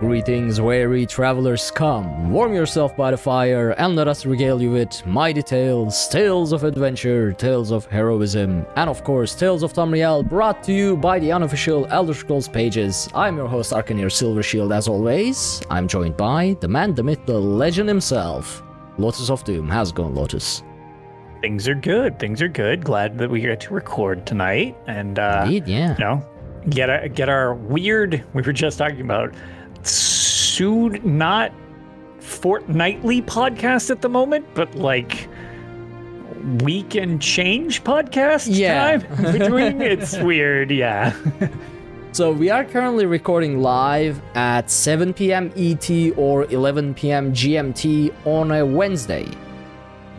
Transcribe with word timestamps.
Greetings, 0.00 0.62
weary 0.62 1.04
travelers, 1.04 1.70
come, 1.70 2.30
warm 2.30 2.54
yourself 2.54 2.96
by 2.96 3.10
the 3.10 3.18
fire, 3.18 3.72
and 3.72 3.94
let 3.94 4.08
us 4.08 4.24
regale 4.24 4.62
you 4.62 4.70
with 4.70 5.04
mighty 5.04 5.42
tales, 5.42 6.08
tales 6.08 6.52
of 6.54 6.64
adventure, 6.64 7.34
tales 7.34 7.70
of 7.70 7.84
heroism, 7.84 8.64
and 8.76 8.88
of 8.88 9.04
course, 9.04 9.34
tales 9.34 9.62
of 9.62 9.74
Tamriel, 9.74 10.26
brought 10.26 10.62
to 10.62 10.72
you 10.72 10.96
by 10.96 11.18
the 11.18 11.30
unofficial 11.30 11.86
Elder 11.90 12.14
Scrolls 12.14 12.48
pages. 12.48 13.10
I'm 13.14 13.36
your 13.36 13.46
host, 13.46 13.74
Arcaneer 13.74 14.06
Silvershield, 14.06 14.74
as 14.74 14.88
always. 14.88 15.60
I'm 15.68 15.86
joined 15.86 16.16
by 16.16 16.56
the 16.60 16.68
man, 16.68 16.94
the 16.94 17.02
myth, 17.02 17.20
the 17.26 17.38
legend 17.38 17.90
himself, 17.90 18.62
Lotus 18.96 19.28
of 19.28 19.44
Doom. 19.44 19.68
How's 19.68 19.90
it 19.90 19.96
going, 19.96 20.14
Lotus? 20.14 20.62
Things 21.42 21.68
are 21.68 21.74
good. 21.74 22.18
Things 22.18 22.40
are 22.40 22.48
good. 22.48 22.84
Glad 22.84 23.18
that 23.18 23.28
we 23.28 23.42
get 23.42 23.60
to 23.60 23.74
record 23.74 24.24
tonight, 24.24 24.78
and 24.86 25.18
uh, 25.18 25.42
Indeed, 25.44 25.68
yeah. 25.68 25.92
you 25.92 26.00
know, 26.00 26.26
get 26.70 26.88
a, 26.88 27.10
get 27.10 27.28
our 27.28 27.52
weird. 27.52 28.24
We 28.32 28.40
were 28.40 28.54
just 28.54 28.78
talking 28.78 29.02
about 29.02 29.34
sued 29.86 31.04
not 31.04 31.52
fortnightly 32.18 33.22
podcast 33.22 33.90
at 33.90 34.02
the 34.02 34.08
moment, 34.08 34.46
but 34.54 34.74
like 34.74 35.28
week 36.62 36.94
and 36.94 37.20
change 37.20 37.84
podcast 37.84 38.46
Yeah. 38.50 38.98
time 38.98 39.32
between. 39.38 39.80
it's 39.82 40.16
weird, 40.18 40.70
yeah. 40.70 41.14
So 42.12 42.32
we 42.32 42.50
are 42.50 42.64
currently 42.64 43.06
recording 43.06 43.62
live 43.62 44.20
at 44.34 44.68
7 44.68 45.14
p.m. 45.14 45.52
ET 45.56 45.88
or 46.16 46.44
11 46.52 46.94
p.m. 46.94 47.32
GMT 47.32 48.12
on 48.26 48.50
a 48.50 48.66
Wednesday. 48.66 49.28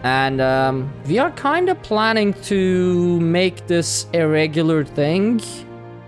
And 0.03 0.39
um, 0.39 0.89
we 1.05 1.19
are 1.19 1.31
kind 1.31 1.67
of 1.67 1.81
planning 1.83 2.33
to 2.43 3.19
make 3.19 3.67
this 3.67 4.07
a 4.13 4.25
regular 4.25 4.85
thing. 4.85 5.41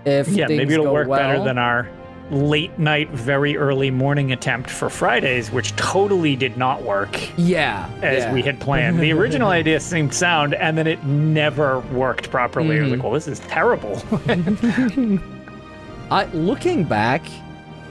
If 0.06 0.28
yeah, 0.28 0.46
things 0.46 0.58
maybe 0.58 0.72
it'll 0.72 0.90
work 0.90 1.06
better 1.10 1.44
than 1.44 1.58
our 1.58 1.86
late 2.30 2.78
night, 2.78 3.10
very 3.10 3.56
early 3.56 3.90
morning 3.90 4.32
attempt 4.32 4.70
for 4.70 4.88
Fridays, 4.88 5.50
which 5.50 5.74
totally 5.76 6.36
did 6.36 6.56
not 6.56 6.82
work. 6.82 7.20
yeah, 7.36 7.88
as 8.02 8.24
yeah. 8.24 8.32
we 8.32 8.42
had 8.42 8.60
planned. 8.60 8.98
The 8.98 9.12
original 9.12 9.48
idea 9.60 9.80
seemed 9.80 10.14
sound, 10.14 10.54
and 10.54 10.76
then 10.76 10.86
it 10.86 11.04
never 11.04 11.80
worked 11.92 12.30
properly. 12.30 12.78
I 12.78 12.82
was 12.82 12.90
like, 12.90 13.00
mm. 13.00 13.02
well, 13.02 13.12
this 13.12 13.28
is 13.28 13.40
terrible. 13.40 14.02
I 16.10 16.24
looking 16.32 16.84
back 16.84 17.22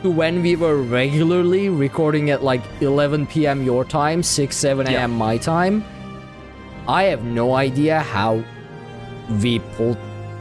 to 0.02 0.12
when 0.12 0.42
we 0.42 0.56
were 0.56 0.82
regularly 0.82 1.70
recording 1.70 2.30
at 2.30 2.44
like 2.44 2.62
11 2.82 3.28
p.m. 3.28 3.64
your 3.64 3.86
time, 3.86 4.22
6 4.22 4.56
7 4.56 4.88
a.m. 4.88 4.94
Yeah. 4.94 5.08
my 5.08 5.38
time. 5.38 5.84
I 6.88 7.04
have 7.04 7.24
no 7.24 7.56
idea 7.56 8.02
how 8.02 8.44
we 9.42 9.60
pulled 9.60 9.98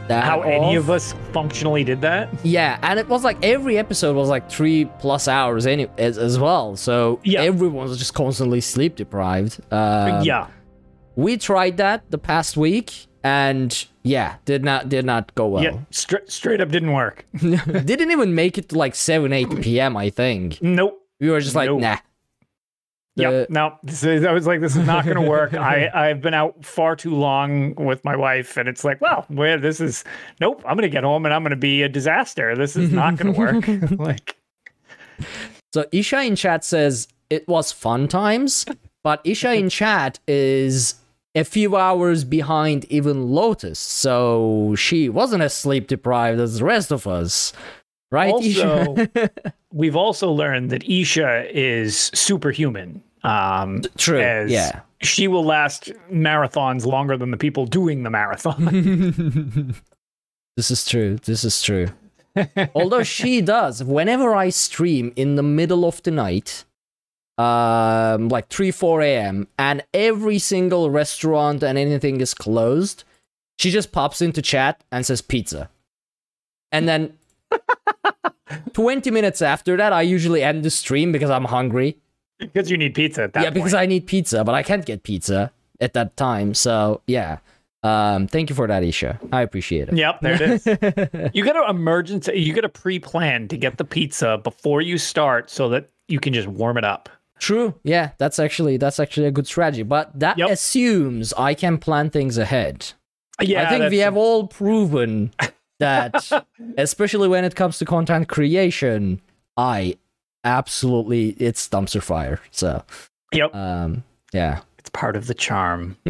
that 0.07 0.23
How 0.23 0.41
any 0.41 0.75
of 0.75 0.89
us 0.89 1.13
functionally 1.31 1.83
did 1.83 2.01
that? 2.01 2.29
Yeah, 2.43 2.77
and 2.83 2.99
it 2.99 3.07
was 3.07 3.23
like 3.23 3.37
every 3.43 3.77
episode 3.77 4.15
was 4.15 4.29
like 4.29 4.49
three 4.49 4.85
plus 4.99 5.27
hours 5.27 5.65
any 5.65 5.87
as, 5.97 6.17
as 6.17 6.37
well. 6.39 6.75
So 6.75 7.19
Yeah. 7.23 7.41
everyone 7.41 7.87
was 7.87 7.97
just 7.97 8.13
constantly 8.13 8.61
sleep 8.61 8.95
deprived. 8.95 9.59
Uh, 9.71 10.21
yeah. 10.23 10.47
we 11.15 11.37
tried 11.37 11.77
that 11.77 12.03
the 12.09 12.17
past 12.17 12.57
week, 12.57 13.07
and 13.23 13.85
yeah, 14.03 14.35
did 14.45 14.63
not 14.65 14.89
did 14.89 15.05
not 15.05 15.33
go 15.35 15.47
well. 15.47 15.63
Yeah. 15.63 15.77
Stra- 15.91 16.29
straight 16.29 16.59
up 16.59 16.69
didn't 16.69 16.91
work. 16.93 17.25
Didn't 17.39 18.11
even 18.11 18.35
make 18.35 18.57
it 18.57 18.69
to 18.69 18.77
like 18.77 18.95
seven 18.95 19.31
eight 19.31 19.61
p.m. 19.61 19.95
I 19.95 20.09
think 20.09 20.61
Nope. 20.61 20.99
we 21.21 21.29
were 21.29 21.39
just 21.39 21.55
like 21.55 21.67
Nope. 21.69 21.81
nah. 21.81 21.97
Yeah, 23.15 23.45
no. 23.49 23.77
This 23.83 24.03
is, 24.03 24.25
I 24.25 24.31
was 24.31 24.47
like, 24.47 24.59
this 24.59 24.75
is 24.75 24.85
not 24.87 25.05
going 25.05 25.17
to 25.23 25.29
work. 25.29 25.53
I 25.53 25.89
I've 25.93 26.21
been 26.21 26.33
out 26.33 26.65
far 26.65 26.95
too 26.95 27.15
long 27.15 27.75
with 27.75 28.03
my 28.03 28.15
wife, 28.15 28.57
and 28.57 28.67
it's 28.67 28.83
like, 28.83 29.01
well, 29.01 29.25
where 29.27 29.57
this 29.57 29.79
is, 29.79 30.03
nope. 30.39 30.63
I'm 30.65 30.75
going 30.75 30.89
to 30.89 30.89
get 30.89 31.03
home 31.03 31.25
and 31.25 31.33
I'm 31.33 31.43
going 31.43 31.51
to 31.51 31.55
be 31.55 31.83
a 31.83 31.89
disaster. 31.89 32.55
This 32.55 32.75
is 32.75 32.91
not 32.91 33.17
going 33.17 33.33
to 33.33 33.39
work. 33.39 33.67
like, 33.99 34.35
So 35.73 35.85
Isha 35.91 36.21
in 36.23 36.35
chat 36.35 36.63
says 36.63 37.07
it 37.29 37.47
was 37.47 37.71
fun 37.71 38.07
times, 38.07 38.65
but 39.03 39.21
Isha 39.23 39.53
in 39.53 39.69
chat 39.69 40.19
is 40.27 40.95
a 41.35 41.43
few 41.43 41.75
hours 41.75 42.23
behind 42.23 42.85
even 42.85 43.29
Lotus, 43.29 43.79
so 43.79 44.75
she 44.77 45.09
wasn't 45.09 45.43
as 45.43 45.53
sleep 45.53 45.87
deprived 45.87 46.39
as 46.39 46.59
the 46.59 46.65
rest 46.65 46.91
of 46.91 47.07
us, 47.07 47.53
right? 48.13 48.31
Also- 48.31 48.95
Isha? 48.95 49.31
we've 49.73 49.95
also 49.95 50.31
learned 50.31 50.69
that 50.69 50.83
Isha 50.87 51.45
is 51.51 52.11
superhuman. 52.13 53.01
Um, 53.23 53.81
True. 53.97 54.21
as 54.21 54.51
Yeah. 54.51 54.81
she 55.01 55.27
will 55.27 55.43
last 55.45 55.91
marathons 56.11 56.85
longer 56.85 57.17
than 57.17 57.31
the 57.31 57.37
people 57.37 57.65
doing 57.65 58.03
the 58.03 58.09
marathon. 58.09 59.73
This 60.55 60.69
is 60.69 60.85
true. 60.85 61.17
This 61.25 61.43
is 61.43 61.63
true. 61.63 61.87
Although 62.75 63.01
she 63.01 63.41
does, 63.41 63.83
whenever 63.83 64.35
I 64.35 64.49
stream 64.49 65.11
in 65.15 65.33
the 65.33 65.41
middle 65.41 65.83
of 65.83 66.03
the 66.03 66.11
night, 66.11 66.63
um, 67.39 68.29
like 68.29 68.49
3, 68.49 68.69
4 68.69 69.01
a.m., 69.01 69.47
and 69.57 69.83
every 69.95 70.37
single 70.37 70.91
restaurant 70.91 71.63
and 71.63 71.75
anything 71.75 72.21
is 72.21 72.35
closed, 72.35 73.03
she 73.57 73.71
just 73.71 73.91
pops 73.91 74.21
into 74.21 74.43
chat 74.43 74.83
and 74.91 75.03
says 75.07 75.23
pizza. 75.23 75.69
And 76.71 76.87
then 76.87 77.17
20 78.73 79.11
minutes 79.11 79.41
after 79.41 79.77
that, 79.77 79.93
I 79.93 80.01
usually 80.01 80.43
end 80.43 80.63
the 80.63 80.69
stream 80.69 81.11
because 81.11 81.29
I'm 81.29 81.45
hungry. 81.45 81.97
because 82.39 82.69
you 82.69 82.77
need 82.77 82.93
pizza 82.95 83.23
at 83.23 83.33
that 83.33 83.43
yeah, 83.43 83.49
because. 83.49 83.73
I 83.73 83.85
need 83.85 84.05
pizza, 84.07 84.43
but 84.43 84.55
I 84.55 84.63
can't 84.63 84.85
get 84.85 85.03
pizza 85.03 85.51
at 85.79 85.93
that 85.93 86.15
time. 86.17 86.53
So, 86.53 87.01
yeah. 87.07 87.39
Um, 87.83 88.27
thank 88.27 88.49
you 88.49 88.55
for 88.55 88.65
that, 88.67 88.83
Isha. 88.83 89.19
I 89.33 89.41
appreciate 89.41 89.89
it. 89.89 89.95
Yep, 89.97 90.21
there 90.21 90.41
it 90.41 90.41
is. 90.41 90.65
you 91.33 91.43
got 91.43 91.53
to 91.53 91.69
emergency. 91.69 92.31
You 92.39 92.53
got 92.53 92.61
to 92.61 92.69
pre-plan 92.69 93.49
to 93.49 93.57
get 93.57 93.77
the 93.77 93.83
pizza 93.83 94.37
before 94.37 94.81
you 94.81 94.97
start, 94.97 95.49
so 95.49 95.67
that 95.69 95.89
you 96.07 96.19
can 96.19 96.33
just 96.33 96.47
warm 96.47 96.77
it 96.77 96.85
up. 96.85 97.09
True. 97.39 97.75
Yeah, 97.83 98.11
that's 98.19 98.39
actually 98.39 98.77
that's 98.77 99.01
actually 99.01 99.27
a 99.27 99.31
good 99.31 99.47
strategy. 99.47 99.83
But 99.83 100.17
that 100.17 100.37
Yep. 100.37 100.49
assumes 100.51 101.33
I 101.33 101.53
can 101.55 101.77
plan 101.77 102.09
things 102.09 102.37
ahead. 102.37 102.93
Yeah, 103.41 103.67
I 103.67 103.69
think 103.69 103.89
we 103.91 103.97
have 103.97 104.15
all 104.15 104.47
proven 104.47 105.33
that, 105.79 106.45
especially 106.77 107.27
when 107.27 107.43
it 107.45 107.55
comes 107.55 107.77
to 107.79 107.85
content 107.85 108.27
creation, 108.29 109.21
I 109.57 109.97
absolutely 110.43 111.29
it's 111.39 111.67
dumpster 111.69 112.01
fire. 112.01 112.39
So, 112.51 112.83
Yep, 113.33 113.55
um, 113.55 114.03
yeah. 114.31 114.59
it's 114.77 114.89
part 114.89 115.15
of 115.15 115.27
the 115.27 115.33
charm. 115.33 115.97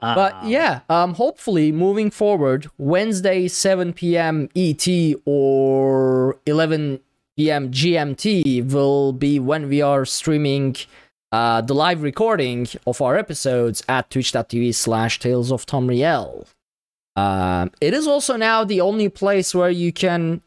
But 0.00 0.34
Um, 0.34 0.48
yeah, 0.48 0.80
um, 0.88 1.14
hopefully 1.14 1.72
moving 1.72 2.10
forward, 2.12 2.70
Wednesday 2.78 3.48
7 3.48 3.92
p.m. 3.92 4.48
ET 4.54 4.86
or 5.24 6.38
11 6.46 7.00
p.m. 7.36 7.70
GMT 7.72 8.70
will 8.72 9.12
be 9.12 9.40
when 9.40 9.68
we 9.68 9.82
are 9.82 10.04
streaming 10.04 10.76
uh, 11.32 11.62
the 11.62 11.74
live 11.74 12.02
recording 12.02 12.68
of 12.86 13.02
our 13.02 13.16
episodes 13.16 13.82
at 13.88 14.08
twitch.tv 14.08 14.72
slash 14.72 15.18
tales 15.18 15.50
of 15.50 15.66
Tamriel. 15.66 16.46
Um, 17.18 17.72
it 17.80 17.94
is 17.94 18.06
also 18.06 18.36
now 18.36 18.64
the 18.64 18.80
only 18.80 19.08
place 19.08 19.54
where 19.54 19.70
you 19.70 19.92
can 19.92 20.40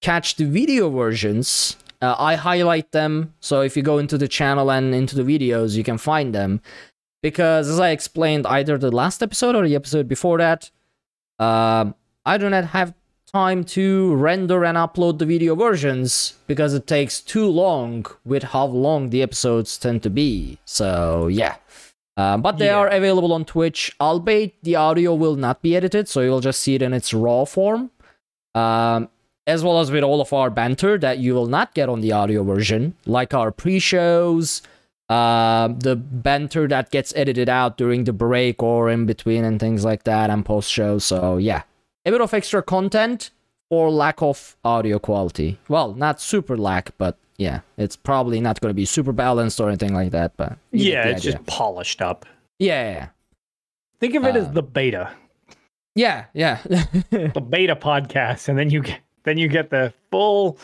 catch 0.00 0.36
the 0.36 0.46
video 0.46 0.88
versions. 0.90 1.76
Uh, 2.00 2.14
I 2.18 2.34
highlight 2.36 2.92
them, 2.92 3.34
so 3.40 3.60
if 3.60 3.76
you 3.76 3.82
go 3.82 3.98
into 3.98 4.16
the 4.18 4.28
channel 4.28 4.70
and 4.70 4.94
into 4.94 5.16
the 5.16 5.22
videos, 5.22 5.76
you 5.76 5.84
can 5.84 5.98
find 5.98 6.34
them 6.34 6.60
because 7.22 7.68
as 7.68 7.80
I 7.80 7.90
explained 7.90 8.46
either 8.46 8.76
the 8.76 8.90
last 8.90 9.22
episode 9.22 9.54
or 9.56 9.66
the 9.66 9.74
episode 9.74 10.08
before 10.08 10.38
that, 10.38 10.70
um, 11.38 11.94
I 12.26 12.38
do 12.38 12.50
not 12.50 12.64
have 12.66 12.94
time 13.32 13.64
to 13.64 14.14
render 14.14 14.64
and 14.64 14.76
upload 14.78 15.18
the 15.18 15.26
video 15.26 15.54
versions 15.54 16.34
because 16.46 16.72
it 16.74 16.86
takes 16.86 17.20
too 17.20 17.48
long 17.48 18.06
with 18.24 18.44
how 18.44 18.66
long 18.66 19.10
the 19.10 19.22
episodes 19.22 19.76
tend 19.76 20.02
to 20.02 20.10
be. 20.10 20.58
So 20.64 21.26
yeah. 21.28 21.56
Um, 22.16 22.42
but 22.42 22.58
they 22.58 22.66
Yeah. 22.66 22.76
are 22.78 22.88
available 22.88 23.32
on 23.32 23.44
Twitch, 23.44 23.94
albeit 24.00 24.54
the 24.62 24.76
audio 24.76 25.14
will 25.14 25.34
not 25.36 25.62
be 25.62 25.74
edited, 25.74 26.08
so 26.08 26.20
you'll 26.20 26.40
just 26.40 26.60
see 26.60 26.74
it 26.76 26.82
in 26.82 26.92
its 26.92 27.12
raw 27.12 27.44
form. 27.44 27.90
Um, 28.54 29.08
as 29.46 29.62
well 29.64 29.78
as 29.80 29.90
with 29.90 30.02
all 30.04 30.20
of 30.20 30.32
our 30.32 30.48
banter 30.48 30.96
that 30.96 31.18
you 31.18 31.34
will 31.34 31.46
not 31.48 31.74
get 31.74 31.88
on 31.88 32.00
the 32.00 32.12
audio 32.12 32.42
version, 32.44 32.94
like 33.04 33.34
our 33.34 33.50
pre-shows, 33.50 34.62
um, 35.10 35.78
the 35.80 35.96
banter 35.96 36.66
that 36.68 36.90
gets 36.90 37.12
edited 37.16 37.48
out 37.48 37.76
during 37.76 38.04
the 38.04 38.12
break 38.12 38.62
or 38.62 38.88
in 38.88 39.04
between 39.06 39.44
and 39.44 39.60
things 39.60 39.84
like 39.84 40.04
that, 40.04 40.30
and 40.30 40.46
post-shows. 40.46 41.04
So 41.04 41.36
yeah, 41.36 41.62
a 42.06 42.10
bit 42.10 42.20
of 42.22 42.32
extra 42.32 42.62
content 42.62 43.30
or 43.70 43.90
lack 43.90 44.22
of 44.22 44.56
audio 44.64 44.98
quality. 44.98 45.58
Well, 45.68 45.92
not 45.94 46.20
super 46.20 46.56
lack, 46.56 46.96
but 46.96 47.18
yeah, 47.36 47.60
it's 47.76 47.96
probably 47.96 48.40
not 48.40 48.60
going 48.60 48.70
to 48.70 48.74
be 48.74 48.84
super 48.84 49.12
balanced 49.12 49.60
or 49.60 49.68
anything 49.68 49.94
like 49.94 50.10
that. 50.12 50.36
But 50.36 50.56
Yeah, 50.72 51.04
it's 51.08 51.20
idea. 51.20 51.32
just 51.32 51.46
polished 51.46 52.00
up. 52.02 52.26
yeah, 52.58 52.90
yeah, 52.90 53.08
Think 54.00 54.14
of 54.16 54.24
it 54.24 54.36
as 54.36 54.46
Uh, 54.48 54.52
the 54.52 54.62
beta, 54.62 55.10
yeah, 55.94 56.24
yeah. 56.34 56.58
the 57.10 57.44
beta 57.48 57.76
podcast, 57.76 58.48
and 58.48 58.58
then 58.58 58.70
you 58.70 58.82
get 58.82 59.00
then 59.24 59.38
you 59.38 59.48
get 59.48 59.70
the 59.70 59.92
full. 60.10 60.58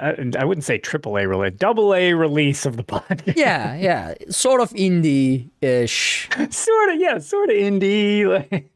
I, 0.00 0.14
I 0.38 0.44
wouldn't 0.44 0.64
say 0.64 0.78
triple 0.78 1.18
A 1.18 1.26
release, 1.26 1.54
double 1.58 1.94
A 1.94 2.14
release 2.14 2.64
of 2.64 2.76
the 2.76 2.84
podcast. 2.84 3.34
yeah, 3.36 3.74
yeah, 3.76 4.14
sort 4.30 4.60
of 4.60 4.70
indie-ish. 4.70 6.28
sort 6.50 6.88
of, 6.90 7.00
yeah, 7.00 7.18
sort 7.18 7.50
of 7.50 7.56
indie. 7.56 8.24
Like, 8.26 8.70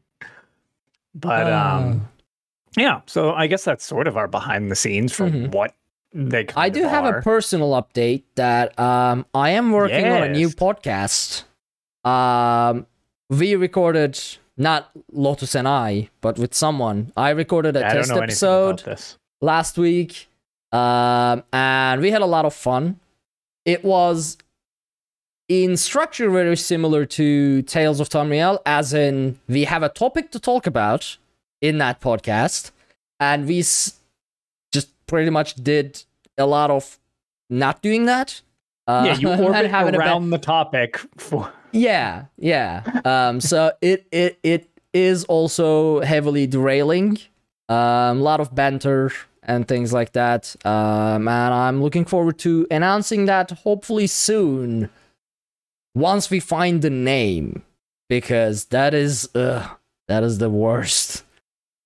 but 1.15 1.47
Uh. 1.51 1.79
um, 1.85 2.09
yeah. 2.77 3.01
So 3.05 3.31
I 3.33 3.47
guess 3.47 3.63
that's 3.63 3.85
sort 3.85 4.07
of 4.07 4.17
our 4.17 4.27
behind 4.27 4.69
the 4.69 4.75
scenes 4.75 5.13
for 5.13 5.29
Mhm. 5.29 5.51
what 5.53 5.73
they. 6.13 6.43
Kind 6.45 6.59
I 6.65 6.69
do 6.69 6.85
of 6.85 6.91
have 6.91 7.05
a 7.05 7.21
personal 7.21 7.71
update 7.71 8.23
that 8.35 8.77
um, 8.79 9.25
I 9.33 9.51
am 9.51 9.71
working 9.71 10.05
on 10.05 10.23
a 10.23 10.29
new 10.29 10.49
podcast. 10.49 11.43
Um, 12.03 12.85
we 13.29 13.55
recorded 13.55 14.19
not 14.57 14.89
Lotus 15.11 15.55
and 15.55 15.67
I, 15.67 16.09
but 16.21 16.37
with 16.37 16.53
someone. 16.53 17.11
I 17.15 17.29
recorded 17.29 17.75
a 17.75 17.79
I 17.85 17.93
don't 17.93 17.97
test 18.01 18.09
episode 18.23 18.81
last 19.41 19.77
week, 19.77 20.27
um, 20.71 21.43
and 21.53 22.01
we 22.01 22.11
had 22.11 22.21
a 22.21 22.25
lot 22.25 22.45
of 22.45 22.53
fun. 22.53 22.99
It 23.65 23.83
was 23.83 24.37
in 25.47 25.77
structure 25.77 26.29
very 26.29 26.55
similar 26.57 27.05
to 27.05 27.61
Tales 27.63 27.99
of 27.99 28.09
Tamriel, 28.09 28.59
as 28.65 28.93
in 28.93 29.39
we 29.47 29.63
have 29.65 29.83
a 29.83 29.89
topic 29.89 30.31
to 30.31 30.39
talk 30.39 30.67
about 30.67 31.17
in 31.61 31.77
that 31.79 32.01
podcast, 32.01 32.71
and 33.19 33.47
we 33.47 33.59
s- 33.59 33.98
just 33.98 33.98
pretty 35.09 35.29
much 35.29 35.55
did 35.55 36.03
a 36.37 36.45
lot 36.45 36.71
of 36.71 36.97
not 37.49 37.81
doing 37.81 38.05
that. 38.05 38.41
Uh, 38.87 39.03
Yeah, 39.05 39.17
you 39.17 39.29
orbit 39.43 39.71
around 39.71 40.29
the 40.29 40.37
topic 40.37 40.97
for. 41.17 41.51
yeah, 41.71 42.25
yeah. 42.37 43.01
Um, 43.05 43.41
so 43.41 43.71
it 43.81 44.07
it 44.11 44.39
it 44.43 44.69
is 44.93 45.25
also 45.25 45.99
heavily 46.01 46.47
derailing. 46.47 47.17
Um, 47.67 47.75
a 48.19 48.23
lot 48.23 48.39
of 48.39 48.55
banter 48.55 49.11
and 49.43 49.67
things 49.67 49.93
like 49.93 50.13
that. 50.13 50.55
Um, 50.65 51.27
and 51.27 51.53
I'm 51.53 51.81
looking 51.83 52.05
forward 52.05 52.39
to 52.39 52.65
announcing 52.71 53.25
that 53.25 53.51
hopefully 53.51 54.07
soon. 54.07 54.89
Once 55.95 56.29
we 56.29 56.39
find 56.39 56.81
the 56.81 56.89
name, 56.89 57.63
because 58.07 58.65
that 58.65 58.93
is 58.93 59.29
ugh, 59.35 59.69
that 60.07 60.23
is 60.23 60.37
the 60.39 60.49
worst. 60.49 61.23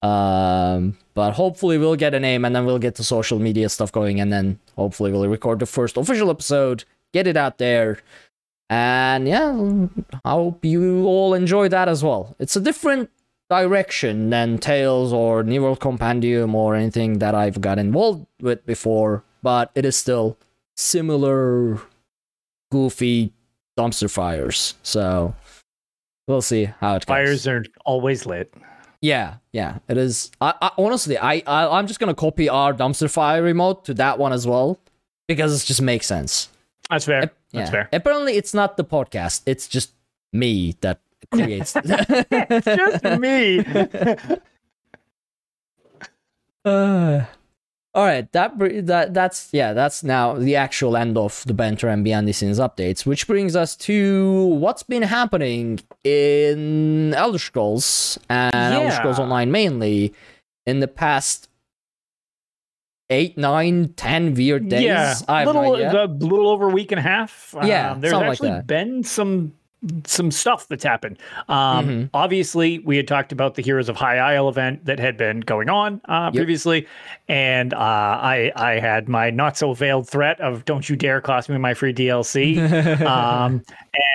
Um, 0.03 0.97
but 1.13 1.31
hopefully 1.31 1.77
we'll 1.77 1.95
get 1.95 2.13
a 2.13 2.19
name 2.19 2.43
and 2.43 2.53
then 2.53 2.65
we'll 2.65 2.77
get 2.77 2.95
the 2.95 3.03
social 3.03 3.39
media 3.39 3.69
stuff 3.69 3.91
going 3.91 4.19
and 4.19 4.33
then 4.33 4.59
hopefully 4.75 5.11
we'll 5.11 5.29
record 5.29 5.59
the 5.59 5.65
first 5.65 5.95
official 5.95 6.29
episode, 6.29 6.83
get 7.13 7.25
it 7.25 7.37
out 7.37 7.57
there. 7.57 7.99
And 8.69 9.27
yeah, 9.27 9.87
I 10.25 10.31
hope 10.31 10.65
you 10.65 11.05
all 11.05 11.33
enjoy 11.33 11.69
that 11.69 11.87
as 11.87 12.03
well. 12.03 12.35
It's 12.37 12.57
a 12.57 12.61
different 12.61 13.11
direction 13.49 14.29
than 14.29 14.57
Tales 14.57 15.13
or 15.13 15.43
New 15.43 15.61
World 15.61 15.79
Compendium 15.79 16.53
or 16.53 16.75
anything 16.75 17.19
that 17.19 17.33
I've 17.33 17.61
got 17.61 17.79
involved 17.79 18.25
with 18.41 18.65
before, 18.65 19.23
but 19.41 19.71
it 19.75 19.85
is 19.85 19.95
still 19.95 20.37
similar 20.75 21.79
goofy 22.71 23.31
dumpster 23.77 24.09
fires. 24.09 24.73
So 24.83 25.33
we'll 26.27 26.41
see 26.41 26.65
how 26.65 26.95
it 26.95 27.05
goes. 27.05 27.13
Fires 27.13 27.47
are 27.47 27.63
always 27.85 28.25
lit. 28.25 28.53
Yeah, 29.03 29.35
yeah, 29.51 29.79
it 29.89 29.97
is. 29.97 30.31
I, 30.39 30.53
I 30.61 30.71
honestly, 30.77 31.17
I, 31.17 31.43
I, 31.45 31.77
I'm 31.77 31.87
just 31.87 31.99
gonna 31.99 32.15
copy 32.15 32.47
our 32.47 32.73
dumpster 32.73 33.11
fire 33.11 33.43
remote 33.43 33.83
to 33.85 33.93
that 33.95 34.17
one 34.17 34.31
as 34.31 34.47
well 34.47 34.79
because 35.27 35.61
it 35.61 35.65
just 35.65 35.81
makes 35.81 36.07
sense. 36.07 36.47
That's 36.89 37.03
fair. 37.05 37.23
Ap- 37.23 37.35
That's 37.51 37.69
fair. 37.69 37.89
Apparently, 37.91 38.37
it's 38.37 38.53
not 38.53 38.77
the 38.77 38.85
podcast; 38.85 39.41
it's 39.45 39.67
just 39.67 39.91
me 40.31 40.77
that 40.79 41.01
creates. 41.33 41.75
It's 41.85 42.65
just 42.65 43.03
me. 43.19 43.59
Uh, 46.65 47.25
all 47.95 48.05
right, 48.05 48.31
that 48.31 48.57
that 48.87 49.13
that's 49.13 49.49
yeah, 49.51 49.73
that's 49.73 50.03
now 50.03 50.33
the 50.33 50.55
actual 50.55 50.97
end 50.97 51.15
of 51.15 51.43
the 51.45 51.53
banter 51.53 51.87
and 51.87 52.03
behind 52.03 52.27
the 52.27 52.33
scenes 52.33 52.59
updates, 52.59 53.05
which 53.05 53.27
brings 53.27 53.55
us 53.55 53.75
to 53.75 54.45
what's 54.45 54.81
been 54.81 55.03
happening 55.03 55.79
in 56.03 57.13
Elder 57.13 57.37
Scrolls 57.37 58.17
and 58.29 58.55
Elder 58.55 58.91
Scrolls 58.91 59.19
Online 59.19 59.51
mainly 59.51 60.13
in 60.65 60.79
the 60.79 60.87
past 60.87 61.49
eight, 63.11 63.37
nine, 63.37 63.93
ten 63.95 64.33
weird 64.33 64.69
days. 64.69 64.83
Yeah, 64.83 65.13
I 65.27 65.45
little, 65.45 65.75
a 65.75 66.07
little 66.07 66.49
over 66.49 66.69
a 66.69 66.73
week 66.73 66.91
and 66.91 66.99
a 66.99 67.03
half. 67.03 67.53
Yeah, 67.63 67.91
um, 67.91 68.01
there's 68.01 68.13
like 68.13 68.31
actually 68.31 68.49
that. 68.49 68.65
been 68.65 69.03
some 69.03 69.53
some 70.05 70.31
stuff 70.31 70.67
that's 70.67 70.83
happened. 70.83 71.17
Um, 71.49 71.87
Mhm. 71.89 72.09
Obviously, 72.13 72.79
we 72.79 72.95
had 72.97 73.07
talked 73.07 73.31
about 73.31 73.55
the 73.55 73.61
Heroes 73.61 73.89
of 73.89 73.95
High 73.95 74.17
Isle 74.17 74.47
event 74.49 74.85
that 74.85 74.97
had 74.99 75.17
been 75.17 75.41
going 75.41 75.69
on 75.69 75.99
uh, 76.05 76.31
Yep. 76.33 76.35
previously, 76.35 76.87
and 77.27 77.73
uh, 77.73 77.77
I 77.77 78.51
I 78.55 78.79
had 78.79 79.09
my 79.09 79.29
not 79.29 79.57
so 79.57 79.73
veiled 79.73 80.07
threat 80.09 80.39
of 80.39 80.63
"Don't 80.65 80.89
you 80.89 80.95
dare 80.95 81.19
cost 81.21 81.49
me 81.49 81.57
my 81.57 81.73
free 81.73 81.93
DLC." 81.93 82.57
um, 83.05 83.61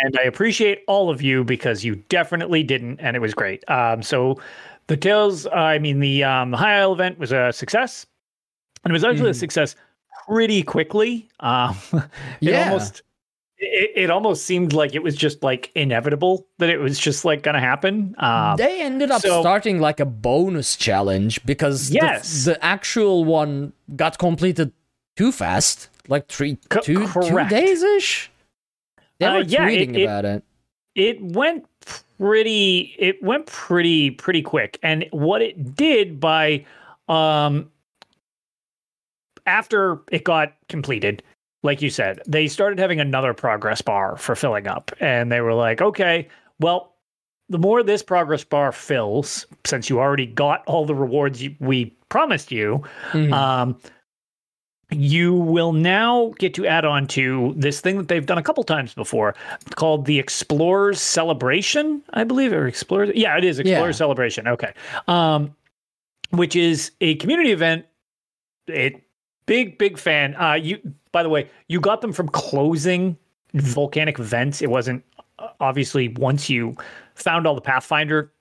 and 0.05 0.19
I 0.19 0.25
appreciate 0.25 0.83
all 0.89 1.11
of 1.11 1.21
you 1.23 1.45
because 1.45 1.85
you 1.85 1.97
definitely 2.09 2.63
didn't, 2.63 3.01
and 3.01 3.15
it 3.17 3.21
was 3.21 3.35
great. 3.35 3.63
Um, 3.71 4.03
so 4.03 4.41
the 4.87 4.97
Tales, 4.97 5.47
I 5.49 5.79
mean 5.79 6.01
the 6.01 6.25
um, 6.25 6.53
High 6.55 6.79
Isle 6.79 6.95
event 6.95 7.19
was 7.19 7.31
a 7.33 7.53
success, 7.53 8.07
and 8.85 8.91
it 8.91 8.95
was 8.95 9.05
actually 9.05 9.31
a 9.31 9.33
Mhm. 9.35 9.37
success 9.37 9.77
pretty 10.27 10.63
quickly. 10.63 11.29
Um, 11.41 11.77
it 11.93 12.09
Yeah. 12.41 12.65
almost 12.65 13.03
it, 13.59 13.91
it 14.05 14.11
almost 14.11 14.45
seemed 14.45 14.73
like 14.73 14.95
it 14.95 15.03
was 15.03 15.17
just 15.17 15.43
like 15.43 15.71
inevitable 15.75 16.47
that 16.59 16.71
it 16.71 16.79
was 16.79 16.99
just 16.99 17.25
like 17.25 17.43
gonna 17.43 17.61
happen. 17.61 18.15
Um, 18.19 18.57
they 18.57 18.81
ended 18.83 19.11
up 19.11 19.21
so- 19.23 19.41
starting 19.41 19.81
like 19.81 20.01
a 20.01 20.05
bonus 20.07 20.77
challenge 20.77 21.45
because 21.45 21.89
the- 21.89 21.95
Yes. 22.03 22.45
the, 22.45 22.63
actual 22.65 23.25
one 23.25 23.73
got 23.97 24.19
completed 24.19 24.73
too 25.17 25.33
fast, 25.33 25.89
like 26.09 26.29
three, 26.29 26.57
Co- 26.69 26.81
two, 26.81 27.07
two 27.09 27.49
days 27.49 27.83
ish. 27.83 28.31
They 29.19 29.27
Uh, 29.27 29.35
were 29.39 29.43
yeah, 29.43 29.69
tweeting 29.69 29.99
it- 29.99 30.03
about 30.05 30.25
it. 30.25 30.45
it 30.95 31.21
went 31.21 31.67
pretty 32.19 32.95
it 32.99 33.23
went 33.23 33.47
pretty 33.47 34.11
pretty 34.11 34.43
quick 34.43 34.77
and 34.83 35.07
what 35.13 35.41
it 35.41 35.75
did 35.77 36.19
by 36.21 36.65
um 37.09 37.71
after 39.47 40.01
it 40.11 40.25
got 40.25 40.53
completed 40.69 41.23
like 41.63 41.83
you 41.83 41.91
said 41.91 42.21
they 42.27 42.47
started 42.49 42.79
having 42.79 43.01
another 43.01 43.35
progress 43.35 43.81
bar 43.83 44.17
for 44.17 44.35
filling 44.37 44.67
up 44.67 44.93
and 45.01 45.31
they 45.33 45.41
were 45.41 45.55
like 45.55 45.81
okay 45.83 46.29
well 46.61 46.95
the 47.49 47.59
more 47.59 47.83
this 47.83 48.03
progress 48.03 48.45
bar 48.45 48.71
fills 48.73 49.47
since 49.65 49.89
you 49.91 49.99
already 49.99 50.27
got 50.27 50.63
all 50.67 50.85
the 50.87 50.95
rewards 50.95 51.43
you, 51.43 51.55
we 51.61 51.87
promised 52.11 52.53
you 52.53 52.83
Mhm. 53.13 53.33
um, 53.33 53.77
you 54.91 55.35
will 55.35 55.73
now 55.75 56.33
get 56.39 56.55
to 56.55 56.67
add 56.67 56.87
on 56.87 57.07
to 57.09 57.53
this 57.59 57.81
thing 57.83 57.99
that 57.99 58.09
they've 58.09 58.25
done 58.25 58.39
a 58.39 58.43
couple 58.43 58.65
times 58.65 58.95
before 58.95 59.35
called 59.75 60.07
the 60.07 60.19
Explorers 60.19 60.99
Celebration, 60.99 62.03
I 62.15 62.25
believe, 62.25 62.55
or 62.55 62.67
Explorers. 62.67 63.11
Yeah, 63.15 63.37
it 63.37 63.45
is 63.45 63.59
Explorers 63.59 63.97
Yeah. 63.97 63.99
Celebration. 63.99 64.49
Okay. 64.49 64.73
Um, 65.07 65.55
which 66.31 66.57
is 66.57 66.93
a 67.03 67.17
community 67.17 67.53
event. 67.53 67.85
It 68.67 69.03
big, 69.45 69.77
big 69.77 69.99
fan. 69.99 70.35
Uh, 70.37 70.55
you, 70.55 70.79
by 71.13 71.23
the 71.23 71.29
way, 71.29 71.49
you 71.69 71.81
got 71.81 72.01
them 72.01 72.13
from 72.13 72.29
closing 72.29 73.17
volcanic 73.55 74.19
vents. 74.19 74.63
It 74.63 74.71
wasn't 74.71 75.05
uh, 75.39 75.49
obviously 75.61 76.09
once 76.09 76.49
you 76.51 76.77
found 77.15 77.47
all 77.47 77.55
the 77.55 77.61
Pathfinder 77.61 78.33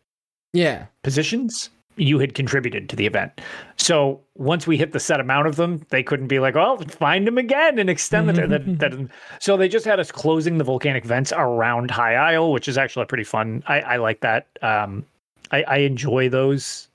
yeah. 0.54 0.86
positions, 1.04 1.70
you 1.98 2.20
had 2.20 2.34
contributed 2.36 2.90
to 2.90 2.96
the 2.96 3.06
event. 3.06 3.42
So 3.78 4.22
once 4.36 4.68
we 4.68 4.78
hit 4.78 4.92
the 4.92 5.00
set 5.00 5.20
amount 5.20 5.48
of 5.48 5.56
them, 5.56 5.86
they 5.90 6.04
couldn't 6.04 6.28
be 6.28 6.40
like, 6.40 6.56
well, 6.56 6.78
find 6.78 7.26
them 7.26 7.38
again 7.38 7.80
and 7.80 7.90
extend 7.90 8.30
the 8.30 8.34
that, 8.34 8.80
that. 8.80 9.10
So 9.40 9.58
they 9.58 9.68
just 9.68 9.86
had 9.86 10.00
us 10.00 10.12
closing 10.12 10.58
the 10.58 10.64
volcanic 10.64 11.06
vents 11.06 11.34
around 11.36 11.92
High 11.92 12.16
Isle, 12.16 12.52
which 12.52 12.68
is 12.68 12.78
actually 12.78 13.06
pretty 13.06 13.24
fun. 13.24 13.64
I, 13.68 13.82
I 13.82 13.96
like 13.98 14.22
that. 14.22 14.48
Um, 14.62 15.06
I, 15.52 15.64
I 15.64 15.78
enjoy 15.78 16.30
those 16.30 16.88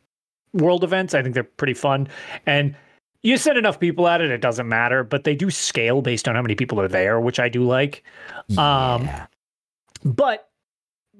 world 0.52 0.84
events. 0.84 1.14
I 1.14 1.22
think 1.22 1.34
they're 1.34 1.44
pretty 1.44 1.74
fun. 1.74 2.08
And 2.46 2.74
you 3.22 3.36
send 3.36 3.58
enough 3.58 3.78
people 3.78 4.08
at 4.08 4.20
it, 4.20 4.30
it 4.30 4.40
doesn't 4.40 4.68
matter, 4.68 5.04
but 5.04 5.24
they 5.24 5.34
do 5.34 5.50
scale 5.50 6.02
based 6.02 6.28
on 6.28 6.34
how 6.34 6.42
many 6.42 6.54
people 6.54 6.80
are 6.80 6.88
there, 6.88 7.20
which 7.20 7.38
I 7.38 7.48
do 7.48 7.64
like. 7.64 8.02
Um, 8.58 9.08
but 10.04 10.50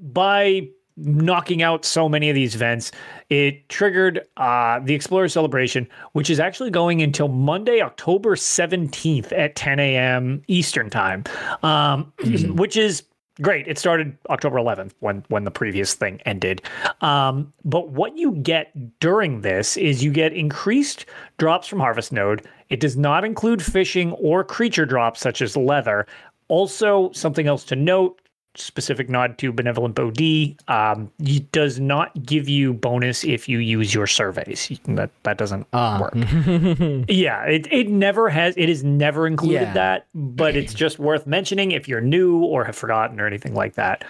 by 0.00 0.68
knocking 0.96 1.62
out 1.62 1.84
so 1.84 2.08
many 2.08 2.28
of 2.28 2.34
these 2.34 2.54
events, 2.54 2.92
it 3.30 3.68
triggered 3.68 4.20
uh, 4.36 4.80
the 4.80 4.94
Explorer 4.94 5.28
Celebration, 5.28 5.88
which 6.12 6.28
is 6.28 6.38
actually 6.40 6.70
going 6.70 7.00
until 7.02 7.28
Monday, 7.28 7.80
October 7.80 8.36
17th 8.36 9.32
at 9.32 9.56
10 9.56 9.80
a.m. 9.80 10.42
Eastern 10.48 10.90
Time, 10.90 11.24
um, 11.62 12.12
which 12.54 12.76
is 12.76 13.04
great. 13.40 13.66
It 13.66 13.78
started 13.78 14.16
October 14.30 14.56
11th 14.56 14.92
when 15.00 15.24
when 15.28 15.44
the 15.44 15.50
previous 15.50 15.94
thing 15.94 16.20
ended. 16.26 16.62
Um, 17.00 17.52
but 17.64 17.90
what 17.90 18.16
you 18.16 18.32
get 18.32 18.98
during 19.00 19.40
this 19.40 19.76
is 19.76 20.02
you 20.02 20.10
get 20.10 20.32
increased 20.32 21.06
drops 21.38 21.66
from 21.66 21.80
Harvest 21.80 22.12
Node. 22.12 22.46
It 22.68 22.80
does 22.80 22.96
not 22.96 23.24
include 23.24 23.62
fishing 23.62 24.12
or 24.12 24.44
creature 24.44 24.86
drops 24.86 25.20
such 25.20 25.42
as 25.42 25.56
leather. 25.56 26.06
Also, 26.48 27.10
something 27.12 27.46
else 27.46 27.64
to 27.64 27.76
note 27.76 28.21
specific 28.54 29.08
nod 29.08 29.38
to 29.38 29.52
Benevolent 29.52 29.94
Bowd 29.94 30.20
um 30.68 31.10
it 31.20 31.50
does 31.52 31.80
not 31.80 32.10
give 32.26 32.48
you 32.48 32.74
bonus 32.74 33.24
if 33.24 33.48
you 33.48 33.58
use 33.58 33.94
your 33.94 34.06
surveys 34.06 34.70
that 34.88 35.10
that 35.22 35.38
doesn't 35.38 35.66
Ah. 35.72 36.00
work 36.00 36.12
yeah 37.08 37.44
it, 37.44 37.66
it 37.72 37.88
never 37.88 38.28
has 38.28 38.54
it 38.56 38.68
has 38.68 38.84
never 38.84 39.26
included 39.26 39.54
Yeah. 39.62 39.72
that 39.74 40.06
but 40.14 40.54
it's 40.56 40.74
just 40.74 40.98
worth 40.98 41.26
mentioning 41.26 41.72
if 41.72 41.88
you're 41.88 42.00
new 42.02 42.38
or 42.44 42.64
have 42.64 42.76
forgotten 42.76 43.18
or 43.20 43.26
anything 43.26 43.54
like 43.54 43.74
that 43.74 44.04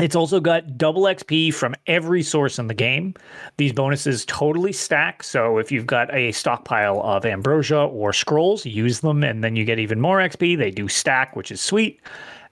it's 0.00 0.16
also 0.16 0.40
got 0.40 0.76
double 0.76 1.02
XP 1.04 1.54
from 1.54 1.76
every 1.86 2.20
source 2.20 2.58
in 2.58 2.66
the 2.66 2.74
game. 2.74 3.14
These 3.58 3.72
bonuses 3.72 4.24
totally 4.24 4.72
stack. 4.72 5.22
So 5.22 5.58
if 5.58 5.70
you've 5.70 5.86
got 5.86 6.12
a 6.12 6.32
stockpile 6.32 7.00
of 7.04 7.24
ambrosia 7.24 7.78
or 7.86 8.12
scrolls, 8.12 8.66
use 8.66 8.98
them 8.98 9.22
and 9.22 9.44
then 9.44 9.54
you 9.54 9.64
get 9.64 9.78
even 9.78 10.00
more 10.00 10.18
XP. 10.18 10.58
They 10.58 10.72
do 10.72 10.88
stack, 10.88 11.36
which 11.36 11.52
is 11.52 11.60
sweet, 11.60 12.00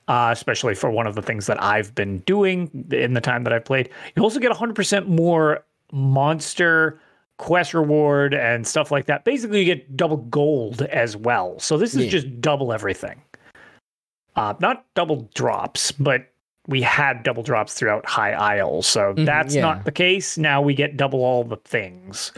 uh, 0.08 0.30
especially 0.32 0.74
for 0.74 0.90
one 0.90 1.06
of 1.06 1.14
the 1.14 1.22
things 1.22 1.46
that 1.46 1.62
I've 1.62 1.94
been 1.94 2.18
doing 2.20 2.86
in 2.90 3.14
the 3.14 3.20
time 3.20 3.44
that 3.44 3.52
I've 3.52 3.64
played. 3.64 3.88
You 4.16 4.22
also 4.22 4.40
get 4.40 4.52
100% 4.52 5.06
more 5.06 5.64
monster 5.92 6.98
quest 7.38 7.74
reward 7.74 8.34
and 8.34 8.66
stuff 8.66 8.90
like 8.90 9.06
that. 9.06 9.24
Basically, 9.24 9.60
you 9.60 9.64
get 9.64 9.96
double 9.96 10.18
gold 10.18 10.82
as 10.82 11.16
well. 11.16 11.58
So 11.58 11.76
this 11.76 11.94
is 11.94 12.04
Yeah. 12.04 12.10
just 12.10 12.40
double 12.40 12.72
everything. 12.72 13.20
Uh, 14.36 14.54
not 14.60 14.84
double 14.94 15.28
drops, 15.34 15.92
but 15.92 16.26
we 16.68 16.80
had 16.80 17.22
double 17.22 17.42
drops 17.42 17.74
throughout 17.74 18.06
High 18.06 18.32
Isle, 18.32 18.82
so 18.82 19.12
that's 19.16 19.54
yeah. 19.54 19.62
not 19.62 19.84
the 19.84 19.92
case. 19.92 20.38
Now 20.38 20.62
we 20.62 20.74
get 20.74 20.96
double 20.96 21.24
all 21.24 21.44
the 21.44 21.56
things. 21.56 22.32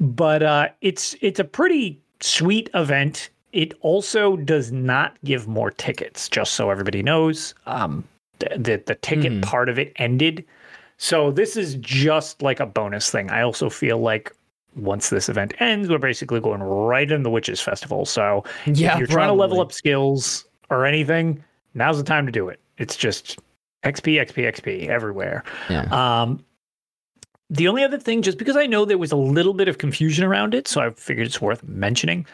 But 0.00 0.42
uh, 0.42 0.68
it's 0.80 1.14
it's 1.20 1.38
a 1.38 1.44
pretty 1.44 2.02
sweet 2.20 2.68
event. 2.74 3.30
It 3.52 3.74
also 3.80 4.36
does 4.36 4.72
not 4.72 5.16
give 5.24 5.46
more 5.46 5.70
tickets, 5.70 6.28
just 6.28 6.54
so 6.54 6.70
everybody 6.70 7.02
knows. 7.02 7.54
Um, 7.66 8.04
the 8.38 8.48
the, 8.56 8.82
the 8.86 8.94
ticket 8.96 9.42
part 9.42 9.68
of 9.68 9.78
it 9.78 9.92
ended, 9.96 10.44
so 10.96 11.30
this 11.30 11.56
is 11.56 11.74
just 11.76 12.42
like 12.42 12.60
a 12.60 12.66
bonus 12.66 13.10
thing. 13.10 13.30
I 13.30 13.42
also 13.42 13.68
feel 13.68 13.98
like 13.98 14.32
once 14.76 15.10
this 15.10 15.28
event 15.28 15.52
ends, 15.60 15.88
we're 15.88 15.98
basically 15.98 16.40
going 16.40 16.62
right 16.62 17.10
in 17.10 17.24
the 17.24 17.30
Witches 17.30 17.60
Festival. 17.60 18.04
So 18.06 18.44
Yeah, 18.66 18.92
if 18.92 18.98
you're 18.98 19.06
trying 19.06 19.28
to 19.28 19.34
level 19.34 19.60
up 19.60 19.72
skills 19.72 20.44
or 20.70 20.86
anything, 20.86 21.42
now's 21.74 21.98
the 21.98 22.04
time 22.04 22.26
to 22.26 22.32
do 22.32 22.48
it. 22.48 22.60
It's 22.78 22.96
just 22.96 23.38
XP, 23.84 24.24
XP, 24.26 24.52
XP 24.54 24.88
everywhere. 24.88 25.44
Yeah. 25.68 25.82
Um, 25.90 26.44
the 27.50 27.68
only 27.68 27.84
other 27.84 27.98
thing, 27.98 28.22
just 28.22 28.38
because 28.38 28.56
I 28.56 28.66
know 28.66 28.84
there 28.84 28.96
was 28.96 29.12
a 29.12 29.16
little 29.16 29.52
bit 29.52 29.68
of 29.68 29.78
confusion 29.78 30.24
around 30.24 30.54
it, 30.54 30.66
so 30.66 30.80
I 30.80 30.90
figured 30.90 31.26
it's 31.26 31.40
worth 31.40 31.62
mentioning. 31.64 32.26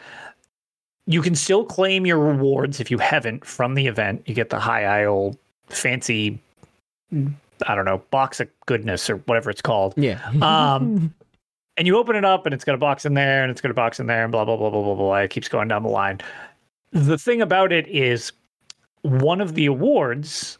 You 1.09 1.23
can 1.23 1.33
still 1.33 1.65
claim 1.65 2.05
your 2.05 2.19
rewards 2.19 2.79
if 2.79 2.91
you 2.91 2.99
haven't 2.99 3.43
from 3.43 3.73
the 3.73 3.87
event. 3.87 4.21
You 4.27 4.35
get 4.35 4.51
the 4.51 4.59
High 4.59 4.85
Isle 5.01 5.35
fancy, 5.67 6.39
I 7.11 7.73
don't 7.73 7.85
know, 7.85 8.03
box 8.11 8.39
of 8.39 8.47
goodness 8.67 9.09
or 9.09 9.15
whatever 9.15 9.49
it's 9.49 9.63
called. 9.63 9.95
Yeah. 9.97 10.19
Um, 10.43 11.11
and 11.77 11.87
you 11.87 11.97
open 11.97 12.15
it 12.15 12.25
up 12.25 12.45
and 12.45 12.53
it's 12.53 12.63
got 12.63 12.75
a 12.75 12.77
box 12.77 13.05
in 13.05 13.15
there 13.15 13.41
and 13.41 13.49
it's 13.49 13.59
got 13.59 13.71
a 13.71 13.73
box 13.73 13.99
in 13.99 14.05
there 14.05 14.23
and 14.23 14.31
blah, 14.31 14.45
blah, 14.45 14.55
blah, 14.55 14.69
blah, 14.69 14.83
blah, 14.83 14.93
blah. 14.93 15.15
It 15.15 15.31
keeps 15.31 15.47
going 15.47 15.67
down 15.67 15.81
the 15.81 15.89
line. 15.89 16.19
The 16.91 17.17
thing 17.17 17.41
about 17.41 17.71
it 17.71 17.87
is 17.87 18.31
one 19.01 19.41
of 19.41 19.55
the 19.55 19.65
awards 19.65 20.59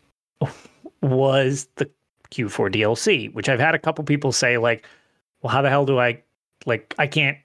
was 1.04 1.68
the 1.76 1.88
Q4 2.32 2.74
DLC, 2.74 3.32
which 3.34 3.50
I've 3.50 3.60
had 3.60 3.76
a 3.76 3.80
couple 3.80 4.04
people 4.04 4.32
say, 4.32 4.58
like, 4.58 4.88
well, 5.44 5.52
how 5.52 5.62
the 5.62 5.70
hell 5.70 5.86
do 5.86 6.00
I, 6.00 6.24
like, 6.66 6.96
I 6.98 7.06
can't, 7.06 7.38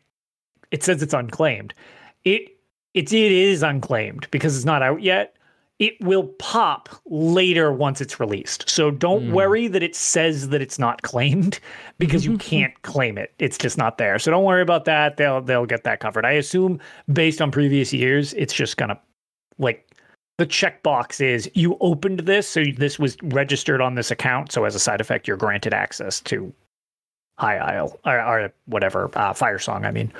it 0.70 0.82
says 0.82 1.02
it's 1.02 1.12
unclaimed. 1.12 1.74
It, 2.24 2.53
it's, 2.94 3.12
it 3.12 3.32
is 3.32 3.62
unclaimed 3.62 4.28
because 4.30 4.56
it's 4.56 4.64
not 4.64 4.82
out 4.82 5.02
yet. 5.02 5.36
It 5.80 6.00
will 6.00 6.28
pop 6.38 6.88
later 7.04 7.72
once 7.72 8.00
it's 8.00 8.20
released. 8.20 8.68
So 8.70 8.92
don't 8.92 9.32
worry 9.32 9.66
that 9.66 9.82
it 9.82 9.96
says 9.96 10.50
that 10.50 10.62
it's 10.62 10.78
not 10.78 11.02
claimed 11.02 11.58
because 11.98 12.24
you 12.24 12.38
can't 12.38 12.80
claim 12.82 13.18
it. 13.18 13.34
It's 13.40 13.58
just 13.58 13.76
not 13.76 13.98
there. 13.98 14.18
So 14.20 14.30
don't 14.30 14.44
worry 14.44 14.62
about 14.62 14.84
that. 14.84 15.16
They'll 15.16 15.42
they'll 15.42 15.66
get 15.66 15.82
that 15.82 15.98
covered. 15.98 16.24
I 16.24 16.32
assume 16.32 16.80
based 17.12 17.42
on 17.42 17.50
previous 17.50 17.92
years, 17.92 18.34
it's 18.34 18.54
just 18.54 18.76
gonna 18.76 18.98
like 19.58 19.90
the 20.38 20.46
checkbox 20.46 21.20
is 21.20 21.50
you 21.54 21.76
opened 21.80 22.20
this, 22.20 22.48
so 22.48 22.64
this 22.76 22.98
was 22.98 23.16
registered 23.22 23.80
on 23.80 23.94
this 23.94 24.10
account. 24.10 24.52
So 24.52 24.64
as 24.64 24.74
a 24.74 24.80
side 24.80 25.00
effect, 25.00 25.28
you're 25.28 25.36
granted 25.36 25.74
access 25.74 26.20
to 26.22 26.52
High 27.38 27.56
Isle 27.56 27.98
or, 28.04 28.20
or 28.20 28.52
whatever 28.66 29.06
uh, 29.14 29.32
Firesong. 29.32 29.84
I 29.84 29.90
mean, 29.90 30.12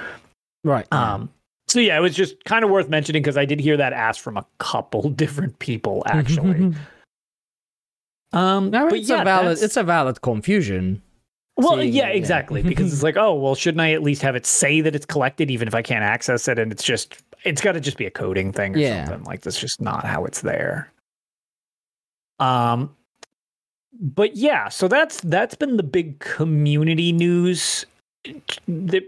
right. 0.62 0.86
um, 0.92 1.30
so 1.68 1.80
yeah, 1.80 1.96
it 1.96 2.00
was 2.00 2.14
just 2.14 2.42
kind 2.44 2.64
of 2.64 2.70
worth 2.70 2.88
mentioning 2.88 3.22
because 3.22 3.36
I 3.36 3.44
did 3.44 3.60
hear 3.60 3.76
that 3.76 3.92
asked 3.92 4.20
from 4.20 4.36
a 4.36 4.46
couple 4.58 5.08
different 5.22 5.58
people 5.58 6.02
actually. 6.06 6.74
um, 8.32 8.74
I 8.74 8.84
mean, 8.84 8.94
it's 8.96 9.08
yeah, 9.08 9.22
a 9.22 9.24
valid. 9.24 9.46
that's- 9.56 9.62
It's 9.62 9.76
a 9.76 9.82
valid 9.82 10.20
confusion. 10.22 11.02
well, 11.56 11.82
yeah, 11.82 12.08
yeah. 12.08 12.08
exactly. 12.08 12.62
Because 12.70 12.92
it's 12.92 13.02
like, 13.02 13.16
oh, 13.16 13.34
well, 13.34 13.54
shouldn't 13.54 13.80
I 13.80 13.92
at 13.92 14.02
least 14.02 14.22
have 14.22 14.34
it 14.36 14.44
say 14.46 14.80
that 14.80 14.94
it's 14.94 15.06
collected, 15.06 15.50
even 15.50 15.68
if 15.68 15.74
I 15.74 15.82
can't 15.82 16.02
access 16.04 16.48
it? 16.48 16.58
And 16.58 16.72
it's 16.72 16.82
just, 16.84 17.22
it's 17.44 17.60
got 17.60 17.72
to 17.72 17.80
just 17.80 17.96
be 17.96 18.06
a 18.06 18.10
coding 18.10 18.52
thing 18.52 18.74
or 18.74 18.78
Yeah. 18.78 19.04
something. 19.06 19.24
Like 19.24 19.42
that's 19.42 19.60
just 19.60 19.80
not 19.80 20.04
how 20.04 20.24
it's 20.24 20.40
there. 20.40 20.90
Um, 22.40 22.94
but 24.00 24.34
yeah, 24.36 24.68
so 24.68 24.88
that's 24.88 25.20
that's 25.20 25.54
been 25.54 25.76
the 25.76 25.84
big 25.84 26.18
community 26.18 27.12
news 27.12 27.86
that 28.66 29.04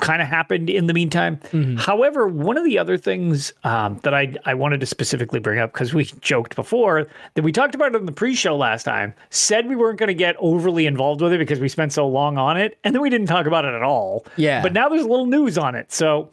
kind 0.00 0.22
of 0.22 0.28
happened 0.28 0.70
in 0.70 0.86
the 0.86 0.94
meantime. 0.94 1.38
Mhm. 1.52 1.78
However, 1.80 2.28
one 2.28 2.56
of 2.56 2.64
the 2.64 2.78
other 2.78 2.96
things 2.96 3.52
um, 3.64 3.98
that 4.02 4.14
I 4.14 4.34
I 4.44 4.54
wanted 4.54 4.80
to 4.80 4.86
specifically 4.86 5.40
bring 5.40 5.58
up 5.58 5.72
because 5.72 5.92
we 5.92 6.04
joked 6.20 6.54
before 6.56 7.06
that 7.34 7.42
we 7.42 7.50
talked 7.52 7.74
about 7.74 7.94
it 7.94 7.98
in 7.98 8.06
the 8.06 8.12
pre-show 8.12 8.56
last 8.56 8.84
time, 8.84 9.12
said 9.30 9.66
we 9.68 9.76
weren't 9.76 9.98
going 9.98 10.08
to 10.08 10.14
get 10.14 10.36
overly 10.38 10.86
involved 10.86 11.20
with 11.20 11.32
it 11.32 11.38
because 11.38 11.58
we 11.60 11.68
spent 11.68 11.92
so 11.92 12.06
long 12.06 12.38
on 12.38 12.56
it, 12.56 12.78
and 12.84 12.94
then 12.94 13.02
we 13.02 13.10
didn't 13.10 13.26
talk 13.26 13.46
about 13.46 13.64
it 13.64 13.74
at 13.74 13.82
all. 13.82 14.24
Yeah. 14.36 14.62
But 14.62 14.72
now 14.72 14.88
there's 14.88 15.02
a 15.04 15.08
little 15.08 15.26
news 15.26 15.58
on 15.58 15.74
it. 15.74 15.92
So 15.92 16.30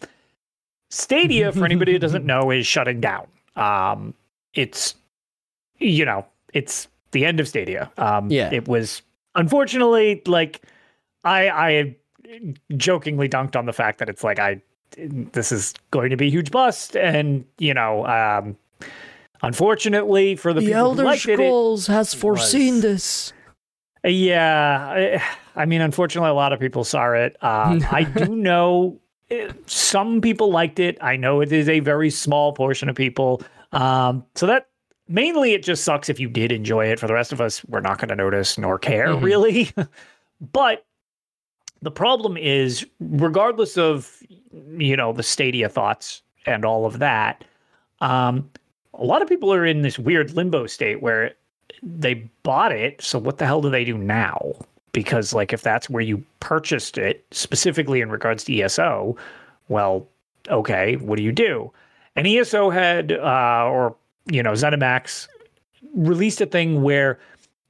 Stadia, 0.90 1.52
for 1.52 1.66
anybody 1.66 1.94
who 1.94 2.00
doesn't 2.08 2.26
know, 2.26 2.52
is 2.52 2.68
shutting 2.68 3.00
down. 3.02 3.28
Um, 3.56 4.14
it's 4.54 4.96
you 5.80 6.06
know, 6.06 6.26
it's 6.54 6.88
the 7.12 7.26
end 7.26 7.40
of 7.40 7.48
Stadia. 7.48 7.92
Um, 7.98 8.30
Yeah. 8.30 8.50
it 8.54 8.68
was 8.68 9.02
unfortunately 9.36 10.22
like 10.28 10.62
I 11.24 11.50
I 11.50 11.96
jokingly 12.78 13.28
dunked 13.30 13.56
on 13.56 13.66
the 13.66 13.74
fact 13.74 14.00
that 14.00 14.10
it's 14.10 14.24
like 14.24 14.40
I 14.40 14.62
this 14.98 15.52
is 15.52 15.74
going 15.92 16.10
to 16.10 16.18
be 16.18 16.28
a 16.28 16.30
huge 16.30 16.52
bust, 16.52 16.96
and 16.98 17.46
you 17.60 17.74
know, 17.74 18.06
um, 18.08 18.58
unfortunately 19.42 20.36
for 20.36 20.54
the, 20.54 20.60
the 20.60 20.68
people 20.68 20.80
Elder 20.80 21.02
who 21.04 21.08
liked 21.08 21.26
it, 21.26 21.32
it, 21.32 21.36
Scrolls 21.36 21.88
has 21.88 22.14
foreseen 22.14 22.76
was- 22.76 22.82
this. 22.84 23.34
yeah, 24.04 25.20
I, 25.56 25.62
I 25.62 25.66
mean, 25.66 25.82
unfortunately, 25.82 26.30
a 26.30 26.34
lot 26.34 26.54
of 26.54 26.60
people 26.60 26.84
saw 26.84 27.12
it. 27.14 27.42
Um, 27.44 27.84
I 27.92 28.04
do 28.04 28.36
know 28.36 29.00
eh, 29.30 29.52
some 29.66 30.22
people 30.22 30.52
liked 30.52 30.80
it. 30.80 30.98
I 31.02 31.16
know 31.16 31.42
it 31.42 31.52
is 31.52 31.70
a 31.70 31.80
very 31.80 32.10
small 32.10 32.54
portion 32.54 32.90
of 32.90 32.96
people. 32.96 33.42
Um, 33.72 34.26
so 34.36 34.46
that 34.48 34.68
mainly 35.08 35.54
it 35.54 35.64
just 35.64 35.84
sucks 35.84 36.10
if 36.10 36.20
you 36.20 36.28
did 36.30 36.52
enjoy 36.52 36.88
it. 36.88 37.00
For 37.00 37.08
the 37.08 37.14
rest 37.14 37.32
of 37.32 37.40
us, 37.42 37.64
we're 37.66 37.80
not 37.82 37.98
going 38.00 38.10
to 38.10 38.16
notice 38.16 38.58
nor 38.58 38.78
care 38.78 39.08
Mhm. 39.08 39.24
really. 39.24 39.72
but 40.52 40.86
the 41.82 41.92
problem 41.92 42.38
is, 42.38 42.86
regardless 43.00 43.78
of 43.78 44.22
you 44.78 44.96
know 44.96 45.14
the 45.14 45.24
Stadia 45.24 45.70
thoughts 45.70 46.22
and 46.46 46.66
all 46.66 46.86
of 46.86 47.00
that, 47.00 47.44
um, 48.02 48.50
a 48.94 49.04
lot 49.04 49.22
of 49.22 49.28
people 49.28 49.54
are 49.54 49.66
in 49.66 49.82
this 49.82 49.98
weird 49.98 50.34
limbo 50.34 50.68
state 50.68 51.02
where 51.02 51.34
they 51.84 52.16
bought 52.44 52.72
it 52.72 53.02
so 53.02 53.18
what 53.18 53.38
the 53.38 53.46
hell 53.46 53.62
do 53.62 53.70
they 53.70 53.84
do 53.84 53.98
now? 53.98 54.54
Because 54.92 55.34
like 55.34 55.54
if 55.54 55.62
that's 55.62 55.90
where 55.90 56.04
you 56.04 56.24
purchased 56.40 56.98
it 56.98 57.26
specifically 57.32 58.02
in 58.02 58.10
regards 58.10 58.44
to 58.44 58.62
eso 58.62 59.16
well 59.70 60.08
okay 60.50 60.96
what 60.98 61.18
do 61.18 61.24
you 61.24 61.32
do? 61.32 61.72
And 62.16 62.28
eso 62.28 62.70
had 62.70 63.14
uh 63.14 63.66
or 63.66 63.96
you 64.26 64.44
know 64.44 64.52
zenimax 64.52 65.28
released 65.96 66.42
a 66.42 66.46
thing 66.46 66.84
where 66.84 67.20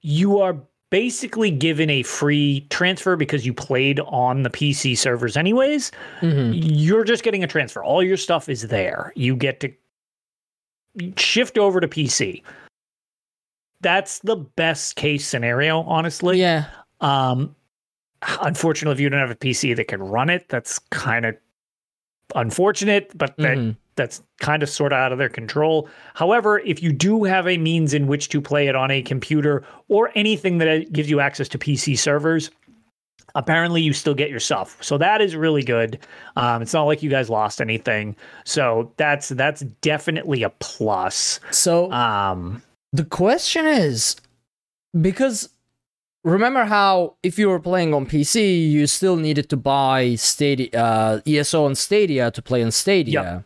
you 0.01 0.39
are 0.39 0.57
basically 0.91 1.49
given 1.49 1.89
a 1.89 2.03
free 2.03 2.67
transfer 2.69 3.15
because 3.15 3.45
you 3.45 3.53
played 3.53 3.99
on 4.01 4.43
the 4.43 4.49
PC 4.49 4.95
servers 4.95 5.35
anyways. 5.37 5.91
Mhm. 6.19 6.51
You're 6.53 7.03
just 7.05 7.23
getting 7.23 7.43
a 7.43 7.47
transfer. 7.47 7.83
All 7.83 8.03
your 8.03 8.17
stuff 8.17 8.47
is 8.49 8.67
there. 8.67 9.11
You 9.15 9.35
get 9.35 9.59
to 9.61 9.73
shift 11.17 11.57
over 11.57 11.79
to 11.79 11.87
PC. 11.87 12.43
That's 13.79 14.19
the 14.19 14.35
best 14.35 14.95
case 14.97 15.25
scenario, 15.25 15.81
honestly. 15.83 16.39
Yeah. 16.39 16.65
Um, 16.99 17.55
unfortunately, 18.41 18.93
if 18.93 18.99
you 18.99 19.09
don't 19.09 19.19
have 19.21 19.31
a 19.31 19.35
PC 19.35 19.73
that 19.77 19.87
can 19.87 20.03
run 20.03 20.29
it, 20.29 20.47
that's 20.49 20.77
kind 20.77 21.25
of 21.25 21.35
unfortunate, 22.35 23.11
but 23.17 23.35
that 23.37 23.57
Mhm. 23.57 23.75
That's 24.01 24.23
kind 24.39 24.63
of 24.63 24.69
sort 24.69 24.93
of 24.93 24.97
out 24.97 25.11
of 25.11 25.19
their 25.19 25.29
control. 25.29 25.87
However, 26.15 26.57
if 26.59 26.81
you 26.81 26.91
do 26.91 27.23
have 27.23 27.47
a 27.47 27.57
means 27.57 27.93
in 27.93 28.07
which 28.07 28.29
to 28.29 28.41
play 28.41 28.67
it 28.67 28.75
on 28.75 28.89
a 28.89 29.03
computer 29.03 29.63
or 29.89 30.11
anything 30.15 30.57
that 30.57 30.91
gives 30.91 31.07
you 31.07 31.19
access 31.19 31.47
to 31.49 31.59
PC 31.59 31.95
servers, 31.97 32.49
apparently 33.35 33.79
you 33.81 33.93
still 33.93 34.15
get 34.15 34.31
your 34.31 34.39
stuff. 34.39 34.75
So 34.81 34.97
that 34.97 35.21
is 35.21 35.35
really 35.35 35.61
good. 35.61 35.99
Um, 36.35 36.63
it's 36.63 36.73
not 36.73 36.85
like 36.85 37.03
you 37.03 37.11
guys 37.11 37.29
lost 37.29 37.61
anything. 37.61 38.15
So 38.43 38.91
that's 38.97 39.29
that's 39.29 39.61
definitely 39.81 40.41
a 40.41 40.49
plus. 40.49 41.39
So 41.51 41.91
Um, 41.91 42.63
the 42.91 43.05
question 43.05 43.67
is 43.67 44.15
because 44.99 45.49
remember 46.23 46.65
how 46.65 47.15
if 47.21 47.37
you 47.37 47.49
were 47.49 47.59
playing 47.59 47.93
on 47.93 48.07
PC, 48.07 48.69
you 48.71 48.87
still 48.87 49.15
needed 49.15 49.47
to 49.49 49.57
buy 49.57 50.15
Stadia, 50.15 50.69
uh, 50.73 51.21
ESO 51.27 51.67
and 51.67 51.77
Stadia 51.77 52.31
to 52.31 52.41
play 52.41 52.63
on 52.63 52.71
Stadia. 52.71 53.45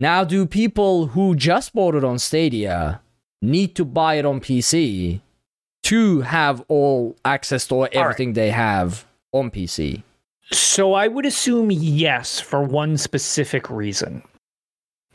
Now, 0.00 0.24
do 0.24 0.44
people 0.46 1.06
who 1.08 1.34
just 1.36 1.72
bought 1.72 1.94
it 1.94 2.04
on 2.04 2.18
Stadia 2.18 3.00
need 3.40 3.74
to 3.76 3.84
buy 3.84 4.14
it 4.14 4.24
on 4.24 4.40
PC 4.40 5.20
to 5.84 6.20
have 6.22 6.64
all 6.68 7.16
access 7.24 7.66
to 7.68 7.86
everything 7.86 8.32
they 8.32 8.50
have 8.50 9.04
on 9.32 9.50
PC? 9.50 10.02
So 10.50 10.92
I 10.94 11.08
would 11.08 11.24
assume 11.26 11.70
yes 11.70 12.40
for 12.40 12.62
one 12.62 12.96
specific 12.98 13.70
reason. 13.70 14.22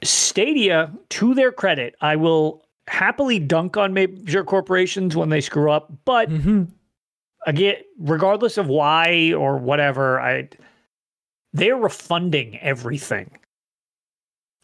Stadia, 0.01 0.91
to 1.09 1.33
their 1.33 1.51
credit, 1.51 1.95
I 2.01 2.15
will 2.15 2.63
happily 2.87 3.37
dunk 3.39 3.77
on 3.77 3.93
major 3.93 4.43
corporations 4.43 5.15
when 5.15 5.29
they 5.29 5.41
screw 5.41 5.71
up, 5.71 5.91
but 6.05 6.29
Mm-hmm. 6.29 6.63
again, 7.45 7.75
regardless 7.99 8.57
of 8.57 8.67
why 8.67 9.33
or 9.33 9.57
whatever, 9.57 10.19
I 10.21 10.49
they're 11.53 11.75
refunding 11.75 12.57
everything. 12.59 13.31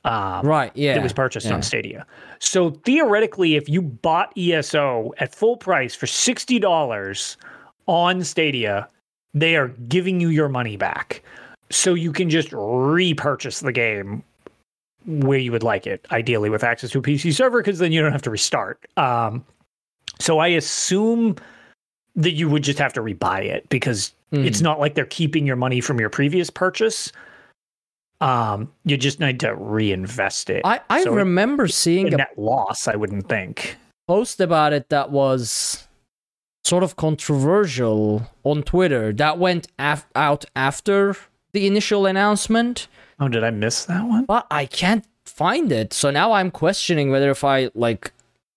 Um, 0.06 0.46
Right, 0.46 0.72
yeah. 0.76 0.94
that 0.94 1.04
was 1.04 1.14
purchased 1.14 1.48
yeah. 1.48 1.54
on 1.56 1.62
Stadia. 1.64 2.06
So 2.40 2.70
theoretically, 2.70 3.56
if 3.56 3.68
you 3.68 3.82
bought 3.82 4.32
ESO 4.38 5.12
at 5.18 5.34
full 5.36 5.58
price 5.58 5.96
for 5.96 6.08
sixty 6.08 6.60
dollars 6.60 7.38
on 7.88 8.24
Stadia, 8.24 8.88
they 9.34 9.56
are 9.56 9.70
giving 9.88 10.20
you 10.22 10.30
your 10.30 10.48
money 10.48 10.78
back. 10.78 11.22
So 11.72 11.94
you 11.96 12.12
can 12.12 12.30
just 12.30 12.50
repurchase 12.54 13.60
the 13.62 13.72
game 13.72 14.24
where 15.08 15.40
you 15.40 15.52
would 15.52 15.64
like 15.64 15.86
it, 15.88 16.06
ideally 16.12 16.50
with 16.50 16.64
access 16.64 16.92
to 16.92 17.00
a 17.00 17.02
PC 17.02 17.34
server, 17.34 17.60
because 17.60 17.80
then 17.80 17.92
you 17.92 18.02
don't 18.02 18.12
have 18.12 18.22
to 18.24 18.30
restart. 18.32 18.80
Um, 18.98 19.44
so 20.20 20.40
I 20.40 20.48
assume 20.48 21.36
that 22.16 22.32
you 22.32 22.48
would 22.50 22.64
just 22.64 22.80
have 22.80 22.94
to 22.94 23.02
rebuy 23.02 23.46
it 23.46 23.68
because 23.70 24.14
it's 24.32 24.60
Mhm. 24.60 24.64
not 24.64 24.80
like 24.80 24.96
they're 24.96 25.06
keeping 25.06 25.46
your 25.46 25.56
money 25.58 25.82
from 25.82 26.00
your 26.00 26.10
previous 26.10 26.50
purchase. 26.50 27.12
Um, 28.22 28.72
you 28.86 28.98
just 28.98 29.20
need 29.20 29.40
to 29.42 29.54
reinvest 29.56 30.50
it. 30.50 30.62
I, 30.66 30.80
I 30.90 31.04
So 31.04 31.12
remember 31.14 31.66
a 31.66 31.70
seeing 31.70 32.14
a 32.14 32.18
net 32.18 32.34
loss, 32.38 32.88
I 32.88 32.96
wouldn't 32.96 33.28
think. 33.30 33.76
post 34.08 34.40
about 34.40 34.72
it 34.74 34.90
that 34.90 35.12
was 35.12 35.88
sort 36.64 36.84
of 36.84 36.96
controversial 36.96 38.28
on 38.44 38.64
Twitter 38.64 39.14
that 39.14 39.38
went 39.38 39.68
af- 39.78 40.08
out 40.16 40.46
after 40.56 41.16
the 41.54 41.68
initial 41.68 42.06
announcement, 42.06 42.88
Oh, 43.20 43.28
did 43.30 43.44
I 43.44 43.50
miss 43.52 43.86
that 43.86 44.04
one? 44.08 44.26
but 44.26 44.46
I 44.52 44.66
can't 44.66 45.06
find 45.26 45.72
it. 45.72 45.94
So 45.94 46.12
now 46.12 46.34
I'm 46.34 46.52
questioning 46.52 47.12
whether 47.12 47.30
if 47.32 47.44
I 47.44 47.70
like 47.76 48.12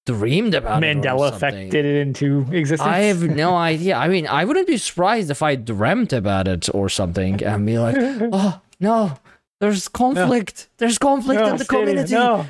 dreamed 0.06 0.54
about 0.54 0.82
it. 0.82 0.96
Mandela 0.96 1.32
affected 1.32 1.84
it 1.84 2.00
into 2.00 2.46
existence. 2.50 2.80
I 2.88 3.00
have 3.00 3.22
no 3.22 3.54
idea. 3.56 3.94
I 3.96 4.08
mean, 4.08 4.26
I 4.26 4.44
wouldn't 4.44 4.66
be 4.66 4.78
surprised 4.78 5.30
if 5.30 5.42
I 5.42 5.54
dreamt 5.54 6.12
about 6.12 6.48
it 6.48 6.68
or 6.74 6.88
something 6.88 7.42
and 7.44 7.66
be 7.66 7.78
like, 7.78 7.96
oh, 8.32 8.60
no, 8.80 9.14
there's 9.60 9.88
conflict. 9.88 10.68
There's 10.78 10.98
conflict 10.98 11.40
No, 11.40 11.48
in 11.50 11.56
the 11.56 11.64
community. 11.64 12.14
no. 12.14 12.46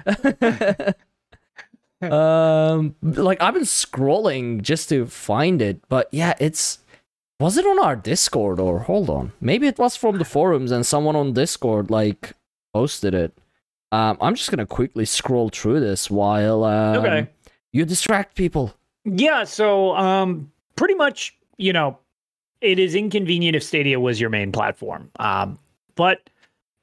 um 2.11 2.95
like 3.03 3.43
i've 3.43 3.55
been 3.55 3.65
scrolling 3.65 4.63
just 4.63 4.89
to 4.89 5.05
find 5.07 5.61
it 5.61 5.81
but 5.89 6.09
yeah 6.13 6.33
it's 6.39 6.79
was 7.41 7.57
it 7.57 7.67
on 7.67 7.81
our 7.85 7.97
discord 7.97 8.61
or 8.61 8.79
hold 8.81 9.11
on 9.11 9.33
maybe 9.41 9.67
it 9.67 9.79
was 9.79 9.97
from 9.97 10.17
the 10.19 10.25
forums 10.25 10.71
and 10.71 10.87
someone 10.87 11.17
on 11.17 11.33
discord 11.33 11.91
like 11.91 12.35
posted 12.73 13.15
it 13.15 13.37
um 13.91 14.17
i'm 14.21 14.37
just 14.37 14.49
gonna 14.49 14.65
quickly 14.65 15.05
scroll 15.05 15.49
through 15.49 15.81
this 15.81 16.09
while 16.09 16.63
um, 16.63 16.99
Okay. 17.05 17.29
you 17.73 17.85
distract 17.85 18.37
people 18.37 18.73
Yeah, 19.05 19.43
so 19.43 19.97
um 19.97 20.53
pretty 20.77 20.95
much, 20.95 21.35
you 21.57 21.73
know, 21.73 21.99
it 22.61 22.79
is 22.79 22.95
inconvenient 22.95 23.57
if 23.57 23.65
Stadia 23.65 23.99
was 23.99 24.21
your 24.21 24.31
main 24.31 24.53
platform. 24.53 25.11
Um 25.19 25.59
but 25.97 26.31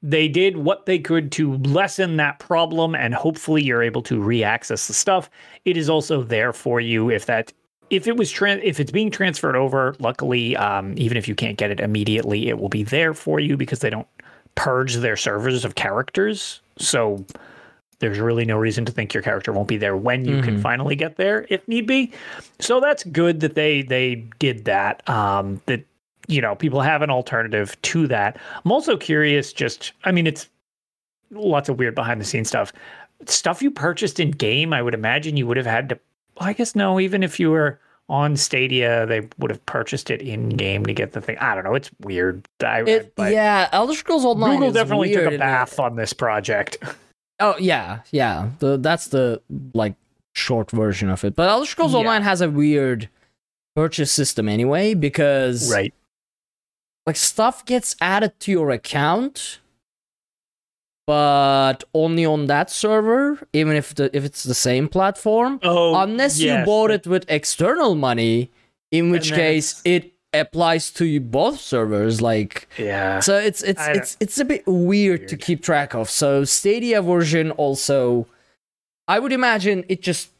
they 0.08 0.28
did 0.28 0.56
what 0.56 0.86
they 0.86 1.00
could 1.00 1.32
to 1.32 1.54
lessen 1.58 2.16
that 2.16 2.38
problem 2.38 2.94
and 2.94 3.12
hopefully 3.12 3.60
you're 3.62 3.82
able 3.82 4.02
to 4.02 4.20
re-access 4.20 4.86
the 4.86 4.92
stuff. 4.94 5.28
It 5.64 5.76
is 5.76 5.90
also 5.90 6.22
there 6.22 6.52
for 6.52 6.80
you 6.80 7.10
if 7.10 7.26
that 7.26 7.52
if 7.90 8.06
it 8.06 8.16
was 8.16 8.32
tran 8.32 8.60
if 8.62 8.78
it's 8.78 8.92
being 8.92 9.10
transferred 9.10 9.56
over, 9.56 9.96
luckily 9.98 10.56
um 10.56 10.94
even 10.96 11.16
if 11.16 11.26
you 11.26 11.34
can't 11.34 11.56
get 11.58 11.70
it 11.72 11.80
immediately, 11.80 12.48
it 12.48 12.58
will 12.58 12.68
be 12.68 12.84
there 12.84 13.14
for 13.14 13.40
you 13.40 13.56
because 13.56 13.80
they 13.80 13.90
don't 13.90 14.06
purge 14.54 14.94
their 14.96 15.16
servers 15.16 15.64
of 15.64 15.74
characters. 15.74 16.60
So 16.78 17.24
there's 17.98 18.20
really 18.20 18.44
no 18.44 18.58
reason 18.58 18.84
to 18.84 18.92
think 18.92 19.12
your 19.12 19.22
character 19.24 19.52
won't 19.52 19.68
be 19.68 19.76
there 19.78 19.96
when 19.96 20.24
you 20.24 20.40
can 20.42 20.58
Mhm. 20.58 20.62
finally 20.62 20.94
get 20.96 21.16
there 21.16 21.46
if 21.50 21.66
need 21.66 21.86
be. 21.88 22.12
So 22.60 22.78
that's 22.78 23.02
good 23.04 23.40
that 23.40 23.54
they 23.56 23.82
they 23.82 24.24
did 24.38 24.66
that. 24.66 25.02
Um, 25.08 25.60
that 25.66 25.80
you 26.28 26.40
know 26.40 26.54
people 26.54 26.80
have 26.80 27.02
an 27.02 27.10
alternative 27.10 27.80
to 27.82 28.06
that. 28.08 28.38
I'm 28.64 28.72
also 28.72 28.96
curious. 28.96 29.52
Just 29.52 29.92
I 30.04 30.12
mean, 30.12 30.26
it's 30.26 30.48
lots 31.30 31.68
of 31.68 31.78
weird 31.78 31.94
behind 31.94 32.20
the 32.20 32.24
scenes 32.24 32.48
stuff. 32.48 32.72
Stuff 33.26 33.62
you 33.62 33.70
purchased 33.70 34.20
in 34.20 34.30
game, 34.30 34.72
I 34.72 34.82
would 34.82 34.94
imagine 34.94 35.36
you 35.36 35.46
would 35.46 35.56
have 35.56 35.66
had 35.66 35.88
to. 35.90 35.98
Well, 36.38 36.48
I 36.48 36.52
guess 36.52 36.74
no. 36.74 37.00
Even 37.00 37.22
if 37.22 37.40
you 37.40 37.50
were 37.50 37.80
on 38.08 38.36
Stadia, 38.36 39.06
they 39.06 39.28
would 39.38 39.50
have 39.50 39.64
purchased 39.66 40.10
it 40.10 40.22
in 40.22 40.50
game 40.50 40.84
to 40.86 40.92
get 40.92 41.12
the 41.12 41.20
thing. 41.20 41.38
I 41.38 41.54
don't 41.54 41.64
know. 41.64 41.74
It's 41.74 41.90
weird. 42.00 42.46
I, 42.64 42.82
it, 42.82 43.14
but 43.16 43.32
yeah 43.32 43.68
elder 43.72 43.94
scrolls 43.94 44.24
online 44.24 44.52
Google 44.52 44.68
is 44.68 44.74
definitely 44.74 45.08
weird 45.08 45.24
took 45.24 45.34
a 45.34 45.38
bath 45.38 45.80
on 45.80 45.96
this 45.96 46.12
project. 46.12 46.78
Oh 47.38 47.54
yeah, 47.58 48.00
yeah. 48.12 48.48
The, 48.60 48.78
that's 48.78 49.08
the 49.08 49.42
like 49.74 49.94
short 50.32 50.70
version 50.70 51.10
of 51.10 51.24
it. 51.24 51.34
But 51.36 51.48
Elder 51.48 51.66
Scrolls 51.66 51.92
Yeah. 51.92 51.98
Online 51.98 52.22
has 52.22 52.40
a 52.40 52.50
weird 52.50 53.08
purchase 53.74 54.10
system 54.10 54.48
anyway 54.48 54.94
because 54.94 55.70
right. 55.70 55.92
Like 57.06 57.16
stuff 57.16 57.64
gets 57.64 57.94
added 58.00 58.38
to 58.40 58.50
your 58.50 58.70
account, 58.70 59.60
but 61.06 61.84
only 61.94 62.26
on 62.26 62.46
that 62.46 62.70
server, 62.70 63.46
even 63.52 63.76
if 63.76 63.94
the 63.94 64.14
if 64.16 64.24
it's 64.24 64.42
the 64.42 64.54
same 64.54 64.88
platform. 64.88 65.60
Oh, 65.62 65.94
Unless 66.00 66.40
you 66.40 66.64
bought 66.64 66.90
it 66.90 67.06
with 67.06 67.24
external 67.28 67.94
money, 67.94 68.50
in 68.90 69.10
which 69.10 69.32
case 69.32 69.80
it 69.84 70.12
applies 70.34 70.90
to 70.90 71.06
you 71.06 71.20
both 71.20 71.60
servers. 71.60 72.20
Like 72.20 72.68
Yeah. 72.76 73.20
so 73.20 73.36
it's 73.38 73.62
it's 73.62 73.80
I 73.80 73.92
it's 73.92 74.16
it's 74.20 74.38
a 74.38 74.44
bit 74.44 74.64
weird, 74.66 75.28
to 75.28 75.36
keep 75.36 75.62
track 75.62 75.94
of. 75.94 76.10
So 76.10 76.44
Stadia 76.44 77.00
version 77.02 77.52
also 77.52 78.26
I 79.06 79.20
would 79.20 79.32
imagine 79.32 79.84
it 79.88 80.02
just 80.02 80.30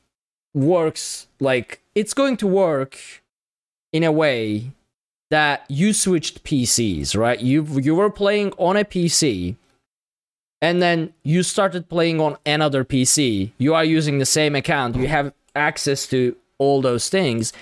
works 0.52 1.28
like 1.38 1.80
it's 1.94 2.12
going 2.14 2.36
to 2.38 2.46
work 2.46 2.98
in 3.92 4.02
a 4.02 4.10
way 4.10 4.72
that 5.30 5.64
you 5.68 5.92
switched 5.92 6.44
PCs, 6.44 7.16
right? 7.16 7.40
You 7.40 7.64
you 7.64 7.94
were 7.94 8.10
playing 8.10 8.52
on 8.58 8.76
a 8.76 8.84
PC 8.84 9.56
and 10.60 10.80
then 10.80 11.12
you 11.22 11.42
started 11.42 11.88
playing 11.88 12.20
on 12.20 12.36
another 12.46 12.84
PC. 12.84 13.52
You 13.58 13.74
are 13.74 13.84
using 13.84 14.18
the 14.18 14.26
same 14.26 14.54
account. 14.54 14.96
You 14.96 15.08
have 15.08 15.32
access 15.54 16.06
to 16.08 16.36
all 16.58 16.80
those 16.80 17.08
things 17.08 17.52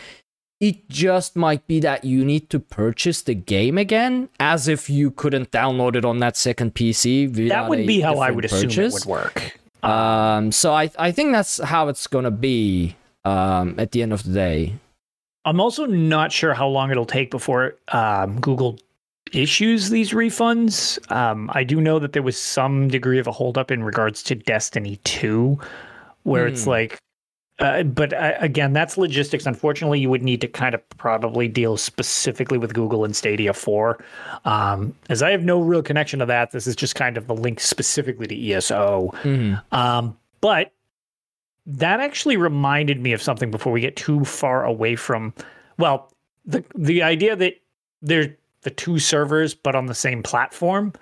it 0.64 0.88
just 0.88 1.36
might 1.36 1.66
be 1.66 1.78
that 1.80 2.04
you 2.04 2.24
need 2.24 2.48
to 2.48 2.58
purchase 2.58 3.20
the 3.20 3.34
game 3.34 3.76
again 3.76 4.28
as 4.40 4.66
if 4.66 4.88
you 4.88 5.10
couldn't 5.10 5.50
download 5.50 5.94
it 5.94 6.04
on 6.04 6.18
that 6.20 6.36
second 6.36 6.74
PC. 6.74 7.48
that 7.50 7.68
would 7.68 7.86
be 7.86 8.00
how 8.00 8.18
I 8.18 8.30
would 8.30 8.46
assume 8.46 8.70
purchase. 8.70 8.96
it 8.96 9.06
would 9.06 9.10
work. 9.10 9.58
Um, 9.82 10.52
so 10.52 10.72
I 10.72 10.90
I 10.98 11.12
think 11.12 11.32
that's 11.32 11.62
how 11.62 11.88
it's 11.88 12.06
gonna 12.06 12.30
be 12.30 12.96
um, 13.26 13.74
at 13.78 13.92
the 13.92 14.02
end 14.02 14.14
of 14.14 14.22
the 14.24 14.32
day. 14.32 14.74
I'm 15.44 15.60
also 15.60 15.86
not 15.86 16.32
sure 16.32 16.54
how 16.54 16.68
long 16.68 16.90
it'll 16.90 17.04
take 17.04 17.30
before 17.30 17.76
um, 17.88 18.40
Google 18.40 18.78
issues 19.32 19.90
these 19.90 20.12
refunds. 20.12 20.98
Um, 21.10 21.50
I 21.54 21.64
do 21.64 21.80
know 21.80 21.98
that 21.98 22.12
there 22.12 22.22
was 22.22 22.38
some 22.38 22.88
degree 22.88 23.18
of 23.18 23.26
a 23.26 23.32
holdup 23.32 23.70
in 23.70 23.82
regards 23.82 24.22
to 24.24 24.34
Destiny 24.34 24.96
2, 25.04 25.58
where 26.22 26.46
it's 26.46 26.64
Hmm. 26.64 26.70
like 26.70 26.98
Uh, 27.60 27.84
but 27.84 28.12
uh, 28.12 28.32
again, 28.40 28.72
that's 28.72 28.98
logistics. 28.98 29.46
Unfortunately, 29.46 30.00
you 30.00 30.10
would 30.10 30.24
need 30.24 30.40
to 30.40 30.48
kind 30.48 30.74
of 30.74 30.80
probably 30.98 31.46
deal 31.46 31.76
specifically 31.76 32.58
with 32.58 32.74
Google 32.74 33.04
and 33.04 33.14
Stadia 33.14 33.52
4. 33.52 33.96
Um, 34.44 34.92
as 35.08 35.22
I 35.22 35.30
have 35.30 35.44
no 35.44 35.60
real 35.60 35.80
connection 35.80 36.18
to 36.18 36.26
that, 36.26 36.50
this 36.50 36.66
is 36.66 36.74
just 36.74 36.96
kind 36.96 37.16
of 37.16 37.28
the 37.28 37.34
link 37.34 37.60
specifically 37.60 38.26
to 38.26 38.34
ESO. 38.34 39.12
Mhm. 39.22 39.62
Um, 39.70 40.16
but 40.40 40.72
that 41.66 42.00
actually 42.00 42.36
reminded 42.36 43.00
me 43.00 43.12
of 43.12 43.22
something 43.22 43.50
before 43.50 43.72
we 43.72 43.80
get 43.80 43.96
too 43.96 44.24
far 44.24 44.64
away 44.64 44.96
from, 44.96 45.32
well, 45.78 46.12
the 46.44 46.64
the 46.74 47.02
idea 47.02 47.34
that 47.36 47.54
they're 48.02 48.36
the 48.62 48.70
two 48.70 48.98
servers 48.98 49.54
but 49.54 49.74
on 49.74 49.86
the 49.86 49.94
same 49.94 50.22
platform. 50.22 50.92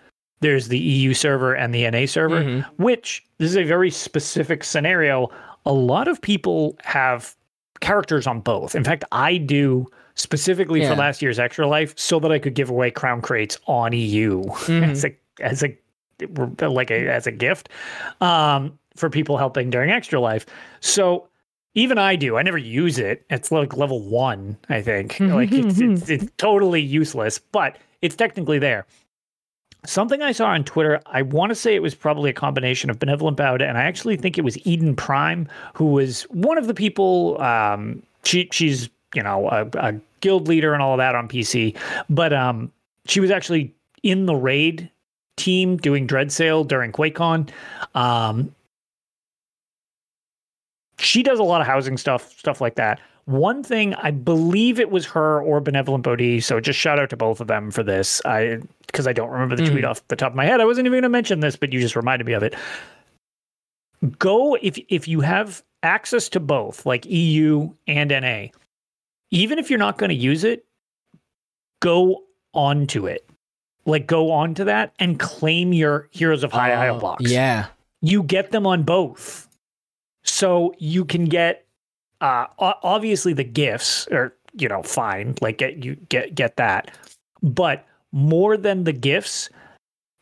There's 0.40 0.68
the 0.68 0.78
EU 0.78 1.14
server 1.14 1.54
and 1.54 1.72
the 1.72 1.84
NA 1.88 2.06
server, 2.06 2.42
Mhm. 2.42 2.64
which 2.76 3.24
this 3.38 3.50
is 3.50 3.56
a 3.56 3.62
very 3.62 3.90
specific 3.90 4.64
scenario. 4.64 5.30
A 5.66 5.72
lot 5.72 6.08
of 6.08 6.20
people 6.20 6.76
have 6.82 7.36
characters 7.80 8.26
on 8.26 8.40
both. 8.40 8.74
In 8.74 8.82
fact, 8.82 9.04
I 9.12 9.36
do 9.36 9.86
specifically 10.14 10.84
for 10.86 10.94
last 10.96 11.22
year's 11.22 11.38
Extra 11.38 11.66
Life 11.68 11.94
so 11.96 12.18
that 12.20 12.32
I 12.32 12.38
could 12.40 12.54
give 12.54 12.70
away 12.70 12.90
crown 12.90 13.20
crates 13.22 13.56
on 13.66 13.92
EU 13.92 14.42
as 14.68 15.04
a 15.04 15.14
as 15.40 15.62
a 15.62 15.76
like 16.68 16.90
a 16.90 17.08
as 17.08 17.26
a 17.26 17.32
gift 17.32 17.68
um, 18.20 18.78
for 18.96 19.10
people 19.10 19.36
helping 19.36 19.70
during 19.70 19.90
Extra 19.90 20.20
Life. 20.20 20.46
So 20.80 21.28
even 21.74 21.98
I 21.98 22.16
do. 22.16 22.36
I 22.36 22.42
never 22.42 22.58
use 22.58 22.98
it. 22.98 23.24
It's 23.30 23.50
like 23.50 23.76
level 23.76 24.02
one, 24.02 24.56
I 24.68 24.82
think. 24.82 25.18
like 25.20 25.52
it's, 25.52 25.78
it's 25.80 26.08
it's 26.08 26.26
totally 26.36 26.80
useless, 26.80 27.38
but 27.38 27.78
it's 28.02 28.16
technically 28.16 28.58
there. 28.58 28.86
Something 29.84 30.22
I 30.22 30.30
saw 30.30 30.46
on 30.48 30.62
Twitter, 30.62 31.00
I 31.06 31.22
want 31.22 31.50
to 31.50 31.56
say 31.56 31.74
it 31.74 31.82
was 31.82 31.94
probably 31.94 32.30
a 32.30 32.34
combination 32.34 32.88
of 32.88 32.98
Benevolent 33.00 33.36
Bowda, 33.36 33.68
and 33.68 33.76
I 33.76 33.82
actually 33.82 34.16
think 34.16 34.38
it 34.38 34.44
was 34.44 34.56
Eden 34.64 34.94
Prime, 34.94 35.48
who 35.74 35.86
was 35.86 36.22
one 36.24 36.56
of 36.56 36.66
the 36.68 36.74
people. 36.74 37.40
Um, 37.40 38.02
she 38.22 38.48
she's 38.52 38.88
you 39.14 39.22
know 39.22 39.48
a, 39.48 39.66
a 39.78 40.00
guild 40.20 40.46
leader 40.46 40.72
and 40.72 40.82
all 40.82 40.92
of 40.92 40.98
that 40.98 41.14
on 41.14 41.26
PC, 41.26 41.76
but 42.08 42.32
um, 42.32 42.70
she 43.06 43.18
was 43.18 43.30
actually 43.30 43.74
in 44.02 44.26
the 44.26 44.36
raid 44.36 44.88
team 45.36 45.76
doing 45.76 46.06
Dreadsail 46.06 46.68
during 46.68 46.92
QuakeCon. 46.92 47.48
Um, 47.94 48.54
she 51.02 51.22
does 51.22 51.38
a 51.38 51.42
lot 51.42 51.60
of 51.60 51.66
housing 51.66 51.96
stuff, 51.96 52.38
stuff 52.38 52.60
like 52.60 52.76
that. 52.76 53.00
One 53.26 53.62
thing 53.62 53.94
I 53.94 54.10
believe 54.10 54.80
it 54.80 54.90
was 54.90 55.06
her 55.06 55.40
or 55.42 55.60
Benevolent 55.60 56.02
Bodhi, 56.02 56.40
so 56.40 56.58
just 56.60 56.78
shout 56.78 56.98
out 56.98 57.10
to 57.10 57.16
both 57.16 57.40
of 57.40 57.46
them 57.46 57.70
for 57.70 57.82
this. 57.82 58.20
I 58.24 58.58
because 58.86 59.06
I 59.06 59.12
don't 59.12 59.30
remember 59.30 59.56
the 59.56 59.64
tweet 59.64 59.84
mm. 59.84 59.88
off 59.88 60.06
the 60.08 60.16
top 60.16 60.32
of 60.32 60.36
my 60.36 60.44
head. 60.44 60.60
I 60.60 60.64
wasn't 60.64 60.86
even 60.86 60.94
going 60.94 61.02
to 61.04 61.08
mention 61.08 61.40
this, 61.40 61.56
but 61.56 61.72
you 61.72 61.80
just 61.80 61.96
reminded 61.96 62.26
me 62.26 62.32
of 62.32 62.42
it. 62.42 62.54
Go 64.18 64.56
if 64.60 64.78
if 64.88 65.06
you 65.06 65.20
have 65.20 65.62
access 65.82 66.28
to 66.30 66.40
both, 66.40 66.84
like 66.84 67.06
EU 67.06 67.72
and 67.86 68.10
NA, 68.10 68.48
even 69.30 69.58
if 69.58 69.70
you're 69.70 69.78
not 69.78 69.98
going 69.98 70.10
to 70.10 70.16
use 70.16 70.44
it, 70.44 70.64
go 71.80 72.22
onto 72.54 73.06
it. 73.06 73.28
Like 73.86 74.06
go 74.06 74.30
onto 74.30 74.64
that 74.64 74.94
and 74.98 75.18
claim 75.18 75.72
your 75.72 76.08
Heroes 76.10 76.44
of 76.44 76.52
High 76.52 76.72
Isle 76.72 76.96
Oh, 76.96 77.00
box 77.00 77.30
Yeah. 77.30 77.66
you 78.00 78.22
get 78.22 78.50
them 78.52 78.66
on 78.66 78.82
both. 78.84 79.48
So 80.24 80.74
you 80.78 81.04
can 81.04 81.24
get 81.26 81.66
uh 82.20 82.46
obviously 82.58 83.32
the 83.32 83.44
gifts 83.44 84.06
are, 84.08 84.34
you 84.54 84.68
know, 84.68 84.82
fine. 84.82 85.34
Like 85.40 85.58
get 85.58 85.84
you 85.84 85.96
get 86.08 86.34
get 86.34 86.56
that. 86.56 86.90
But 87.42 87.86
more 88.12 88.56
than 88.56 88.84
the 88.84 88.92
gifts, 88.92 89.50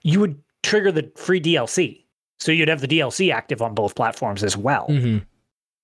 you 0.02 0.20
would 0.20 0.40
trigger 0.62 0.92
the 0.92 1.10
free 1.16 1.40
DLC. 1.40 2.04
So 2.38 2.52
you'd 2.52 2.68
have 2.68 2.80
the 2.80 2.88
DLC 2.88 3.32
active 3.32 3.60
on 3.60 3.74
both 3.74 3.94
platforms 3.94 4.42
as 4.42 4.56
well. 4.56 4.86
hmm 4.86 5.18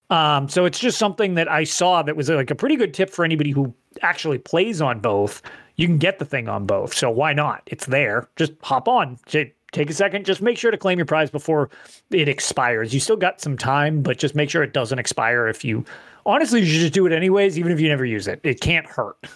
Um, 0.09 0.48
so 0.48 0.64
it's 0.64 0.79
just 0.79 0.98
something 0.98 1.35
that 1.35 1.50
I 1.50 1.64
saw 1.64 2.02
that 2.02 2.16
was 2.16 2.31
like 2.31 2.50
a 2.50 2.55
pretty 2.55 2.76
good 2.76 2.94
tip 2.94 3.11
for 3.11 3.24
anybody 3.24 3.50
who 3.50 3.74
actually 4.02 4.38
plays 4.38 4.81
on 4.81 5.00
both. 5.00 5.42
You 5.74 5.87
can 5.87 5.98
get 5.98 6.18
the 6.18 6.24
thing 6.24 6.48
on 6.48 6.64
both, 6.64 6.94
so 6.94 7.11
why 7.11 7.35
not? 7.35 7.62
It's 7.66 7.85
there. 7.87 8.29
Just 8.37 8.52
hop 8.62 8.88
on. 8.88 9.18
J- 9.26 9.52
Take 9.72 9.90
a 9.90 9.94
second. 9.94 10.24
Just 10.24 10.40
make 10.40 10.57
sure 10.57 10.70
to 10.70 10.79
claim 10.79 10.98
your 10.98 11.07
prize 11.07 11.31
before 11.31 11.70
it 12.11 12.29
expires. 12.29 12.94
You 12.94 13.00
still 13.00 13.16
got 13.16 13.40
some 13.40 13.59
time, 13.59 14.02
but 14.02 14.18
just 14.18 14.35
make 14.35 14.48
sure 14.48 14.62
it 14.62 14.72
doesn't 14.72 14.98
expire. 14.98 15.48
If 15.48 15.64
you 15.64 15.85
honestly, 16.24 16.61
you 16.61 16.66
should 16.66 16.81
just 16.81 16.94
do 16.94 17.07
it 17.07 17.12
anyways, 17.12 17.59
even 17.59 17.72
if 17.72 17.81
you 17.81 17.88
never 17.88 18.05
use 18.05 18.29
it. 18.29 18.40
It 18.42 18.61
can't 18.61 18.87
hurt. 18.87 19.16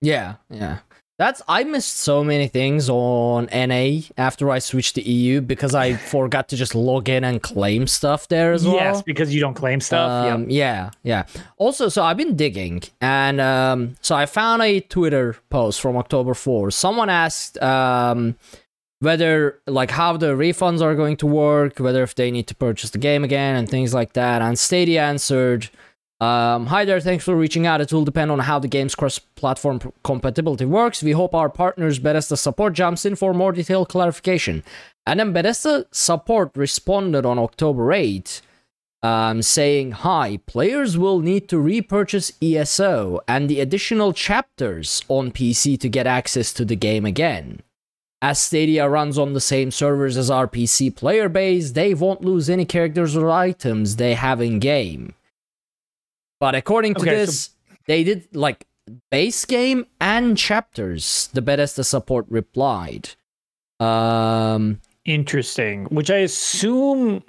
Yeah, 0.00 0.34
yeah. 0.50 0.80
That's 1.16 1.40
I 1.46 1.62
missed 1.62 1.98
so 1.98 2.24
many 2.24 2.48
things 2.48 2.90
on 2.90 3.48
NA 3.54 4.00
after 4.18 4.50
I 4.50 4.58
switched 4.58 4.96
to 4.96 5.02
EU 5.02 5.40
because 5.40 5.72
I 5.74 5.94
forgot 6.10 6.48
to 6.48 6.56
just 6.56 6.74
log 6.74 7.08
in 7.08 7.22
and 7.22 7.40
claim 7.40 7.86
stuff 7.86 8.26
there 8.26 8.52
as 8.52 8.66
well. 8.66 8.74
Yes, 8.74 9.00
because 9.00 9.32
you 9.32 9.40
don't 9.40 9.54
claim 9.54 9.80
stuff. 9.80 10.10
Um, 10.34 10.50
yeah, 10.50 10.90
yeah. 11.04 11.24
Also, 11.56 11.88
so 11.88 12.02
I've 12.02 12.16
been 12.16 12.34
digging, 12.34 12.82
and 13.00 13.40
um, 13.40 13.94
so 14.00 14.16
I 14.16 14.26
found 14.26 14.60
a 14.62 14.80
Twitter 14.80 15.36
post 15.50 15.80
from 15.80 15.96
October 15.96 16.34
4. 16.34 16.72
Someone 16.72 17.08
asked 17.08 17.62
um, 17.62 18.34
whether, 19.00 19.60
like, 19.66 19.90
how 19.90 20.16
the 20.16 20.34
refunds 20.34 20.80
are 20.80 20.94
going 20.94 21.16
to 21.18 21.26
work, 21.26 21.78
whether 21.78 22.02
if 22.02 22.14
they 22.14 22.30
need 22.30 22.46
to 22.48 22.54
purchase 22.54 22.90
the 22.90 22.98
game 22.98 23.24
again, 23.24 23.56
and 23.56 23.68
things 23.68 23.92
like 23.92 24.12
that. 24.14 24.40
And 24.42 24.58
Stadia 24.58 25.02
answered, 25.02 25.68
um, 26.20 26.66
"Hi 26.66 26.84
there, 26.84 27.00
thanks 27.00 27.24
for 27.24 27.36
reaching 27.36 27.66
out. 27.66 27.80
It 27.80 27.92
will 27.92 28.04
depend 28.04 28.30
on 28.30 28.38
how 28.40 28.58
the 28.58 28.68
game's 28.68 28.94
cross-platform 28.94 29.92
compatibility 30.04 30.64
works. 30.64 31.02
We 31.02 31.12
hope 31.12 31.34
our 31.34 31.50
partners 31.50 31.98
Bethesda 31.98 32.36
support 32.36 32.72
jumps 32.72 33.04
in 33.04 33.16
for 33.16 33.34
more 33.34 33.52
detailed 33.52 33.88
clarification." 33.88 34.62
And 35.06 35.20
then 35.20 35.32
Bethesda 35.32 35.86
support 35.90 36.52
responded 36.56 37.26
on 37.26 37.38
October 37.38 37.92
8 37.92 38.40
um, 39.04 39.42
saying, 39.42 39.92
Hi, 39.92 40.38
players 40.46 40.96
will 40.96 41.20
need 41.20 41.46
to 41.50 41.58
repurchase 41.58 42.32
ESO 42.40 43.20
and 43.28 43.50
the 43.50 43.60
additional 43.60 44.14
chapters 44.14 45.02
on 45.08 45.30
PC 45.30 45.78
to 45.80 45.88
get 45.90 46.06
access 46.06 46.54
to 46.54 46.64
the 46.64 46.74
game 46.74 47.04
again. 47.04 47.60
As 48.24 48.40
Stadia 48.40 48.88
runs 48.88 49.18
on 49.18 49.34
the 49.34 49.40
same 49.40 49.70
servers 49.70 50.16
as 50.16 50.30
our 50.30 50.48
PC 50.48 50.96
player 50.96 51.28
base, 51.28 51.72
they 51.72 51.92
won't 51.92 52.22
lose 52.22 52.48
any 52.48 52.64
characters 52.64 53.14
or 53.14 53.30
items 53.30 53.96
they 53.96 54.14
have 54.14 54.40
in 54.40 54.60
game. 54.60 55.12
But 56.40 56.54
according 56.54 56.94
to 56.94 57.00
Okay, 57.02 57.10
so- 57.10 57.16
this, 57.26 57.50
they 57.86 58.02
did 58.02 58.34
like 58.34 58.66
base 59.10 59.44
game 59.44 59.84
and 60.00 60.38
chapters, 60.38 61.28
the 61.34 61.42
Bethesda 61.42 61.84
support 61.84 62.24
replied. 62.30 63.10
Um, 63.78 64.80
Interesting. 65.04 65.84
Which 65.90 66.10
I 66.10 66.20
assume. 66.20 67.22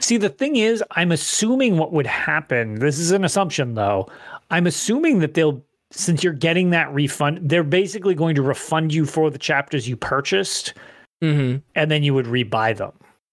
See, 0.00 0.16
the 0.16 0.30
thing 0.30 0.56
is, 0.56 0.82
I'm 0.90 1.12
assuming 1.12 1.78
what 1.78 1.92
would 1.92 2.08
happen. 2.08 2.80
This 2.80 2.98
is 2.98 3.12
an 3.12 3.24
assumption, 3.24 3.74
though. 3.74 4.08
I'm 4.50 4.66
assuming 4.66 5.20
that 5.20 5.34
they'll, 5.34 5.62
since 5.90 6.24
you're 6.24 6.32
getting 6.32 6.70
that 6.70 6.92
refund, 6.92 7.48
they're 7.48 7.62
basically 7.64 8.14
going 8.14 8.34
to 8.34 8.42
refund 8.42 8.92
you 8.92 9.06
for 9.06 9.30
the 9.30 9.38
chapters 9.38 9.88
you 9.88 9.96
purchased, 9.96 10.74
mhm. 11.22 11.62
and 11.74 11.90
then 11.90 12.02
you 12.02 12.14
would 12.14 12.26
rebuy 12.26 12.76
them. 12.76 12.92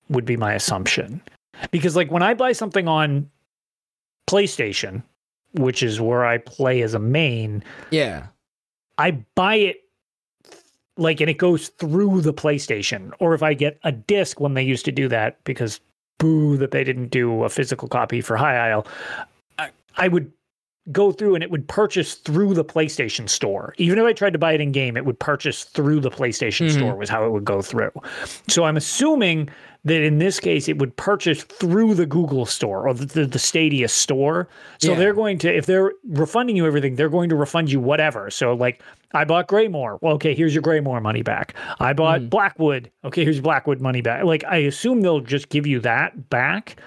Would 0.09 0.25
be 0.25 0.37
my 0.37 0.53
assumption. 0.53 1.21
Because, 1.71 1.95
like, 1.95 2.11
when 2.11 2.21
I 2.21 2.33
buy 2.33 2.51
something 2.51 2.87
on 2.87 3.29
PlayStation, 4.29 5.01
which 5.53 5.81
is 5.81 6.01
where 6.01 6.25
I 6.25 6.37
play 6.37 6.81
as 6.81 6.93
a 6.93 6.99
main, 6.99 7.63
yeah. 7.89 8.27
I 8.97 9.11
buy 9.35 9.55
it 9.55 9.77
like 10.97 11.21
and 11.21 11.29
it 11.29 11.37
goes 11.37 11.69
through 11.69 12.21
the 12.21 12.33
PlayStation. 12.33 13.11
Or 13.19 13.33
if 13.33 13.41
I 13.41 13.53
get 13.53 13.79
a 13.83 13.91
disc 13.91 14.39
when 14.39 14.53
they 14.53 14.63
used 14.63 14.85
to 14.85 14.91
do 14.91 15.07
that, 15.07 15.43
because 15.43 15.79
boo 16.19 16.57
that 16.57 16.71
they 16.71 16.83
didn't 16.83 17.07
do 17.07 17.43
a 17.43 17.49
physical 17.49 17.87
copy 17.87 18.21
for 18.21 18.37
High 18.37 18.69
Isle, 18.69 18.85
I, 19.57 19.69
I 19.97 20.07
would 20.07 20.31
go 20.91 21.11
through 21.13 21.33
and 21.35 21.43
it 21.43 21.49
would 21.49 21.67
purchase 21.69 22.15
through 22.15 22.53
the 22.53 22.65
PlayStation 22.65 23.29
store. 23.29 23.73
Even 23.77 23.97
if 23.99 24.03
I 24.05 24.11
tried 24.11 24.33
to 24.33 24.39
buy 24.39 24.51
it 24.53 24.59
in 24.61 24.71
game, 24.73 24.97
it 24.97 25.05
would 25.05 25.17
purchase 25.19 25.63
through 25.63 26.01
the 26.01 26.11
PlayStation 26.11 26.67
Mhm. 26.67 26.77
store 26.77 26.95
was 26.97 27.09
how 27.09 27.25
it 27.25 27.31
would 27.31 27.45
go 27.45 27.61
through. 27.61 27.91
So 28.49 28.65
I'm 28.65 28.75
assuming 28.75 29.49
that 29.85 30.01
in 30.01 30.17
this 30.17 30.39
case 30.41 30.67
it 30.67 30.77
would 30.79 30.95
purchase 30.97 31.43
through 31.43 31.93
the 31.93 32.05
Google 32.05 32.45
store 32.45 32.87
or 32.87 32.93
the, 32.93 33.05
the, 33.05 33.25
the 33.25 33.39
Stadia 33.39 33.87
store. 33.87 34.47
So 34.79 34.91
Yeah. 34.91 34.97
they're 34.97 35.13
going 35.13 35.37
to 35.39 35.55
if 35.55 35.65
they're 35.67 35.91
refunding 36.09 36.57
you 36.57 36.65
everything, 36.65 36.95
they're 36.97 37.09
going 37.09 37.29
to 37.29 37.35
refund 37.35 37.71
you 37.71 37.79
whatever. 37.79 38.29
So 38.29 38.53
like 38.53 38.81
I 39.13 39.23
bought 39.25 39.47
Greymoor. 39.47 39.99
Well, 40.01 40.15
okay, 40.15 40.33
here's 40.33 40.53
your 40.55 40.63
Greymoor 40.63 40.99
money 41.01 41.21
back. 41.21 41.53
I 41.79 41.93
bought 41.93 42.29
Blackwood. 42.29 42.89
Okay, 43.05 43.23
here's 43.23 43.39
Blackwood 43.39 43.79
money 43.79 44.01
back. 44.01 44.23
Like 44.25 44.43
I 44.45 44.57
assume 44.57 45.01
they'll 45.01 45.19
just 45.21 45.47
give 45.49 45.65
you 45.67 45.79
that 45.81 46.29
back. 46.29 46.77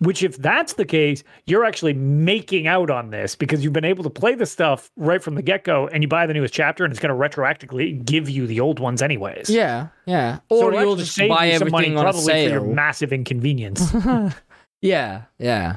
Which, 0.00 0.22
if 0.22 0.38
that's 0.38 0.72
the 0.74 0.86
case, 0.86 1.22
you're 1.44 1.64
actually 1.64 1.92
making 1.92 2.66
out 2.66 2.88
on 2.90 3.10
this 3.10 3.34
because 3.36 3.62
you've 3.62 3.74
been 3.74 3.84
able 3.84 4.02
to 4.02 4.10
play 4.10 4.34
the 4.34 4.46
stuff 4.46 4.90
right 4.96 5.22
from 5.22 5.34
the 5.34 5.42
get 5.42 5.62
go, 5.62 5.88
and 5.88 6.02
you 6.02 6.08
buy 6.08 6.26
the 6.26 6.32
newest 6.32 6.54
chapter, 6.54 6.84
and 6.84 6.90
it's 6.90 7.00
going 7.00 7.14
to 7.14 7.38
retroactively 7.38 8.02
give 8.04 8.28
you 8.30 8.46
the 8.46 8.60
old 8.60 8.80
ones 8.80 9.02
anyways. 9.02 9.50
Yeah, 9.50 9.88
yeah. 10.06 10.38
So 10.50 10.62
Or 10.62 10.72
you'll 10.72 10.96
just 10.96 11.14
save 11.14 11.28
buy 11.28 11.46
you 11.46 11.58
some 11.58 11.68
everything 11.68 11.94
money, 11.94 11.96
on 11.96 12.14
probably 12.14 12.46
for 12.46 12.50
your 12.50 12.64
massive 12.64 13.12
inconvenience. 13.12 13.92
yeah, 14.80 15.22
yeah. 15.38 15.76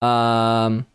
Um. 0.00 0.86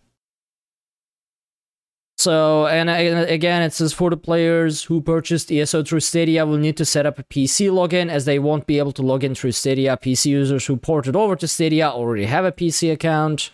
So, 2.18 2.66
and, 2.66 2.90
and 2.90 3.30
again, 3.30 3.62
it 3.62 3.74
says 3.74 3.94
for 3.94 4.10
the 4.10 4.18
players 4.18 4.84
who 4.86 5.02
purchased 5.02 5.52
ESO 5.52 5.84
through 5.84 6.00
Stadia 6.00 6.48
will 6.48 6.58
need 6.58 6.76
to 6.78 6.86
set 6.86 7.06
up 7.06 7.20
a 7.20 7.24
PC 7.24 7.70
login 7.70 8.10
as 8.10 8.26
they 8.26 8.40
won't 8.40 8.66
be 8.66 8.80
able 8.80 8.92
to 8.94 9.04
log 9.04 9.24
in 9.24 9.36
through 9.36 9.52
Stadia. 9.52 9.98
PC 9.98 10.26
users 10.26 10.66
who 10.66 10.78
ported 10.78 11.16
over 11.16 11.36
to 11.36 11.48
Stadia 11.48 11.90
already 11.90 12.26
have 12.26 12.44
a 12.44 12.52
PC 12.52 12.92
account. 12.92 13.52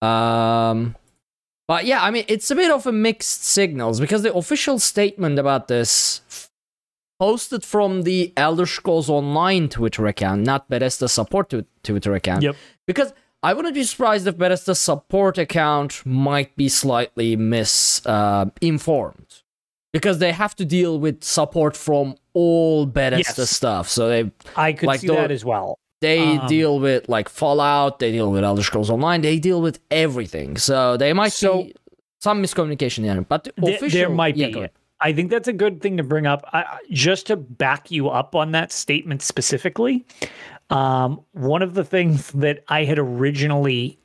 Um, 0.00 0.96
but 1.68 1.84
yeah, 1.84 2.02
I 2.02 2.10
mean, 2.10 2.24
it's 2.26 2.50
a 2.50 2.54
bit 2.54 2.70
of 2.70 2.86
a 2.86 2.92
mixed 2.92 3.44
signals 3.44 4.00
because 4.00 4.22
the 4.22 4.34
official 4.34 4.78
statement 4.78 5.38
about 5.38 5.68
this 5.68 6.22
posted 7.18 7.64
from 7.64 8.02
the 8.02 8.32
Elder 8.36 8.66
Scrolls 8.66 9.10
Online 9.10 9.68
Twitter 9.68 10.06
account, 10.06 10.42
not 10.42 10.70
Bethesda 10.70 11.08
support 11.08 11.52
Twitter 11.82 12.14
account. 12.14 12.42
Yep. 12.42 12.56
Because 12.86 13.12
I 13.44 13.52
wouldn't 13.52 13.74
be 13.74 13.84
surprised 13.84 14.26
if 14.26 14.38
Bethesda 14.38 14.74
support 14.74 15.36
account 15.38 16.04
might 16.06 16.56
be 16.56 16.68
slightly 16.68 17.36
misinformed. 17.36 19.42
because 19.92 20.18
they 20.18 20.32
have 20.32 20.56
to 20.56 20.64
deal 20.64 20.98
with 20.98 21.22
support 21.22 21.76
from 21.76 22.16
all 22.32 22.84
Bethesda 22.84 23.42
Yes. 23.42 23.50
stuff. 23.50 23.88
So 23.88 24.08
they 24.08 24.32
I 24.56 24.72
could 24.72 24.88
Like 24.88 24.98
see 25.00 25.06
that 25.06 25.30
as 25.30 25.44
well. 25.44 25.78
they 26.00 26.36
Um, 26.38 26.46
deal 26.48 26.80
with 26.80 27.08
like 27.08 27.28
Fallout, 27.28 28.00
they 28.00 28.10
deal 28.10 28.32
with 28.32 28.42
Elder 28.42 28.64
Scrolls 28.64 28.90
Online, 28.90 29.20
they 29.20 29.38
deal 29.38 29.62
with 29.62 29.78
everything. 29.92 30.56
So 30.56 30.96
they 30.96 31.12
might 31.12 31.32
So- 31.32 31.62
be 31.64 31.74
some 32.20 32.42
miscommunication 32.42 33.04
there. 33.04 33.20
But 33.20 33.44
the 33.44 33.52
Th- 33.62 33.76
official, 33.76 33.98
there 34.00 34.08
might 34.10 34.36
yeah, 34.36 34.48
be. 34.48 34.66
I 35.00 35.12
think 35.12 35.30
that's 35.30 35.46
a 35.48 35.52
good 35.52 35.80
thing 35.80 35.96
to 35.98 36.02
bring 36.02 36.26
up. 36.26 36.42
I- 36.52 36.64
just 36.90 37.26
to 37.28 37.36
back 37.36 37.90
you 37.92 38.08
up 38.08 38.34
on 38.34 38.50
that 38.52 38.72
statement 38.72 39.22
specifically, 39.22 40.04
um, 40.70 41.20
one 41.32 41.62
of 41.62 41.74
the 41.74 41.84
things 41.84 42.30
that 42.32 42.64
I 42.68 42.84
had 42.84 42.98
originally 42.98 43.98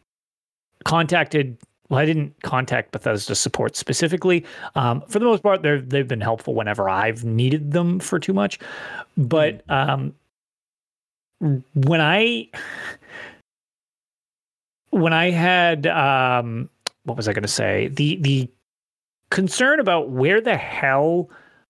contacted. 0.85 1.57
Well, 1.89 1.99
I 1.99 2.05
didn't 2.05 2.35
contact 2.43 2.91
Bethesda 2.91 3.33
support 3.33 3.75
specifically. 3.75 4.45
Um, 4.75 5.01
for 5.07 5.17
the 5.17 5.25
most 5.25 5.41
part, 5.41 5.63
they've 5.63 6.07
been 6.07 6.21
helpful 6.21 6.53
whenever 6.53 6.87
I've 6.87 7.25
needed 7.25 7.71
them 7.71 7.99
for 7.99 8.19
too 8.19 8.33
much. 8.33 8.59
But 9.17 9.63
um, 9.69 10.13
when 11.39 12.01
I 12.01 12.49
when 14.91 15.13
I 15.13 15.31
had 15.31 15.87
um, 15.87 16.69
what 17.03 17.17
was 17.17 17.27
I 17.27 17.33
going 17.33 17.43
to 17.43 17.47
say? 17.47 17.87
The 17.87 18.17
the 18.17 18.49
concern 19.31 19.79
about 19.79 20.09
where 20.09 20.41
the 20.41 20.57
hell 20.57 21.29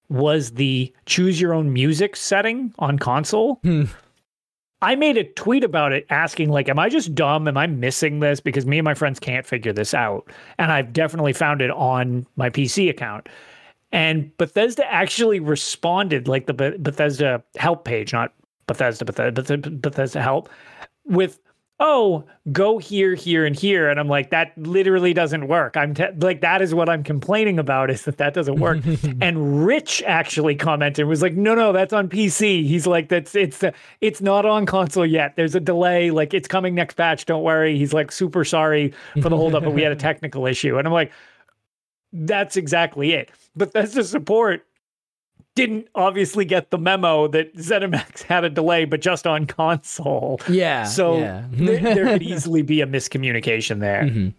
was 0.09 0.51
the 0.51 0.93
choose 1.05 1.39
your 1.39 1.53
own 1.53 1.71
music 1.71 2.15
setting 2.15 2.73
on 2.79 2.99
console. 2.99 3.59
I 4.81 4.95
made 4.95 5.17
a 5.17 5.25
tweet 5.25 5.63
about 5.63 5.91
it 5.91 6.05
asking 6.09 6.49
like 6.49 6.69
am 6.69 6.79
I 6.79 6.89
just 6.89 7.13
dumb? 7.13 7.47
Am 7.47 7.57
I 7.57 7.67
missing 7.67 8.19
this? 8.19 8.39
Because 8.39 8.65
me 8.65 8.77
and 8.77 8.85
my 8.85 8.93
friends 8.93 9.19
can't 9.19 9.45
figure 9.45 9.73
this 9.73 9.93
out. 9.93 10.29
And 10.57 10.71
I've 10.71 10.93
definitely 10.93 11.33
found 11.33 11.61
it 11.61 11.71
on 11.71 12.25
my 12.35 12.49
PC 12.49 12.89
account. 12.89 13.27
And 13.91 14.35
Bethesda 14.37 14.91
actually 14.91 15.39
responded 15.39 16.27
like 16.27 16.45
the 16.45 16.53
Bethesda 16.53 17.43
help 17.55 17.85
page 17.85 18.13
not 18.13 18.33
Bethesda, 18.67 19.03
Bethesda, 19.03 19.69
Bethesda 19.71 20.21
help 20.21 20.49
with 21.05 21.39
oh 21.79 22.23
go 22.51 22.77
here 22.77 23.15
here 23.15 23.45
and 23.45 23.55
here. 23.55 23.89
And 23.89 23.99
i'm 23.99 24.07
like 24.07 24.29
that 24.31 24.51
literally 24.57 25.13
doesn't 25.13 25.47
work. 25.47 25.77
I'm 25.77 25.93
te- 25.93 26.11
like 26.19 26.41
that 26.41 26.61
is 26.61 26.73
what 26.73 26.89
i'm 26.89 27.03
complaining 27.03 27.59
about 27.59 27.89
is 27.89 28.03
that 28.03 28.17
that 28.17 28.33
doesn't 28.33 28.59
work. 28.59 28.79
And 29.21 29.65
rich 29.65 30.03
actually 30.05 30.55
commented 30.55 31.05
was 31.05 31.21
like 31.21 31.33
no 31.33 31.55
no 31.55 31.71
that's 31.73 31.93
on 31.93 32.09
pc 32.09 32.65
he's 32.65 32.87
like 32.87 33.09
that's 33.09 33.35
it's 33.35 33.63
it's 34.01 34.21
not 34.21 34.45
on 34.45 34.65
console 34.65 35.05
yet. 35.05 35.35
There's 35.35 35.55
a 35.55 35.59
delay. 35.59 36.11
Like 36.11 36.33
it's 36.33 36.47
coming 36.47 36.75
next 36.75 36.95
patch 36.95 37.25
don't 37.25 37.43
worry. 37.43 37.77
He's 37.77 37.93
like 37.93 38.11
super 38.11 38.43
sorry 38.43 38.93
for 39.21 39.29
the 39.29 39.37
holdup 39.37 39.63
but 39.63 39.73
we 39.73 39.81
had 39.81 39.91
a 39.91 39.95
technical 40.09 40.45
issue. 40.45 40.77
And 40.77 40.87
i'm 40.87 40.93
like 40.93 41.11
that's 42.11 42.57
exactly 42.57 43.13
it. 43.13 43.31
But 43.55 43.73
that's 43.73 43.93
the 43.93 44.03
support 44.03 44.65
didn't 45.59 45.87
obviously 45.95 46.45
get 46.45 46.69
the 46.71 46.77
memo 46.77 47.27
that 47.27 47.55
ZeniMax 47.55 48.23
had 48.33 48.43
a 48.43 48.49
delay, 48.49 48.85
but 48.85 49.01
just 49.01 49.27
on 49.27 49.45
console. 49.45 50.39
Yeah. 50.49 50.83
So 50.85 51.17
yeah. 51.19 51.45
there, 51.51 51.79
there 51.79 52.05
could 52.05 52.23
easily 52.23 52.61
be 52.61 52.81
a 52.81 52.87
miscommunication 52.87 53.79
there. 53.79 54.03
Mhm. 54.03 54.33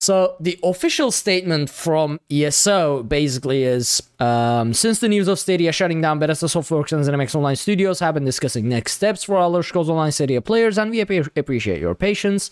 So 0.00 0.36
the 0.38 0.58
official 0.62 1.10
statement 1.10 1.70
from 1.70 2.20
ESO 2.30 3.04
basically 3.04 3.62
is 3.62 4.02
um, 4.20 4.74
since 4.74 4.98
the 4.98 5.08
news 5.08 5.28
of 5.28 5.38
Stadia 5.38 5.72
shutting 5.72 6.02
down 6.02 6.18
Bethesda 6.18 6.44
Softworks 6.44 6.92
and 6.92 7.02
ZeniMax 7.02 7.34
Online 7.34 7.56
Studios 7.56 8.00
have 8.00 8.12
been 8.12 8.24
discussing 8.26 8.68
next 8.68 8.92
steps 8.92 9.24
for 9.24 9.38
Elder 9.38 9.62
Scrolls 9.62 9.88
Online 9.88 10.12
Stadia 10.12 10.42
players, 10.42 10.76
and 10.76 10.90
we 10.90 11.00
app- 11.00 11.34
appreciate 11.38 11.80
your 11.80 11.94
patience. 11.94 12.50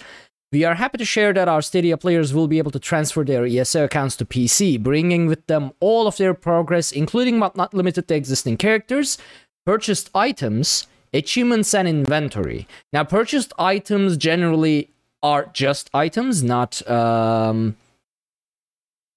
We 0.52 0.64
are 0.64 0.74
happy 0.74 0.98
to 0.98 1.04
share 1.06 1.32
that 1.32 1.48
our 1.48 1.62
Stadia 1.62 1.96
players 1.96 2.34
will 2.34 2.46
be 2.46 2.58
able 2.58 2.70
to 2.72 2.78
transfer 2.78 3.24
their 3.24 3.46
ESO 3.46 3.84
accounts 3.84 4.16
to 4.16 4.26
PC, 4.26 4.80
bringing 4.82 5.26
with 5.26 5.46
them 5.46 5.72
all 5.80 6.06
of 6.06 6.18
their 6.18 6.34
progress, 6.34 6.92
including 6.92 7.40
but 7.40 7.56
not 7.56 7.72
limited 7.72 8.06
to 8.08 8.14
existing 8.14 8.58
characters, 8.58 9.16
purchased 9.64 10.10
items, 10.14 10.86
achievements, 11.14 11.72
and 11.72 11.88
inventory. 11.88 12.68
Now, 12.92 13.02
purchased 13.04 13.54
items 13.58 14.18
generally 14.18 14.90
are 15.22 15.46
just 15.54 15.88
items, 15.94 16.42
not 16.42 16.86
um, 16.86 17.76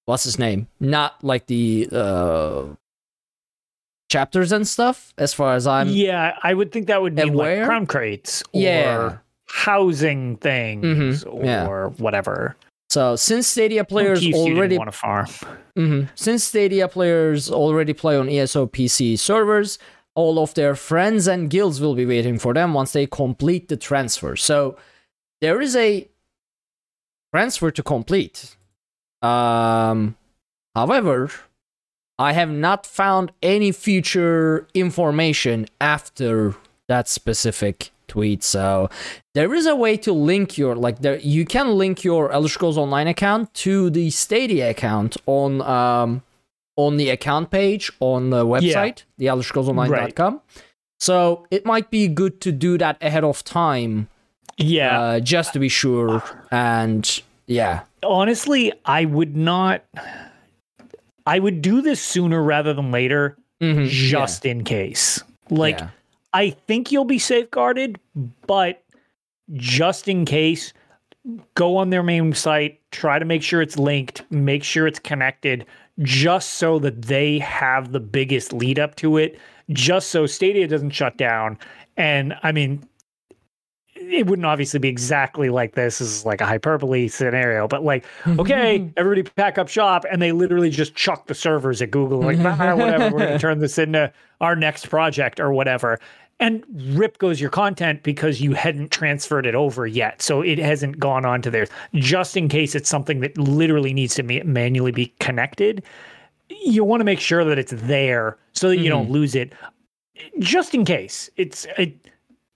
what's 0.06 0.24
his 0.24 0.38
name? 0.38 0.68
Not 0.80 1.22
like 1.22 1.48
the 1.48 1.88
uh 1.92 2.64
chapters 4.08 4.52
and 4.52 4.66
stuff. 4.66 5.12
As 5.18 5.34
far 5.34 5.54
as 5.54 5.66
I'm, 5.66 5.88
yeah, 5.88 6.38
I 6.42 6.54
would 6.54 6.72
think 6.72 6.86
that 6.86 7.02
would 7.02 7.14
mean 7.14 7.34
aware? 7.34 7.58
like 7.58 7.66
crown 7.66 7.86
crates 7.86 8.42
or 8.52 8.60
Yeah. 8.62 9.18
Housing 9.48 10.36
things 10.36 10.84
Mhm, 11.24 11.44
yeah. 11.44 11.66
or 11.66 11.90
whatever. 11.98 12.56
so 12.90 13.16
since 13.16 13.46
Stadia 13.46 13.84
players 13.84 14.24
already 14.34 14.78
want 14.78 14.90
to 14.90 14.96
farm. 14.98 15.26
Mhm. 15.76 16.08
Since 16.14 16.42
Stadia 16.44 16.88
players 16.88 17.50
already 17.50 17.92
play 17.92 18.16
on 18.16 18.28
ESO 18.30 18.66
PC 18.66 19.16
servers, 19.18 19.78
all 20.14 20.38
of 20.38 20.54
their 20.54 20.74
friends 20.74 21.28
and 21.28 21.50
guilds 21.50 21.80
will 21.82 21.94
be 21.94 22.06
waiting 22.06 22.38
for 22.38 22.54
them 22.54 22.72
once 22.72 22.92
they 22.92 23.06
complete 23.06 23.68
the 23.68 23.76
transfer. 23.76 24.36
So 24.36 24.78
there 25.42 25.60
is 25.60 25.76
a 25.76 26.08
transfer 27.34 27.70
to 27.70 27.82
complete. 27.82 28.56
Um, 29.20 30.16
however, 30.74 31.30
I 32.18 32.32
have 32.32 32.50
not 32.50 32.86
found 32.86 33.32
any 33.42 33.70
future 33.72 34.66
information 34.72 35.66
after 35.78 36.54
that 36.88 37.06
specific 37.08 37.90
tweet. 38.16 38.42
So 38.42 38.88
there 39.34 39.54
is 39.54 39.66
a 39.66 39.76
way 39.76 39.96
to 39.98 40.12
link 40.12 40.56
your 40.56 40.74
like 40.74 41.00
there 41.00 41.18
you 41.18 41.44
can 41.44 41.76
link 41.76 42.02
your 42.02 42.32
Elder 42.32 42.48
Scrolls 42.48 42.78
Online 42.78 43.06
account 43.08 43.52
to 43.66 43.90
the 43.90 44.08
Stadia 44.10 44.70
account 44.70 45.16
on 45.26 45.60
um 45.62 46.22
on 46.76 46.96
the 46.96 47.10
account 47.10 47.50
page 47.50 47.90
on 48.00 48.30
the 48.30 48.44
website, 48.46 49.04
the 49.18 49.28
Elder 49.28 49.42
Scrolls 49.42 49.68
Online.com. 49.68 50.40
So 50.98 51.46
it 51.50 51.66
might 51.66 51.90
be 51.90 52.08
good 52.08 52.40
to 52.40 52.52
do 52.52 52.78
that 52.78 52.96
ahead 53.02 53.22
of 53.24 53.44
time, 53.44 54.08
Yeah. 54.56 55.00
uh, 55.00 55.20
just 55.20 55.52
to 55.52 55.58
be 55.58 55.68
sure. 55.68 56.22
And 56.50 57.04
yeah, 57.46 57.80
Honestly, 58.02 58.72
I 58.84 59.04
would 59.04 59.36
not. 59.36 59.82
I 61.26 61.38
would 61.38 61.60
do 61.60 61.82
this 61.82 62.00
sooner 62.00 62.42
rather 62.42 62.72
than 62.72 62.90
later, 62.92 63.36
Mhm, 63.60 63.88
just 63.88 64.46
in 64.46 64.64
case. 64.64 65.22
Like, 65.50 65.80
yeah. 65.80 65.88
I 66.36 66.50
think 66.50 66.92
you'll 66.92 67.06
be 67.06 67.18
safeguarded, 67.18 67.98
but 68.46 68.84
just 69.54 70.06
in 70.06 70.26
case, 70.26 70.74
go 71.54 71.78
on 71.78 71.88
their 71.88 72.02
main 72.02 72.34
site, 72.34 72.78
try 72.90 73.18
to 73.18 73.24
make 73.24 73.42
sure 73.42 73.62
it's 73.62 73.78
linked, 73.78 74.22
make 74.30 74.62
sure 74.62 74.86
it's 74.86 74.98
connected, 74.98 75.64
just 76.00 76.56
so 76.56 76.78
that 76.80 77.06
they 77.06 77.38
have 77.38 77.92
the 77.92 78.00
biggest 78.00 78.52
lead 78.52 78.78
up 78.78 78.96
to 78.96 79.16
it, 79.16 79.38
just 79.70 80.10
so 80.10 80.26
Stadia 80.26 80.68
doesn't 80.68 80.90
shut 80.90 81.16
down. 81.16 81.58
And 81.96 82.34
I 82.42 82.52
mean, 82.52 82.86
it 83.94 84.26
wouldn't 84.26 84.44
obviously 84.44 84.78
be 84.78 84.88
exactly 84.88 85.48
like 85.48 85.74
this 85.74 85.98
this 85.98 86.18
is 86.18 86.26
like 86.26 86.42
a 86.42 86.46
hyperbole 86.46 87.08
scenario, 87.08 87.66
but 87.66 87.82
like, 87.82 88.04
okay, 88.26 88.92
everybody 88.98 89.22
pack 89.22 89.56
up 89.56 89.68
shop, 89.68 90.04
and 90.10 90.20
they 90.20 90.32
literally 90.32 90.68
just 90.68 90.94
chuck 90.94 91.28
the 91.28 91.34
servers 91.34 91.80
at 91.80 91.90
Google, 91.90 92.20
like, 92.20 92.38
"Ah, 92.40 92.74
whatever, 92.76 93.14
we're 93.14 93.24
gonna 93.24 93.38
turn 93.38 93.58
this 93.58 93.78
into 93.78 94.12
our 94.40 94.54
next 94.54 94.90
project 94.90 95.40
or 95.40 95.52
whatever. 95.52 95.98
And 96.38 96.64
rip 96.98 97.16
goes 97.16 97.40
your 97.40 97.48
content 97.48 98.02
because 98.02 98.42
you 98.42 98.52
hadn't 98.52 98.90
transferred 98.90 99.46
it 99.46 99.54
over 99.54 99.86
yet. 99.86 100.20
So 100.20 100.42
it 100.42 100.58
hasn't 100.58 100.98
gone 100.98 101.24
on 101.24 101.40
to 101.42 101.50
theirs. 101.50 101.70
Just 101.94 102.36
in 102.36 102.48
case 102.48 102.74
it's 102.74 102.90
something 102.90 103.20
that 103.20 103.38
literally 103.38 103.94
needs 103.94 104.14
to 104.16 104.22
ma- 104.22 104.44
manually 104.44 104.92
be 104.92 105.06
connected, 105.18 105.82
you 106.50 106.84
want 106.84 107.00
to 107.00 107.04
make 107.04 107.20
sure 107.20 107.42
that 107.44 107.58
it's 107.58 107.72
there 107.74 108.36
so 108.52 108.68
that 108.68 108.76
you 108.78 108.90
don't 108.90 109.10
lose 109.10 109.34
it. 109.34 109.54
Just 110.38 110.74
in 110.74 110.84
case. 110.84 111.30
It's 111.38 111.66
it, 111.78 112.06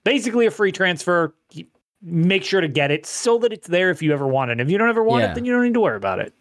basically 0.03 0.45
a 0.45 0.51
free 0.51 0.71
transfer. 0.71 1.33
Make 2.03 2.43
sure 2.43 2.61
to 2.61 2.67
get 2.67 2.91
it 2.91 3.05
so 3.07 3.39
that 3.39 3.51
it's 3.51 3.67
there 3.67 3.89
if 3.89 4.01
you 4.03 4.13
ever 4.13 4.27
want 4.27 4.51
it. 4.51 4.59
If 4.59 4.69
you 4.69 4.77
don't 4.77 4.89
ever 4.89 5.03
want 5.03 5.23
Yeah. 5.23 5.31
it, 5.31 5.35
then 5.35 5.45
you 5.45 5.53
don't 5.53 5.63
need 5.63 5.73
to 5.73 5.81
worry 5.81 5.97
about 5.97 6.19
it. 6.19 6.33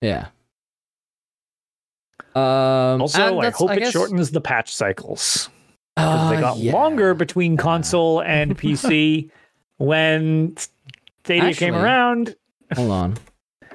Yeah. 0.00 0.26
Um, 2.34 3.00
Also, 3.02 3.38
I 3.40 3.50
hope 3.50 3.70
it 3.72 3.78
guess- 3.80 3.92
shortens 3.92 4.30
the 4.32 4.40
patch 4.40 4.74
cycles. 4.74 5.50
Because 5.98 6.30
they 6.30 6.36
Uh, 6.36 6.40
got 6.40 6.56
yeah. 6.58 6.72
longer 6.72 7.14
between 7.14 7.56
console 7.56 8.22
and 8.22 8.56
PC 8.62 9.30
when 9.78 10.56
Stadia 11.24 11.52
came 11.54 11.74
around. 11.74 12.34
Hold 12.74 12.90
on. 12.90 13.14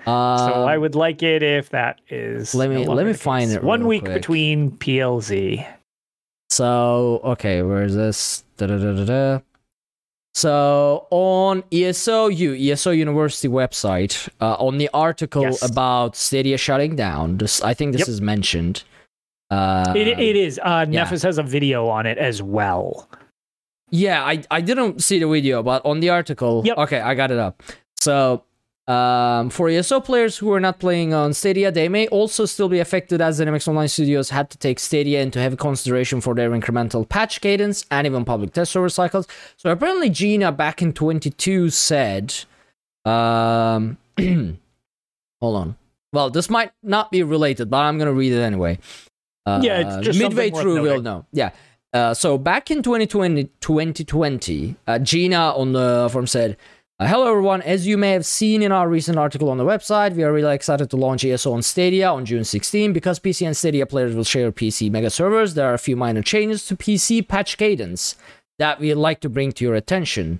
Uh, 0.06 0.38
so 0.38 0.54
I 0.66 0.78
would 0.78 0.96
like 0.96 1.24
it 1.24 1.42
if 1.44 1.70
that 1.70 2.02
is. 2.10 2.54
let 2.54 2.70
me- 2.70 2.84
no 2.84 2.92
let 2.92 3.06
me 3.06 3.14
find 3.14 3.50
it 3.52 3.64
One 3.64 3.88
week 3.88 4.02
quick. 4.04 4.16
between 4.16 4.72
PLZ. 4.72 5.66
So 6.50 7.22
okay, 7.24 7.62
where 7.62 7.84
is 7.84 7.96
this? 7.96 8.44
Da-da-da-da-da. 8.58 9.40
So 10.36 11.08
on 11.10 11.64
ESOU, 11.72 12.54
ESO 12.70 12.92
University 12.92 13.48
website, 13.48 14.28
uh, 14.42 14.56
on 14.56 14.78
the 14.78 14.90
article 14.94 15.44
Yes. 15.44 15.62
about 15.72 16.16
Stadia 16.18 16.58
shutting 16.58 16.98
down, 16.98 17.38
this 17.38 17.62
I 17.64 17.74
think 17.74 17.94
this 17.94 18.02
Yep. 18.02 18.08
is 18.10 18.20
mentioned. 18.22 18.84
Uh, 19.54 19.94
It, 19.96 20.08
it 20.08 20.36
is. 20.36 20.60
Uh, 20.64 20.86
yeah. 20.90 21.06
Nefas 21.06 21.24
has 21.24 21.38
a 21.38 21.44
video 21.44 21.88
on 21.88 22.06
it 22.06 22.18
as 22.18 22.42
well. 22.42 23.08
Yeah, 23.90 24.24
I, 24.24 24.42
I 24.50 24.62
didn't 24.62 25.04
see 25.04 25.20
the 25.20 25.28
video, 25.28 25.62
but 25.62 25.86
on 25.86 26.00
the 26.00 26.10
article, 26.10 26.64
Yep. 26.66 26.78
okay, 26.80 27.00
I 27.00 27.14
got 27.14 27.30
it 27.30 27.38
up. 27.38 27.62
So, 27.96 28.44
um, 28.88 29.50
for 29.52 29.70
ESO 29.70 30.00
players 30.02 30.38
who 30.38 30.52
are 30.52 30.60
not 30.60 30.80
playing 30.80 31.14
on 31.14 31.34
Stadia, 31.34 31.72
they 31.72 31.88
may 31.88 32.08
also 32.08 32.46
still 32.46 32.68
be 32.68 32.80
affected 32.80 33.22
as 33.22 33.40
ZeniMax 33.40 33.68
Online 33.68 33.88
Studios 33.88 34.30
had 34.32 34.50
to 34.50 34.58
take 34.58 34.80
Stadia 34.80 35.22
into 35.22 35.40
heavy 35.40 35.56
consideration 35.56 36.20
for 36.22 36.34
their 36.34 36.50
incremental 36.50 37.08
patch 37.08 37.40
cadence 37.40 37.86
and 37.92 38.08
even 38.08 38.26
public 38.26 38.52
test 38.52 38.72
server 38.72 38.90
cycles. 38.90 39.28
So 39.58 39.70
apparently, 39.70 40.10
Gina 40.10 40.52
back 40.52 40.82
in 40.82 40.92
22 40.92 41.70
said, 41.70 42.34
um, 43.06 43.98
hold 45.40 45.56
on. 45.56 45.76
Well, 46.12 46.30
this 46.30 46.50
might 46.50 46.72
not 46.82 47.12
be 47.12 47.24
related, 47.24 47.70
but 47.70 47.78
I'm 47.78 47.98
gonna 47.98 48.12
read 48.14 48.34
it 48.34 48.42
anyway. 48.42 48.80
Uh, 49.46 49.60
Yeah, 49.64 49.98
it's 49.98 50.06
just 50.06 50.20
midway 50.20 50.52
through. 50.52 50.82
We'll 50.82 51.02
know. 51.02 51.26
Yeah. 51.32 51.52
Uh, 51.94 52.14
so 52.14 52.38
back 52.38 52.72
in 52.72 52.82
2020, 52.82 53.46
2020 53.62 54.76
uh, 54.88 55.00
Gina 55.00 55.54
on 55.56 55.74
the 55.74 56.10
forum 56.12 56.26
said, 56.26 56.58
uh, 57.00 57.08
Hello 57.08 57.30
everyone, 57.30 57.62
as 57.62 57.86
you 57.86 57.98
may 57.98 58.12
have 58.12 58.26
seen 58.26 58.64
in 58.64 58.72
our 58.72 58.88
recent 58.90 59.18
article 59.18 59.50
on 59.50 59.58
the 59.58 59.64
website, 59.64 60.16
we 60.16 60.24
are 60.24 60.34
really 60.34 60.56
excited 60.56 60.90
to 60.90 60.98
launch 60.98 61.24
ESO 61.24 61.54
on 61.54 61.62
Stadia 61.62 62.10
on 62.10 62.26
June 62.26 62.44
16 62.44 62.94
because 62.94 63.20
PC 63.20 63.46
and 63.46 63.56
Stadia 63.56 63.86
players 63.86 64.16
will 64.16 64.24
share 64.24 64.52
PC 64.52 64.90
mega 64.90 65.10
servers. 65.10 65.54
There 65.54 65.68
are 65.70 65.74
a 65.76 65.80
few 65.80 65.96
minor 65.96 66.24
changes 66.24 66.66
to 66.68 66.76
PC 66.76 67.28
patch 67.28 67.58
cadence 67.58 68.16
that 68.58 68.80
we'd 68.80 68.94
like 68.96 69.20
to 69.22 69.30
bring 69.30 69.52
to 69.54 69.64
your 69.66 69.76
attention. 69.76 70.40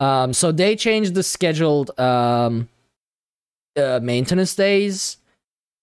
Um, 0.00 0.32
so 0.32 0.52
they 0.52 0.76
changed 0.76 1.14
the 1.14 1.22
scheduled 1.22 1.98
um, 1.98 2.68
uh, 3.76 4.00
maintenance 4.02 4.54
days, 4.54 5.16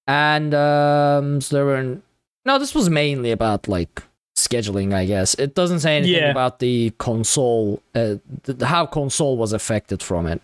and 0.07 0.53
um, 0.53 1.41
so 1.41 1.55
there 1.55 1.65
were 1.65 1.97
no. 2.45 2.59
This 2.59 2.73
was 2.75 2.89
mainly 2.89 3.31
about 3.31 3.67
like 3.67 4.03
scheduling, 4.35 4.93
I 4.93 5.05
guess. 5.05 5.33
It 5.35 5.55
doesn't 5.55 5.79
say 5.81 5.97
anything 5.97 6.15
Yeah. 6.21 6.31
about 6.31 6.59
the 6.59 6.91
console, 6.97 7.81
uh, 7.95 8.15
th- 8.43 8.61
how 8.61 8.85
console 8.85 9.37
was 9.37 9.53
affected 9.53 10.01
from 10.01 10.25
it. 10.27 10.41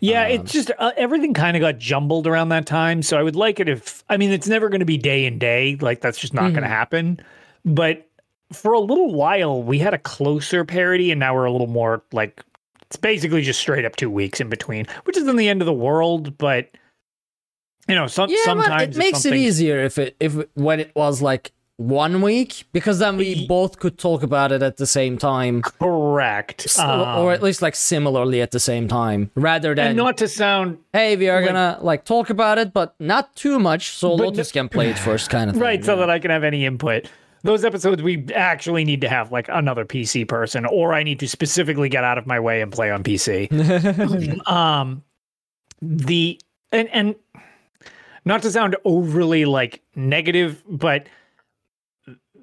Yeah, 0.00 0.24
Um, 0.26 0.32
it's 0.32 0.52
just 0.52 0.70
uh, 0.78 0.92
everything 0.96 1.32
kind 1.32 1.56
of 1.56 1.60
got 1.60 1.78
jumbled 1.78 2.26
around 2.26 2.50
that 2.50 2.66
time. 2.66 3.02
So 3.02 3.18
I 3.18 3.22
would 3.22 3.36
like 3.36 3.58
it 3.60 3.68
if 3.68 4.04
I 4.10 4.16
mean 4.18 4.30
it's 4.30 4.48
never 4.48 4.68
going 4.68 4.80
to 4.80 4.86
be 4.86 4.98
day 4.98 5.24
and 5.26 5.40
day. 5.40 5.76
Like 5.80 6.00
that's 6.00 6.18
just 6.18 6.34
not 6.34 6.50
going 6.50 6.62
to 6.62 6.68
happen. 6.68 7.20
But 7.64 8.06
for 8.52 8.72
a 8.74 8.80
little 8.80 9.14
while 9.14 9.62
we 9.62 9.78
had 9.78 9.94
a 9.94 9.98
closer 9.98 10.64
parity, 10.64 11.10
and 11.10 11.18
now 11.18 11.34
we're 11.34 11.46
a 11.46 11.52
little 11.52 11.68
more 11.68 12.02
like 12.12 12.42
it's 12.82 12.96
basically 12.96 13.40
just 13.40 13.60
straight 13.60 13.86
up 13.86 13.96
two 13.96 14.10
weeks 14.10 14.40
in 14.42 14.50
between, 14.50 14.86
which 15.04 15.16
isn't 15.16 15.36
the 15.36 15.48
end 15.48 15.62
of 15.62 15.66
the 15.66 15.72
world. 15.72 16.36
But 16.36 16.68
you 17.88 17.94
know, 17.94 18.06
some, 18.06 18.30
Yeah, 18.30 18.36
sometimes 18.44 18.96
it 18.96 18.98
makes 18.98 19.24
it 19.24 19.34
easier 19.34 19.80
if 19.80 19.98
it 19.98 20.16
if 20.20 20.34
when 20.54 20.80
it 20.80 20.92
was 20.94 21.20
like 21.22 21.52
one 21.78 22.22
week 22.22 22.64
because 22.72 23.00
then 23.00 23.16
we 23.16 23.46
both 23.48 23.78
could 23.80 23.98
talk 23.98 24.22
about 24.22 24.52
it 24.52 24.62
at 24.62 24.76
the 24.76 24.86
same 24.86 25.18
time, 25.18 25.62
correct, 25.62 26.78
Um, 26.78 27.18
or 27.18 27.32
at 27.32 27.42
least 27.42 27.60
like 27.60 27.74
similarly 27.74 28.40
at 28.40 28.52
the 28.52 28.60
same 28.60 28.86
time, 28.86 29.30
rather 29.34 29.74
than 29.74 29.88
and 29.88 29.96
not 29.96 30.16
to 30.18 30.28
sound 30.28 30.78
hey, 30.92 31.16
we 31.16 31.28
are 31.28 31.40
like- 31.40 31.48
gonna 31.48 31.78
like 31.80 32.04
talk 32.04 32.30
about 32.30 32.58
it, 32.58 32.72
but 32.72 32.94
not 33.00 33.34
too 33.34 33.58
much, 33.58 33.90
so 33.90 34.14
Lotus 34.14 34.52
can 34.52 34.68
play 34.68 34.90
it 34.90 34.98
first, 34.98 35.28
kind 35.30 35.50
of 35.50 35.54
thing. 35.56 35.62
right 35.62 35.84
so 35.84 35.94
yeah. 35.94 36.00
that 36.00 36.10
i 36.10 36.18
can 36.20 36.30
have 36.30 36.44
any 36.44 36.64
input 36.64 37.10
those 37.42 37.64
episodes 37.64 38.00
we 38.02 38.24
actually 38.34 38.84
need 38.84 39.00
to 39.00 39.08
have 39.08 39.32
like 39.32 39.48
another 39.48 39.84
pc 39.84 40.28
person 40.28 40.64
or 40.66 40.94
i 40.94 41.02
need 41.02 41.18
to 41.18 41.26
specifically 41.26 41.88
get 41.88 42.04
out 42.04 42.16
of 42.18 42.24
my 42.26 42.38
way 42.38 42.60
and 42.60 42.70
play 42.70 42.90
on 42.92 43.02
pc 43.02 43.50
um 44.48 45.02
the 45.80 46.40
and 46.70 46.88
and 46.92 47.14
not 48.24 48.42
to 48.42 48.50
sound 48.50 48.76
overly 48.84 49.44
like 49.44 49.82
negative 49.94 50.62
but 50.68 51.06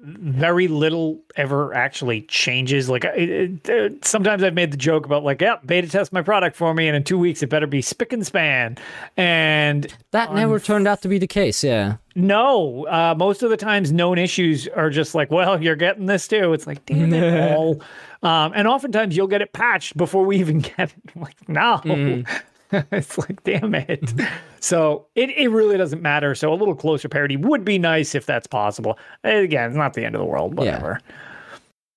very 0.02 0.66
little 0.66 1.20
ever 1.36 1.74
actually 1.74 2.22
changes 2.22 2.88
like 2.88 3.04
it, 3.04 3.68
it, 3.68 3.70
uh, 3.70 3.94
sometimes 4.02 4.42
i've 4.42 4.54
made 4.54 4.70
the 4.70 4.76
joke 4.76 5.04
about 5.04 5.22
like 5.22 5.42
yeah 5.42 5.56
beta 5.66 5.86
test 5.86 6.10
my 6.10 6.22
product 6.22 6.56
for 6.56 6.72
me 6.72 6.88
and 6.88 6.96
in 6.96 7.04
two 7.04 7.18
weeks 7.18 7.42
it 7.42 7.48
better 7.48 7.66
be 7.66 7.82
spick 7.82 8.10
and 8.14 8.26
span 8.26 8.78
and 9.18 9.94
that 10.12 10.32
never 10.32 10.58
turned 10.58 10.88
out 10.88 11.02
to 11.02 11.08
be 11.08 11.18
the 11.18 11.26
case. 11.26 11.62
Yeah. 11.62 11.96
no, 12.16 12.84
uh, 12.86 13.14
most 13.16 13.42
of 13.44 13.50
the 13.50 13.56
times 13.56 13.92
known 13.92 14.18
issues 14.18 14.66
are 14.68 14.90
just 14.90 15.14
like, 15.14 15.30
well, 15.30 15.62
you're 15.62 15.76
getting 15.76 16.06
this 16.06 16.26
too. 16.26 16.52
It's 16.52 16.66
like, 16.66 16.84
damn 16.84 17.12
it 17.12 17.52
all. 17.56 17.80
Um, 18.22 18.52
and 18.56 18.66
oftentimes 18.66 19.16
you'll 19.16 19.28
get 19.28 19.40
it 19.40 19.52
patched 19.52 19.96
before 19.96 20.24
we 20.24 20.38
even 20.38 20.58
get 20.60 20.90
it. 20.90 20.94
I'm 21.14 21.22
like, 21.22 21.48
no. 21.48 22.24
it's 22.92 23.18
like, 23.18 23.42
damn 23.44 23.74
it. 23.74 24.12
so 24.60 25.06
it, 25.14 25.30
it 25.30 25.48
really 25.48 25.76
doesn't 25.76 26.02
matter. 26.02 26.34
So 26.34 26.52
a 26.52 26.54
little 26.54 26.74
closer 26.74 27.08
parity 27.08 27.36
would 27.36 27.64
be 27.64 27.78
nice 27.78 28.14
if 28.14 28.26
that's 28.26 28.46
possible. 28.46 28.98
And 29.24 29.38
again, 29.38 29.68
it's 29.68 29.76
not 29.76 29.94
the 29.94 30.04
end 30.04 30.14
of 30.14 30.20
the 30.20 30.26
world, 30.26 30.56
whatever. 30.56 31.00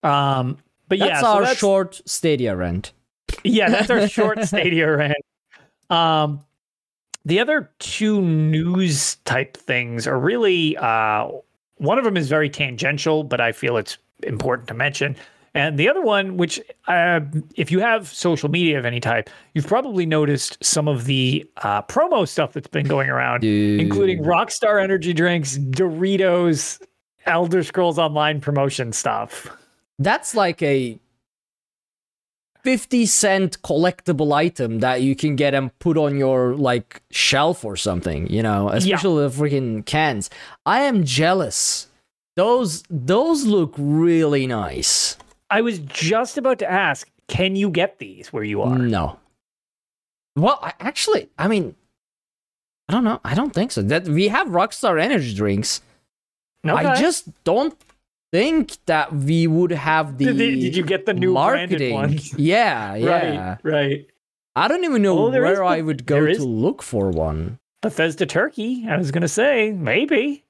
Um, 0.03 0.57
but 0.89 0.99
That's 0.99 1.09
yeah, 1.09 1.21
so 1.21 1.27
our 1.27 1.41
that's, 1.43 1.59
short 1.59 2.01
Stadia 2.05 2.55
rent. 2.55 2.91
yeah, 3.43 3.69
that's 3.69 3.89
our 3.89 4.07
short 4.07 4.43
Stadia 4.43 4.95
rent. 4.95 5.15
Um, 5.89 6.41
the 7.25 7.39
other 7.39 7.71
two 7.79 8.21
news 8.21 9.15
type 9.25 9.55
things 9.55 10.05
are 10.07 10.19
really 10.19 10.75
uh, 10.77 11.29
one 11.77 11.97
of 11.97 12.03
them 12.03 12.17
is 12.17 12.27
very 12.27 12.49
tangential, 12.49 13.23
but 13.23 13.39
I 13.39 13.51
feel 13.53 13.77
it's 13.77 13.97
important 14.23 14.67
to 14.67 14.73
mention. 14.73 15.15
And 15.55 15.77
the 15.77 15.87
other 15.87 16.01
one, 16.01 16.37
which 16.37 16.59
uh, 16.87 17.19
if 17.55 17.71
you 17.71 17.79
have 17.79 18.07
social 18.07 18.49
media 18.49 18.79
of 18.79 18.85
any 18.85 18.99
type, 18.99 19.29
you've 19.53 19.67
probably 19.67 20.05
noticed 20.05 20.57
some 20.63 20.87
of 20.87 21.05
the 21.05 21.47
uh, 21.57 21.83
promo 21.83 22.27
stuff 22.27 22.53
that's 22.53 22.67
been 22.67 22.87
going 22.87 23.09
around, 23.09 23.43
including 23.79 24.23
Rockstar 24.23 24.81
energy 24.81 25.13
drinks, 25.13 25.57
Doritos, 25.57 26.81
Elder 27.25 27.63
Scrolls 27.63 27.99
Online 27.99 28.41
promotion 28.41 28.91
stuff. 28.93 29.55
That's 29.99 30.33
like 30.33 30.61
a 30.63 30.99
50 32.63 33.05
cent 33.05 33.61
collectible 33.61 34.33
item 34.33 34.79
that 34.79 35.01
you 35.01 35.15
can 35.15 35.35
get 35.35 35.53
and 35.53 35.77
put 35.79 35.97
on 35.97 36.17
your 36.17 36.55
like 36.55 37.01
shelf 37.11 37.63
or 37.63 37.75
something, 37.75 38.27
you 38.27 38.41
know, 38.41 38.69
especially 38.69 39.27
the 39.27 39.29
freaking 39.29 39.85
cans. 39.85 40.29
I 40.65 40.81
am 40.81 41.03
jealous. 41.03 41.87
Those 42.35 42.83
those 42.89 43.45
look 43.45 43.75
really 43.77 44.47
nice. 44.47 45.17
I 45.49 45.61
was 45.61 45.79
just 45.79 46.37
about 46.37 46.59
to 46.59 46.69
ask, 46.71 47.09
can 47.27 47.55
you 47.55 47.69
get 47.69 47.99
these 47.99 48.31
where 48.33 48.43
you 48.43 48.61
are? 48.61 48.77
No. 48.77 49.19
Well, 50.35 50.59
I, 50.61 50.73
actually, 50.79 51.29
I 51.37 51.47
mean, 51.47 51.75
I 52.89 52.93
don't 52.93 53.03
know. 53.03 53.19
I 53.23 53.35
don't 53.35 53.53
think 53.53 53.71
so. 53.71 53.81
That 53.81 54.07
we 54.07 54.27
have 54.29 54.47
Rockstar 54.47 54.99
energy 55.01 55.33
drinks. 55.33 55.81
No. 56.63 56.75
I 56.75 56.99
just 56.99 57.27
don't 57.43 57.75
think 58.31 58.77
that 58.87 59.13
we 59.13 59.45
would 59.47 59.71
have 59.71 60.17
the 60.17 60.25
Did, 60.25 60.37
they- 60.37 60.55
did 60.59 60.75
you 60.75 60.83
get 60.83 61.05
the 61.05 61.13
new 61.13 61.33
marketing. 61.33 61.93
ones? 61.93 62.33
Yeah, 62.37 62.95
yeah. 62.95 63.57
Right, 63.63 63.71
right. 63.71 64.07
I 64.55 64.67
don't 64.67 64.83
even 64.85 65.01
know 65.01 65.17
Oh, 65.17 65.31
there 65.31 65.45
is 65.45 65.57
where 65.59 65.63
I 65.65 65.81
would 65.81 66.05
go 66.05 66.25
to 66.25 66.43
look 66.43 66.81
for 66.83 67.09
one. 67.09 67.59
Bethesda 67.81 68.25
Turkey. 68.25 68.85
I 68.87 68.97
was 68.97 69.11
gonna 69.11 69.27
say 69.27 69.71
maybe. 69.71 70.43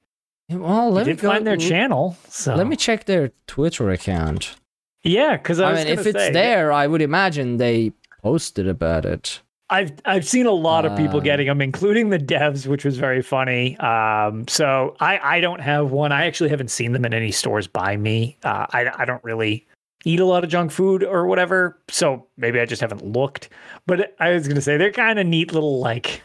Well, 0.50 0.90
let 0.90 1.06
me 1.06 1.12
did 1.14 1.22
go, 1.22 1.28
find 1.30 1.46
their 1.46 1.56
channel. 1.56 2.16
So 2.28 2.54
Let 2.54 2.66
me 2.66 2.76
check 2.76 3.06
their 3.06 3.32
Twitter 3.46 3.90
account. 3.90 4.56
Yeah, 5.04 5.36
because 5.36 5.60
I, 5.60 5.72
I, 5.72 5.74
mean, 5.74 5.86
if 5.86 6.06
it's 6.06 6.18
say, 6.18 6.32
there, 6.32 6.72
I 6.72 6.86
would 6.86 7.02
imagine 7.02 7.58
they 7.58 7.92
posted 8.22 8.66
about 8.66 9.04
it. 9.04 9.40
I've 9.70 9.92
I've 10.04 10.26
seen 10.26 10.46
a 10.46 10.50
lot 10.52 10.84
of 10.84 10.96
people 10.96 11.18
Uh, 11.18 11.22
getting 11.22 11.46
them, 11.46 11.60
including 11.62 12.10
the 12.10 12.18
devs, 12.18 12.66
which 12.66 12.84
was 12.84 12.98
very 12.98 13.22
funny. 13.22 13.76
Um, 13.78 14.46
so 14.48 14.94
I 15.00 15.18
I 15.36 15.40
don't 15.40 15.60
have 15.60 15.90
one. 15.90 16.12
I 16.12 16.26
actually 16.26 16.50
haven't 16.50 16.70
seen 16.70 16.92
them 16.92 17.04
in 17.04 17.14
any 17.14 17.30
stores 17.30 17.66
by 17.66 17.96
me. 17.96 18.36
Uh, 18.44 18.66
I 18.72 18.90
I 18.98 19.04
don't 19.04 19.22
really 19.24 19.66
eat 20.04 20.20
a 20.20 20.24
lot 20.26 20.44
of 20.44 20.50
junk 20.50 20.70
food 20.70 21.02
or 21.02 21.26
whatever, 21.26 21.78
so 21.88 22.26
maybe 22.36 22.60
I 22.60 22.66
just 22.66 22.82
haven't 22.82 23.04
looked. 23.04 23.48
But 23.86 24.14
I 24.20 24.32
was 24.32 24.46
gonna 24.46 24.60
say 24.60 24.76
they're 24.76 24.92
kind 24.92 25.18
of 25.18 25.26
neat 25.26 25.52
little 25.52 25.80
like, 25.80 26.22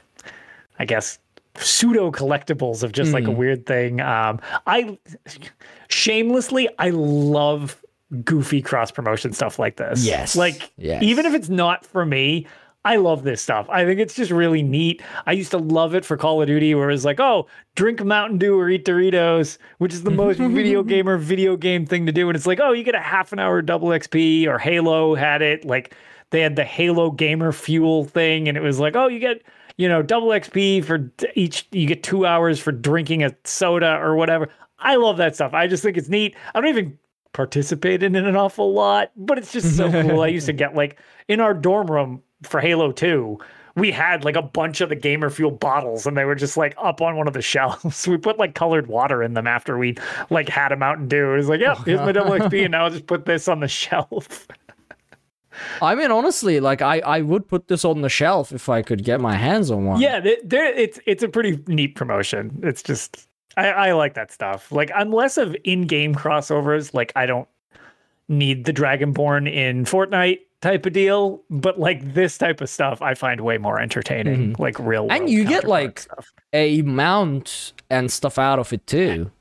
I 0.80 0.86
guess 0.86 1.18
pseudo 1.56 2.12
collectibles 2.12 2.84
of 2.84 2.92
just 2.92 3.14
like 3.14 3.24
a 3.26 3.32
Mm. 3.32 3.38
weird 3.38 3.66
thing. 3.66 4.02
Um, 4.02 4.40
I 4.68 4.98
shamelessly 5.90 6.70
I 6.78 6.90
love 6.92 7.82
goofy 8.24 8.62
cross 8.62 8.92
promotion 8.92 9.34
stuff 9.34 9.60
like 9.60 9.78
this. 9.78 10.04
Yes. 10.06 10.36
like 10.36 10.72
Yes. 10.78 11.04
even 11.04 11.26
if 11.26 11.34
it's 11.34 11.50
not 11.50 11.86
for 11.86 12.06
me, 12.06 12.48
I 12.86 12.96
love 12.96 13.24
this 13.24 13.42
stuff. 13.42 13.68
I 13.70 13.84
think 13.84 14.00
it's 14.00 14.16
just 14.16 14.32
really 14.32 14.64
neat. 14.64 15.02
I 15.28 15.34
used 15.34 15.52
to 15.52 15.58
love 15.58 15.94
it 15.94 16.06
for 16.06 16.16
Call 16.16 16.42
of 16.42 16.48
Duty, 16.48 16.74
where 16.76 16.90
it's 16.90 17.04
like, 17.04 17.20
oh, 17.20 17.48
drink 17.76 18.04
Mountain 18.04 18.38
Dew 18.38 18.58
or 18.58 18.70
eat 18.70 18.86
Doritos, 18.86 19.58
which 19.80 19.94
is 19.94 20.04
the 20.04 20.12
most 20.12 20.38
video 20.40 20.82
gamer 20.82 21.18
video 21.18 21.58
game 21.58 21.86
thing 21.86 22.06
to 22.06 22.12
do. 22.14 22.30
And 22.30 22.38
it's 22.38 22.48
like, 22.48 22.60
oh, 22.62 22.72
you 22.72 22.84
get 22.84 22.96
a 22.96 23.02
half 23.02 23.34
an 23.34 23.40
hour 23.40 23.62
double 23.62 23.90
XP, 23.90 24.48
or 24.48 24.58
Halo 24.58 25.14
had 25.14 25.42
it. 25.42 25.66
Like 25.66 25.94
they 26.30 26.40
had 26.40 26.56
the 26.56 26.64
Halo 26.64 27.12
Gamer 27.12 27.52
Fuel 27.52 28.06
thing, 28.06 28.48
and 28.48 28.58
it 28.58 28.62
was 28.62 28.80
like, 28.80 28.96
oh, 28.96 29.08
you 29.08 29.20
get 29.20 29.44
you 29.76 29.88
know, 29.88 30.02
double 30.02 30.28
XP 30.28 30.84
for 30.84 31.12
each. 31.36 31.68
You 31.72 31.86
get 31.86 32.02
two 32.02 32.26
hours 32.26 32.60
for 32.60 32.72
drinking 32.72 33.24
a 33.24 33.36
soda 33.44 33.98
or 34.02 34.16
whatever. 34.16 34.50
I 34.78 34.96
love 34.96 35.18
that 35.18 35.36
stuff. 35.36 35.54
I 35.54 35.68
just 35.68 35.84
think 35.84 35.98
it's 35.98 36.10
neat. 36.10 36.36
I 36.54 36.60
don't 36.62 36.70
even 36.70 36.98
participate 37.40 38.04
in 38.04 38.18
an 38.18 38.36
awful 38.36 38.74
lot, 38.74 39.12
but 39.16 39.38
it's 39.38 39.54
just 39.54 39.78
so 39.78 39.90
cool. 39.90 40.24
I 40.24 40.28
used 40.28 40.48
to 40.48 40.54
get 40.64 40.76
like 40.76 41.00
in 41.30 41.40
our 41.40 41.54
dorm 41.54 41.88
room 41.88 42.22
for 42.44 42.60
Halo 42.60 42.92
2, 42.92 43.40
we 43.78 43.94
had 43.94 44.26
like 44.26 44.36
a 44.36 44.42
bunch 44.42 44.82
of 44.82 44.90
the 44.90 44.96
gamer 44.98 45.30
fuel 45.30 45.52
bottles 45.52 46.06
and 46.06 46.18
they 46.18 46.26
were 46.26 46.36
just 46.36 46.58
like 46.58 46.76
up 46.78 47.02
on 47.02 47.16
one 47.16 47.30
of 47.30 47.34
the 47.34 47.42
shelves. 47.54 48.06
We 48.06 48.18
put 48.18 48.38
like 48.38 48.56
colored 48.56 48.88
water 48.88 49.24
in 49.24 49.36
them 49.36 49.48
after 49.48 49.78
we 49.78 49.96
like 50.30 50.50
had 50.50 50.68
them 50.68 50.84
out 50.84 50.98
and 50.98 51.10
do. 51.10 51.32
It 51.32 51.38
was 51.38 51.48
like, 51.48 51.62
yeah, 51.62 51.82
here's 51.86 52.02
my 52.02 52.12
double 52.12 52.32
XP 52.32 52.62
and 52.66 52.74
now 52.74 52.84
I'll 52.84 52.92
just 52.92 53.08
put 53.08 53.24
this 53.24 53.48
on 53.48 53.62
the 53.62 53.70
shelf. 53.70 54.46
I 55.82 55.96
mean, 55.96 56.12
honestly, 56.12 56.60
like 56.60 56.82
I, 56.82 57.00
I 57.00 57.22
would 57.22 57.48
put 57.48 57.70
this 57.70 57.86
on 57.86 58.02
the 58.02 58.10
shelf 58.10 58.52
if 58.52 58.68
I 58.68 58.82
could 58.82 59.06
get 59.06 59.22
my 59.22 59.38
hands 59.38 59.72
on 59.72 59.86
one. 59.86 60.02
Yeah, 60.02 60.20
it's 60.24 61.00
it's 61.06 61.24
a 61.24 61.30
pretty 61.30 61.64
neat 61.68 61.96
promotion. 61.96 62.60
It's 62.64 62.84
just 62.84 63.29
I, 63.60 63.90
I 63.90 63.92
like 63.94 64.14
that 64.14 64.32
stuff. 64.32 64.72
Like 64.72 64.92
I'm 64.96 65.12
less 65.12 65.38
of 65.38 65.56
in-game 65.64 66.16
crossovers. 66.16 66.94
Like 66.94 67.12
I 67.16 67.26
don't 67.26 67.48
need 68.28 68.66
the 68.66 68.74
Dragonborn 68.74 69.52
in 69.52 69.86
Fortnite 69.86 70.40
type 70.62 70.86
of 70.86 70.94
deal, 70.94 71.42
but 71.50 71.80
like 71.80 72.14
this 72.14 72.38
type 72.38 72.62
of 72.62 72.70
stuff, 72.70 73.02
I 73.02 73.14
find 73.14 73.42
way 73.42 73.58
more 73.58 73.80
entertaining. 73.80 74.56
Like 74.60 74.78
real, 74.80 75.08
And 75.10 75.30
you 75.30 75.46
get, 75.46 75.64
like, 75.64 76.00
stuff. 76.02 76.32
a 76.54 76.82
mount 76.84 77.74
and 77.90 78.12
stuff 78.12 78.38
out 78.38 78.60
of 78.60 78.72
it 78.74 78.86
too. 78.86 79.32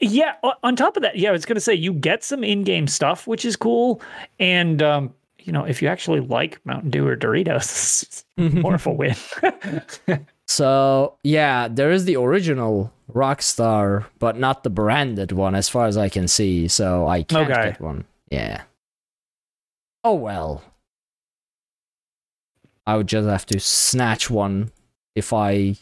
Yeah. 0.00 0.34
On 0.62 0.76
top 0.76 0.96
of 0.96 1.02
that, 1.02 1.16
yeah, 1.16 1.28
I 1.28 1.32
was 1.32 1.44
gonna 1.44 1.60
say 1.60 1.74
you 1.74 1.92
get 1.92 2.24
some 2.24 2.42
in-game 2.42 2.86
stuff, 2.86 3.26
which 3.26 3.44
is 3.44 3.54
cool, 3.56 4.00
and 4.38 4.82
um, 4.82 5.12
you 5.38 5.52
know, 5.52 5.64
if 5.64 5.82
you 5.82 5.88
actually 5.88 6.20
like 6.20 6.58
Mountain 6.64 6.90
Dew 6.90 7.06
or 7.06 7.16
Doritos, 7.16 8.02
it's 8.38 8.54
more 8.54 8.74
of 8.76 8.86
a 8.86 8.92
win. 8.92 9.16
So 10.50 11.16
yeah, 11.22 11.68
there 11.68 11.92
is 11.92 12.06
the 12.06 12.16
original 12.16 12.92
Rockstar, 13.12 14.06
but 14.18 14.36
not 14.36 14.64
the 14.64 14.70
branded 14.70 15.30
one, 15.30 15.54
as 15.54 15.68
far 15.68 15.86
as 15.86 15.96
I 15.96 16.08
can 16.08 16.26
see. 16.26 16.66
So 16.66 17.06
I 17.06 17.22
can't 17.22 17.48
Okay. 17.48 17.70
get 17.70 17.80
one. 17.80 18.04
Yeah. 18.32 18.62
Oh 20.02 20.14
well. 20.14 20.64
I 22.84 22.96
would 22.96 23.06
just 23.06 23.28
have 23.28 23.46
to 23.46 23.60
snatch 23.60 24.28
one 24.28 24.72
if 25.14 25.32
I 25.32 25.76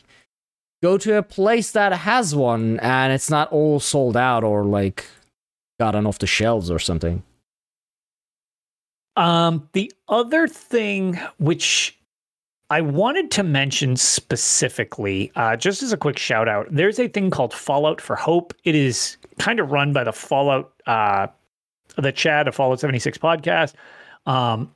go 0.83 0.99
to 0.99 1.16
a 1.16 1.23
place 1.23 1.71
that 1.71 1.93
has 1.93 2.35
one 2.35 2.79
and 2.81 3.11
it's 3.11 3.31
not 3.31 3.51
all 3.51 3.81
sold 3.81 4.19
out 4.19 4.45
or 4.45 4.64
like 4.64 5.07
gotten 5.81 6.07
off 6.07 6.19
the 6.19 6.27
shelves 6.27 6.71
or 6.71 6.79
something. 6.79 7.23
Um, 9.16 9.69
the 9.73 9.91
other 10.09 10.47
thing 10.47 11.19
which 11.39 11.97
I 12.71 12.83
wanted 12.83 13.31
to 13.33 13.43
mention 13.43 13.97
specifically, 13.97 15.33
uh, 15.37 15.57
just 15.57 15.83
as 15.83 15.93
a 15.93 15.97
quick 15.97 16.19
shout 16.19 16.49
out, 16.49 16.66
there's 16.71 16.99
a 16.99 17.09
thing 17.09 17.31
called 17.31 17.55
Fallout 17.55 18.01
for 18.01 18.14
Hope. 18.14 18.53
It 18.64 18.75
is 18.75 19.16
kind 19.39 19.59
of 19.59 19.71
run 19.73 19.93
by 19.95 20.05
the 20.05 20.12
Fallout, 20.12 20.73
uh, 20.87 21.29
the 21.97 22.12
Chad, 22.12 22.47
a 22.47 22.53
Fallout 22.53 22.79
76 22.81 23.16
podcast. 23.16 23.73
Um, 24.27 24.75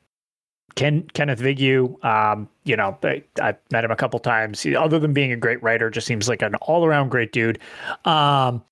Ken 0.74 1.02
Kenneth 1.12 1.38
Vigu, 1.38 2.02
um, 2.02 2.48
you 2.64 2.76
know, 2.76 2.96
I, 3.02 3.22
I've 3.42 3.58
met 3.70 3.84
him 3.84 3.90
a 3.90 3.96
couple 3.96 4.18
times. 4.20 4.64
Other 4.74 4.98
than 4.98 5.12
being 5.12 5.30
a 5.30 5.36
great 5.36 5.62
writer, 5.62 5.90
just 5.90 6.06
seems 6.06 6.30
like 6.30 6.40
an 6.40 6.54
all 6.62 6.86
around 6.86 7.10
great 7.10 7.30
dude. 7.30 7.58
Um, 8.06 8.64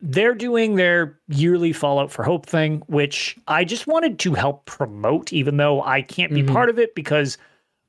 they're 0.00 0.34
doing 0.34 0.74
their 0.74 1.18
yearly 1.28 1.72
Fallout 1.72 2.12
for 2.12 2.22
Hope 2.22 2.44
thing, 2.44 2.82
which 2.86 3.34
I 3.48 3.64
just 3.64 3.86
wanted 3.86 4.18
to 4.18 4.34
help 4.34 4.66
promote, 4.66 5.32
even 5.32 5.56
though 5.56 5.82
I 5.82 6.02
can't 6.02 6.34
be 6.34 6.42
Mhm. 6.42 6.52
part 6.52 6.68
of 6.68 6.78
it 6.78 6.94
because, 6.94 7.38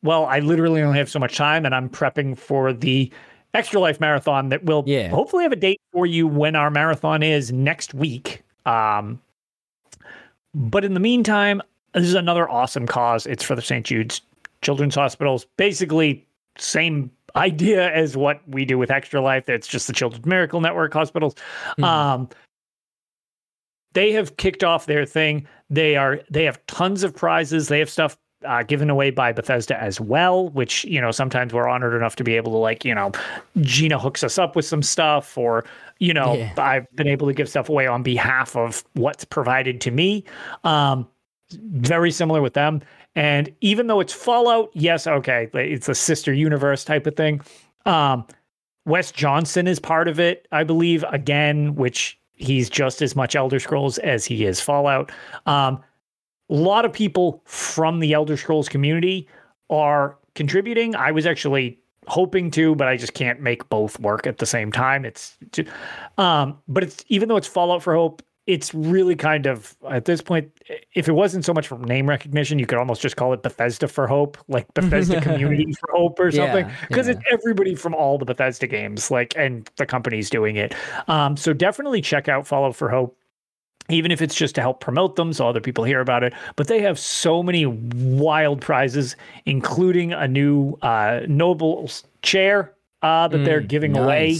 well, 0.04 0.26
I 0.26 0.40
literally 0.40 0.82
only 0.82 0.98
have 0.98 1.10
so 1.10 1.20
much 1.20 1.36
time 1.38 1.66
and 1.66 1.74
I'm 1.76 1.90
prepping 1.90 2.38
for 2.38 2.74
the 2.74 3.12
Extra 3.54 3.80
Life 3.80 4.00
Marathon 4.00 4.50
that 4.50 4.64
will 4.64 4.84
Yeah. 4.86 5.10
hopefully 5.10 5.44
have 5.44 5.52
a 5.52 5.56
date 5.58 5.82
for 5.92 6.06
you 6.06 6.28
when 6.28 6.56
our 6.56 6.70
marathon 6.70 7.24
is 7.24 7.52
next 7.52 7.94
week. 7.94 8.44
Um, 8.66 9.20
but 10.54 10.86
in 10.86 10.94
the 10.94 11.00
meantime, 11.00 11.62
this 11.94 12.04
is 12.06 12.14
another 12.14 12.48
awesome 12.50 12.86
cause. 12.88 13.26
It's 13.26 13.44
for 13.44 13.56
the 13.56 13.62
St. 13.62 13.86
Jude's 13.86 14.22
Children's 14.62 14.96
Hospitals. 14.96 15.46
Basically, 15.58 16.26
same 16.58 17.10
idea 17.36 17.92
as 17.94 18.16
what 18.18 18.42
we 18.48 18.66
do 18.66 18.78
with 18.78 18.92
Extra 18.92 19.22
Life. 19.22 19.50
It's 19.50 19.68
just 19.68 19.88
the 19.88 19.94
Children's 19.94 20.26
Miracle 20.26 20.62
Network 20.62 20.94
hospitals. 20.94 21.36
Um, 21.82 22.30
they 23.94 24.12
have 24.12 24.38
kicked 24.38 24.64
off 24.64 24.86
their 24.86 25.06
thing. 25.06 25.48
They 25.70 25.96
are 25.96 26.22
they 26.30 26.44
have 26.46 26.64
tons 26.68 27.04
of 27.04 27.16
prizes. 27.16 27.68
They 27.68 27.80
have 27.80 27.90
stuff 27.90 28.18
uh, 28.46 28.64
given 28.64 28.90
away 28.90 29.12
by 29.12 29.32
Bethesda 29.32 29.82
as 29.82 30.00
well, 30.00 30.50
which 30.50 30.86
you 30.86 31.02
know 31.02 31.12
sometimes 31.12 31.54
we're 31.54 31.68
honored 31.68 31.94
enough 31.94 32.16
to 32.18 32.24
be 32.24 32.36
able 32.36 32.52
to 32.52 32.58
like 32.58 32.86
you 32.86 32.96
know 32.96 33.12
Gina 33.62 34.00
hooks 34.00 34.24
us 34.24 34.38
up 34.38 34.56
with 34.56 34.66
some 34.66 34.82
stuff, 34.82 35.38
or 35.38 35.66
you 36.00 36.14
know 36.14 36.34
Yeah. 36.34 36.54
I've 36.58 36.90
been 36.96 37.08
able 37.08 37.28
to 37.28 37.34
give 37.34 37.50
stuff 37.50 37.70
away 37.70 37.88
on 37.88 38.04
behalf 38.04 38.56
of 38.56 38.84
what's 38.94 39.26
provided 39.26 39.82
to 39.82 39.92
me. 39.92 40.24
Um, 40.64 41.08
very 41.52 42.12
similar 42.12 42.42
with 42.42 42.54
them. 42.54 42.82
And 43.16 43.54
even 43.62 43.88
though 43.88 44.00
it's 44.00 44.14
Fallout, 44.14 44.70
yes, 44.74 45.08
okay, 45.08 45.50
it's 45.54 45.90
a 45.90 45.96
sister 45.96 46.32
universe 46.32 46.86
type 46.86 47.08
of 47.08 47.16
thing. 47.16 47.42
Um, 47.86 48.26
Wes 48.86 49.12
Johnson 49.12 49.68
is 49.68 49.80
part 49.80 50.08
of 50.08 50.20
it, 50.20 50.48
I 50.52 50.64
believe, 50.64 51.04
again, 51.10 51.76
which 51.76 52.20
he's 52.36 52.70
just 52.70 53.02
as 53.02 53.16
much 53.16 53.36
Elder 53.36 53.60
Scrolls 53.60 53.98
as 54.00 54.26
he 54.26 54.46
is 54.46 54.62
Fallout. 54.62 55.12
Um, 55.48 55.84
a 56.50 56.54
lot 56.54 56.86
of 56.86 56.94
people 56.94 57.42
from 57.46 58.00
the 58.00 58.14
Elder 58.14 58.38
Scrolls 58.38 58.70
community 58.70 59.28
are 59.70 60.18
contributing. 60.36 60.96
I 60.96 61.12
was 61.12 61.26
actually 61.26 61.80
hoping 62.08 62.50
to, 62.52 62.76
but 62.76 62.88
I 62.88 62.98
just 62.98 63.14
can't 63.14 63.40
make 63.40 63.68
both 63.70 64.00
work 64.00 64.26
at 64.26 64.38
the 64.38 64.46
same 64.46 64.72
time. 64.72 65.06
It's, 65.06 65.38
um, 66.18 66.58
but 66.68 66.84
it's 66.84 67.04
even 67.08 67.30
though 67.30 67.38
it's 67.38 67.48
Fallout 67.48 67.84
for 67.84 67.94
Hope, 67.94 68.24
it's 68.48 68.74
really 68.74 69.16
kind 69.16 69.46
of 69.46 69.76
at 69.88 70.06
this 70.06 70.22
point. 70.22 70.52
If 70.96 71.08
it 71.08 71.12
wasn't 71.12 71.46
so 71.46 71.54
much 71.54 71.68
for 71.68 71.78
name 71.78 72.10
recognition, 72.10 72.58
you 72.58 72.66
could 72.66 72.80
almost 72.80 73.00
just 73.00 73.16
call 73.16 73.32
it 73.34 73.44
Bethesda 73.44 73.88
for 73.88 74.08
Hope, 74.08 74.40
like 74.48 74.66
Bethesda 74.74 75.22
Community 75.22 75.72
for 75.74 75.90
Hope 75.94 76.20
or 76.20 76.32
something, 76.32 76.68
because 76.88 77.06
yeah. 77.06 77.14
it's 77.14 77.22
everybody 77.32 77.76
from 77.76 77.94
all 77.94 78.18
the 78.18 78.26
Bethesda 78.26 78.66
games, 78.66 79.12
like 79.12 79.36
and 79.38 79.70
the 79.76 79.86
company's 79.86 80.32
doing 80.32 80.56
it. 80.56 80.74
Um, 81.08 81.38
so 81.38 81.54
definitely 81.54 82.02
check 82.02 82.28
out 82.28 82.48
Fallout 82.48 82.76
for 82.76 82.90
Hope 82.90 83.16
even 83.90 84.12
if 84.12 84.22
it's 84.22 84.36
just 84.36 84.56
to 84.56 84.62
help 84.62 84.80
promote 84.80 85.16
them 85.16 85.34
so 85.34 85.48
other 85.48 85.62
people 85.62 85.84
hear 85.84 86.00
about 86.00 86.24
it. 86.24 86.34
But 86.56 86.68
they 86.68 86.82
have 86.82 86.98
so 87.00 87.44
many 87.44 87.66
wild 87.66 88.62
prizes, 88.62 89.16
including 89.46 90.14
a 90.14 90.28
new 90.28 90.78
uh, 90.82 91.22
Noble's 91.28 92.04
chair 92.22 92.74
uh, 93.02 93.28
that 93.30 93.44
they're 93.46 93.62
Mm, 93.62 93.68
giving 93.68 93.98
away 93.98 94.38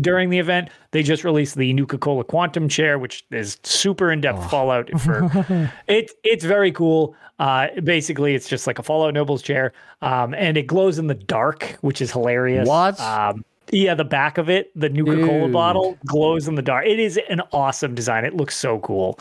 during 0.00 0.30
the 0.30 0.38
event. 0.38 0.68
They 0.92 1.02
just 1.02 1.24
released 1.24 1.56
the 1.56 1.72
new 1.72 1.82
Nuka-Cola 1.82 2.24
Quantum 2.24 2.68
chair, 2.68 2.98
which 2.98 3.24
is 3.30 3.58
super 3.62 4.10
in 4.10 4.20
depth 4.20 4.50
Fallout. 4.50 4.90
For 5.00 5.70
it, 5.88 6.10
it's 6.24 6.44
very 6.44 6.72
cool. 6.72 7.14
Uh, 7.38 7.68
basically, 7.82 8.34
it's 8.34 8.48
just 8.48 8.66
like 8.66 8.78
a 8.78 8.82
Fallout 8.82 9.14
Nobles 9.14 9.40
chair, 9.42 9.72
um, 10.02 10.34
and 10.34 10.56
it 10.58 10.66
glows 10.66 10.98
in 10.98 11.06
the 11.06 11.14
dark, 11.14 11.78
which 11.80 12.02
is 12.02 12.12
hilarious. 12.12 12.68
What? 12.68 13.00
Um, 13.00 13.44
yeah, 13.72 13.94
the 13.94 14.04
back 14.04 14.38
of 14.38 14.48
it, 14.48 14.70
the 14.78 14.88
Nuka 14.88 15.26
Cola 15.26 15.48
bottle, 15.48 15.98
glows 16.06 16.48
in 16.48 16.54
the 16.54 16.62
dark. 16.62 16.86
It 16.86 16.98
is 16.98 17.18
an 17.28 17.40
awesome 17.52 17.94
design. 17.94 18.24
It 18.24 18.34
looks 18.34 18.56
so 18.56 18.78
cool. 18.80 19.18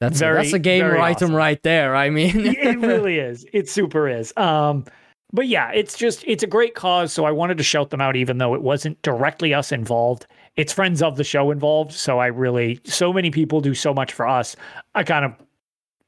That's 0.00 0.18
Very, 0.18 0.36
that's 0.36 0.52
a 0.52 0.58
game 0.58 0.84
item 0.84 1.34
right 1.34 1.62
there. 1.62 1.96
I 1.96 2.10
mean, 2.10 2.46
it 2.46 2.78
really 2.80 3.18
is. 3.18 3.46
It 3.52 3.68
super 3.68 4.08
is. 4.08 4.32
Um, 4.36 4.84
but 5.32 5.48
yeah, 5.48 5.70
it's 5.72 5.96
just 5.96 6.22
it's 6.26 6.42
a 6.42 6.46
great 6.46 6.74
cause. 6.74 7.12
So 7.12 7.24
I 7.24 7.30
wanted 7.30 7.58
to 7.58 7.64
shout 7.64 7.90
them 7.90 8.00
out, 8.00 8.16
even 8.16 8.38
though 8.38 8.54
it 8.54 8.62
wasn't 8.62 9.00
directly 9.02 9.54
us 9.54 9.72
involved. 9.72 10.26
It's 10.56 10.72
friends 10.72 11.02
of 11.02 11.16
the 11.16 11.24
show 11.24 11.50
involved. 11.50 11.92
So 11.92 12.18
I 12.18 12.26
really 12.26 12.80
so 12.84 13.12
many 13.12 13.30
people 13.30 13.60
do 13.60 13.74
so 13.74 13.94
much 13.94 14.12
for 14.12 14.26
us. 14.26 14.54
I 14.94 15.02
kind 15.02 15.24
of 15.24 15.32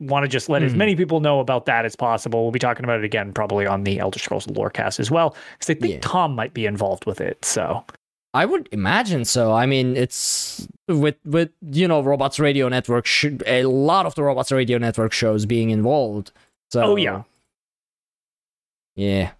want 0.01 0.25
to 0.25 0.29
just 0.29 0.49
let 0.49 0.63
as 0.63 0.73
Hmm. 0.73 0.79
many 0.79 0.95
people 0.97 1.21
know 1.21 1.41
about 1.41 1.67
that 1.67 1.85
as 1.85 1.97
possible. 1.97 2.43
We'll 2.45 2.53
be 2.53 2.59
talking 2.59 2.85
about 2.85 2.99
it 3.01 3.05
again 3.05 3.33
probably 3.33 3.67
on 3.67 3.85
the 3.85 3.99
Elder 3.99 4.19
Scrolls 4.19 4.47
Lorecast 4.47 5.01
as 5.01 5.11
well, 5.11 5.35
because 5.59 5.71
I 5.71 5.75
think 5.79 5.95
Yeah. 5.95 6.01
Tom 6.03 6.35
might 6.35 6.55
be 6.55 6.67
involved 6.67 7.05
with 7.07 7.21
it. 7.21 7.45
So 7.45 7.85
I 8.35 8.45
would 8.45 8.69
imagine 8.73 9.25
so. 9.25 9.53
I 9.53 9.67
mean, 9.67 9.97
it's 9.97 10.69
with 10.87 11.17
with 11.25 11.51
you 11.63 11.89
know 11.89 12.01
Robots 12.01 12.39
Radio 12.39 12.69
Network. 12.69 13.07
A 13.47 13.65
lot 13.65 14.07
of 14.07 14.15
the 14.15 14.23
Robots 14.23 14.53
Radio 14.53 14.79
Network 14.79 15.13
shows 15.13 15.47
being 15.47 15.71
involved. 15.71 16.31
So 16.71 16.83
oh 16.83 16.97
yeah, 16.97 17.23
yeah. 18.95 19.33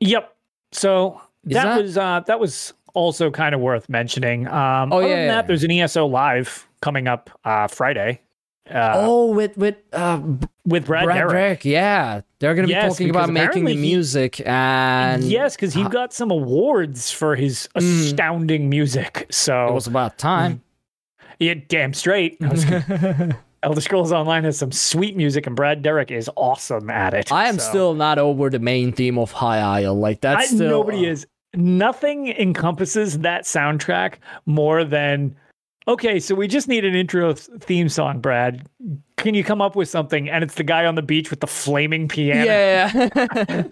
Yep. 0.00 0.34
So 0.72 1.20
that, 1.44 1.64
that- 1.64 1.82
was 1.82 1.96
uh 1.98 2.20
that 2.26 2.40
was 2.40 2.72
also 2.94 3.30
kind 3.30 3.54
of 3.54 3.60
worth 3.60 3.88
mentioning. 3.88 4.46
Um 4.48 4.92
Oh, 4.92 4.98
other 4.98 5.08
yeah, 5.08 5.14
than 5.16 5.26
yeah. 5.26 5.34
that, 5.36 5.46
there's 5.46 5.64
an 5.64 5.70
ESO 5.70 6.06
live 6.06 6.68
coming 6.82 7.08
up 7.08 7.30
uh 7.44 7.66
Friday. 7.68 8.20
Uh, 8.70 8.92
oh, 8.96 9.26
with 9.26 9.56
with 9.56 9.76
uh, 9.92 10.20
with 10.64 10.86
Brad, 10.86 11.04
Brad 11.04 11.16
Derrick. 11.16 11.32
Derrick, 11.32 11.64
yeah, 11.64 12.20
they're 12.38 12.54
gonna 12.54 12.68
be 12.68 12.74
talking 12.74 13.10
about 13.10 13.28
making 13.30 13.64
the 13.64 13.72
apparently 13.72 13.74
he- 13.74 13.80
music 13.80 14.40
and 14.46 15.24
yes, 15.24 15.56
because 15.56 15.74
he 15.74 15.82
got 15.84 16.12
some 16.12 16.30
awards 16.30 17.10
for 17.10 17.34
his 17.34 17.68
astounding 17.74 18.68
music. 18.68 19.26
So 19.30 19.66
it 19.66 19.72
was 19.72 19.86
about 19.86 20.18
time. 20.18 20.62
yeah, 21.38 21.54
damn 21.68 21.94
straight. 21.94 22.36
I 22.40 22.48
was 22.48 22.64
kidding. 22.64 23.34
Elder 23.62 23.80
Scrolls 23.80 24.10
Online 24.10 24.44
has 24.44 24.56
some 24.56 24.72
sweet 24.72 25.16
music, 25.16 25.46
and 25.46 25.54
Brad 25.54 25.82
Derrick 25.82 26.10
is 26.10 26.30
awesome 26.36 26.88
at 26.88 27.12
it. 27.12 27.30
I 27.30 27.48
am 27.48 27.58
so. 27.58 27.68
still 27.68 27.94
not 27.94 28.18
over 28.18 28.48
the 28.48 28.58
main 28.58 28.92
theme 28.92 29.18
of 29.18 29.32
High 29.32 29.58
Isle. 29.58 29.96
Like 29.96 30.20
that's 30.20 30.44
I, 30.52 30.54
still 30.54 30.68
nobody 30.70 31.06
is. 31.06 31.26
Nothing 31.52 32.28
encompasses 32.28 33.18
that 33.18 33.42
soundtrack 33.42 34.14
more 34.46 34.84
than 34.84 35.34
okay. 35.88 36.20
So 36.20 36.34
we 36.34 36.48
just 36.48 36.68
need 36.68 36.84
an 36.84 36.94
intro 36.94 37.34
theme 37.34 37.88
song, 37.88 38.20
Brad. 38.20 38.66
Can 39.20 39.34
you 39.34 39.44
come 39.44 39.60
up 39.60 39.76
with 39.76 39.88
something? 39.88 40.28
And 40.30 40.42
it's 40.42 40.54
the 40.54 40.64
guy 40.64 40.86
on 40.86 40.94
the 40.94 41.02
beach 41.02 41.30
with 41.30 41.40
the 41.40 41.46
flaming 41.46 42.08
piano. 42.08 42.44
Yeah. 42.44 43.64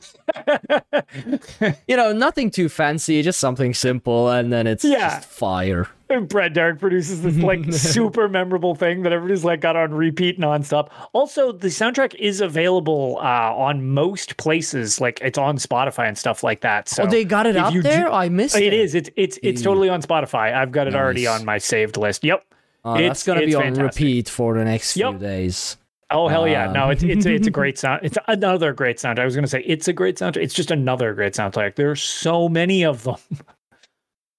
you 1.89 1.97
know, 1.97 2.13
nothing 2.13 2.51
too 2.51 2.69
fancy, 2.69 3.23
just 3.23 3.41
something 3.41 3.75
simple, 3.75 4.29
and 4.31 4.53
then 4.53 4.67
it's 4.67 4.85
Yeah. 4.85 5.17
just 5.17 5.29
fire. 5.29 5.89
And 6.11 6.27
Brad 6.27 6.55
Derrick 6.55 6.79
produces 6.81 7.23
this 7.23 7.37
like 7.37 7.61
super 7.73 8.29
memorable 8.29 8.75
thing 8.75 9.03
that 9.03 9.13
everybody's 9.13 9.45
like 9.45 9.61
got 9.61 9.77
on 9.77 9.93
repeat 9.93 10.39
nonstop. 10.39 10.89
Also, 11.13 11.53
the 11.53 11.69
soundtrack 11.69 12.15
is 12.15 12.41
available 12.41 13.19
uh, 13.21 13.55
on 13.55 13.89
most 13.89 14.37
places, 14.39 15.01
like 15.03 15.19
it's 15.23 15.37
on 15.39 15.57
Spotify 15.59 16.09
and 16.09 16.17
stuff 16.17 16.43
like 16.43 16.63
that. 16.63 16.89
So 16.89 17.03
oh, 17.03 17.07
they 17.07 17.25
got 17.25 17.47
it 17.47 17.57
out 17.57 17.75
there? 17.83 18.11
I 18.11 18.29
missed 18.31 18.57
it. 18.57 18.65
It 18.65 18.73
is. 18.73 18.95
It's 18.95 19.11
it's 19.17 19.39
it's 19.43 19.61
totally 19.61 19.91
on 19.91 20.01
Spotify. 20.03 20.55
I've 20.55 20.73
got 20.73 20.87
it 20.87 20.95
already 20.95 21.27
on 21.27 21.45
my 21.45 21.59
saved 21.59 21.97
list. 21.99 22.25
Yep. 22.25 22.45
Oh, 22.89 22.95
that's 22.95 23.22
It's- 23.22 23.26
gonna 23.26 23.41
be 23.41 23.47
it's 23.47 23.55
on 23.57 23.62
fantastic. 23.74 24.01
repeat 24.01 24.28
for 24.28 24.55
the 24.59 24.64
next 24.64 24.93
few 24.93 25.18
days. 25.18 25.76
Oh 26.11 26.26
hell 26.28 26.49
yeah! 26.49 26.72
No, 26.72 26.84
Um, 26.84 26.91
it's 26.93 27.03
it's 27.03 27.26
it's 27.26 27.47
a 27.47 27.51
great 27.51 27.78
sound. 27.82 28.01
It's 28.03 28.16
another 28.28 28.72
great 28.72 28.99
sound. 28.99 29.18
I 29.18 29.24
was 29.26 29.34
gonna 29.34 29.47
say 29.47 29.62
it's 29.66 29.89
a 29.89 29.93
great 29.93 30.16
soundtrack. 30.16 30.43
It's 30.43 30.55
just 30.55 30.70
another 30.70 31.12
great 31.12 31.34
soundtrack. 31.34 31.74
There 31.74 31.91
are 31.91 31.97
so 31.97 32.49
many 32.49 32.84
of 32.84 33.05
them. 33.05 33.16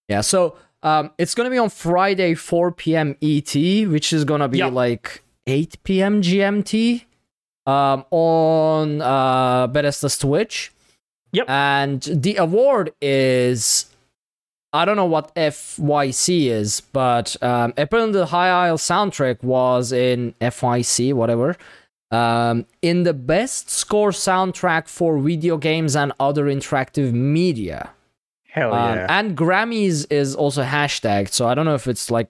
Yeah, 0.10 0.22
so 0.22 0.56
um, 0.82 1.12
it's 1.20 1.36
gonna 1.36 1.52
be 1.52 1.60
on 1.60 1.70
Friday, 1.70 2.34
4 2.34 2.72
p.m. 2.72 3.16
ET, 3.22 3.54
which 3.88 4.12
is 4.12 4.26
gonna 4.26 4.48
be 4.48 4.58
Yep. 4.58 4.74
like 4.74 5.22
8 5.46 5.78
p.m. 5.84 6.22
GMT 6.24 7.04
um, 7.68 8.04
on 8.10 9.00
uh, 9.04 9.68
Bethesda's 9.68 10.18
Twitch. 10.18 10.72
Yep. 11.34 11.46
And 11.48 12.02
the 12.02 12.38
award 12.38 12.94
is 13.04 13.86
I 14.72 14.86
don't 14.86 14.96
know 14.96 15.06
what 15.06 15.34
FYC 15.36 16.48
is, 16.48 16.82
but 16.82 17.36
um, 17.42 17.74
apparently 17.78 18.20
the 18.20 18.28
High 18.28 18.50
Isle 18.68 18.78
soundtrack 18.78 19.42
was 19.44 19.92
in 19.92 20.34
FYC, 20.42 21.14
whatever. 21.14 21.56
Um, 22.12 22.66
in 22.82 23.04
the 23.04 23.14
best 23.14 23.70
score 23.70 24.10
soundtrack 24.12 24.88
for 24.88 25.20
video 25.20 25.58
games 25.58 25.96
and 25.96 26.12
other 26.20 26.46
interactive 26.46 27.14
media. 27.14 27.92
Hell 28.52 28.74
Um, 28.74 28.96
yeah! 28.98 29.06
and 29.10 29.38
Grammys 29.38 30.08
is 30.12 30.36
also 30.36 30.64
hashtagged, 30.64 31.30
so 31.34 31.48
I 31.48 31.54
don't 31.54 31.66
know 31.66 31.76
if 31.76 31.88
it's 31.88 32.10
like 32.10 32.30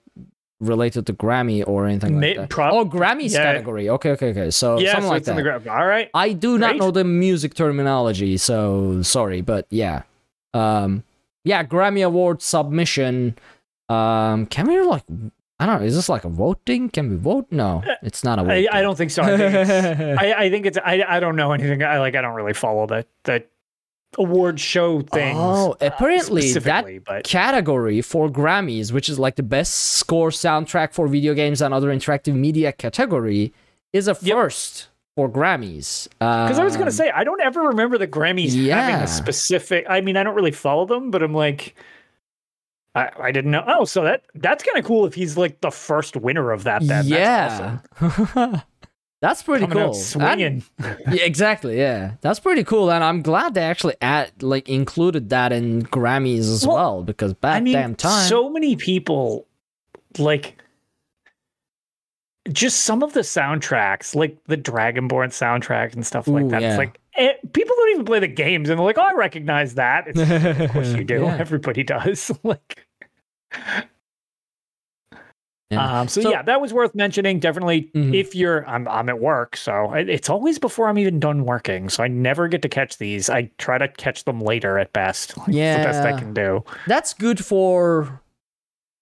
related 0.60 1.06
to 1.06 1.14
Grammy 1.14 1.64
or 1.66 1.86
anything 1.86 2.20
May- 2.20 2.36
like 2.36 2.48
that. 2.48 2.50
prob- 2.50 2.74
oh, 2.74 2.84
Grammys 2.84 3.32
yeah. 3.32 3.42
category. 3.42 3.88
Okay, 3.88 4.10
okay, 4.10 4.28
okay. 4.30 4.50
So 4.50 4.78
yeah, 4.78 4.92
something 4.92 5.04
so 5.04 5.08
like 5.10 5.18
it's 5.20 5.28
in 5.28 5.36
that. 5.36 5.42
the 5.42 5.60
gra- 5.62 5.74
All 5.80 5.86
right. 5.86 6.10
I 6.12 6.34
do 6.34 6.58
not 6.58 6.76
know 6.76 6.90
the 6.90 7.04
music 7.04 7.54
terminology, 7.54 8.36
so 8.36 9.00
sorry, 9.00 9.40
but 9.40 9.66
yeah. 9.70 10.02
Um, 10.52 11.04
yeah, 11.44 11.64
Grammy 11.64 12.04
Award 12.04 12.42
submission. 12.42 13.36
Um, 13.88 14.46
can 14.46 14.66
we 14.66 14.80
like? 14.82 15.04
I 15.58 15.66
don't 15.66 15.80
know. 15.80 15.86
Is 15.86 15.94
this 15.94 16.08
like 16.08 16.24
a 16.24 16.28
voting? 16.28 16.88
Can 16.88 17.10
we 17.10 17.16
vote? 17.16 17.46
No, 17.50 17.82
it's 18.02 18.24
not 18.24 18.38
a 18.38 18.44
vote. 18.44 18.66
I 18.72 18.80
don't 18.80 18.96
think 18.96 19.10
so. 19.10 19.22
I 19.22 19.36
think 19.36 19.54
it's, 19.54 19.70
I, 20.20 20.32
I 20.44 20.50
think 20.50 20.66
it's 20.66 20.78
I, 20.78 21.04
I 21.06 21.20
don't 21.20 21.36
know 21.36 21.52
anything. 21.52 21.82
I 21.82 21.98
like 21.98 22.14
I 22.14 22.22
don't 22.22 22.34
really 22.34 22.54
follow 22.54 22.86
that 22.86 23.06
that 23.24 23.50
award 24.18 24.58
show 24.58 25.02
things. 25.02 25.36
Oh, 25.38 25.72
uh, 25.72 25.86
apparently 25.86 26.42
specifically, 26.42 26.98
that 26.98 27.04
but 27.04 27.24
category 27.24 28.00
for 28.00 28.28
Grammys, 28.28 28.92
which 28.92 29.08
is 29.08 29.18
like 29.18 29.36
the 29.36 29.42
best 29.42 29.74
score 29.74 30.30
soundtrack 30.30 30.92
for 30.94 31.06
video 31.08 31.34
games 31.34 31.60
and 31.60 31.74
other 31.74 31.88
interactive 31.88 32.34
media 32.34 32.72
category, 32.72 33.52
is 33.92 34.08
a 34.08 34.16
Yep. 34.20 34.36
For 35.16 35.28
Grammys. 35.30 36.04
because 36.18 36.58
I 36.58 36.64
was 36.64 36.74
gonna 36.74 36.86
Um, 36.86 36.92
say 36.92 37.10
I 37.10 37.24
don't 37.24 37.40
ever 37.40 37.62
remember 37.62 37.98
the 37.98 38.06
Grammys 38.08 38.50
having 38.50 38.64
yeah. 38.66 39.02
a 39.02 39.06
specific. 39.06 39.84
I 39.88 40.00
mean, 40.00 40.16
I 40.16 40.22
don't 40.22 40.34
really 40.34 40.50
follow 40.52 40.86
them, 40.86 41.10
but 41.10 41.22
I'm 41.22 41.34
like. 41.34 41.74
I, 42.92 43.08
I 43.20 43.30
didn't 43.30 43.52
know. 43.52 43.62
Oh, 43.68 43.84
so 43.84 44.02
that 44.02 44.24
that's 44.34 44.64
kind 44.64 44.76
of 44.76 44.84
cool 44.84 45.06
if 45.06 45.14
he's 45.14 45.36
like 45.36 45.60
the 45.60 45.70
first 45.70 46.16
winner 46.16 46.50
of 46.50 46.64
that. 46.64 46.84
Then 46.84 47.06
yeah, 47.06 47.78
that's 48.00 48.18
awesome. 48.18 48.62
that's 49.20 49.44
pretty 49.44 49.64
Coming 49.68 49.84
cool. 49.84 49.94
swinging. 49.94 50.64
Yeah, 50.80 51.22
exactly. 51.22 51.78
Yeah, 51.78 52.14
that's 52.20 52.40
pretty 52.40 52.64
cool, 52.64 52.90
and 52.90 53.04
I'm 53.04 53.22
glad 53.22 53.54
they 53.54 53.62
actually 53.62 53.94
add 54.02 54.42
like 54.42 54.68
included 54.68 55.28
that 55.30 55.52
in 55.52 55.82
Grammys 55.84 56.40
as 56.52 56.66
Well, 56.66 56.74
well 56.76 57.02
because 57.04 57.32
back 57.32 57.58
I 57.58 57.60
mean, 57.60 57.74
damn 57.74 57.94
time. 57.94 58.28
so 58.28 58.50
many 58.50 58.74
people 58.74 59.46
like 60.18 60.60
just 62.52 62.82
some 62.82 63.02
of 63.02 63.12
the 63.12 63.20
soundtracks, 63.20 64.14
like 64.14 64.36
the 64.46 64.56
Dragonborn 64.56 65.28
soundtrack 65.28 65.94
and 65.94 66.06
stuff 66.06 66.26
like 66.28 66.44
Ooh, 66.44 66.48
that. 66.50 66.62
yeah. 66.62 66.68
It's 66.70 66.78
like 66.78 66.98
eh, 67.16 67.32
people 67.52 67.74
don't 67.76 67.90
even 67.90 68.04
play 68.04 68.18
the 68.20 68.28
games, 68.28 68.68
and 68.68 68.78
they're 68.78 68.84
like, 68.86 68.98
"Oh, 68.98 69.06
I 69.08 69.14
recognize 69.14 69.74
that." 69.74 70.04
It's, 70.08 70.20
of 70.62 70.70
course, 70.72 70.92
you 70.92 71.04
do. 71.14 71.22
Yeah. 71.22 71.36
Everybody 71.40 71.82
does. 71.82 72.30
like, 72.42 72.86
Yeah. 75.70 76.00
um, 76.00 76.08
so, 76.08 76.20
So- 76.22 76.30
yeah, 76.30 76.42
that 76.42 76.60
was 76.60 76.72
worth 76.74 76.94
mentioning. 76.96 77.38
Definitely, 77.38 77.90
Mhm. 77.94 78.12
if 78.14 78.34
you're, 78.34 78.66
I'm, 78.68 78.88
I'm 78.88 79.08
at 79.08 79.20
work, 79.20 79.56
so 79.56 79.92
it's 79.94 80.28
always 80.28 80.58
before 80.58 80.88
I'm 80.88 80.98
even 80.98 81.20
done 81.20 81.44
working, 81.44 81.88
so 81.88 82.02
I 82.02 82.08
never 82.08 82.48
get 82.48 82.62
to 82.62 82.68
catch 82.68 82.98
these. 82.98 83.30
I 83.30 83.50
try 83.58 83.78
to 83.78 83.86
catch 83.86 84.24
them 84.24 84.40
later 84.40 84.78
at 84.80 84.92
best. 84.92 85.36
Like, 85.38 85.48
it's 85.50 85.78
the 85.78 85.84
best 85.84 86.04
I 86.04 86.18
can 86.18 86.34
do. 86.34 86.64
That's 86.88 87.14
good 87.14 87.44
for 87.44 88.20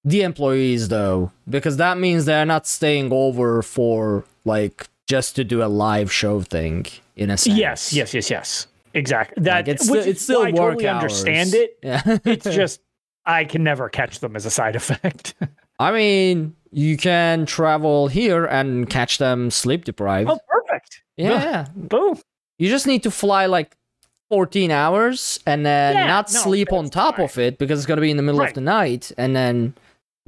the 0.09 0.23
employees 0.23 0.89
though, 0.89 1.31
because 1.49 1.77
that 1.77 1.99
means 1.99 2.25
they're 2.25 2.47
not 2.47 2.67
staying 2.67 3.13
over 3.13 3.63
for 3.63 4.25
like 4.45 4.89
just 5.07 5.37
to 5.37 5.45
do 5.45 5.63
a 5.63 5.67
live 5.67 6.13
show 6.13 6.41
thing 6.43 6.87
in 7.17 7.31
a 7.31 7.37
sense. 7.37 7.57
Yes, 7.57 7.93
yes, 7.93 8.15
yes, 8.15 8.31
yes. 8.31 8.67
Exactly. 8.95 9.43
That 9.45 9.67
Like, 9.67 9.69
it's 9.69 9.91
which 9.91 10.01
still, 10.01 10.11
it's 10.11 10.23
still 10.23 10.43
I 10.43 10.51
totally 10.51 10.87
hours. 10.89 11.03
understand 11.03 11.55
it. 11.55 11.79
Yeah. 11.83 12.19
It's 12.25 12.45
just 12.47 12.81
I 13.25 13.45
can 13.45 13.63
never 13.63 13.89
catch 13.89 14.21
them 14.21 14.35
as 14.37 14.47
a 14.47 14.51
side 14.51 14.77
effect. 14.77 15.35
I 15.79 15.93
mean, 15.93 16.55
you 16.73 16.97
can 16.97 17.47
travel 17.47 18.09
here 18.09 18.45
and 18.47 18.89
catch 18.89 19.19
them 19.19 19.51
sleep 19.51 19.85
deprived. 19.85 20.31
oh, 20.31 20.39
perfect. 20.49 21.03
yeah, 21.17 21.31
yeah. 21.43 21.67
Boom. 21.77 22.19
You 22.59 22.69
just 22.71 22.87
need 22.87 23.03
to 23.05 23.11
fly 23.11 23.47
like 23.47 23.77
14 24.31 24.71
hours 24.71 25.39
and 25.47 25.65
then 25.65 25.95
Yeah, 25.95 26.07
not 26.07 26.33
no, 26.33 26.41
sleep 26.41 26.73
on 26.73 26.91
top 26.91 27.17
fine. 27.17 27.25
of 27.27 27.39
it 27.39 27.59
because 27.59 27.79
it's 27.79 27.87
going 27.87 27.97
to 27.99 28.03
be 28.03 28.11
in 28.11 28.17
the 28.17 28.23
middle 28.23 28.41
Right. 28.41 28.49
of 28.49 28.55
the 28.55 28.61
night 28.61 29.13
and 29.17 29.37
then 29.37 29.75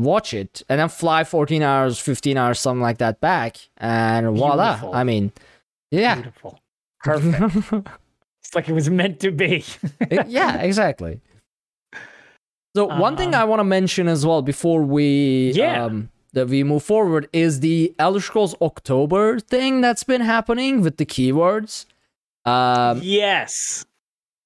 watch 0.02 0.34
it 0.34 0.62
and 0.68 0.80
then 0.80 0.88
fly 0.88 1.24
14 1.24 1.62
hours, 1.62 1.98
15 1.98 2.36
hours, 2.36 2.58
something 2.60 2.82
like 2.82 2.98
that 2.98 3.20
back. 3.20 3.56
And 3.76 4.36
voila. 4.36 4.90
I 4.92 5.04
mean, 5.04 5.32
yeah. 5.90 6.14
Beautiful. 6.16 6.60
Perfect. 7.04 7.88
it's 8.42 8.54
like 8.54 8.68
it 8.68 8.72
was 8.72 8.90
meant 8.90 9.20
to 9.20 9.30
be. 9.30 9.64
yeah, 10.26 10.56
exactly. 10.58 11.20
So 12.76 12.84
one 12.86 13.16
thing 13.16 13.34
Um, 13.34 13.40
I 13.40 13.44
want 13.44 13.60
to 13.60 13.64
mention 13.64 14.06
as 14.08 14.24
well 14.24 14.42
before 14.42 14.82
we 14.82 15.52
Yeah. 15.54 15.84
um 15.84 16.10
that 16.32 16.46
we 16.48 16.62
move 16.62 16.84
forward 16.84 17.28
is 17.32 17.58
the 17.58 17.92
Elder 17.98 18.20
Scrolls 18.20 18.54
October 18.62 19.40
thing 19.40 19.80
that's 19.80 20.04
been 20.04 20.20
happening 20.20 20.80
with 20.80 20.96
the 20.96 21.04
keywords. 21.06 21.86
Um 22.44 23.00
yes. 23.02 23.84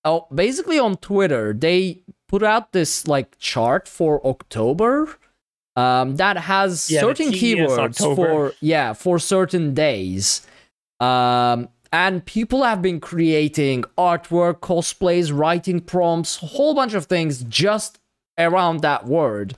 oh 0.05 0.27
basically 0.35 0.79
on 0.79 0.97
Twitter 0.97 1.53
they 1.53 2.01
put 2.29 2.43
out 2.43 2.73
this 2.73 3.07
like 3.07 3.39
chart 3.39 3.87
for 3.87 4.27
October 4.27 5.17
um 5.77 6.17
that 6.17 6.37
has 6.37 6.91
Yeah, 6.91 7.01
certain 7.01 7.33
keywords 7.33 7.99
for 7.99 8.53
yeah 8.61 8.93
for 8.93 9.19
certain 9.19 9.75
days. 9.75 10.47
Um 11.01 11.69
and 11.93 12.25
people 12.25 12.65
have 12.65 12.83
been 12.83 12.99
creating 12.99 13.85
artwork, 13.97 14.59
cosplays, 14.59 15.33
writing 15.33 15.81
prompts, 15.81 16.43
a 16.43 16.47
whole 16.47 16.75
bunch 16.75 16.93
of 16.95 17.07
things 17.07 17.45
just 17.45 18.01
around 18.37 18.81
that 18.81 19.07
word. 19.07 19.55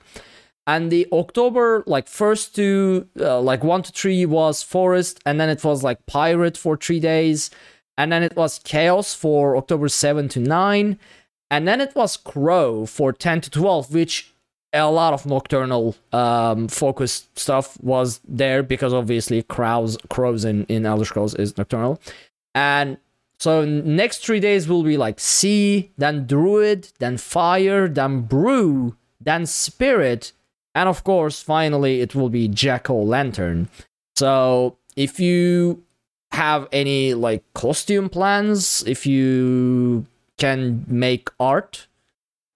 And 0.67 0.91
the 0.91 1.07
October, 1.11 1.83
like 1.87 2.07
first 2.07 2.53
two, 2.55 3.07
uh, 3.19 3.39
like 3.39 3.63
one 3.63 3.81
to 3.83 3.91
three 3.91 4.25
was 4.25 4.61
forest, 4.61 5.19
and 5.25 5.39
then 5.39 5.49
it 5.49 5.63
was 5.63 5.81
like 5.83 6.05
pirate 6.05 6.57
for 6.57 6.75
three 6.77 6.99
days, 6.99 7.49
and 7.97 8.11
then 8.11 8.21
it 8.21 8.35
was 8.35 8.59
chaos 8.59 9.13
for 9.15 9.55
October 9.57 9.87
seven 9.87 10.27
to 10.29 10.39
nine, 10.39 10.99
and 11.49 11.67
then 11.67 11.79
it 11.81 11.95
was 11.95 12.17
crow 12.17 12.85
for 12.85 13.13
ten 13.13 13.39
to 13.41 13.49
twelve, 13.49 13.93
which 13.93 14.33
a 14.85 14.89
lot 14.89 15.13
of 15.13 15.25
nocturnal 15.25 15.95
um 16.13 16.67
focused 16.67 17.37
stuff 17.37 17.79
was 17.81 18.19
there 18.27 18.63
because 18.63 18.93
obviously 18.93 19.43
crows 19.43 19.97
crows 20.09 20.45
in 20.45 20.65
in 20.65 20.85
Elder 20.85 21.05
Scrolls 21.05 21.35
is 21.35 21.57
nocturnal, 21.57 21.99
and 22.55 22.97
so 23.39 23.63
next 23.65 24.25
three 24.25 24.39
days 24.39 24.67
will 24.67 24.83
be 24.83 24.97
like 24.97 25.19
sea, 25.19 25.91
then 25.97 26.25
druid, 26.25 26.89
then 26.99 27.17
fire, 27.17 27.87
then 27.87 28.21
brew, 28.21 28.95
then 29.21 29.45
spirit, 29.45 30.31
and 30.73 30.89
of 30.89 31.03
course 31.03 31.41
finally 31.41 32.01
it 32.01 32.15
will 32.15 32.29
be 32.29 32.47
jack 32.47 32.89
o' 32.89 33.01
lantern. 33.01 33.69
So 34.15 34.77
if 34.95 35.19
you 35.19 35.83
have 36.31 36.67
any 36.71 37.13
like 37.13 37.43
costume 37.53 38.09
plans, 38.09 38.83
if 38.87 39.05
you 39.05 40.05
can 40.37 40.85
make 40.87 41.29
art 41.39 41.86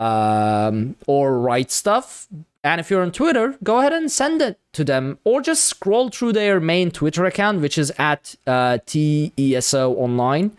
um 0.01 0.95
or 1.07 1.39
write 1.39 1.71
stuff 1.71 2.27
and 2.63 2.79
if 2.79 2.91
you're 2.91 3.01
on 3.01 3.11
Twitter, 3.11 3.57
go 3.63 3.79
ahead 3.79 3.91
and 3.91 4.11
send 4.11 4.39
it 4.39 4.59
to 4.73 4.83
them, 4.83 5.17
or 5.23 5.41
just 5.41 5.63
scroll 5.65 6.09
through 6.09 6.33
their 6.33 6.59
main 6.59 6.91
Twitter 6.91 7.25
account, 7.25 7.59
which 7.59 7.75
is 7.75 7.91
at 7.97 8.35
uh, 8.45 8.77
TESO 8.85 9.93
Online. 9.93 10.51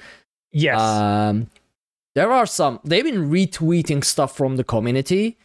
Yes. 0.50 0.80
Um, 0.80 1.48
there 2.16 2.32
are 2.32 2.44
some. 2.44 2.80
They've 2.82 3.04
been 3.04 3.30
retweeting 3.30 4.04
stuff 4.04 4.36
from 4.36 4.56
the 4.56 4.64
community, 4.64 5.38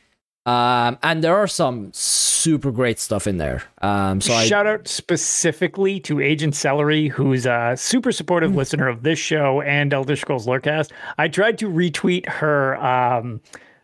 um, 0.48 0.98
and 1.04 1.24
there 1.24 1.36
are 1.36 1.46
some 1.48 1.92
super 1.94 2.72
great 2.72 2.98
stuff 3.00 3.28
in 3.28 3.38
there. 3.38 3.62
Um, 3.84 4.20
so 4.20 4.34
I 4.34 4.44
Shout 4.46 4.66
out 4.66 4.88
specifically 4.88 6.00
to 6.02 6.20
Agent 6.20 6.56
Celery, 6.56 7.08
who's 7.08 7.46
a 7.46 7.76
super 7.78 8.12
supportive 8.12 8.52
Hmm. 8.52 8.58
listener 8.58 8.88
of 8.88 9.04
this 9.04 9.20
show 9.20 9.62
and 9.62 9.94
Elder 9.94 10.16
Scrolls 10.16 10.48
Lorecast. 10.48 10.90
I 11.20 11.28
tried 11.28 11.60
to 11.60 11.70
retweet 11.70 12.28
her 12.28 12.76
um, 12.84 13.42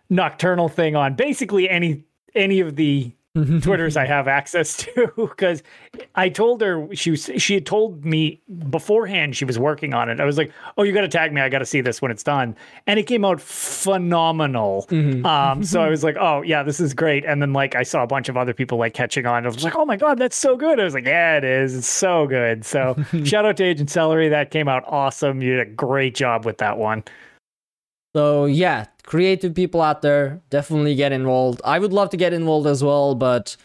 nocturnal 0.10 0.70
thing 0.70 0.96
on 0.96 1.16
basically 1.16 1.70
any 1.70 2.04
any 2.36 2.60
of 2.60 2.76
the 2.76 3.12
Twitters 3.62 3.98
I 3.98 4.06
have 4.06 4.28
access 4.28 4.78
to 4.84 5.12
because 5.18 5.64
I 6.14 6.30
told 6.30 6.62
her 6.62 6.88
she 6.94 7.10
was 7.10 7.32
she 7.38 7.56
had 7.56 7.66
told 7.66 8.06
me 8.06 8.40
beforehand 8.70 9.36
she 9.36 9.44
was 9.44 9.58
working 9.58 9.96
on 9.96 10.08
it. 10.08 10.20
I 10.20 10.26
was 10.26 10.38
like, 10.38 10.52
"Oh, 10.78 10.84
you 10.84 10.92
got 10.92 11.02
to 11.02 11.08
tag 11.08 11.34
me. 11.34 11.42
I 11.42 11.50
got 11.50 11.58
to 11.60 11.66
see 11.66 11.82
this 11.82 12.00
when 12.00 12.12
it's 12.12 12.22
done." 12.22 12.56
And 12.86 13.00
it 13.00 13.08
came 13.08 13.26
out 13.26 13.42
phenomenal. 13.42 14.86
Um, 14.92 15.64
so 15.64 15.82
I 15.82 15.90
was 15.90 16.04
like, 16.04 16.16
"Oh 16.20 16.44
yeah, 16.44 16.62
this 16.62 16.80
is 16.80 16.94
great." 16.94 17.26
And 17.26 17.42
then 17.42 17.54
like 17.54 17.74
I 17.74 17.82
saw 17.82 18.04
a 18.04 18.08
bunch 18.08 18.30
of 18.30 18.38
other 18.38 18.54
people 18.54 18.78
like 18.78 18.94
catching 18.94 19.26
on. 19.26 19.46
I 19.46 19.48
was 19.48 19.64
like, 19.64 19.76
"Oh 19.76 19.86
my 19.86 19.98
god, 19.98 20.20
that's 20.20 20.36
so 20.36 20.56
good!" 20.56 20.80
I 20.80 20.84
was 20.84 20.94
like, 20.94 21.06
"Yeah, 21.06 21.38
it 21.38 21.44
is. 21.44 21.76
It's 21.76 21.90
so 21.90 22.28
good." 22.28 22.64
So 22.64 22.96
shout 23.24 23.46
out 23.46 23.58
to 23.58 23.64
Agent 23.64 23.90
Celery. 23.90 24.30
That 24.30 24.52
came 24.52 24.68
out 24.68 24.84
awesome. 24.86 25.42
You 25.42 25.58
did 25.58 25.68
a 25.68 25.72
great 25.72 26.14
job 26.14 26.46
with 26.46 26.60
that 26.60 26.78
one. 26.78 27.04
So 28.16 28.46
yeah, 28.46 28.86
creative 29.06 29.54
people 29.54 29.82
out 29.82 30.02
there 30.02 30.42
definitely 30.50 30.96
get 30.96 31.12
involved. 31.12 31.62
I 31.64 31.80
would 31.80 31.94
love 31.94 32.10
to 32.12 32.18
get 32.18 32.34
involved 32.34 32.68
as 32.68 32.84
well, 32.84 33.16
but 33.16 33.56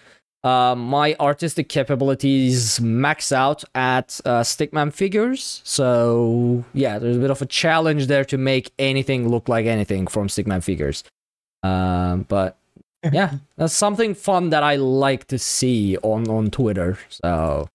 uh, 0.45 0.75
my 0.77 1.17
artistic 1.19 1.69
capabilities 1.69 2.81
max 2.81 3.33
out 3.33 3.65
at 3.75 4.21
uh, 4.25 4.41
Stickman 4.41 4.93
figures. 4.93 5.61
So 5.65 6.65
yeah, 6.75 6.99
there's 6.99 7.17
a 7.17 7.21
bit 7.21 7.31
of 7.31 7.43
a 7.43 7.47
challenge 7.47 8.07
there 8.07 8.25
to 8.27 8.39
make 8.39 8.73
anything 8.79 9.29
look 9.29 9.49
like 9.49 9.67
anything 9.67 10.07
from 10.07 10.29
Stickman 10.29 10.63
figures. 10.63 11.05
Um, 11.63 12.25
but 12.29 12.57
yeah, 13.13 13.35
that's 13.57 13.75
something 13.75 14.15
fun 14.15 14.51
that 14.51 14.63
I 14.63 14.77
like 14.77 15.27
to 15.29 15.39
see 15.39 15.97
on 15.99 16.29
on 16.29 16.51
Twitter. 16.51 16.99
So 17.09 17.69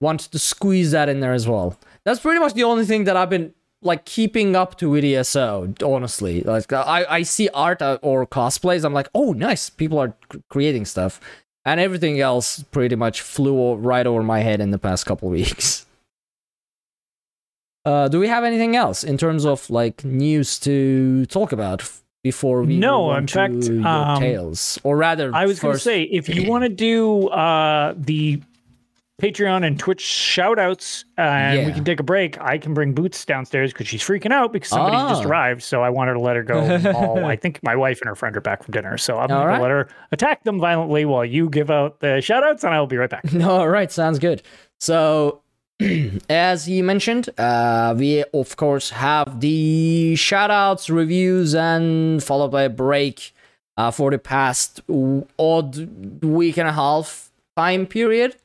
want 0.00 0.20
to 0.20 0.38
squeeze 0.38 0.92
that 0.92 1.08
in 1.08 1.20
there 1.20 1.32
as 1.32 1.48
well. 1.48 1.76
That's 2.04 2.20
pretty 2.20 2.38
much 2.38 2.54
the 2.54 2.64
only 2.64 2.84
thing 2.84 3.04
that 3.04 3.16
I've 3.16 3.30
been 3.30 3.52
like 3.82 4.04
keeping 4.04 4.56
up 4.56 4.76
to 4.78 4.96
ESO. 4.96 5.74
Honestly, 5.84 6.42
like 6.42 6.72
I 6.72 7.06
I 7.08 7.22
see 7.22 7.48
art 7.50 7.82
uh, 7.82 7.98
or 8.02 8.26
cosplays, 8.26 8.84
I'm 8.84 8.94
like, 8.94 9.08
oh 9.14 9.32
nice, 9.32 9.70
people 9.70 9.98
are 9.98 10.14
creating 10.48 10.84
stuff, 10.84 11.20
and 11.64 11.80
everything 11.80 12.20
else 12.20 12.62
pretty 12.64 12.96
much 12.96 13.20
flew 13.20 13.74
right 13.74 14.06
over 14.06 14.22
my 14.22 14.40
head 14.40 14.60
in 14.60 14.70
the 14.70 14.78
past 14.78 15.06
couple 15.06 15.28
weeks. 15.38 15.86
Uh, 17.84 18.08
do 18.08 18.20
we 18.20 18.28
have 18.28 18.44
anything 18.44 18.76
else 18.76 19.02
in 19.02 19.16
terms 19.16 19.46
of 19.46 19.70
like 19.70 20.04
news 20.04 20.58
to 20.58 21.24
talk 21.26 21.52
about 21.52 21.88
before 22.22 22.62
we 22.62 22.76
No, 22.76 23.14
in 23.14 23.26
fact, 23.26 23.64
your 23.64 23.86
um, 23.86 24.20
tales, 24.20 24.78
or 24.82 24.96
rather, 24.96 25.34
I 25.34 25.46
was 25.46 25.60
going 25.60 25.74
to 25.74 25.80
say, 25.80 26.02
if 26.02 26.28
you 26.28 26.48
want 26.50 26.64
to 26.64 26.68
do 26.68 27.28
uh, 27.28 27.94
the 27.96 28.42
Patreon 29.20 29.66
and 29.66 29.76
Twitch 29.80 30.00
shout 30.00 30.60
outs 30.60 31.04
uh, 31.18 31.22
and 31.22 31.66
we 31.66 31.72
can 31.72 31.84
take 31.84 31.98
a 31.98 32.04
break, 32.04 32.40
I 32.40 32.56
can 32.56 32.72
bring 32.72 32.92
Boots 32.92 33.24
downstairs 33.24 33.72
because 33.72 33.88
she's 33.88 34.02
freaking 34.02 34.30
out 34.32 34.52
because 34.52 34.68
somebody 34.68 34.96
just 35.12 35.24
Oh. 35.24 35.28
arrived. 35.28 35.62
So 35.64 35.82
I 35.82 35.90
wanted 35.90 36.12
to 36.14 36.20
let 36.20 36.36
her 36.36 36.44
go. 36.44 36.60
all, 36.94 37.24
I 37.24 37.34
think 37.34 37.60
my 37.64 37.74
wife 37.74 38.00
and 38.00 38.08
her 38.08 38.14
friend 38.14 38.36
are 38.36 38.40
back 38.40 38.62
from 38.62 38.70
dinner. 38.72 38.96
So 38.96 39.18
I'm 39.18 39.26
going 39.28 39.44
right. 39.44 39.56
to 39.56 39.62
let 39.62 39.72
her 39.72 39.88
attack 40.12 40.44
them 40.44 40.60
violently 40.60 41.04
while 41.04 41.24
you 41.24 41.48
give 41.48 41.68
out 41.68 41.98
the 41.98 42.20
shout 42.20 42.44
outs 42.44 42.62
and 42.62 42.72
I 42.72 42.78
will 42.78 42.86
be 42.86 42.96
right 42.96 43.10
back. 43.10 43.24
All 43.42 43.68
right, 43.68 43.90
sounds 43.90 44.20
good. 44.20 44.42
So, 44.78 45.42
as 46.30 46.66
he 46.66 46.80
mentioned, 46.80 47.28
uh, 47.40 47.96
we 47.98 48.22
of 48.32 48.56
course 48.56 48.90
have 48.90 49.40
the 49.40 50.14
shoutouts, 50.14 50.94
reviews, 50.94 51.56
and 51.56 52.22
followed 52.22 52.52
by 52.52 52.62
a 52.62 52.70
break 52.70 53.34
uh, 53.76 53.90
for 53.90 54.12
the 54.12 54.18
past 54.18 54.80
odd 54.88 56.22
week 56.24 56.56
and 56.56 56.68
a 56.68 56.72
half 56.72 57.32
time 57.56 57.84
period. 57.86 58.36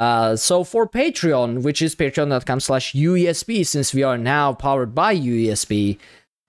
Uh, 0.00 0.34
so 0.34 0.64
for 0.64 0.88
Patreon, 0.88 1.62
which 1.62 1.80
is 1.80 1.94
patreon.com 1.94 2.60
slash 2.60 2.92
UESP, 2.92 3.64
since 3.66 3.94
we 3.94 4.02
are 4.02 4.18
now 4.18 4.52
powered 4.52 4.94
by 4.94 5.14
UESP, 5.16 5.98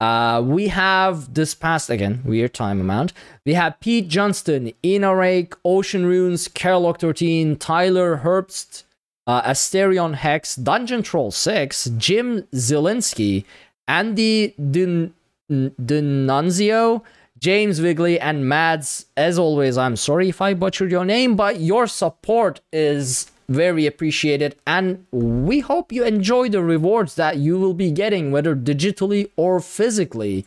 uh, 0.02 0.41
we 0.44 0.68
have 0.68 1.34
this 1.34 1.54
past 1.54 1.89
again 1.89 2.22
weird 2.26 2.54
time 2.54 2.82
amount. 2.82 3.14
We 3.46 3.54
have 3.54 3.80
Pete 3.80 4.08
Johnston, 4.08 4.74
Inarake, 4.84 5.54
Ocean 5.64 6.06
Runes, 6.06 6.48
Carlock 6.48 7.00
13, 7.00 7.56
Tyler 7.58 8.22
Herbst, 8.24 8.84
uh, 9.28 9.41
Asterion 9.44 10.16
Hex, 10.16 10.56
Dungeon 10.56 11.04
Troll 11.04 11.32
6, 11.32 11.91
Jim 11.98 12.41
Zielinski, 12.54 13.46
Andy 13.88 14.56
Dun- 14.58 15.14
Dununzio, 15.50 17.02
James 17.39 17.80
Wigley, 17.82 18.20
and 18.20 18.48
Mads. 18.48 19.06
As 19.16 19.38
always, 19.38 19.78
I'm 19.78 19.96
sorry 19.96 20.30
if 20.30 20.41
I 20.41 20.54
butchered 20.54 20.91
your 20.91 21.06
name, 21.06 21.36
but 21.36 21.60
your 21.60 21.88
support 21.88 22.62
is 22.72 23.32
very 23.48 23.86
appreciated, 23.86 24.56
and 24.66 25.06
we 25.12 25.60
hope 25.60 25.91
you 25.91 26.04
enjoy 26.04 26.50
the 26.50 26.64
rewards 26.64 27.16
that 27.16 27.38
you 27.38 27.60
will 27.60 27.74
be 27.74 27.91
getting, 27.91 28.32
whether 28.32 28.56
digitally 28.56 29.30
or 29.36 29.60
physically. 29.60 30.46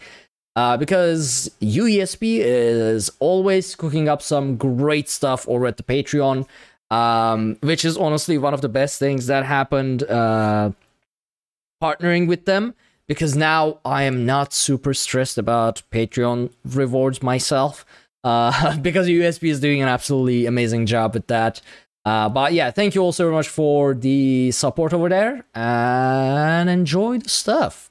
Uh, 0.57 0.75
because 0.75 1.51
UESP 1.61 2.39
is 2.39 3.11
always 3.19 3.75
cooking 3.75 4.09
up 4.09 4.23
some 4.23 4.57
great 4.57 5.07
stuff 5.07 5.47
over 5.51 5.67
at 5.67 5.77
the 5.77 5.83
Patreon, 5.83 6.49
um, 6.91 7.59
which 7.61 7.85
is 7.85 7.99
honestly 7.99 8.39
one 8.39 8.55
of 8.55 8.63
the 8.63 8.69
best 8.69 8.99
things 8.99 9.27
that 9.27 9.45
happened 9.45 10.03
uh, 10.05 10.71
partnering 11.83 12.27
with 12.27 12.47
them. 12.47 12.75
Because 13.07 13.37
now 13.37 13.79
I 13.85 14.05
am 14.05 14.25
not 14.27 14.53
super 14.53 14.95
stressed 14.95 15.39
about 15.39 15.83
Patreon 15.93 16.51
rewards 16.65 17.23
myself, 17.23 17.85
uh, 18.25 18.77
because 18.81 19.07
USP 19.09 19.51
is 19.51 19.61
doing 19.61 19.83
an 19.83 19.89
absolutely 19.89 20.47
amazing 20.47 20.87
job 20.87 21.15
with 21.15 21.27
that. 21.27 21.61
Uh, 22.07 22.29
but 22.29 22.53
yeah, 22.53 22.71
thank 22.71 22.95
you 22.95 23.03
all 23.03 23.11
so 23.11 23.33
much 23.33 23.49
for 23.49 23.93
the 23.93 24.53
support 24.53 24.93
over 24.93 25.09
there 25.09 25.45
and 25.57 26.71
enjoy 26.71 27.19
the 27.19 27.29
stuff. 27.29 27.91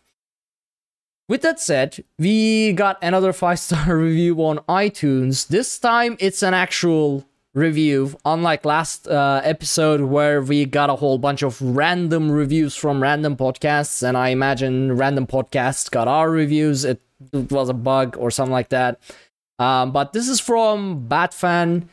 With 1.28 1.42
that 1.42 1.60
said, 1.60 2.02
we 2.18 2.72
got 2.72 2.98
another 3.02 3.34
five 3.34 3.60
star 3.60 3.98
review 3.98 4.38
on 4.38 4.60
iTunes. 4.70 5.48
This 5.50 5.78
time 5.78 6.16
it's 6.22 6.44
an 6.44 6.54
actual 6.54 7.26
review, 7.54 8.16
unlike 8.24 8.64
last 8.64 9.06
uh, 9.10 9.42
episode 9.44 10.00
where 10.00 10.42
we 10.42 10.64
got 10.64 10.90
a 10.90 10.96
whole 10.96 11.18
bunch 11.18 11.42
of 11.42 11.62
random 11.62 12.32
reviews 12.32 12.74
from 12.74 13.04
random 13.04 13.36
podcasts, 13.36 14.02
and 14.02 14.16
I 14.16 14.30
imagine 14.30 14.96
random 14.96 15.28
podcasts 15.28 15.92
got 15.92 16.08
our 16.08 16.32
reviews. 16.32 16.86
It, 16.86 17.02
it 17.34 17.52
was 17.52 17.68
a 17.68 17.74
bug 17.74 18.16
or 18.18 18.32
something 18.32 18.54
like 18.54 18.70
that. 18.70 19.02
Um, 19.60 19.92
but 19.92 20.14
this 20.14 20.30
is 20.30 20.40
from 20.40 21.10
Batfan. 21.10 21.88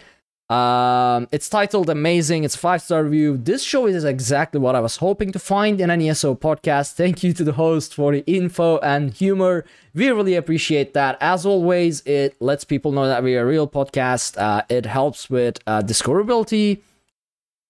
Um, 0.51 1.29
it's 1.33 1.49
titled 1.49 1.89
Amazing. 1.89 2.45
It's 2.45 2.57
five 2.57 2.83
star 2.83 3.05
review. 3.05 3.39
This 3.39 3.63
show 3.63 3.87
is 3.87 4.05
exactly 4.05 4.61
what 4.61 4.75
I 4.75 4.81
was 4.81 4.99
hoping 4.99 5.33
to 5.33 5.39
find 5.39 5.81
in 5.81 5.89
an 5.89 6.03
ESO 6.03 6.35
podcast. 6.35 6.93
Thank 6.93 7.23
you 7.23 7.33
to 7.33 7.45
the 7.45 7.53
host 7.53 7.95
for 7.95 8.13
the 8.13 8.25
info 8.27 8.79
and 8.79 9.15
humor. 9.15 9.65
We 9.95 10.11
really 10.11 10.35
appreciate 10.35 10.93
that. 10.95 11.17
As 11.21 11.47
always, 11.47 12.03
it 12.03 12.37
lets 12.41 12.65
people 12.65 12.93
know 12.93 13.07
that 13.07 13.23
we're 13.23 13.43
a 13.43 13.47
real 13.47 13.67
podcast. 13.67 14.37
Uh, 14.37 14.63
it 14.69 14.85
helps 14.85 15.31
with 15.31 15.59
uh, 15.67 15.81
discoverability 15.81 16.81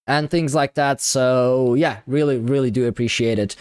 and 0.05 0.29
things 0.29 0.53
like 0.53 0.73
that. 0.73 0.99
So 0.99 1.75
yeah, 1.75 1.99
really, 2.05 2.37
really 2.37 2.71
do 2.71 2.85
appreciate 2.87 3.39
it. 3.39 3.55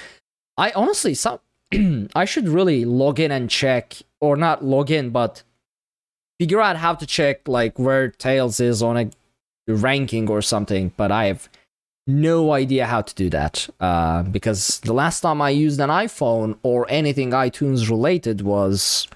I 0.57 0.73
honestly, 0.73 1.15
some 1.15 1.39
I 2.15 2.25
should 2.25 2.49
really 2.49 2.85
log 2.85 3.21
in 3.21 3.31
and 3.31 3.49
check, 3.49 3.97
or 4.21 4.37
not 4.37 4.65
log 4.65 4.91
in, 4.91 5.11
but 5.11 5.43
figure 6.39 6.61
out 6.61 6.77
how 6.77 6.95
to 6.95 7.07
check 7.07 7.47
like 7.49 7.79
where 7.79 8.09
Tails 8.09 8.61
is 8.61 8.83
on 8.83 8.97
a 8.97 9.11
ranking 9.69 10.29
or 10.29 10.43
something, 10.43 10.93
but 10.97 11.13
I 11.13 11.27
have 11.27 11.49
no 12.07 12.53
idea 12.53 12.87
how 12.87 13.03
to 13.03 13.15
do 13.15 13.31
that. 13.31 13.69
Uh, 13.81 14.23
because 14.25 14.81
the 14.81 14.93
last 14.93 15.21
time 15.21 15.41
I 15.41 15.51
used 15.51 15.81
an 15.81 15.91
iPhone 15.91 16.59
or 16.63 16.87
anything 16.89 17.31
iTunes 17.31 17.89
related 17.89 18.41
was. 18.43 19.09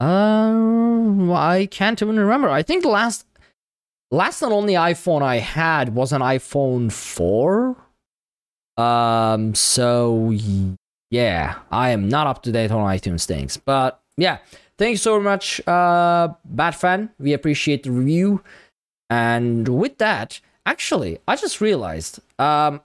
Uh, 0.00 1.32
I 1.32 1.68
can't 1.70 2.00
even 2.00 2.18
remember. 2.18 2.48
I 2.48 2.62
think 2.62 2.82
the 2.82 2.88
last 2.88 3.26
last 4.10 4.42
and 4.42 4.52
only 4.52 4.74
iPhone 4.74 5.22
I 5.22 5.38
had 5.38 5.94
was 5.94 6.12
an 6.12 6.22
iPhone 6.22 6.92
4. 6.92 7.76
Um, 8.76 9.54
so 9.56 10.32
yeah, 11.10 11.58
I 11.70 11.90
am 11.90 12.08
not 12.08 12.26
up 12.28 12.42
to 12.44 12.52
date 12.52 12.70
on 12.70 12.86
iTunes 12.86 13.24
things. 13.24 13.56
But 13.56 14.00
yeah, 14.16 14.38
thank 14.78 14.92
you 14.92 14.96
so 14.96 15.20
much, 15.20 15.60
uh, 15.66 16.28
Batfan. 16.54 17.10
We 17.18 17.32
appreciate 17.32 17.82
the 17.82 17.90
review. 17.90 18.42
And 19.10 19.68
with 19.68 19.98
that, 19.98 20.40
actually, 20.66 21.18
I 21.26 21.36
just 21.36 21.60
realized, 21.60 22.20
um, 22.38 22.80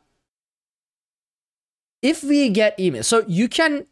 if 2.01 2.23
we 2.23 2.49
get 2.49 2.77
email, 2.79 3.03
so 3.03 3.23
you 3.27 3.47
can 3.47 3.85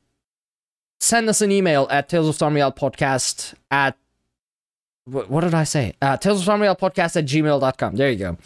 send 0.99 1.29
us 1.29 1.41
an 1.41 1.51
email 1.51 1.87
at 1.89 2.09
Tales 2.09 2.27
of 2.27 2.35
Stormy 2.35 2.61
Out 2.61 2.75
podcast 2.75 3.53
at 3.69 3.97
what, 5.05 5.41
did 5.41 5.53
I 5.53 5.63
say? 5.63 5.93
Uh, 6.01 6.15
Tales 6.17 6.47
of 6.47 6.53
Tamriel 6.53 6.77
podcast 6.77 7.15
at 7.17 7.25
gmail.com. 7.25 7.95
There 7.95 8.11
you 8.11 8.17
go. 8.17 8.37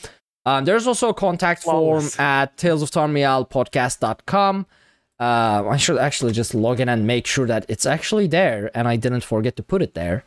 Um, 0.45 0.65
there's 0.65 0.87
also 0.87 1.09
a 1.09 1.13
contact 1.13 1.63
form 1.63 2.07
at 2.17 2.55
Tales 2.57 2.81
of 2.81 2.91
Tamriel 2.91 3.49
podcast.com. 3.49 4.65
Uh, 5.19 5.63
I 5.69 5.77
should 5.77 5.97
actually 5.97 6.33
just 6.33 6.53
log 6.53 6.79
in 6.79 6.89
and 6.89 7.07
make 7.07 7.25
sure 7.25 7.47
that 7.47 7.65
it's 7.69 7.85
actually 7.85 8.27
there, 8.27 8.69
and 8.75 8.87
I 8.87 8.95
didn't 8.97 9.23
forget 9.23 9.55
to 9.55 9.63
put 9.63 9.81
it 9.81 9.93
there. 9.93 10.23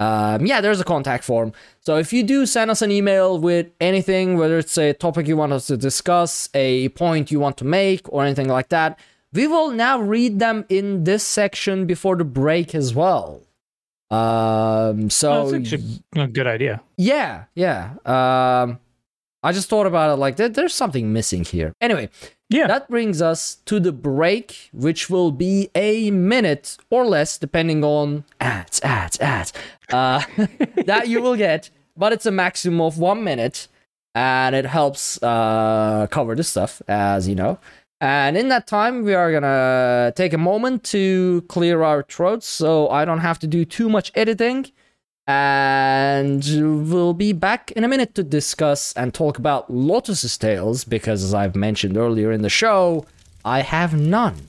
Um, 0.00 0.46
yeah, 0.46 0.60
there's 0.60 0.80
a 0.80 0.84
contact 0.84 1.22
form. 1.22 1.52
So 1.78 1.96
if 1.96 2.12
you 2.12 2.24
do 2.24 2.44
send 2.44 2.70
us 2.72 2.82
an 2.82 2.90
email 2.90 3.38
with 3.38 3.68
anything, 3.80 4.36
whether 4.36 4.58
it's 4.58 4.76
a 4.76 4.94
topic 4.94 5.28
you 5.28 5.36
want 5.36 5.52
us 5.52 5.68
to 5.68 5.76
discuss, 5.76 6.48
a 6.54 6.88
point 6.90 7.30
you 7.30 7.38
want 7.38 7.56
to 7.58 7.64
make, 7.64 8.12
or 8.12 8.24
anything 8.24 8.48
like 8.48 8.70
that, 8.70 8.98
we 9.32 9.46
will 9.46 9.70
now 9.70 10.00
read 10.00 10.40
them 10.40 10.64
in 10.68 11.04
this 11.04 11.22
section 11.22 11.86
before 11.86 12.16
the 12.16 12.24
break 12.24 12.74
as 12.74 12.94
well. 12.94 13.42
Um, 14.10 15.08
so 15.08 15.50
That's 15.50 15.72
actually 15.72 16.02
a 16.16 16.26
good 16.26 16.46
idea. 16.46 16.82
yeah, 16.96 17.44
yeah. 17.54 17.94
Um, 18.04 18.78
I 19.42 19.52
just 19.52 19.68
thought 19.68 19.86
about 19.86 20.12
it 20.12 20.16
like 20.16 20.36
there, 20.36 20.48
there's 20.48 20.74
something 20.74 21.12
missing 21.12 21.44
here. 21.44 21.72
Anyway, 21.80 22.10
Yeah. 22.52 22.66
that 22.66 22.88
brings 22.88 23.22
us 23.22 23.56
to 23.66 23.80
the 23.80 23.92
break, 23.92 24.70
which 24.72 25.08
will 25.08 25.30
be 25.30 25.70
a 25.74 26.10
minute 26.10 26.76
or 26.90 27.06
less, 27.06 27.38
depending 27.38 27.82
on 27.82 28.24
ads, 28.40 28.80
ads, 28.82 29.18
ads. 29.20 29.52
Uh, 29.92 30.22
that 30.86 31.08
you 31.08 31.22
will 31.22 31.36
get, 31.36 31.70
but 31.96 32.12
it's 32.12 32.26
a 32.26 32.30
maximum 32.30 32.80
of 32.80 32.98
one 32.98 33.24
minute, 33.24 33.68
and 34.14 34.54
it 34.54 34.66
helps 34.66 35.22
uh, 35.22 36.06
cover 36.10 36.34
this 36.34 36.48
stuff, 36.48 36.82
as 36.88 37.26
you 37.28 37.34
know. 37.34 37.58
And 38.00 38.36
in 38.36 38.48
that 38.48 38.66
time, 38.66 39.04
we 39.04 39.14
are 39.14 39.32
gonna 39.32 40.12
take 40.16 40.32
a 40.32 40.38
moment 40.38 40.82
to 40.84 41.44
clear 41.48 41.82
our 41.82 42.02
throats, 42.02 42.46
so 42.46 42.88
I 42.88 43.04
don't 43.04 43.20
have 43.20 43.38
to 43.40 43.46
do 43.46 43.64
too 43.64 43.88
much 43.88 44.10
editing. 44.14 44.66
And 45.26 46.42
we'll 46.90 47.14
be 47.14 47.32
back 47.32 47.70
in 47.72 47.84
a 47.84 47.88
minute 47.88 48.14
to 48.16 48.24
discuss 48.24 48.92
and 48.94 49.14
talk 49.14 49.38
about 49.38 49.70
Lotus's 49.70 50.36
Tales, 50.36 50.84
because 50.84 51.22
as 51.22 51.32
I've 51.32 51.54
mentioned 51.54 51.96
earlier 51.96 52.32
in 52.32 52.42
the 52.42 52.48
show, 52.48 53.06
I 53.44 53.60
have 53.60 53.94
none. 53.94 54.48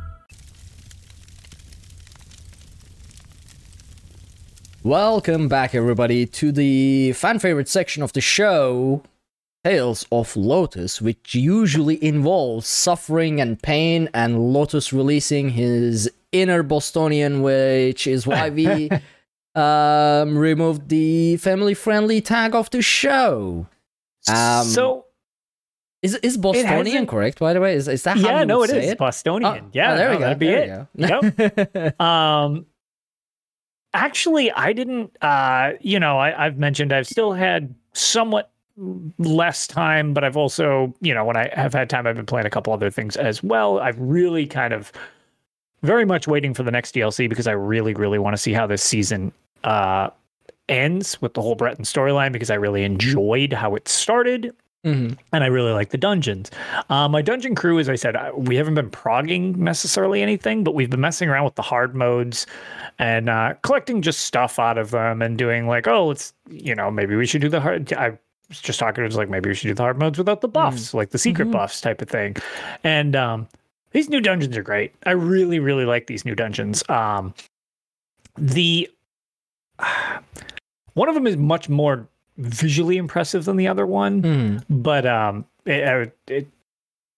Welcome 4.83 5.47
back, 5.47 5.75
everybody, 5.75 6.25
to 6.25 6.51
the 6.51 7.13
fan 7.13 7.37
favorite 7.37 7.69
section 7.69 8.01
of 8.01 8.13
the 8.13 8.21
show, 8.21 9.03
Tales 9.63 10.07
of 10.11 10.35
Lotus, 10.35 10.99
which 10.99 11.35
usually 11.35 12.03
involves 12.03 12.65
suffering 12.65 13.39
and 13.39 13.61
pain, 13.61 14.09
and 14.11 14.51
Lotus 14.51 14.91
releasing 14.91 15.49
his 15.49 16.09
inner 16.31 16.63
Bostonian, 16.63 17.43
which 17.43 18.07
is 18.07 18.25
why 18.25 18.49
we 18.49 18.89
um, 19.55 20.35
removed 20.35 20.89
the 20.89 21.37
family 21.37 21.75
friendly 21.75 22.19
tag 22.19 22.55
of 22.55 22.71
the 22.71 22.81
show. 22.81 23.67
Um, 24.27 24.65
so 24.65 25.05
Is 26.01 26.15
is 26.15 26.37
Bostonian 26.37 27.05
correct, 27.05 27.37
by 27.37 27.53
the 27.53 27.61
way? 27.61 27.75
Is, 27.75 27.87
is 27.87 28.01
that 28.01 28.17
how 28.17 28.29
yeah, 28.29 28.39
you 28.39 28.45
no, 28.47 28.63
it 28.63 28.71
is 28.71 28.89
it? 28.89 28.97
Bostonian. 28.97 29.65
Oh, 29.65 29.69
yeah, 29.73 29.93
oh, 29.93 29.97
there 29.97 30.07
no, 30.07 30.11
we 30.11 30.17
go. 30.17 30.23
That'd 30.23 30.39
be 30.39 30.47
there 30.47 30.87
it. 30.95 31.71
Yep. 31.77 31.99
um 32.01 32.65
actually 33.93 34.51
i 34.51 34.71
didn't 34.71 35.15
uh 35.21 35.71
you 35.81 35.99
know 35.99 36.17
I, 36.17 36.45
i've 36.45 36.57
mentioned 36.57 36.93
i've 36.93 37.07
still 37.07 37.33
had 37.33 37.73
somewhat 37.93 38.51
less 39.17 39.67
time 39.67 40.13
but 40.13 40.23
i've 40.23 40.37
also 40.37 40.93
you 41.01 41.13
know 41.13 41.25
when 41.25 41.35
i 41.35 41.49
have 41.53 41.73
had 41.73 41.89
time 41.89 42.07
i've 42.07 42.15
been 42.15 42.25
playing 42.25 42.47
a 42.47 42.49
couple 42.49 42.71
other 42.73 42.89
things 42.89 43.17
as 43.17 43.43
well. 43.43 43.79
I've 43.79 43.99
really 43.99 44.47
kind 44.47 44.73
of 44.73 44.91
very 45.83 46.05
much 46.05 46.27
waiting 46.27 46.53
for 46.53 46.63
the 46.63 46.71
next 46.71 46.95
dlc 46.95 47.27
because 47.29 47.47
i 47.47 47.51
really 47.51 47.93
really 47.93 48.19
want 48.19 48.33
to 48.33 48.37
see 48.41 48.53
how 48.53 48.65
this 48.65 48.81
season 48.81 49.31
uh 49.63 50.09
ends 50.69 51.21
with 51.21 51.33
the 51.33 51.41
whole 51.41 51.55
breton 51.55 51.83
storyline 51.83 52.31
because 52.31 52.49
i 52.49 52.55
really 52.55 52.83
enjoyed 52.83 53.51
how 53.51 53.75
it 53.75 53.87
started 53.87 54.55
Mhm. 54.85 55.15
and 55.31 55.43
I 55.43 55.47
really 55.47 55.71
like 55.73 55.89
the 55.89 55.97
dungeons. 55.97 56.49
Uh, 56.89 57.07
my 57.07 57.21
dungeon 57.21 57.53
crew, 57.53 57.77
as 57.77 57.87
I 57.87 57.95
said, 57.95 58.15
I- 58.15 58.31
we 58.31 58.55
haven't 58.55 58.73
been 58.73 58.89
progging 58.89 59.63
necessarily 59.63 60.23
anything, 60.23 60.63
but 60.63 60.73
we've 60.73 60.89
been 60.89 61.01
messing 61.01 61.29
around 61.29 61.45
with 61.45 61.53
the 61.55 61.61
hard 61.61 61.93
modes 61.95 62.47
and 62.97 63.29
uh, 63.29 63.53
collecting 63.61 64.01
just 64.01 64.21
stuff 64.21 64.57
out 64.57 64.77
of 64.79 64.89
them 64.91 65.21
and 65.21 65.37
doing 65.37 65.67
like, 65.67 65.87
oh, 65.87 66.07
let's, 66.07 66.33
you 66.49 66.73
know, 66.73 66.89
maybe 66.89 67.15
we 67.15 67.27
should 67.27 67.41
do 67.41 67.49
the 67.49 67.61
hard. 67.61 67.93
I 67.93 68.17
was 68.49 68.59
just 68.59 68.79
talking 68.79 69.03
to 69.03 69.03
was 69.03 69.15
like, 69.15 69.29
maybe 69.29 69.49
we 69.49 69.53
should 69.55 69.67
do 69.67 69.73
the 69.75 69.83
hard 69.83 69.99
modes 69.99 70.17
without 70.17 70.41
the 70.41 70.47
buffs, 70.47 70.93
like 70.95 71.11
the 71.11 71.19
secret 71.19 71.51
buffs 71.51 71.79
type 71.79 72.01
of 72.01 72.09
thing. 72.09 72.35
And 72.83 73.15
um, 73.15 73.47
these 73.91 74.09
new 74.09 74.19
dungeons 74.19 74.57
are 74.57 74.63
great. 74.63 74.93
I 75.05 75.11
really, 75.11 75.59
really 75.59 75.85
like 75.85 76.07
these 76.07 76.25
new 76.25 76.33
dungeons. 76.35 76.83
Um, 76.89 77.35
the 78.35 78.89
one 80.93 81.07
of 81.07 81.15
them 81.15 81.27
is 81.27 81.37
much 81.37 81.69
more 81.69 82.07
visually 82.41 82.97
impressive 82.97 83.45
than 83.45 83.55
the 83.57 83.67
other 83.67 83.85
one 83.85 84.21
Mhm. 84.21 84.63
but 84.69 85.05
um 85.05 85.45
it, 85.65 86.15
it, 86.27 86.47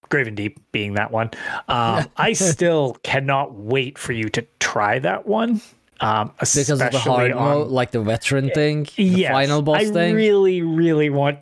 graven 0.10 0.36
deep 0.36 0.60
being 0.72 0.94
that 0.96 1.12
one 1.12 1.32
um 1.68 2.06
i 2.18 2.34
still 2.34 2.98
cannot 3.04 3.54
wait 3.56 3.98
for 3.98 4.12
you 4.14 4.30
to 4.30 4.46
try 4.60 5.00
that 5.00 5.26
one 5.28 5.62
um 6.02 6.32
Because 6.40 6.70
of 6.70 6.80
the 6.80 7.00
hard 7.00 7.32
on- 7.32 7.44
mode, 7.60 7.68
like 7.72 7.92
the 7.92 8.02
veteran 8.02 8.50
thing, 8.52 8.88
the 8.96 9.04
yes, 9.04 9.32
final 9.32 9.62
boss 9.62 9.78
I 9.82 9.86
thing. 9.86 10.14
I 10.14 10.18
really 10.18 10.62
really 10.62 11.10
want 11.10 11.40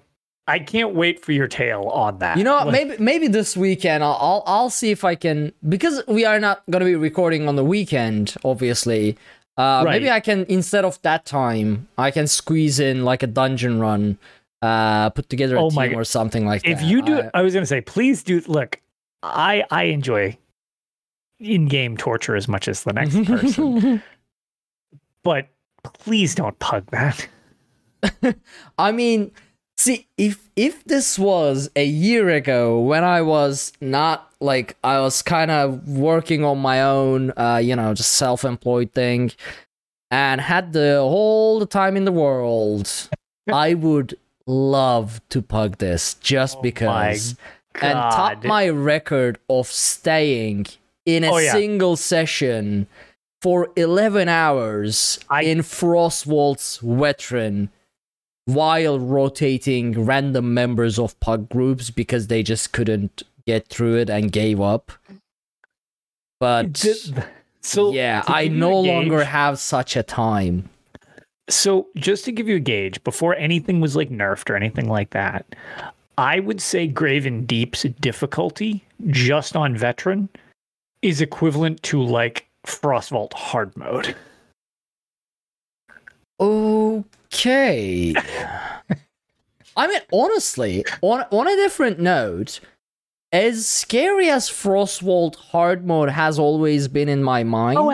i 0.48 0.60
can't 0.60 0.94
wait 0.96 1.24
for 1.24 1.32
your 1.32 1.48
tale 1.48 1.84
on 1.84 2.20
that 2.20 2.38
You 2.38 2.44
know? 2.44 2.58
Like, 2.58 2.72
Maybe 2.72 2.96
maybe 3.04 3.28
this 3.28 3.56
weekend 3.58 4.04
I'll, 4.04 4.18
I'll 4.20 4.44
I'll 4.46 4.70
see 4.70 4.92
if 4.92 5.04
I 5.04 5.16
can 5.16 5.54
because 5.68 6.02
we 6.08 6.26
are 6.26 6.40
not 6.40 6.64
gonna 6.70 6.86
be 6.86 6.96
recording 6.96 7.48
on 7.48 7.56
the 7.56 7.64
weekend, 7.66 8.36
obviously. 8.44 9.18
Uh, 9.58 9.84
Maybe 9.86 10.10
I 10.10 10.20
can 10.22 10.46
instead 10.50 10.86
of 10.86 11.02
that 11.02 11.26
time, 11.26 11.88
I 11.98 12.10
can 12.12 12.28
squeeze 12.28 12.80
in 12.80 13.04
like 13.04 13.22
a 13.24 13.28
dungeon 13.28 13.80
run, 13.80 14.18
uh, 14.62 15.10
put 15.12 15.30
together 15.30 15.56
a 15.58 15.64
Oh 15.64 15.70
team 15.70 15.94
or 15.96 16.04
something 16.04 16.46
like 16.46 16.66
if 16.66 16.78
that. 16.80 16.84
If 16.86 16.90
you 16.90 17.02
do 17.02 17.20
I- 17.20 17.30
i 17.36 17.42
was 17.42 17.54
gonna 17.54 17.66
say 17.66 17.82
please 17.82 18.24
do 18.24 18.42
look 18.48 18.80
i 19.24 19.64
i 19.70 19.84
enjoy 19.84 20.38
in-game 21.40 21.98
torture 21.98 22.36
as 22.36 22.48
much 22.48 22.68
as 22.68 22.84
the 22.84 22.94
next 22.94 23.16
person. 23.26 24.02
But 25.24 25.50
please 25.84 26.34
don't 26.36 26.58
pug 26.60 26.86
that. 26.92 27.28
I 28.78 28.92
mean, 28.92 29.32
see, 29.84 30.08
if 30.18 30.48
if 30.56 30.84
this 30.86 31.18
was 31.18 31.70
a 31.76 31.86
year 31.86 32.30
ago 32.30 32.80
when 32.80 33.04
I 33.04 33.22
was 33.22 33.74
not 33.82 34.32
like 34.40 34.76
I 34.84 35.00
was 35.00 35.22
kind 35.22 35.52
of 35.52 35.88
working 35.88 36.44
on 36.44 36.58
my 36.60 36.82
own, 36.82 37.32
uh, 37.38 37.58
you 37.64 37.76
know, 37.76 37.94
just 37.94 38.14
self-employed 38.14 38.92
thing, 38.94 39.32
and 40.10 40.42
had 40.42 40.74
the 40.74 41.00
all 41.00 41.60
the 41.60 41.66
time 41.66 41.96
in 41.98 42.06
the 42.06 42.12
world, 42.12 43.10
I 43.52 43.74
would 43.74 44.16
love 44.48 45.22
to 45.30 45.42
pug 45.42 45.78
this 45.78 46.16
just 46.16 46.58
Oh 46.58 46.62
because 46.62 47.36
and 47.82 47.94
top 47.94 48.44
my 48.44 48.68
record 48.70 49.40
of 49.50 49.68
staying 49.68 50.66
in 51.06 51.24
a 51.24 51.32
Oh, 51.32 51.38
yeah. 51.38 51.54
single 51.54 51.96
session 51.96 52.88
for 53.42 53.70
11 53.76 54.28
hours 54.30 55.20
I- 55.30 55.44
in 55.44 55.60
Frostvault's 55.64 56.78
veteran 56.84 57.70
while 58.46 59.00
rotating 59.00 60.06
random 60.06 60.54
members 60.54 60.98
of 60.98 61.20
pug 61.20 61.50
groups 61.50 61.90
because 61.90 62.28
they 62.28 62.44
just 62.44 62.74
couldn't 62.74 63.24
get 63.46 63.68
through 63.68 63.98
it 63.98 64.10
and 64.10 64.32
gave 64.32 64.60
up. 64.60 64.92
But 66.40 66.76
Th- 66.76 67.14
so 67.62 67.92
yeah, 67.92 68.24
I 68.28 68.48
no 68.48 68.74
a 68.74 68.82
longer 68.82 69.24
have 69.24 69.60
such 69.60 69.96
a 69.96 70.04
time. 70.04 70.70
So, 71.50 71.88
just 71.96 72.26
to 72.26 72.32
give 72.32 72.48
you 72.48 72.56
a 72.56 72.60
gauge, 72.60 73.04
before 73.04 73.36
anything 73.36 73.82
was 73.82 73.96
like 73.96 74.10
nerfed 74.10 74.50
or 74.50 74.56
anything 74.56 74.88
like 74.88 75.10
that, 75.10 75.46
I 76.18 76.40
would 76.40 76.62
say 76.62 76.88
Graven 76.88 77.46
Deep's 77.46 77.84
difficulty 77.84 78.84
just 79.08 79.56
on 79.56 79.76
veteran 79.76 80.30
is 81.02 81.20
equivalent 81.20 81.84
to 81.84 82.02
like 82.02 82.48
Frostvault 82.66 83.34
hard 83.34 83.76
mode. 83.76 84.16
Okay. 86.40 87.21
I 89.78 89.88
mean, 89.88 90.00
honestly, 90.12 90.86
on 91.02 91.26
on 91.32 91.48
a 91.48 91.56
different 91.56 92.00
note, 92.00 92.60
as 93.32 93.68
scary 93.68 94.30
as 94.30 94.50
Frostvault 94.50 95.36
hard 95.36 95.86
mode 95.86 96.10
has 96.10 96.38
always 96.38 96.88
been 96.88 97.08
in 97.10 97.24
my 97.24 97.44
mind, 97.44 97.78
oh, 97.80 97.90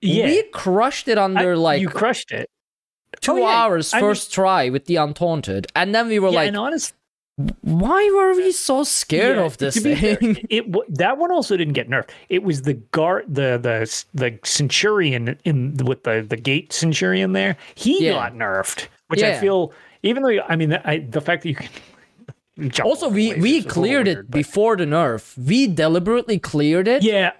Yeah. 0.00 0.26
we 0.26 0.42
crushed 0.52 1.08
it 1.08 1.16
I- 1.18 1.24
under 1.24 1.56
like 1.56 1.80
you 1.80 1.88
crushed 1.88 2.30
it. 2.30 2.50
two 3.20 3.32
Oh, 3.32 3.36
yeah, 3.36 3.46
hours 3.46 3.94
I 3.94 3.98
mean- 4.00 4.10
first 4.10 4.32
try 4.32 4.68
with 4.68 4.84
the 4.86 4.96
Untaunted, 4.96 5.66
and 5.74 5.94
then 5.94 6.08
we 6.08 6.18
were 6.18 6.28
yeah, 6.28 6.36
like, 6.36 6.48
and 6.48 6.56
honest, 6.58 6.92
why 7.62 8.10
were 8.14 8.34
we 8.34 8.52
so 8.52 8.84
scared 8.84 9.36
yeah, 9.38 9.42
of 9.44 9.58
this 9.58 9.80
be 9.80 9.94
fair, 9.96 10.16
thing? 10.16 10.38
it 10.50 10.64
that 10.96 11.18
one 11.18 11.32
also 11.32 11.56
didn't 11.56 11.74
get 11.74 11.88
nerfed. 11.88 12.10
It 12.28 12.42
was 12.44 12.62
the 12.62 12.74
guard, 12.74 13.24
the 13.28 13.58
the 13.60 14.04
the 14.14 14.38
Centurion 14.44 15.36
in 15.44 15.74
with 15.84 16.04
the 16.04 16.24
the 16.28 16.36
Gate 16.36 16.72
Centurion 16.72 17.32
there. 17.32 17.56
He 17.74 18.06
Yeah. 18.06 18.12
got 18.12 18.34
nerfed, 18.34 18.86
which 19.08 19.22
I 19.22 19.38
feel. 19.38 19.72
Even 20.04 20.22
though 20.22 20.38
I 20.48 20.54
mean, 20.56 20.74
I, 20.84 20.98
the 20.98 21.20
fact 21.20 21.42
that 21.42 21.48
you 21.48 21.54
can. 21.56 21.68
jump 22.70 22.86
also, 22.86 23.08
we 23.08 23.34
we 23.34 23.56
is 23.56 23.64
a 23.64 23.66
little 23.66 23.70
cleared 23.72 24.06
weird, 24.06 24.18
it 24.18 24.30
but- 24.30 24.36
before 24.36 24.76
the 24.76 24.84
nerf. 24.84 25.36
We 25.36 25.66
deliberately 25.66 26.38
cleared 26.38 26.86
it 26.86 27.02
Yeah, 27.02 27.32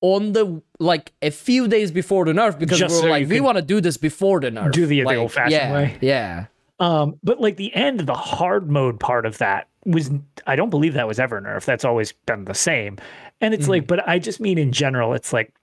on 0.00 0.32
the 0.32 0.60
like 0.80 1.12
a 1.22 1.30
few 1.30 1.68
days 1.68 1.92
before 1.92 2.24
the 2.24 2.32
nerf 2.32 2.58
because 2.58 2.78
Just 2.80 2.94
we 2.94 2.96
were 2.96 3.02
so 3.02 3.08
like, 3.10 3.28
we 3.28 3.40
want 3.40 3.56
to 3.58 3.62
do 3.62 3.80
this 3.80 3.96
before 3.96 4.40
the 4.40 4.50
nerf. 4.50 4.72
do 4.72 4.86
the- 4.86 5.04
Like, 5.04 5.18
old-fashioned 5.18 5.52
yeah, 5.52 5.72
way. 5.72 5.96
Yeah. 6.00 6.46
Um, 6.78 7.18
but 7.22 7.40
like 7.40 7.56
the 7.56 7.74
end, 7.74 8.00
the 8.00 8.14
hard 8.14 8.70
mode 8.70 9.00
part 9.00 9.24
of 9.24 9.38
that 9.38 9.68
was, 9.84 10.10
I 10.46 10.56
don't 10.56 10.70
believe 10.70 10.94
that 10.94 11.08
was 11.08 11.18
ever 11.18 11.40
nerfed. 11.40 11.64
That's 11.64 11.84
always 11.84 12.12
been 12.12 12.44
the 12.44 12.54
same. 12.54 12.98
And 13.40 13.54
it's 13.54 13.68
like, 13.68 13.86
but 13.86 14.06
I 14.08 14.18
just 14.18 14.40
mean 14.40 14.58
in 14.58 14.72
general, 14.72 15.14
it's 15.14 15.32
like 15.32 15.54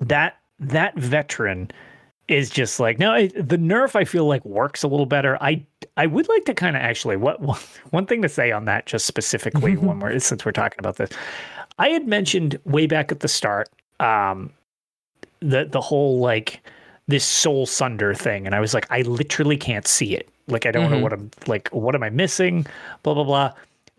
that 0.00 0.36
that 0.58 0.96
veteran 0.96 1.70
is 2.28 2.50
just 2.50 2.80
like 2.80 2.96
it, 2.98 3.48
the 3.48 3.58
nerf 3.58 3.94
I 3.94 4.04
feel 4.04 4.26
like 4.26 4.44
works 4.44 4.82
a 4.82 4.88
little 4.88 5.06
better. 5.06 5.38
I 5.40 5.64
I 5.96 6.06
would 6.06 6.28
like 6.28 6.44
to 6.46 6.54
kind 6.54 6.76
of 6.76 6.82
actually 6.82 7.16
what 7.16 7.40
one, 7.40 7.60
one 7.90 8.06
thing 8.06 8.22
to 8.22 8.28
say 8.28 8.50
on 8.50 8.64
that 8.64 8.86
just 8.86 9.06
specifically 9.06 9.76
when 9.76 10.00
we're 10.00 10.18
since 10.18 10.44
we're 10.44 10.52
talking 10.52 10.78
about 10.78 10.96
this. 10.96 11.10
I 11.78 11.90
had 11.90 12.06
mentioned 12.06 12.58
way 12.64 12.86
back 12.86 13.12
at 13.12 13.20
the 13.20 13.28
start 13.28 13.68
um 14.00 14.52
the 15.40 15.66
the 15.66 15.80
whole 15.80 16.18
like 16.18 16.66
this 17.08 17.24
soul 17.24 17.66
sunder 17.66 18.14
thing 18.14 18.46
and 18.46 18.54
I 18.54 18.60
was 18.60 18.74
like 18.74 18.86
I 18.90 19.02
literally 19.02 19.56
can't 19.56 19.86
see 19.86 20.14
it. 20.16 20.28
Like 20.48 20.66
I 20.66 20.70
don't 20.70 20.90
know 20.90 20.98
Mhm. 20.98 21.02
what 21.02 21.12
I'm 21.12 21.30
like 21.46 21.68
what 21.68 21.94
am 21.94 22.02
I 22.02 22.10
missing? 22.10 22.66
blah 23.02 23.14
blah 23.14 23.24
blah. 23.24 23.52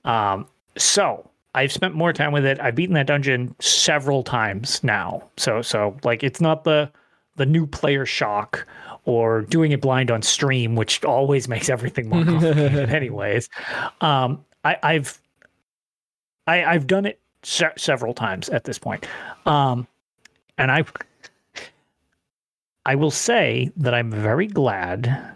Um 0.05 0.47
so 0.77 1.29
I've 1.55 1.71
spent 1.71 1.95
more 1.95 2.13
time 2.13 2.31
with 2.31 2.45
it. 2.45 2.59
I've 2.59 2.75
beaten 2.75 2.93
that 2.95 3.07
dungeon 3.07 3.55
several 3.59 4.23
times 4.23 4.83
now. 4.83 5.23
So 5.37 5.61
so 5.61 5.97
like 6.03 6.23
it's 6.23 6.39
not 6.41 6.63
the 6.63 6.91
the 7.35 7.45
new 7.45 7.65
player 7.67 8.05
shock 8.05 8.65
or 9.05 9.41
doing 9.43 9.71
it 9.71 9.79
blind 9.81 10.11
on 10.11 10.21
stream, 10.21 10.75
which 10.75 11.03
always 11.05 11.47
makes 11.53 11.69
everything 11.69 12.09
more 12.09 12.23
complicated. 12.25 12.89
anyways, 12.93 13.49
um, 14.01 14.43
I, 14.65 14.77
I've 14.83 15.19
I, 16.47 16.63
I've 16.63 16.87
done 16.87 17.05
it 17.05 17.19
se- 17.43 17.73
several 17.77 18.13
times 18.13 18.49
at 18.49 18.63
this 18.65 18.77
point, 18.79 19.05
um, 19.45 19.87
and 20.57 20.71
I 20.71 20.83
I 22.85 22.95
will 22.95 23.11
say 23.11 23.71
that 23.77 23.93
I'm 23.93 24.11
very 24.11 24.47
glad 24.47 25.35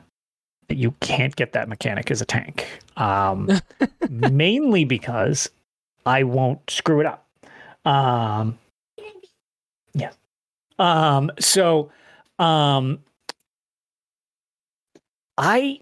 you 0.78 0.92
can't 1.02 1.36
get 1.36 1.54
that 1.54 1.70
mechanic 1.70 2.12
as 2.12 2.22
a 2.22 2.26
tank, 2.26 2.68
um, 2.98 3.50
mainly 4.10 4.86
because 4.86 5.50
I 6.06 6.24
won't 6.24 6.70
screw 6.70 7.00
it 7.00 7.06
up. 7.06 7.28
Um, 7.86 8.58
yeah. 9.94 10.12
Um, 10.80 11.32
so, 11.40 11.92
um, 12.40 13.00
I, 15.38 15.80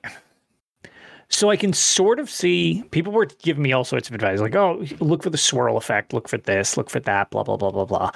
so 1.30 1.50
I 1.50 1.56
can 1.56 1.74
sort 1.74 2.20
of 2.20 2.30
see 2.30 2.84
people 2.92 3.14
were 3.14 3.26
giving 3.26 3.64
me 3.64 3.72
all 3.72 3.84
sorts 3.84 4.10
of 4.10 4.16
advice, 4.16 4.40
like, 4.40 4.56
oh, 4.56 4.84
look 5.00 5.24
for 5.24 5.30
the 5.30 5.38
swirl 5.38 5.78
effect, 5.78 6.14
look 6.14 6.28
for 6.28 6.38
this, 6.38 6.78
look 6.78 6.90
for 6.90 7.00
that, 7.02 7.30
blah, 7.30 7.44
blah, 7.44 7.58
blah, 7.58 7.72
blah, 7.72 7.86
blah. 7.86 8.12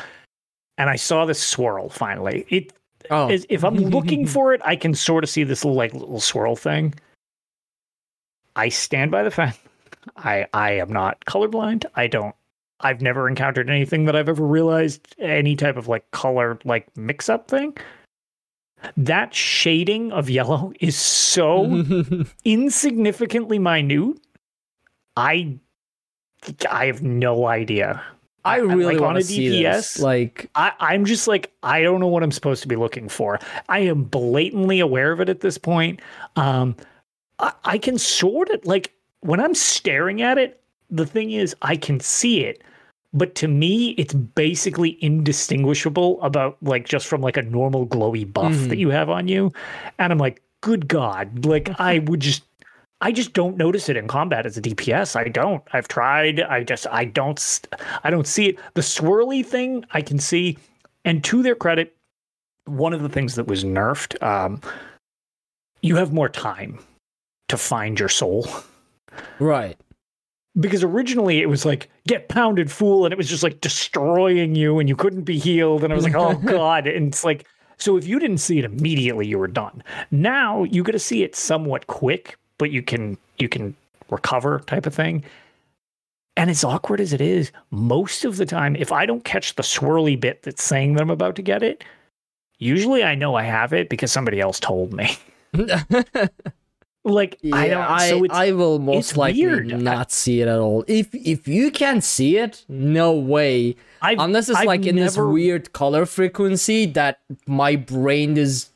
And 0.78 0.90
I 0.90 0.96
saw 0.96 1.26
this 1.26 1.42
swirl 1.42 1.90
finally. 1.90 2.46
It, 2.50 2.74
Oh. 3.12 3.30
is, 3.30 3.46
if 3.50 3.64
I'm 3.64 3.76
looking 3.76 4.26
for 4.28 4.54
it, 4.54 4.62
I 4.64 4.76
can 4.76 4.94
sort 4.94 5.24
of 5.24 5.30
see 5.30 5.44
this 5.44 5.64
little, 5.64 5.78
like, 5.78 5.94
little 5.94 6.20
swirl 6.20 6.56
thing. 6.56 6.94
I 8.56 8.70
stand 8.70 9.12
by 9.12 9.24
the 9.24 9.32
fact 9.32 9.60
I, 10.18 10.48
I 10.54 10.72
am 10.74 10.92
not 10.92 11.24
colorblind. 11.26 11.86
I 11.96 12.08
don't 12.08 12.36
I've 12.84 13.02
never 13.02 13.30
encountered 13.30 13.70
anything 13.70 14.06
that 14.06 14.16
I've 14.16 14.30
ever 14.30 14.46
realized 14.46 15.16
any 15.20 15.56
type 15.56 15.78
of 15.78 15.88
like 15.88 16.10
color 16.12 16.60
like 16.66 16.86
mix 16.98 17.30
up 17.30 17.48
thing. 17.48 17.78
That 18.98 19.34
shading 19.34 20.12
of 20.12 20.30
yellow 20.30 20.74
is 20.82 20.98
so 20.98 21.84
insignificantly 22.44 23.58
minute. 23.58 24.18
I 25.16 25.58
I 26.70 26.88
have 26.88 27.02
no 27.02 27.48
idea. 27.48 28.04
I 28.46 28.58
really 28.58 28.96
like, 28.96 28.98
on 28.98 29.02
want 29.04 29.18
a 29.18 29.22
to 29.22 29.26
see 29.28 29.62
this. 29.64 29.98
DPS, 29.98 30.02
Like, 30.02 30.50
I, 30.56 30.72
I'm 30.80 31.06
just 31.06 31.28
like, 31.28 31.52
I 31.64 31.82
don't 31.82 32.00
know 32.00 32.08
what 32.08 32.24
I'm 32.24 32.32
supposed 32.32 32.62
to 32.64 32.68
be 32.68 32.76
looking 32.76 33.08
for. 33.10 33.40
I 33.70 33.80
am 33.80 34.04
blatantly 34.04 34.80
aware 34.80 35.12
of 35.12 35.22
it 35.22 35.30
at 35.30 35.40
this 35.42 35.58
point. 35.58 36.02
Um, 36.36 36.76
I, 37.40 37.54
I 37.64 37.78
can 37.78 37.98
sort 37.98 38.50
it 38.50 38.66
like 38.66 38.94
when 39.22 39.40
I'm 39.40 39.56
staring 39.56 40.22
at 40.22 40.38
it, 40.38 40.62
the 40.90 41.06
thing 41.06 41.32
is, 41.32 41.56
I 41.62 41.76
can 41.78 42.00
see 42.00 42.42
it. 42.44 42.62
But 43.14 43.36
to 43.36 43.48
me, 43.48 43.92
it's 43.92 44.14
basically 44.14 44.98
indistinguishable 45.04 46.22
about 46.22 46.58
like 46.62 46.86
just 46.88 47.08
from 47.08 47.22
like 47.22 47.38
a 47.38 47.42
normal 47.44 47.86
glowy 47.88 48.32
buff 48.32 48.52
Mhm. 48.54 48.70
that 48.70 48.78
you 48.78 48.90
have 48.90 49.10
on 49.10 49.28
you. 49.28 49.52
And 50.00 50.12
I'm 50.12 50.18
like, 50.20 50.42
good 50.62 50.88
God. 50.88 51.46
Like 51.46 51.70
I 51.80 52.00
would 52.00 52.20
just 52.20 52.44
I 53.04 53.12
just 53.12 53.34
don't 53.34 53.58
notice 53.58 53.90
it 53.90 53.98
in 53.98 54.08
combat 54.08 54.46
as 54.46 54.58
a 54.58 54.62
DPS. 54.62 55.18
I 55.18 55.28
don't. 55.28 55.62
I've 55.74 55.90
tried. 55.90 56.40
I 56.40 56.64
just 56.64 56.88
I 56.90 57.04
don't 57.04 57.62
I 58.06 58.10
don't 58.10 58.26
see 58.26 58.48
it. 58.48 58.60
The 58.76 58.82
swirly 58.82 59.46
thing 59.46 59.84
I 59.92 60.02
can 60.02 60.20
see. 60.20 60.58
And 61.04 61.22
to 61.26 61.44
their 61.44 61.54
credit, 61.54 61.98
one 62.64 62.94
of 62.94 63.02
the 63.02 63.10
things 63.10 63.36
that 63.36 63.46
was 63.46 63.66
nerfed, 63.66 64.24
um, 64.24 64.62
you 65.82 65.98
have 65.98 66.14
more 66.14 66.30
time 66.30 66.80
to 67.50 67.58
find 67.58 68.00
your 68.00 68.08
soul. 68.08 68.48
right. 69.40 69.78
Because 70.58 70.82
originally 70.82 71.42
it 71.42 71.50
was 71.50 71.66
like, 71.66 71.90
get 72.08 72.30
pounded, 72.30 72.72
fool, 72.72 73.06
and 73.06 73.12
it 73.12 73.18
was 73.18 73.28
just 73.28 73.44
like 73.44 73.60
destroying 73.60 74.56
you 74.56 74.80
and 74.80 74.88
you 74.88 74.96
couldn't 74.96 75.24
be 75.24 75.38
healed. 75.38 75.84
And 75.84 75.92
I 75.92 75.96
was 75.98 76.06
like, 76.06 76.16
oh 76.16 76.36
God. 76.46 76.88
And 76.88 77.08
it's 77.08 77.26
like, 77.26 77.48
so 77.78 77.98
if 77.98 78.08
you 78.08 78.18
didn't 78.18 78.38
see 78.38 78.60
it 78.60 78.66
immediately, 78.66 79.28
you 79.28 79.40
were 79.40 79.48
done. 79.50 79.84
Now 80.10 80.64
you 80.64 80.86
get 80.86 80.94
to 80.94 81.00
see 81.00 81.24
it 81.24 81.36
somewhat 81.36 81.88
quick, 81.88 82.38
but 82.58 82.72
you 82.72 82.82
can 82.82 83.18
you 83.38 83.50
can 83.50 83.76
recover 84.10 84.60
type 84.60 84.86
of 84.86 84.94
thing. 84.94 85.24
And 86.36 86.50
as 86.50 86.64
awkward 86.64 87.00
as 87.00 87.14
it 87.14 87.22
is, 87.22 87.52
most 87.70 88.26
of 88.26 88.38
the 88.38 88.46
time, 88.46 88.76
if 88.76 88.92
I 88.92 89.06
don't 89.06 89.24
catch 89.24 89.56
the 89.56 89.64
swirly 89.64 90.20
bit 90.20 90.42
that's 90.42 90.64
saying 90.64 90.94
that 90.94 91.02
I'm 91.02 91.12
about 91.12 91.36
to 91.36 91.44
get 91.44 91.62
it, 91.62 91.84
usually 92.58 93.04
I 93.04 93.14
know 93.14 93.36
I 93.36 93.44
have 93.44 93.72
it 93.72 93.88
because 93.88 94.12
somebody 94.12 94.40
else 94.40 94.60
told 94.60 94.94
me. 94.94 95.16
Like 97.06 97.38
Yeah, 97.42 97.56
I 97.56 97.68
don't. 97.68 98.00
so 98.10 98.24
it's, 98.24 98.34
I 98.34 98.52
will 98.52 98.80
most 98.80 99.18
likely 99.18 99.46
weird. 99.46 99.82
not 99.82 100.12
see 100.12 100.40
it 100.42 100.48
at 100.48 100.58
all. 100.58 100.86
If 100.88 101.14
if 101.14 101.48
you 101.50 101.70
can 101.70 102.00
see 102.00 102.38
it, 102.38 102.64
no 102.70 103.12
way. 103.12 103.76
I've, 104.02 104.20
Unless 104.20 104.50
it's 104.50 104.60
I've 104.60 104.68
like 104.68 104.86
in 104.86 104.96
this 104.96 105.18
weird 105.18 105.74
color 105.74 106.06
frequency 106.06 106.86
that 106.88 107.20
my 107.46 107.76
brain 107.76 108.38
is 108.38 108.70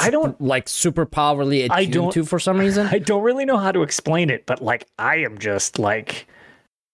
I 0.00 0.10
don't- 0.10 0.40
like 0.40 0.68
super 0.68 1.04
powerfully 1.06 1.68
I 1.68 1.80
attuned 1.80 1.92
don't- 1.92 2.12
to 2.12 2.24
for 2.24 2.38
some 2.38 2.58
reason. 2.58 2.86
I 2.92 2.98
don't 2.98 3.22
really 3.22 3.44
know 3.44 3.56
how 3.58 3.72
to 3.72 3.82
explain 3.82 4.30
it, 4.30 4.46
but 4.46 4.62
like 4.62 4.86
I 4.98 5.16
am 5.18 5.38
just 5.38 5.78
like 5.78 6.26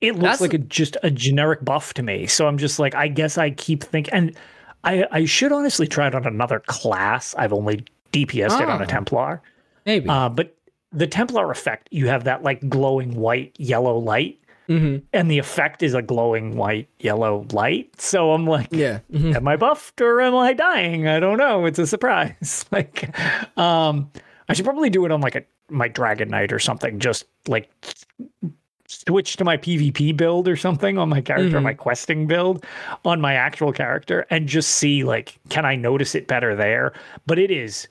it 0.00 0.12
looks 0.12 0.22
That's- 0.22 0.40
like 0.40 0.54
a 0.54 0.58
just 0.58 0.96
a 1.02 1.10
generic 1.10 1.64
buff 1.64 1.92
to 1.94 2.02
me. 2.02 2.26
So 2.26 2.46
I'm 2.46 2.58
just 2.58 2.78
like 2.78 2.94
I 2.94 3.08
guess 3.08 3.36
I 3.38 3.50
keep 3.50 3.82
thinking 3.84 4.14
and 4.14 4.36
I 4.84 5.04
I 5.10 5.24
should 5.26 5.52
honestly 5.52 5.86
try 5.86 6.06
it 6.06 6.14
on 6.14 6.26
another 6.26 6.60
class. 6.60 7.34
I've 7.36 7.52
only 7.52 7.84
DPS'd 8.12 8.60
it 8.60 8.68
on 8.68 8.80
Ah. 8.80 8.84
a 8.84 8.86
Templar. 8.86 9.42
Maybe. 9.86 10.08
Uh 10.08 10.28
but 10.30 10.56
the 10.92 11.06
Templar 11.06 11.50
effect, 11.50 11.88
you 11.92 12.08
have 12.08 12.24
that 12.24 12.42
like 12.42 12.66
glowing 12.68 13.14
white 13.14 13.54
yellow 13.58 13.96
light 13.98 14.38
hmm 14.70 14.98
and 15.12 15.28
the 15.28 15.38
effect 15.38 15.82
is 15.82 15.94
a 15.94 16.00
glowing 16.02 16.56
white 16.56 16.88
yellow 17.00 17.44
light. 17.52 18.00
So 18.00 18.32
I'm 18.32 18.46
like 18.46 18.68
Yeah. 18.70 19.00
mhm. 19.12 19.34
am 19.34 19.48
I 19.48 19.56
buffed 19.56 20.00
or 20.00 20.20
am 20.20 20.36
I 20.36 20.52
dying? 20.52 21.08
I 21.08 21.18
don't 21.18 21.38
know. 21.38 21.66
It's 21.66 21.78
a 21.80 21.86
surprise. 21.88 22.64
like, 22.70 23.10
um, 23.58 24.10
I 24.48 24.52
should 24.54 24.64
probably 24.64 24.88
do 24.88 25.04
it 25.04 25.10
on 25.10 25.20
like 25.20 25.34
a 25.34 25.42
my 25.70 25.88
Dragon 25.88 26.28
Knight 26.28 26.52
or 26.52 26.60
something. 26.60 27.00
Just 27.00 27.24
like 27.48 27.68
switch 28.86 29.36
to 29.38 29.44
my 29.44 29.56
PvP 29.56 30.16
build 30.16 30.46
or 30.48 30.56
something 30.56 30.98
on 30.98 31.08
my 31.08 31.20
character, 31.20 31.58
Mhm. 31.58 31.62
my 31.64 31.74
questing 31.74 32.26
build 32.28 32.64
on 33.04 33.20
my 33.20 33.34
actual 33.34 33.72
character, 33.72 34.24
and 34.30 34.46
just 34.48 34.70
see 34.72 35.02
like 35.02 35.38
can 35.48 35.64
I 35.64 35.74
notice 35.74 36.14
it 36.14 36.28
better 36.28 36.54
there? 36.54 36.92
But 37.26 37.40
it 37.40 37.50
is. 37.50 37.88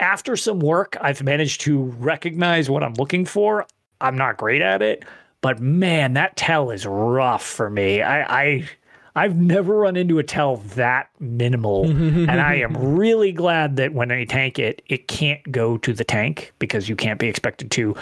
After 0.00 0.36
some 0.36 0.60
work, 0.60 0.96
I've 1.00 1.22
managed 1.22 1.60
to 1.62 1.82
recognize 1.98 2.70
what 2.70 2.82
I'm 2.82 2.94
looking 2.94 3.24
for. 3.26 3.66
I'm 4.00 4.16
not 4.16 4.36
great 4.36 4.62
at 4.62 4.82
it, 4.82 5.04
but 5.40 5.60
man, 5.60 6.14
that 6.14 6.36
tell 6.36 6.70
is 6.70 6.86
rough 6.86 7.44
for 7.44 7.70
me. 7.70 8.02
I, 8.02 8.42
I 8.44 8.68
I've 9.14 9.36
never 9.36 9.78
run 9.78 9.96
into 9.96 10.18
a 10.18 10.22
tell 10.22 10.56
that 10.76 11.08
minimal, 11.20 11.86
and 11.86 12.30
I 12.40 12.56
am 12.56 12.76
really 12.96 13.32
glad 13.32 13.76
that 13.76 13.94
when 13.94 14.10
I 14.12 14.24
tank 14.24 14.58
it, 14.58 14.82
it 14.88 15.08
can't 15.08 15.40
go 15.50 15.78
to 15.78 15.92
the 15.94 16.04
tank 16.04 16.52
because 16.58 16.88
you 16.88 16.96
can't 16.96 17.18
be 17.18 17.26
expected 17.28 17.70
to 17.72 17.96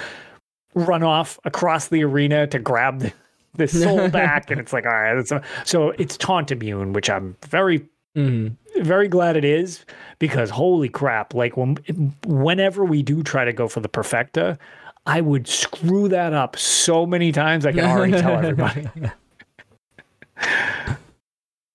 run 0.74 1.04
off 1.04 1.38
across 1.44 1.86
the 1.88 2.02
arena 2.02 2.48
to 2.48 2.58
grab 2.58 2.98
the, 3.00 3.12
the 3.54 3.68
soul 3.68 4.08
back, 4.10 4.50
and 4.50 4.60
it's 4.60 4.72
like 4.72 4.86
all 4.86 4.92
right, 4.92 5.30
a, 5.30 5.42
so 5.64 5.90
it's 5.90 6.16
taunt 6.16 6.50
immune, 6.50 6.92
which 6.92 7.08
I'm 7.10 7.36
very 7.46 7.86
Mhm. 8.16 8.54
very 8.82 9.08
glad 9.08 9.36
it 9.36 9.44
is 9.44 9.84
because 10.20 10.48
holy 10.48 10.88
crap 10.88 11.34
like 11.34 11.56
when 11.56 11.76
whenever 12.24 12.84
we 12.84 13.02
do 13.02 13.24
try 13.24 13.44
to 13.44 13.52
go 13.52 13.66
for 13.66 13.80
the 13.80 13.88
perfecta 13.88 14.56
i 15.06 15.20
would 15.20 15.46
screw 15.46 16.08
that 16.08 16.32
up 16.32 16.56
so 16.56 17.04
many 17.06 17.30
times 17.32 17.64
i 17.66 17.72
can 17.72 17.84
already 17.84 18.12
tell 18.12 18.32
everybody 18.38 18.88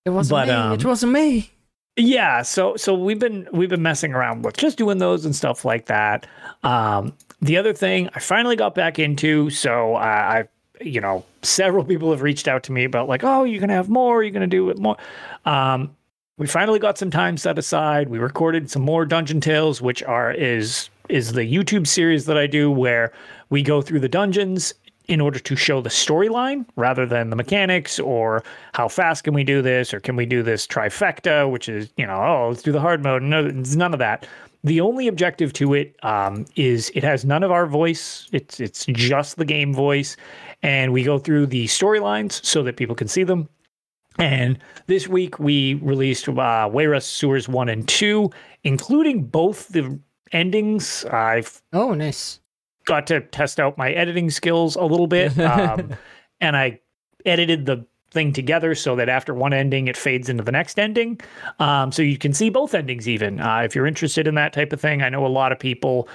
It 0.06 0.10
wasn't 0.12 0.32
But, 0.32 0.48
me. 0.48 0.54
um, 0.54 0.74
it 0.74 0.86
wasn't 0.86 1.12
me. 1.12 1.52
yeah 1.96 2.42
so 2.42 2.76
so 2.76 2.94
we've 2.94 3.20
been 3.20 3.48
we've 3.52 3.70
been 3.70 3.82
messing 3.82 4.14
around 4.14 4.44
with 4.44 4.58
just 4.58 4.78
doing 4.78 4.98
those 4.98 5.26
and 5.26 5.36
stuff 5.36 5.66
like 5.66 5.86
that 5.88 6.26
um 6.64 7.14
the 7.42 7.58
other 7.58 7.74
thing 7.74 8.10
i 8.16 8.20
finally 8.20 8.56
got 8.56 8.74
back 8.76 8.98
into 9.00 9.50
so 9.50 9.96
i 9.96 10.40
i 10.40 10.48
you 10.82 11.02
know 11.02 11.24
several 11.42 11.84
people 11.84 12.10
have 12.12 12.22
reached 12.22 12.48
out 12.48 12.64
to 12.64 12.72
me 12.72 12.84
about 12.86 13.08
like 13.10 13.24
oh 13.24 13.44
you're 13.44 13.60
gonna 13.60 13.74
have 13.74 13.90
more 13.90 14.24
you're 14.24 14.32
gonna 14.32 14.48
do 14.48 14.70
it 14.70 14.78
more 14.80 14.98
um 15.46 15.94
we 16.38 16.48
finally 16.48 16.80
got 16.80 16.98
some 16.98 17.12
time 17.12 17.36
set 17.38 17.60
aside 17.60 18.08
we 18.10 18.18
recorded 18.18 18.72
some 18.72 18.82
more 18.82 19.06
dungeon 19.06 19.42
tales 19.42 19.82
which 19.82 20.02
are 20.04 20.32
is 20.32 20.90
is 21.10 21.34
the 21.34 21.42
youtube 21.42 21.88
series 21.88 22.26
that 22.26 22.38
i 22.38 22.48
do 22.48 22.72
where 22.72 23.12
we 23.50 23.62
go 23.62 23.82
through 23.82 24.00
the 24.00 24.10
dungeons 24.10 24.74
in 25.10 25.20
order 25.20 25.40
to 25.40 25.56
show 25.56 25.82
the 25.82 25.90
storyline 25.90 26.64
rather 26.76 27.06
than 27.06 27.32
the 27.32 27.36
mechanics 27.36 28.00
or 28.00 28.44
how 28.74 28.88
fast 28.88 29.24
can 29.24 29.34
we 29.34 29.44
do 29.44 29.62
this 29.62 29.92
or 29.92 30.00
can 30.00 30.16
we 30.16 30.26
do 30.26 30.44
this 30.44 30.68
trifecta 30.68 31.50
which 31.50 31.68
is 31.68 31.90
you 31.98 32.06
know 32.06 32.22
oh 32.22 32.50
let's 32.50 32.62
do 32.62 32.72
the 32.72 32.80
hard 32.80 33.04
mode. 33.04 33.24
No 33.24 33.46
it's 33.46 33.76
none 33.76 33.92
of 33.92 34.00
that. 34.00 34.28
The 34.64 34.82
only 34.82 35.08
objective 35.08 35.54
to 35.54 35.74
it 35.74 35.96
um, 36.04 36.46
is 36.56 36.92
it 36.94 37.04
has 37.04 37.26
none 37.26 37.44
of 37.44 37.52
our 37.52 37.66
voice. 37.66 38.28
It's 38.32 38.60
it's 38.60 38.86
just 38.86 39.38
the 39.38 39.46
game 39.46 39.74
voice. 39.74 40.16
And 40.62 40.94
we 40.94 41.04
go 41.04 41.18
through 41.18 41.48
the 41.48 41.66
storylines 41.66 42.44
so 42.46 42.62
that 42.64 42.76
people 42.78 42.96
can 42.96 43.08
see 43.08 43.24
them. 43.24 43.50
And 44.18 44.60
this 44.88 45.08
week 45.08 45.40
we 45.40 45.76
released 45.76 46.28
uh, 46.28 46.34
Wayrest 46.34 47.04
Sewers 47.04 47.48
1 47.48 47.70
and 47.70 47.88
2, 47.88 48.30
including 48.66 49.24
both 49.24 49.70
the 49.70 49.98
endings. 50.32 51.06
I've 51.06 51.62
Oh, 51.74 51.94
nice. 51.94 52.40
got 52.86 53.08
to 53.08 53.22
test 53.22 53.60
out 53.60 53.78
my 53.78 53.92
editing 53.92 54.30
skills 54.30 54.76
a 54.76 54.84
little 54.84 55.08
bit. 55.08 55.38
Um, 55.40 55.94
and 56.42 56.56
I 56.56 56.80
edited 57.26 57.66
the 57.66 57.86
thing 58.12 58.34
together 58.34 58.74
so 58.74 58.96
that 58.96 59.08
after 59.10 59.34
one 59.36 59.54
ending, 59.54 59.88
it 59.88 59.96
fades 59.98 60.30
into 60.30 60.44
the 60.44 60.52
next 60.52 60.80
ending. 60.80 61.20
Um, 61.60 61.92
so 61.92 62.02
you 62.02 62.18
can 62.18 62.34
see 62.34 62.50
both 62.50 62.74
endings 62.74 63.08
even. 63.08 63.40
Uh, 63.40 63.60
if 63.60 63.76
you're 63.76 63.86
interested 63.86 64.26
in 64.26 64.34
that 64.36 64.52
type 64.54 64.74
of 64.74 64.82
thing, 64.82 65.02
I 65.04 65.10
know 65.10 65.26
a 65.26 65.28
lot 65.28 65.52
of 65.52 65.60
people 65.60 66.08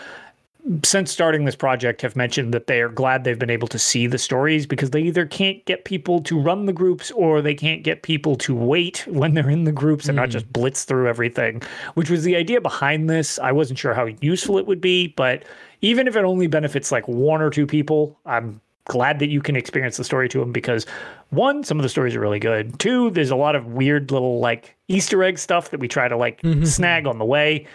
since 0.83 1.11
starting 1.11 1.45
this 1.45 1.57
project 1.57 2.01
have 2.01 2.17
mentioned 2.17 2.55
that 2.55 2.67
they 2.69 2.81
are 2.81 2.89
glad 2.89 3.25
they've 3.25 3.39
been 3.39 3.51
able 3.51 3.69
to 3.69 3.79
see 3.79 4.07
the 4.07 4.17
stories 4.17 4.67
because 4.67 4.91
they 4.91 5.03
either 5.03 5.27
can't 5.27 5.63
get 5.67 5.85
people 5.85 6.21
to 6.23 6.41
run 6.41 6.65
the 6.65 6.73
groups 6.73 7.11
or 7.11 7.43
they 7.43 7.55
can't 7.55 7.83
get 7.83 8.03
people 8.03 8.35
to 8.37 8.55
wait 8.55 9.07
when 9.07 9.35
they're 9.35 9.51
in 9.51 9.65
the 9.65 9.73
groups 9.73 10.09
and 10.09 10.17
not 10.17 10.29
hmm. 10.29 10.33
just 10.33 10.51
blitz 10.53 10.85
through 10.85 11.07
everything, 11.07 11.61
which 11.95 12.09
was 12.09 12.25
the 12.25 12.35
idea 12.35 12.63
behind 12.63 13.11
this. 13.11 13.39
I 13.39 13.53
wasn't 13.53 13.79
sure 13.79 13.93
how 13.93 14.07
useful 14.23 14.57
it 14.57 14.67
would 14.67 14.81
be, 14.81 15.09
but 15.09 15.45
even 15.83 16.09
if 16.09 16.17
it 16.17 16.25
only 16.25 16.47
benefits 16.47 16.91
like 16.91 17.07
one 17.07 17.43
or 17.43 17.51
two 17.51 17.67
people, 17.67 18.19
I'm 18.25 18.59
glad 18.87 19.19
that 19.19 19.29
you 19.29 19.43
can 19.43 19.57
experience 19.57 19.99
the 19.99 20.05
story 20.05 20.31
to 20.31 20.41
them 20.41 20.53
because 20.53 20.87
one, 21.29 21.63
some 21.63 21.79
of 21.79 21.83
the 21.83 21.89
stories 21.91 22.15
are 22.15 22.21
really 22.21 22.39
good. 22.39 22.79
Two, 22.79 23.11
there's 23.11 23.31
a 23.31 23.37
lot 23.37 23.55
of 23.55 23.67
weird 23.67 24.11
little 24.11 24.41
like 24.41 24.77
Easter 24.89 25.23
egg 25.23 25.39
stuff 25.39 25.71
that 25.71 25.81
we 25.81 25.89
try 25.89 26.09
to 26.09 26.17
like 26.17 26.41
mm-hmm. 26.41 26.65
snag 26.65 27.07
on 27.07 27.19
the 27.19 27.25
way. 27.25 27.67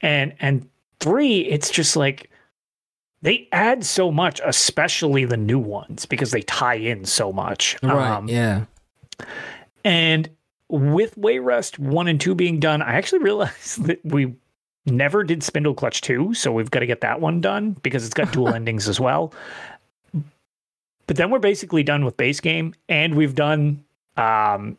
And 0.00 0.32
and 0.38 0.68
three, 1.00 1.40
it's 1.40 1.70
just 1.70 1.96
like 1.96 2.30
they 3.26 3.48
add 3.50 3.84
so 3.84 4.12
much, 4.12 4.40
especially 4.44 5.24
the 5.24 5.36
new 5.36 5.58
ones, 5.58 6.06
because 6.06 6.30
they 6.30 6.42
tie 6.42 6.76
in 6.76 7.04
so 7.04 7.32
much. 7.32 7.76
Right. 7.82 8.08
Um, 8.08 8.28
yeah. 8.28 8.66
and 9.84 10.30
with 10.68 11.16
Wayrest 11.16 11.76
1 11.76 12.06
and 12.06 12.20
2 12.20 12.36
being 12.36 12.60
done, 12.60 12.82
I 12.82 12.94
actually 12.94 13.24
realized 13.24 13.82
that 13.86 13.98
we 14.04 14.36
never 14.86 15.24
did 15.24 15.40
Spindleclutch 15.40 16.02
2, 16.02 16.34
so 16.34 16.52
we've 16.52 16.70
got 16.70 16.80
to 16.80 16.86
get 16.86 17.00
that 17.00 17.20
one 17.20 17.40
done 17.40 17.72
because 17.82 18.04
it's 18.04 18.14
got 18.14 18.32
dual 18.32 18.48
endings 18.54 18.88
as 18.88 19.00
well. 19.00 19.34
But 21.08 21.16
then 21.16 21.32
we're 21.32 21.40
basically 21.40 21.82
done 21.82 22.04
with 22.04 22.16
base 22.16 22.38
game 22.38 22.74
and 22.88 23.16
we've 23.16 23.34
done 23.34 23.84
um, 24.16 24.78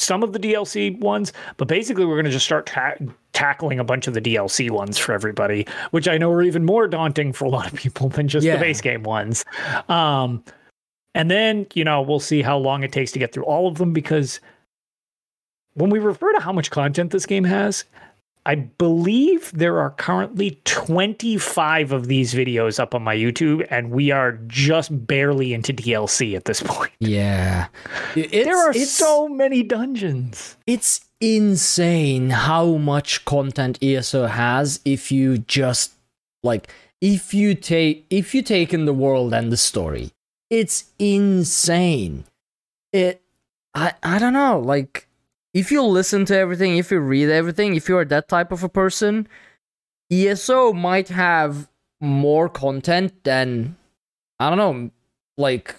some 0.00 0.22
of 0.22 0.32
the 0.32 0.38
DLC 0.38 0.98
ones, 1.00 1.32
but 1.56 1.68
basically 1.68 2.04
we're 2.04 2.14
going 2.16 2.24
to 2.26 2.30
just 2.30 2.44
start 2.46 2.66
ta- 2.66 2.94
tackling 3.32 3.78
a 3.78 3.84
bunch 3.84 4.06
of 4.06 4.14
the 4.14 4.20
DLC 4.20 4.70
ones 4.70 4.98
for 4.98 5.12
everybody, 5.12 5.66
which 5.90 6.08
I 6.08 6.18
know 6.18 6.30
are 6.32 6.42
even 6.42 6.64
more 6.64 6.88
daunting 6.88 7.32
for 7.32 7.44
a 7.44 7.48
lot 7.48 7.66
of 7.72 7.78
people 7.78 8.08
than 8.08 8.28
just 8.28 8.46
Yeah. 8.46 8.54
the 8.56 8.60
base 8.60 8.80
game 8.80 9.02
ones. 9.02 9.44
Um, 9.88 10.42
and 11.14 11.30
then, 11.30 11.66
you 11.74 11.84
know, 11.84 12.02
we'll 12.02 12.20
see 12.20 12.42
how 12.42 12.58
long 12.58 12.82
it 12.84 12.92
takes 12.92 13.12
to 13.12 13.18
get 13.18 13.32
through 13.32 13.44
all 13.44 13.66
of 13.68 13.78
them 13.78 13.92
because 13.92 14.40
when 15.74 15.90
we 15.90 15.98
refer 15.98 16.32
to 16.32 16.40
how 16.40 16.52
much 16.52 16.70
content 16.70 17.10
this 17.12 17.26
game 17.26 17.44
has, 17.44 17.84
I 18.48 18.54
believe 18.54 19.52
there 19.52 19.78
are 19.78 19.90
currently 19.90 20.58
25 20.64 21.92
of 21.92 22.08
these 22.08 22.32
videos 22.32 22.80
up 22.80 22.94
on 22.94 23.02
my 23.02 23.14
YouTube, 23.14 23.66
and 23.68 23.90
we 23.90 24.10
are 24.10 24.40
just 24.46 25.06
barely 25.06 25.52
into 25.52 25.74
DLC 25.74 26.34
at 26.34 26.46
this 26.46 26.62
point. 26.62 26.92
Yeah. 26.98 27.66
It's, 28.16 28.32
there 28.32 28.56
are 28.56 28.70
it's, 28.70 28.90
so 28.90 29.28
many 29.28 29.62
dungeons. 29.62 30.56
it's 30.66 31.04
insane 31.20 32.30
how 32.30 32.76
much 32.76 33.26
content 33.26 33.78
ESO 33.82 34.26
has 34.26 34.80
if 34.84 35.12
you 35.12 35.38
just 35.38 35.92
like 36.44 36.72
if 37.00 37.34
you 37.34 37.54
take 37.54 38.06
if 38.08 38.34
you 38.34 38.40
take 38.40 38.72
in 38.72 38.86
the 38.86 38.94
world 38.94 39.34
and 39.34 39.52
the 39.52 39.58
story. 39.58 40.10
It's 40.48 40.84
insane. 40.98 42.24
It 42.94 43.20
I 43.74 43.92
I 44.02 44.18
don't 44.18 44.32
know, 44.32 44.58
like 44.58 45.07
if 45.58 45.72
you 45.72 45.82
listen 45.82 46.24
to 46.26 46.36
everything, 46.36 46.76
if 46.76 46.92
you 46.92 47.00
read 47.00 47.28
everything, 47.28 47.74
if 47.74 47.88
you 47.88 47.98
are 47.98 48.04
that 48.04 48.28
type 48.28 48.52
of 48.52 48.62
a 48.62 48.68
person, 48.68 49.26
ESO 50.10 50.72
might 50.72 51.08
have 51.08 51.68
more 52.00 52.48
content 52.48 53.24
than 53.24 53.76
I 54.38 54.48
don't 54.48 54.58
know, 54.58 54.90
like 55.36 55.74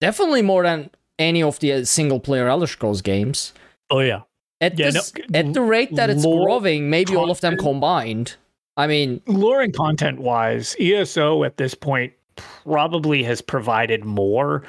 definitely 0.00 0.40
more 0.40 0.62
than 0.62 0.90
any 1.18 1.42
of 1.42 1.58
the 1.60 1.72
uh, 1.74 1.84
single 1.84 2.20
player 2.20 2.48
Elder 2.48 2.66
Scrolls 2.66 3.02
games. 3.02 3.52
Oh, 3.90 4.00
yeah. 4.00 4.22
At, 4.62 4.78
Yeah, 4.78 4.92
this, 4.92 5.12
no, 5.28 5.38
at 5.38 5.52
the 5.52 5.60
rate 5.60 5.94
that 5.96 6.08
it's 6.08 6.24
lore 6.24 6.46
growing, 6.46 6.88
maybe 6.88 7.14
all 7.14 7.30
of 7.30 7.42
them 7.42 7.58
combined. 7.58 8.36
I 8.78 8.86
mean, 8.86 9.20
Lore 9.26 9.60
and 9.60 9.74
content 9.74 10.20
wise, 10.20 10.74
ESO 10.80 11.44
at 11.44 11.58
this 11.58 11.74
point 11.74 12.12
probably 12.36 13.22
has 13.22 13.40
provided 13.40 14.04
more 14.04 14.64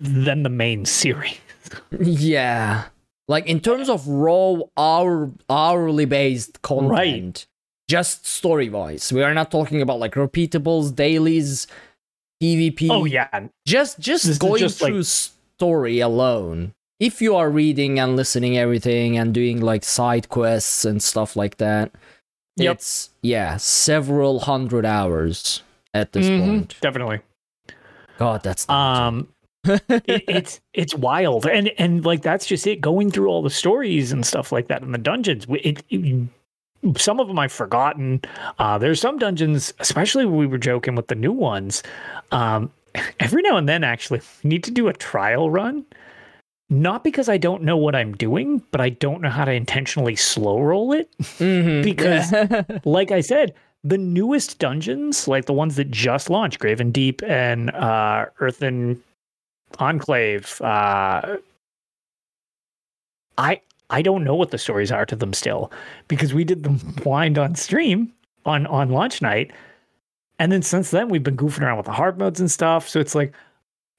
than 0.00 0.42
the 0.42 0.50
main 0.50 0.84
series. 0.84 1.38
Yeah. 2.00 2.84
Like 3.28 3.46
in 3.46 3.60
terms 3.60 3.88
of 3.88 4.06
raw 4.08 4.56
hour 4.76 5.30
hourly 5.50 6.06
based 6.06 6.62
content, 6.62 7.46
just 7.88 8.26
story 8.26 8.68
wise. 8.70 9.12
We 9.12 9.22
are 9.22 9.34
not 9.34 9.50
talking 9.50 9.82
about 9.82 9.98
like 9.98 10.14
repeatables, 10.14 10.94
dailies, 10.94 11.66
PvP. 12.42 12.88
Oh, 12.90 13.04
yeah. 13.04 13.48
Just 13.66 13.98
just 14.00 14.26
This 14.26 14.38
going 14.38 14.60
just, 14.60 14.80
like- 14.80 14.92
through 14.92 15.02
story 15.04 16.00
alone. 16.00 16.72
If 17.00 17.22
you 17.22 17.36
are 17.36 17.48
reading 17.48 18.00
and 18.00 18.16
listening 18.16 18.58
everything 18.58 19.16
and 19.18 19.32
doing 19.32 19.60
like 19.60 19.84
side 19.84 20.28
quests 20.28 20.84
and 20.84 21.00
stuff 21.02 21.36
like 21.36 21.58
that, 21.58 21.92
Yep. 22.56 22.74
it's 22.76 23.10
yeah, 23.22 23.56
several 23.56 24.40
hundred 24.40 24.84
hours 24.84 25.62
at 25.94 26.12
this 26.12 26.26
Mhm, 26.26 26.40
point. 26.44 26.74
Definitely. 26.80 27.20
God, 28.18 28.42
that's 28.42 28.68
Um, 28.68 29.28
it, 29.68 30.24
it's 30.28 30.60
it's 30.74 30.94
wild, 30.94 31.46
and 31.46 31.68
and 31.78 32.04
like 32.04 32.22
that's 32.22 32.46
just 32.46 32.66
it. 32.66 32.80
Going 32.80 33.10
through 33.10 33.28
all 33.28 33.42
the 33.42 33.50
stories 33.50 34.12
and 34.12 34.24
stuff 34.26 34.52
like 34.52 34.68
that 34.68 34.82
in 34.82 34.92
the 34.92 34.98
dungeons, 34.98 35.46
it, 35.50 35.82
it- 35.90 36.28
some 36.96 37.18
of 37.18 37.26
them 37.26 37.38
I've 37.40 37.50
forgotten. 37.52 38.20
Uh, 38.60 38.78
there's 38.78 39.00
some 39.00 39.18
dungeons, 39.18 39.74
especially 39.80 40.24
when 40.24 40.36
we 40.36 40.46
were 40.46 40.58
joking 40.58 40.94
with 40.94 41.08
the 41.08 41.16
new 41.16 41.32
ones. 41.32 41.82
Um, 42.30 42.70
every 43.20 43.42
now 43.42 43.56
and 43.56 43.68
then, 43.68 43.82
actually, 43.82 44.20
need 44.44 44.62
to 44.64 44.70
do 44.70 44.86
a 44.88 44.92
trial 44.92 45.50
run. 45.50 45.84
Not 46.70 47.02
because 47.02 47.28
I 47.30 47.38
don't 47.38 47.62
know 47.62 47.76
what 47.78 47.94
I'm 47.96 48.12
doing, 48.14 48.62
but 48.70 48.80
I 48.80 48.90
don't 48.90 49.22
know 49.22 49.30
how 49.30 49.44
to 49.46 49.52
intentionally 49.52 50.14
slow 50.16 50.60
roll 50.60 50.92
it. 50.92 51.10
Mhm, 51.18 51.82
Because- 51.82 52.30
yeah. 52.30 52.62
like 52.84 53.10
I 53.10 53.22
said, 53.22 53.54
the 53.84 53.96
newest 53.98 54.58
dungeons, 54.58 55.26
like 55.26 55.46
the 55.46 55.52
ones 55.54 55.76
that 55.76 55.90
just 55.90 56.28
launched, 56.30 56.58
Graven 56.58 56.90
Deep 56.92 57.22
and 57.24 57.70
uh, 57.70 58.26
Earthen 58.38 59.02
Enclave, 59.78 60.60
uh, 60.62 61.36
I 63.38 63.60
I 63.90 64.02
don't 64.02 64.24
know 64.24 64.34
what 64.34 64.50
the 64.50 64.58
stories 64.58 64.92
are 64.92 65.06
to 65.06 65.16
them 65.16 65.32
still 65.32 65.70
because 66.08 66.34
we 66.34 66.44
did 66.44 66.62
them 66.64 66.76
blind 67.02 67.38
on 67.38 67.54
stream 67.54 68.12
on 68.44 68.66
on 68.66 68.90
launch 68.90 69.22
night, 69.22 69.52
and 70.38 70.52
then 70.52 70.62
since 70.62 70.90
then 70.90 71.08
we've 71.08 71.22
been 71.22 71.36
goofing 71.36 71.62
around 71.62 71.76
with 71.78 71.86
the 71.86 71.92
hard 71.92 72.18
modes 72.18 72.40
and 72.40 72.50
stuff. 72.50 72.88
So 72.88 73.00
it's 73.00 73.14
like. 73.14 73.32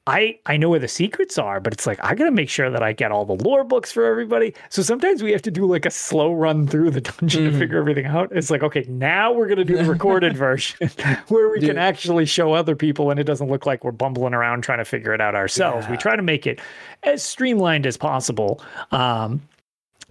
I, 0.10 0.40
I 0.48 0.58
know 0.58 0.70
where 0.70 0.80
the 0.80 0.88
secrets 0.88 1.38
are, 1.38 1.60
but 1.60 1.72
it's 1.72 1.86
like 1.86 2.00
I 2.04 2.16
gotta 2.16 2.32
make 2.32 2.50
sure 2.50 2.70
that 2.72 2.82
I 2.82 2.94
get 2.94 3.12
all 3.12 3.26
the 3.26 3.36
lore 3.44 3.64
books 3.64 3.92
for 3.92 4.06
everybody. 4.06 4.54
So 4.70 4.82
sometimes 4.82 5.22
we 5.22 5.32
have 5.32 5.42
to 5.44 5.52
do 5.52 5.66
like 5.66 5.86
a 5.86 5.92
slow 5.92 6.34
run 6.34 6.68
through 6.68 6.90
the 6.92 7.02
dungeon 7.02 7.48
Mhm. 7.48 7.52
to 7.52 7.60
figure 7.60 7.78
everything 7.78 8.06
out. 8.08 8.30
It's 8.32 8.50
like, 8.50 8.64
okay, 8.64 8.86
now 8.90 9.32
we're 9.32 9.48
gonna 9.48 9.64
do 9.64 9.78
the 9.78 9.86
recorded 9.86 10.36
version 10.46 10.90
where 11.28 11.50
we 11.50 11.60
Dude. 11.60 11.70
can 11.70 11.78
actually 11.78 12.26
show 12.26 12.54
other 12.54 12.76
people 12.76 13.12
and 13.12 13.20
it 13.20 13.26
doesn't 13.26 13.50
look 13.50 13.66
like 13.66 13.84
we're 13.84 13.92
bumbling 13.92 14.34
around 14.34 14.64
trying 14.64 14.80
to 14.80 14.86
figure 14.86 15.14
it 15.14 15.22
out 15.22 15.36
ourselves. 15.36 15.88
We 15.88 15.96
try 15.98 16.16
to 16.16 16.24
make 16.24 16.48
it 16.48 16.60
as 17.04 17.22
streamlined 17.24 17.86
as 17.86 17.96
possible. 17.96 18.62
Um, 18.92 19.42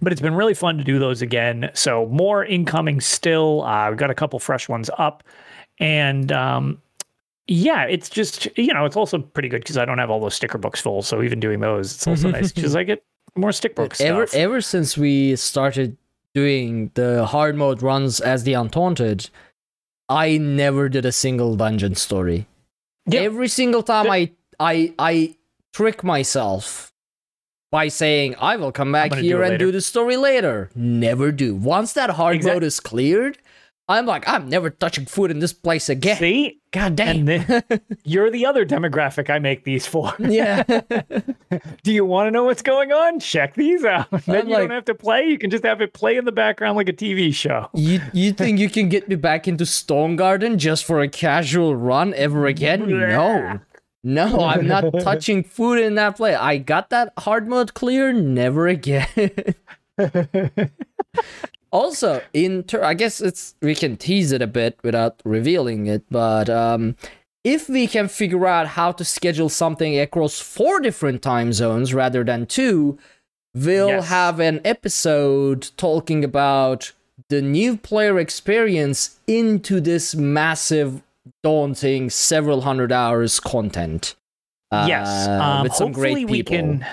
but 0.01 0.13
it's 0.13 0.21
been 0.21 0.35
really 0.35 0.53
fun 0.53 0.77
to 0.77 0.83
do 0.85 0.97
those 0.97 1.21
again. 1.21 1.71
So 1.73 2.05
more 2.05 2.45
incoming 2.45 3.01
still. 3.01 3.63
Uh, 3.63 3.89
we've 3.89 3.97
got 3.97 4.09
a 4.09 4.15
couple 4.15 4.39
fresh 4.39 4.69
ones 4.69 4.89
up, 4.97 5.23
and 5.79 6.31
um, 6.31 6.81
yeah, 7.49 7.85
it's 7.85 8.09
just 8.09 8.47
you 8.57 8.73
know 8.73 8.85
it's 8.85 8.95
also 8.95 9.17
pretty 9.17 9.49
good 9.49 9.61
because 9.61 9.77
I 9.77 9.83
don't 9.83 9.97
have 9.97 10.11
all 10.11 10.19
those 10.19 10.35
sticker 10.35 10.59
books 10.59 10.79
full. 10.79 11.01
So 11.01 11.23
even 11.23 11.39
doing 11.39 11.59
those, 11.59 11.95
it's 11.95 12.07
also 12.07 12.29
nice 12.29 12.51
because 12.53 12.75
I 12.75 12.83
get 12.83 13.03
more 13.35 13.51
stick 13.51 13.75
book 13.75 13.99
ever 13.99 14.27
stuff. 14.27 14.39
ever 14.39 14.61
since 14.61 14.97
we 14.97 15.35
started 15.35 15.97
doing 16.35 16.91
the 16.93 17.25
hard 17.25 17.55
mode 17.55 17.81
runs 17.81 18.19
as 18.19 18.43
the 18.43 18.53
Untaunted, 18.53 19.31
I 20.07 20.37
never 20.37 20.89
did 20.89 21.05
a 21.05 21.11
single 21.11 21.55
dungeon 21.55 21.95
story. 21.95 22.45
Yeah. 23.07 23.21
Every 23.21 23.47
single 23.47 23.81
time 23.81 24.11
I 24.11 24.31
I 24.59 24.93
I 24.99 25.35
trick 25.73 26.03
myself 26.03 26.93
by 27.71 27.87
saying 27.87 28.35
I 28.39 28.57
will 28.57 28.71
come 28.71 28.91
back 28.91 29.11
do 29.11 29.17
here 29.17 29.41
it 29.41 29.49
and 29.49 29.59
do 29.59 29.71
the 29.71 29.81
story 29.81 30.17
later. 30.17 30.69
Never 30.75 31.31
do. 31.31 31.55
Once 31.55 31.93
that 31.93 32.11
hard 32.11 32.35
Exact- 32.35 32.55
mode 32.55 32.63
is 32.63 32.79
cleared, 32.79 33.39
I'm 33.89 34.05
like, 34.05 34.29
I'm 34.29 34.47
never 34.47 34.69
touching 34.69 35.07
food 35.07 35.31
in 35.31 35.39
this 35.39 35.51
place 35.51 35.89
again. 35.89 36.17
See, 36.17 36.61
God 36.71 36.95
damn. 36.95 37.25
then 37.25 37.63
you're 38.03 38.29
the 38.29 38.45
other 38.45 38.63
demographic 38.63 39.31
I 39.31 39.39
make 39.39 39.63
these 39.63 39.87
for. 39.87 40.13
yeah. 40.19 40.61
Do 41.83 41.91
you 41.91 42.05
want 42.05 42.27
to 42.27 42.31
know 42.31 42.43
what's 42.43 42.61
going 42.61 42.91
on? 42.91 43.19
Check 43.19 43.55
these 43.55 43.83
out. 43.83 44.11
then 44.27 44.47
you 44.47 44.53
like- 44.53 44.61
don't 44.61 44.69
have 44.69 44.85
to 44.85 44.93
play. 44.95 45.25
You 45.25 45.39
can 45.39 45.49
just 45.49 45.65
have 45.65 45.81
it 45.81 45.93
play 45.93 46.17
in 46.17 46.25
the 46.25 46.31
background 46.31 46.77
like 46.77 46.87
a 46.87 46.93
TV 46.93 47.33
show. 47.33 47.67
You 47.73 47.99
you 48.13 48.31
think 48.31 48.59
you 48.59 48.69
can 48.69 48.89
get 48.89 49.09
me 49.09 49.15
back 49.15 49.47
into 49.47 49.65
Stone 49.65 50.17
Garden 50.17 50.59
just 50.59 50.85
for 50.85 51.01
a 51.01 51.09
casual 51.09 51.75
run 51.75 52.13
ever 52.13 52.45
again? 52.45 52.87
No. 52.87 53.59
No, 54.03 54.45
I'm 54.45 54.65
not 54.65 54.93
touching 55.01 55.43
food 55.43 55.79
in 55.79 55.95
that 55.95 56.15
place. 56.15 56.37
I 56.39 56.57
got 56.57 56.89
that 56.91 57.11
hard 57.17 57.49
mode 57.49 57.73
clear, 57.73 58.13
never 58.13 58.67
again. 58.67 59.07
Also, 61.71 62.21
in 62.33 62.63
ter- 62.63 62.83
I 62.83 62.93
guess 62.93 63.21
it's 63.21 63.55
we 63.61 63.75
can 63.75 63.97
tease 63.97 64.31
it 64.31 64.41
a 64.41 64.47
bit 64.47 64.77
without 64.83 65.21
revealing 65.25 65.87
it, 65.87 66.03
but 66.09 66.49
um 66.49 66.95
if 67.43 67.69
we 67.69 67.87
can 67.87 68.07
figure 68.09 68.45
out 68.45 68.67
how 68.67 68.91
to 68.91 69.05
schedule 69.05 69.47
something 69.49 69.97
across 69.99 70.39
four 70.41 70.81
different 70.81 71.21
time 71.21 71.53
zones 71.53 71.93
rather 71.93 72.23
than 72.23 72.45
two, 72.45 72.97
we'll 73.55 73.87
Yes. 73.87 74.09
have 74.09 74.39
an 74.41 74.59
episode 74.65 75.71
talking 75.77 76.23
about 76.25 76.91
the 77.29 77.41
new 77.41 77.77
player 77.77 78.19
experience 78.19 79.19
into 79.25 79.79
this 79.79 80.15
massive, 80.15 81.01
daunting, 81.43 82.09
several 82.09 82.61
hundred 82.61 82.91
hours 82.91 83.39
content. 83.39 84.15
yes. 84.71 85.27
Uh, 85.27 85.31
Um, 85.41 85.63
with 85.63 85.73
some 85.73 85.87
hopefully 85.93 86.25
great 86.25 86.29
we 86.29 86.37
people. 86.43 86.55
can. 86.55 86.85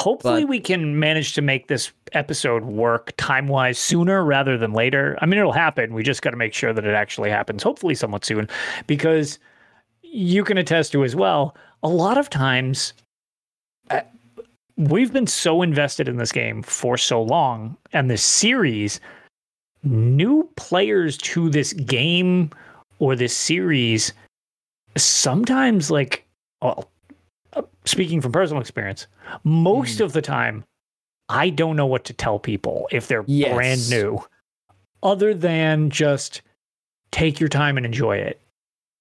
Hopefully 0.00 0.42
But- 0.42 0.48
we 0.48 0.60
can 0.60 0.98
manage 0.98 1.34
to 1.34 1.42
make 1.42 1.68
this 1.68 1.92
episode 2.12 2.64
work 2.64 3.12
time 3.18 3.48
wise 3.48 3.78
sooner 3.78 4.24
rather 4.24 4.56
than 4.56 4.72
later. 4.72 5.18
I 5.20 5.26
mean, 5.26 5.38
it'll 5.38 5.52
happen. 5.52 5.92
We 5.92 6.02
just 6.02 6.22
got 6.22 6.30
to 6.30 6.36
make 6.36 6.54
sure 6.54 6.72
that 6.72 6.86
it 6.86 6.94
actually 6.94 7.30
happens. 7.30 7.62
Hopefully, 7.62 7.94
somewhat 7.94 8.24
soon, 8.24 8.48
because 8.86 9.38
you 10.02 10.42
can 10.42 10.58
attest 10.58 10.92
to 10.92 11.04
as 11.04 11.14
well. 11.14 11.54
A 11.82 11.88
lot 11.88 12.18
of 12.18 12.30
times, 12.30 12.94
uh, 13.90 14.00
we've 14.76 15.12
been 15.12 15.26
so 15.26 15.62
invested 15.62 16.08
in 16.08 16.16
this 16.16 16.32
game 16.32 16.62
for 16.62 16.96
so 16.96 17.22
long 17.22 17.76
and 17.92 18.10
this 18.10 18.24
series. 18.24 19.00
New 19.82 20.48
players 20.56 21.16
to 21.18 21.48
this 21.48 21.72
game 21.72 22.50
or 22.98 23.16
this 23.16 23.36
series 23.36 24.12
sometimes 24.96 25.90
like 25.90 26.26
well 26.60 26.90
speaking 27.84 28.20
from 28.20 28.32
personal 28.32 28.60
experience 28.60 29.06
most 29.44 29.98
Hmm. 29.98 30.04
of 30.04 30.12
the 30.12 30.22
time 30.22 30.64
i 31.28 31.48
don't 31.50 31.76
know 31.76 31.86
what 31.86 32.04
to 32.04 32.12
tell 32.12 32.38
people 32.38 32.88
if 32.90 33.06
they're 33.08 33.24
Yes. 33.26 33.52
brand 33.52 33.90
new 33.90 34.20
other 35.02 35.32
than 35.34 35.90
just 35.90 36.42
take 37.12 37.40
your 37.40 37.48
time 37.48 37.76
and 37.76 37.86
enjoy 37.86 38.16
it 38.16 38.40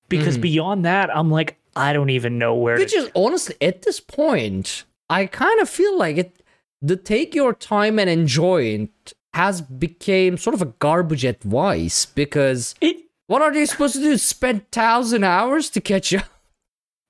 because 0.07 0.37
Mhm. 0.37 0.41
beyond 0.41 0.85
that 0.85 1.15
i'm 1.15 1.29
like 1.29 1.57
i 1.75 1.93
don't 1.93 2.09
even 2.09 2.37
know 2.37 2.55
where 2.55 2.77
Which 2.77 2.91
to 2.91 2.97
is 2.99 3.09
honestly, 3.15 3.55
at 3.61 3.81
this 3.83 3.99
point, 3.99 4.83
I 5.09 5.25
kind 5.27 5.59
of 5.61 5.69
feel 5.69 5.97
like 5.97 6.17
it. 6.17 6.35
The 6.81 6.95
take 6.95 7.35
your 7.35 7.53
time 7.53 7.99
and 7.99 8.09
enjoy 8.09 8.63
it 8.63 9.13
has 9.33 9.61
became 9.61 10.37
sort 10.37 10.53
of 10.55 10.61
a 10.61 10.73
garbage 10.79 11.25
advice 11.25 12.05
because 12.05 12.73
it 12.81 12.97
what 13.27 13.41
are 13.41 13.51
they 13.53 13.65
supposed 13.65 13.95
to 13.95 14.01
do? 14.01 14.17
Spend 14.17 14.69
thousand 14.71 15.23
hours 15.23 15.69
to 15.71 15.81
catch 15.81 16.13
up? 16.13 16.25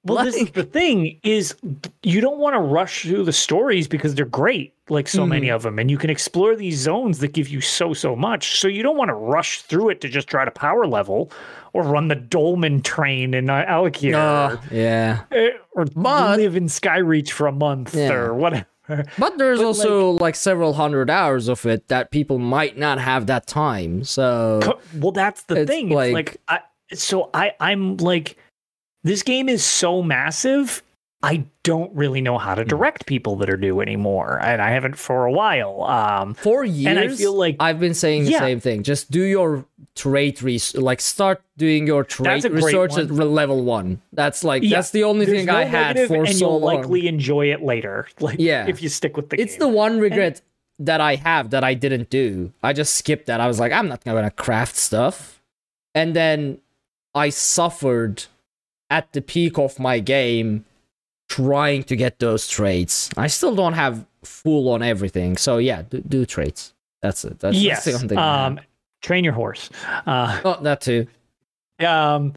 Well, 0.09 0.25
this 0.25 0.35
is 0.35 0.51
the 0.51 0.63
thing 0.63 1.19
is 1.23 1.55
you 2.03 2.21
don't 2.21 2.39
want 2.39 2.55
to 2.55 2.59
rush 2.59 3.03
through 3.03 3.23
the 3.23 3.33
stories 3.33 3.87
because 3.87 4.15
they're 4.15 4.25
great, 4.25 4.73
like 4.89 5.07
so 5.07 5.21
Mm-hmm. 5.21 5.29
many 5.29 5.49
of 5.49 5.63
them, 5.63 5.79
and 5.79 5.89
you 5.91 5.97
can 5.97 6.09
explore 6.09 6.55
these 6.55 6.77
zones 6.79 7.19
that 7.19 7.33
give 7.33 7.47
you 7.49 7.61
so 7.61 7.93
so 7.93 8.15
much. 8.15 8.59
So 8.59 8.67
you 8.67 8.83
don't 8.83 8.97
want 8.97 9.09
to 9.09 9.15
rush 9.15 9.61
through 9.61 9.89
it 9.89 10.01
to 10.01 10.09
just 10.09 10.27
try 10.27 10.43
to 10.45 10.51
power 10.51 10.85
level 10.87 11.31
or 11.73 11.83
run 11.83 12.07
the 12.07 12.15
Dolmen 12.15 12.81
train 12.83 13.33
in 13.33 13.49
uh, 13.49 13.63
Alik'r 13.67 14.15
Uh, 14.15 14.57
yeah. 14.71 15.21
or, 15.31 15.51
or 15.73 15.85
But- 15.95 16.37
live 16.37 16.55
in 16.55 16.65
Skyreach 16.65 17.29
for 17.31 17.47
a 17.47 17.51
month 17.51 17.93
Yeah. 17.95 18.13
or 18.13 18.33
whatever. 18.33 18.65
But 19.19 19.37
there's 19.37 19.59
But, 19.59 19.65
also 19.65 20.09
like, 20.13 20.33
several 20.33 20.73
hundred 20.73 21.11
hours 21.11 21.47
of 21.47 21.63
it 21.67 21.89
that 21.89 22.09
people 22.09 22.39
might 22.39 22.75
not 22.75 22.97
have 22.99 23.27
that 23.27 23.45
time. 23.45 24.03
So 24.03 24.59
Co- 24.63 24.79
Well, 24.97 25.11
that's 25.11 25.43
the 25.43 25.61
It's 25.61 25.69
thing. 25.69 25.89
like- 25.89 26.07
it's 26.07 26.13
like 26.15 26.37
I 26.47 26.59
so 26.95 27.29
I 27.35 27.51
I'm 27.59 27.97
like 27.97 28.35
this 29.03 29.23
game 29.23 29.49
is 29.49 29.63
so 29.63 30.01
massive. 30.01 30.83
I 31.21 31.43
don't 31.63 31.93
really 31.93 32.21
know 32.21 32.37
how 32.37 32.55
to 32.55 32.61
Hmm. 32.61 32.69
direct 32.69 33.05
people 33.05 33.35
that 33.37 33.49
are 33.49 33.57
new 33.57 33.81
anymore, 33.81 34.39
and 34.41 34.61
I 34.61 34.69
haven't 34.71 34.95
for 34.97 35.25
a 35.25 35.31
while. 35.33 35.83
Um, 35.83 36.33
for 36.33 36.63
years, 36.63 36.85
And 36.87 36.97
I 36.99 37.09
feel 37.09 37.33
like- 37.33 37.57
I've 37.59 37.77
been 37.79 37.93
saying 37.93 38.23
the 38.23 38.31
Yeah. 38.31 38.39
same 38.39 38.61
thing. 38.61 38.83
Just 38.83 39.11
do 39.11 39.21
your 39.21 39.65
trait 39.95 40.41
res- 40.41 40.75
like 40.77 41.01
start 41.01 41.41
doing 41.57 41.85
your 41.87 42.05
trait 42.05 42.23
That's 42.25 42.45
a 42.45 42.49
great 42.49 42.63
research 42.63 42.91
one. 42.91 43.01
at 43.01 43.11
level 43.11 43.65
one. 43.65 43.99
That's 44.13 44.45
like 44.45 44.63
yeah, 44.63 44.77
that's 44.77 44.91
the 44.91 45.03
only 45.03 45.25
there's 45.25 45.39
thing 45.39 45.47
no 45.47 45.57
I 45.57 45.63
had 45.65 45.99
for 46.07 46.23
and 46.23 46.29
so 46.29 46.51
you'll 46.51 46.61
long. 46.61 46.75
likely 46.77 47.05
enjoy 47.09 47.51
it 47.51 47.61
later. 47.61 48.07
Like, 48.21 48.37
Yeah. 48.39 48.67
if 48.67 48.81
you 48.81 48.87
stick 48.87 49.17
with 49.17 49.29
the 49.29 49.41
it's 49.41 49.53
game. 49.55 49.59
the 49.59 49.67
one 49.67 49.99
regret 49.99 50.39
that 50.79 51.01
I 51.01 51.15
have 51.15 51.49
that 51.49 51.65
I 51.65 51.73
didn't 51.73 52.09
do. 52.09 52.53
I 52.63 52.71
just 52.71 52.95
skipped 52.95 53.25
that. 53.25 53.41
I 53.41 53.47
was 53.47 53.59
like, 53.59 53.73
I'm 53.73 53.89
not 53.89 54.05
gonna 54.05 54.31
craft 54.31 54.77
stuff, 54.77 55.41
and 55.93 56.15
then 56.15 56.59
I 57.13 57.27
suffered 57.27 58.23
at 58.89 59.11
the 59.13 59.21
peak 59.21 59.57
of 59.57 59.79
my 59.79 59.99
game 59.99 60.65
trying 61.29 61.83
to 61.83 61.95
get 61.95 62.19
those 62.19 62.47
trades. 62.47 63.09
I 63.17 63.27
still 63.27 63.55
don't 63.55 63.73
have 63.73 64.05
full 64.23 64.69
on 64.69 64.81
everything. 64.81 65.37
So 65.37 65.57
yeah, 65.57 65.83
do, 65.83 66.01
do 66.01 66.25
traits. 66.25 66.73
That's 67.01 67.23
it. 67.23 67.39
That's, 67.39 67.55
yes. 67.55 67.85
that's 67.85 67.85
the 67.85 67.93
only 67.93 68.07
thing. 68.09 68.17
I. 68.17 68.45
Um, 68.45 68.59
train 69.01 69.23
your 69.23 69.33
horse. 69.33 69.69
Uh, 70.05 70.41
oh, 70.43 70.61
that 70.61 70.81
too. 70.81 71.07
Um, 71.79 72.33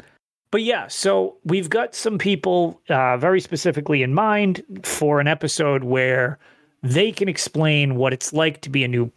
but 0.50 0.62
yeah, 0.62 0.86
so 0.88 1.36
we've 1.44 1.70
got 1.70 1.94
some 1.94 2.18
people 2.18 2.80
uh, 2.88 3.16
very 3.16 3.40
specifically 3.40 4.02
in 4.02 4.14
mind 4.14 4.62
for 4.84 5.18
an 5.18 5.26
episode 5.26 5.82
where 5.82 6.38
they 6.82 7.10
can 7.10 7.28
explain 7.28 7.96
what 7.96 8.12
it's 8.12 8.32
like 8.32 8.60
to 8.60 8.70
be 8.70 8.84
a 8.84 8.88
new 8.88 9.10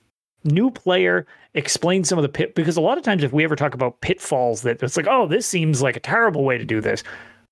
new 0.44 0.72
player, 0.72 1.26
explain 1.56 2.04
some 2.04 2.18
of 2.18 2.24
the 2.24 2.30
pit 2.30 2.54
because 2.56 2.78
a 2.78 2.82
lot 2.82 2.98
of 2.98 3.04
times 3.04 3.24
if 3.24 3.34
we 3.34 3.44
ever 3.44 3.56
talk 3.56 3.74
about 3.74 4.02
pitfalls 4.02 4.62
that 4.62 4.82
it's 4.84 4.98
like, 4.98 5.08
oh, 5.10 5.28
this 5.28 5.48
seems 5.48 5.82
like 5.82 5.96
a 5.96 6.00
terrible 6.00 6.44
way 6.44 6.58
to 6.58 6.66
do 6.66 6.82
this. 6.82 7.04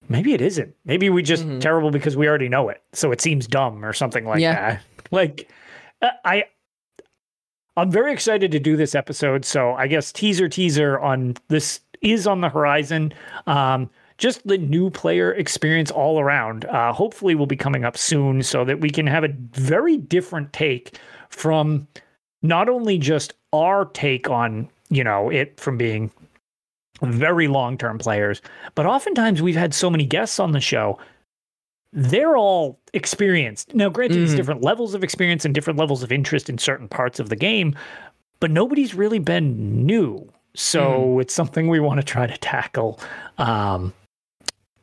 Maybe 0.09 0.33
it 0.33 0.41
isn't. 0.41 0.75
Maybe 0.85 1.09
we 1.09 1.23
just 1.23 1.45
Mhm. 1.47 1.61
terrible 1.61 1.89
because 1.89 2.15
we 2.17 2.27
already 2.27 2.49
know 2.49 2.69
it. 2.69 2.83
So 2.93 3.11
it 3.11 3.21
seems 3.21 3.47
dumb 3.47 3.83
or 3.85 3.93
something 3.93 4.25
like 4.25 4.41
Yeah. 4.41 4.53
that. 4.75 4.81
Like 5.11 5.49
uh, 6.01 6.09
I 6.25 6.43
I'm 7.75 7.89
very 7.89 8.13
excited 8.13 8.51
to 8.51 8.59
do 8.59 8.75
this 8.77 8.93
episode. 8.93 9.45
So 9.45 9.73
I 9.73 9.87
guess 9.87 10.11
teaser 10.11 10.47
teaser 10.47 10.99
on 10.99 11.35
this 11.47 11.79
is 12.01 12.27
on 12.27 12.41
the 12.41 12.49
horizon. 12.49 13.13
Um, 13.47 13.89
just 14.19 14.45
the 14.47 14.57
new 14.59 14.89
player 14.91 15.33
experience 15.33 15.89
all 15.89 16.19
around. 16.19 16.65
Uh, 16.65 16.93
hopefully, 16.93 17.33
will 17.33 17.47
be 17.47 17.55
coming 17.55 17.83
up 17.83 17.97
soon 17.97 18.43
so 18.43 18.63
that 18.63 18.79
we 18.79 18.89
can 18.91 19.07
have 19.07 19.23
a 19.23 19.29
very 19.53 19.97
different 19.97 20.53
take 20.53 20.97
from 21.29 21.87
not 22.43 22.69
only 22.69 22.97
just 22.99 23.33
our 23.51 23.85
take 23.85 24.29
on 24.29 24.69
you 24.89 25.03
know 25.03 25.29
it 25.29 25.59
from 25.59 25.77
being 25.77 26.11
very 27.01 27.47
long 27.47 27.77
term 27.77 27.97
players, 27.97 28.41
but 28.75 28.85
oftentimes 28.85 29.41
we've 29.41 29.55
had 29.55 29.73
so 29.73 29.89
many 29.89 30.05
guests 30.05 30.39
on 30.39 30.51
the 30.51 30.61
show. 30.61 30.99
They're 31.91 32.37
all 32.37 32.79
experienced. 32.93 33.73
Now, 33.75 33.89
granted, 33.89 34.23
it's 34.23 34.33
Mhm. 34.33 34.37
different 34.37 34.61
levels 34.63 34.93
of 34.93 35.03
experience 35.03 35.45
and 35.45 35.53
different 35.53 35.77
levels 35.77 36.01
of 36.03 36.11
interest 36.11 36.49
in 36.49 36.57
certain 36.57 36.87
parts 36.87 37.19
of 37.19 37.29
the 37.29 37.35
game, 37.35 37.75
but 38.39 38.49
nobody's 38.51 38.95
really 38.95 39.19
been 39.19 39.85
new. 39.85 40.27
So 40.55 41.19
it's 41.19 41.33
something 41.33 41.67
we 41.67 41.79
want 41.79 41.99
to 41.99 42.05
try 42.05 42.25
to 42.27 42.37
tackle. 42.37 42.99
Um, 43.37 43.93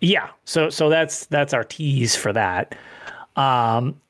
yeah, 0.01 0.29
so 0.45 0.69
so 0.71 0.89
that's 0.89 1.27
that's 1.27 1.55
our 1.55 1.65
tease 1.65 2.15
for 2.17 2.33
that. 2.33 2.75
Um, 3.37 4.01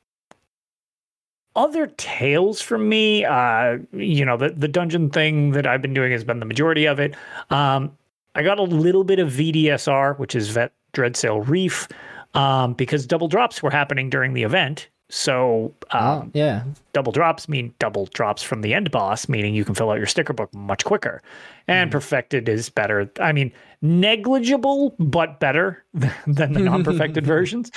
other 1.55 1.87
tales 1.87 2.61
from 2.61 2.87
me, 2.89 3.25
uh, 3.25 3.77
you 3.93 4.23
know, 4.25 4.37
the 4.37 4.49
the 4.49 4.67
dungeon 4.67 5.09
thing 5.09 5.51
that 5.51 5.67
I've 5.67 5.81
been 5.81 5.93
doing 5.93 6.11
has 6.11 6.23
been 6.23 6.39
the 6.39 6.45
majority 6.45 6.85
of 6.85 6.99
it. 6.99 7.15
Um, 7.49 7.97
I 8.35 8.43
got 8.43 8.59
a 8.59 8.63
little 8.63 9.03
bit 9.03 9.19
of 9.19 9.29
VDSR, 9.29 10.17
which 10.17 10.35
is 10.35 10.49
Vet 10.49 10.71
Dreadsail 10.93 11.47
Reef, 11.47 11.87
um, 12.33 12.73
because 12.73 13.05
double 13.05 13.27
drops 13.27 13.61
were 13.61 13.71
happening 13.71 14.09
during 14.09 14.33
the 14.33 14.43
event. 14.43 14.87
So 15.09 15.73
um, 15.91 16.01
Oh, 16.01 16.29
yeah. 16.33 16.63
double 16.93 17.11
drops 17.11 17.49
mean 17.49 17.73
double 17.79 18.05
drops 18.05 18.41
from 18.41 18.61
the 18.61 18.73
end 18.73 18.89
boss, 18.91 19.27
meaning 19.27 19.53
you 19.53 19.65
can 19.65 19.75
fill 19.75 19.91
out 19.91 19.97
your 19.97 20.05
sticker 20.07 20.31
book 20.31 20.53
much 20.53 20.85
quicker. 20.85 21.21
And 21.67 21.91
perfected 21.91 22.47
is 22.47 22.69
better. 22.69 23.11
I 23.19 23.33
mean, 23.33 23.51
negligible, 23.81 24.95
but 24.99 25.41
better 25.41 25.83
than 25.93 26.53
the 26.53 26.61
non 26.61 26.85
perfected 26.85 27.25
versions. 27.35 27.71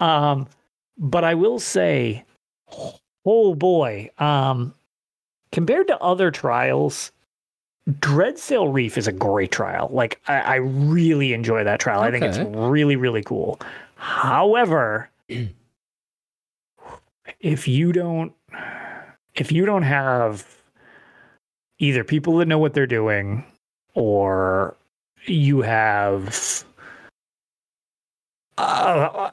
Um, 0.00 0.48
but 0.98 1.22
I 1.22 1.34
will 1.34 1.60
say, 1.60 2.24
oh 3.24 3.54
boy, 3.54 4.10
um, 4.18 4.74
compared 5.52 5.86
to 5.88 5.98
other 5.98 6.30
trials, 6.30 7.12
Dreadsail 7.88 8.72
Reef 8.72 8.98
is 8.98 9.06
a 9.06 9.12
great 9.12 9.50
trial. 9.50 9.88
Like, 9.92 10.20
I, 10.28 10.40
I 10.40 10.54
really 10.56 11.32
enjoy 11.32 11.64
that 11.64 11.80
trial. 11.80 12.00
I 12.00 12.10
think 12.10 12.24
it's 12.24 12.38
really, 12.38 12.96
really 12.96 13.22
cool. 13.22 13.60
However, 13.96 15.10
if 17.40 17.68
you 17.68 17.92
don't 17.92 18.32
if 19.34 19.52
you 19.52 19.64
don't 19.64 19.82
have 19.82 20.46
either 21.78 22.04
people 22.04 22.36
that 22.38 22.46
know 22.46 22.58
what 22.58 22.74
they're 22.74 22.86
doing 22.86 23.44
or 23.94 24.76
you 25.26 25.60
have 25.62 26.64
uh, 28.58 29.30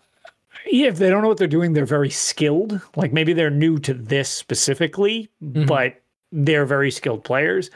if 0.70 0.98
they 0.98 1.10
don't 1.10 1.22
know 1.22 1.28
what 1.28 1.38
they're 1.38 1.48
doing, 1.48 1.74
they're 1.74 1.86
very 1.86 2.10
skilled. 2.10 2.80
Like 2.96 3.14
maybe 3.14 3.34
they're 3.34 3.50
new 3.50 3.78
to 3.80 3.94
this 3.94 4.30
specifically, 4.30 5.30
Mhm. 5.44 5.68
but 5.68 6.02
they're 6.32 6.66
very 6.66 6.92
skilled 6.92 7.24
players. 7.24 7.70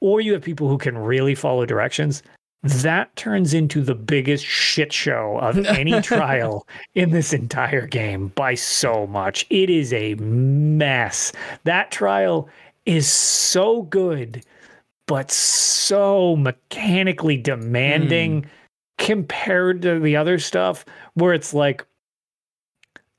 Or 0.00 0.20
you 0.20 0.32
have 0.32 0.42
people 0.42 0.68
who 0.68 0.78
can 0.78 0.96
really 0.96 1.34
follow 1.34 1.66
directions. 1.66 2.22
That 2.62 3.14
turns 3.16 3.54
into 3.54 3.82
the 3.82 3.94
biggest 3.94 4.44
shit 4.44 4.92
show 4.92 5.38
of 5.40 5.58
any 5.66 6.00
trial 6.00 6.66
in 6.94 7.10
this 7.10 7.32
entire 7.32 7.86
game 7.86 8.28
by 8.34 8.54
so 8.54 9.06
much. 9.06 9.46
It 9.50 9.70
is 9.70 9.92
a 9.92 10.14
mess. 10.16 11.32
That 11.64 11.90
trial 11.90 12.48
is 12.86 13.08
so 13.08 13.82
good, 13.82 14.44
but 15.06 15.30
so 15.30 16.36
mechanically 16.36 17.36
demanding 17.36 18.46
compared 18.98 19.82
to 19.82 20.00
the 20.00 20.16
other 20.16 20.38
stuff 20.38 20.84
where 21.14 21.32
it's 21.32 21.54
like 21.54 21.84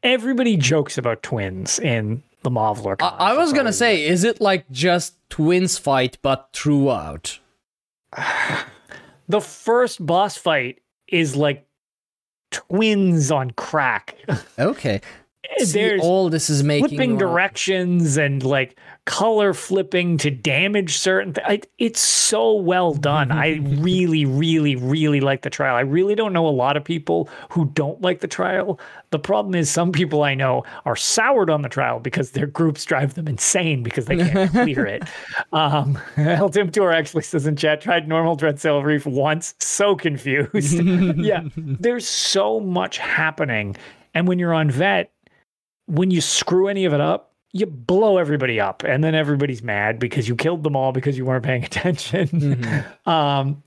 everybody 0.03 0.57
jokes 0.57 0.97
about 0.97 1.23
twins 1.23 1.80
in 1.80 2.23
the 2.43 2.49
Mavlor. 2.49 2.95
I, 3.01 3.31
I 3.31 3.34
was 3.38 3.53
gonna 3.53 3.73
say, 3.73 4.05
is 4.05 4.23
it 4.23 4.39
like 4.41 4.69
just 4.71 5.15
twins 5.30 5.77
fight 5.77 6.17
but 6.21 6.49
throughout? 6.53 7.39
the 9.27 9.41
first 9.41 10.05
boss 10.05 10.38
fight 10.38 10.81
is 11.07 11.35
like 11.35 11.65
twins 12.51 13.31
on 13.31 13.51
crack. 13.51 14.15
Okay. 14.59 15.01
Eh, 15.57 15.63
See, 15.63 15.99
all 15.99 16.30
this 16.30 16.49
is 16.49 16.63
making 16.63 16.89
flipping 16.89 17.15
a 17.15 17.19
directions 17.19 18.17
and 18.17 18.43
like 18.43 18.77
color 19.10 19.56
flipping 19.56 20.19
to 20.19 20.30
damage 20.30 20.95
certain 20.95 21.34
th- 21.34 21.65
it's 21.80 21.99
so 21.99 22.53
well 22.53 22.94
done. 22.94 23.31
I 23.31 23.56
really 23.80 24.23
really 24.23 24.76
really 24.76 25.19
like 25.19 25.41
the 25.41 25.49
trial. 25.49 25.76
I 25.76 25.80
really 25.80 26.14
don't 26.14 26.31
know 26.31 26.48
a 26.48 26.49
lot 26.49 26.77
of 26.77 26.84
people 26.84 27.27
who 27.49 27.65
don't 27.73 27.99
like 28.03 28.19
the 28.19 28.27
trial. 28.27 28.80
The 29.10 29.18
problem 29.18 29.56
is 29.56 29.68
some 29.68 29.91
people 29.91 30.22
i 30.22 30.36
know 30.36 30.64
are 30.86 30.95
soured 30.95 31.49
on 31.49 31.64
the 31.64 31.69
trial 31.69 31.99
because 31.99 32.31
their 32.31 32.45
groups 32.45 32.86
drive 32.86 33.15
them 33.15 33.27
insane 33.27 33.81
because 33.81 34.06
they 34.06 34.18
can't 34.18 34.52
clear 34.64 34.86
it. 34.86 35.02
Um 35.53 35.98
Tim 36.52 36.69
tour 36.69 36.91
actually 36.91 37.23
says 37.23 37.48
in 37.48 37.56
chat 37.56 37.81
tried 37.81 38.07
normal 38.07 38.38
Dreadsail 38.38 38.84
Reef 38.84 39.07
once. 39.07 39.56
So 39.57 39.95
confused. 39.95 40.80
Yeah 41.18 41.41
there's 41.57 42.07
so 42.07 42.60
much 42.60 42.99
happening. 42.99 43.76
And 44.14 44.27
when 44.27 44.38
you're 44.38 44.53
on 44.53 44.69
vet 44.69 45.11
when 45.88 46.11
you 46.11 46.22
screw 46.22 46.68
any 46.68 46.86
of 46.86 46.94
it 46.94 47.02
up, 47.02 47.28
you 47.51 47.65
blow 47.65 48.17
everybody 48.17 48.59
up, 48.59 48.84
and 48.84 49.03
then 49.03 49.15
everybody's 49.15 49.63
mad 49.63 49.99
because 49.99 50.27
you 50.27 50.35
killed 50.35 50.63
them 50.63 50.76
all 50.76 50.91
because 50.91 51.17
you 51.17 51.26
weren't 51.26 51.43
paying 51.43 51.63
attention. 51.65 52.85
um, 53.05 53.61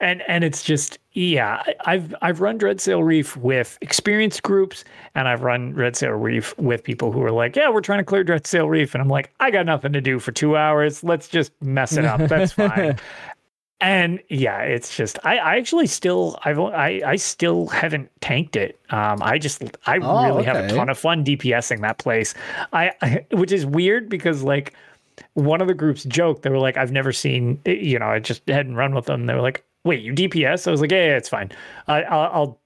and 0.00 0.22
and 0.28 0.44
it's 0.44 0.62
just 0.62 0.98
yeah, 1.12 1.62
I've 1.86 2.14
I've 2.20 2.40
run 2.42 2.58
Dreadsail 2.58 3.02
Reef 3.02 3.36
with 3.36 3.78
experienced 3.80 4.42
groups, 4.42 4.84
and 5.14 5.26
I've 5.26 5.42
run 5.42 5.74
Dreadsail 5.74 6.20
Reef 6.22 6.56
with 6.58 6.84
people 6.84 7.12
who 7.12 7.22
are 7.22 7.30
like, 7.30 7.56
yeah, 7.56 7.70
we're 7.70 7.80
trying 7.80 8.00
to 8.00 8.04
clear 8.04 8.22
Dreadsail 8.22 8.68
Reef, 8.68 8.94
and 8.94 9.00
I'm 9.00 9.08
like, 9.08 9.32
I 9.40 9.50
got 9.50 9.64
nothing 9.64 9.94
to 9.94 10.00
do 10.02 10.18
for 10.18 10.32
two 10.32 10.56
hours. 10.56 11.02
Let's 11.02 11.28
just 11.28 11.52
mess 11.62 11.96
it 11.96 12.04
up. 12.04 12.28
That's 12.28 12.52
fine. 12.52 12.98
And 13.80 14.22
yeah, 14.30 14.60
it's 14.60 14.96
just 14.96 15.18
I, 15.24 15.36
I 15.36 15.56
actually 15.56 15.86
still 15.86 16.38
I've 16.44 16.58
I 16.58 17.02
I 17.04 17.16
still 17.16 17.66
haven't 17.66 18.10
tanked 18.22 18.56
it. 18.56 18.80
Um, 18.90 19.18
I 19.22 19.38
just 19.38 19.62
I 19.86 19.98
Oh, 19.98 20.24
really 20.24 20.44
have 20.44 20.56
a 20.56 20.68
ton 20.68 20.88
of 20.88 20.98
fun 20.98 21.24
DPSing 21.24 21.82
that 21.82 21.98
place. 21.98 22.34
I, 22.72 22.92
I 23.02 23.26
which 23.32 23.52
is 23.52 23.66
weird 23.66 24.08
because 24.08 24.42
like 24.42 24.72
one 25.34 25.60
of 25.60 25.66
the 25.68 25.74
groups 25.74 26.04
joked 26.04 26.42
they 26.42 26.50
were 26.50 26.58
like 26.58 26.76
I've 26.78 26.92
never 26.92 27.12
seen 27.12 27.60
you 27.66 27.98
know 27.98 28.06
I 28.06 28.18
just 28.18 28.48
hadn't 28.48 28.76
run 28.76 28.94
with 28.94 29.04
them. 29.04 29.26
They 29.26 29.34
were 29.34 29.42
like, 29.42 29.62
wait, 29.84 30.02
you 30.02 30.14
DPS? 30.14 30.66
I 30.66 30.70
was 30.70 30.80
like, 30.80 30.90
yeah, 30.90 31.08
yeah 31.08 31.16
it's 31.16 31.28
fine. 31.28 31.52
I, 31.86 32.02
I'll 32.04 32.30
I'll 32.32 32.60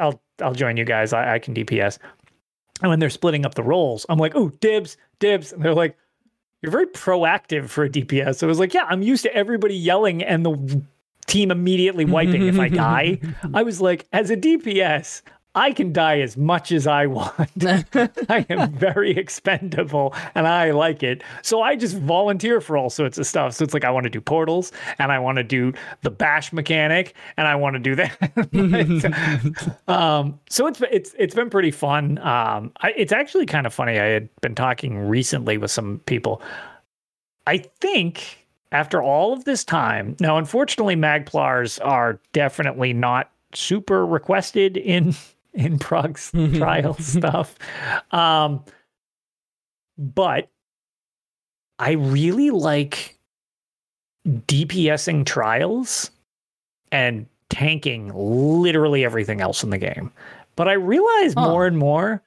I'll 0.00 0.22
I'll 0.40 0.54
join 0.54 0.78
you 0.78 0.84
guys. 0.86 1.12
I, 1.12 1.34
I 1.34 1.38
can 1.40 1.54
DPS. 1.54 1.98
And 2.80 2.88
when 2.90 3.00
they're 3.00 3.10
splitting 3.10 3.44
up 3.44 3.54
the 3.54 3.62
roles, 3.62 4.06
I'm 4.08 4.18
like, 4.18 4.32
oh, 4.36 4.48
dibs, 4.60 4.96
dibs. 5.18 5.52
And 5.52 5.62
they're 5.62 5.74
like, 5.74 5.96
you're 6.62 6.72
very 6.72 6.86
proactive 6.86 7.68
for 7.68 7.84
a 7.84 7.90
DPS. 7.90 8.36
So 8.36 8.46
I 8.46 8.48
was 8.48 8.58
like, 8.58 8.74
yeah, 8.74 8.84
I'm 8.88 9.02
used 9.02 9.22
to 9.24 9.34
everybody 9.34 9.76
yelling 9.76 10.22
and 10.22 10.44
the 10.44 10.82
team 11.26 11.50
immediately 11.50 12.04
wiping 12.04 12.46
if 12.46 12.58
I 12.58 12.68
die. 12.68 13.20
I 13.54 13.62
was 13.62 13.80
like, 13.80 14.06
as 14.12 14.30
a 14.30 14.36
DPS, 14.36 15.22
I 15.58 15.72
can 15.72 15.92
die 15.92 16.20
as 16.20 16.36
much 16.36 16.70
as 16.70 16.86
I 16.86 17.06
want. 17.06 17.50
I 17.66 18.46
am 18.48 18.72
very 18.74 19.10
expendable 19.10 20.14
and 20.36 20.46
I 20.46 20.70
like 20.70 21.02
it. 21.02 21.24
So 21.42 21.62
I 21.62 21.74
just 21.74 21.98
volunteer 21.98 22.60
for 22.60 22.76
all 22.76 22.90
sorts 22.90 23.18
of 23.18 23.26
stuff. 23.26 23.54
So 23.54 23.64
it's 23.64 23.74
like 23.74 23.84
I 23.84 23.90
want 23.90 24.04
to 24.04 24.10
do 24.10 24.20
portals 24.20 24.70
and 25.00 25.10
I 25.10 25.18
want 25.18 25.36
to 25.38 25.42
do 25.42 25.72
the 26.02 26.10
bash 26.10 26.52
mechanic 26.52 27.14
and 27.36 27.48
I 27.48 27.56
want 27.56 27.74
to 27.74 27.80
do 27.80 27.96
that. 27.96 29.78
um, 29.88 30.38
so 30.48 30.68
it's 30.68 30.80
it's 30.92 31.16
it's 31.18 31.34
been 31.34 31.50
pretty 31.50 31.72
fun. 31.72 32.18
Um, 32.18 32.70
I, 32.80 32.92
it's 32.96 33.12
actually 33.12 33.46
kind 33.46 33.66
of 33.66 33.74
funny. 33.74 33.98
I 33.98 34.04
had 34.04 34.28
been 34.40 34.54
talking 34.54 35.08
recently 35.08 35.58
with 35.58 35.72
some 35.72 36.00
people. 36.06 36.40
I 37.48 37.58
think 37.80 38.46
after 38.70 39.02
all 39.02 39.32
of 39.32 39.44
this 39.44 39.64
time, 39.64 40.14
now 40.20 40.38
unfortunately, 40.38 40.94
Magplars 40.94 41.84
are 41.84 42.20
definitely 42.32 42.92
not 42.92 43.32
super 43.54 44.06
requested 44.06 44.76
in 44.76 45.16
in 45.54 45.78
Prague's 45.78 46.30
trial 46.54 46.94
stuff. 46.98 47.56
Um, 48.12 48.64
but 49.96 50.48
I 51.78 51.92
really 51.92 52.50
like 52.50 53.18
DPSing 54.26 55.24
trials 55.24 56.10
and 56.92 57.26
tanking 57.50 58.10
literally 58.14 59.04
everything 59.04 59.40
else 59.40 59.62
in 59.62 59.70
the 59.70 59.78
game. 59.78 60.12
But 60.56 60.68
I 60.68 60.72
realize 60.74 61.34
Huh. 61.34 61.42
more 61.42 61.66
and 61.66 61.78
more 61.78 62.22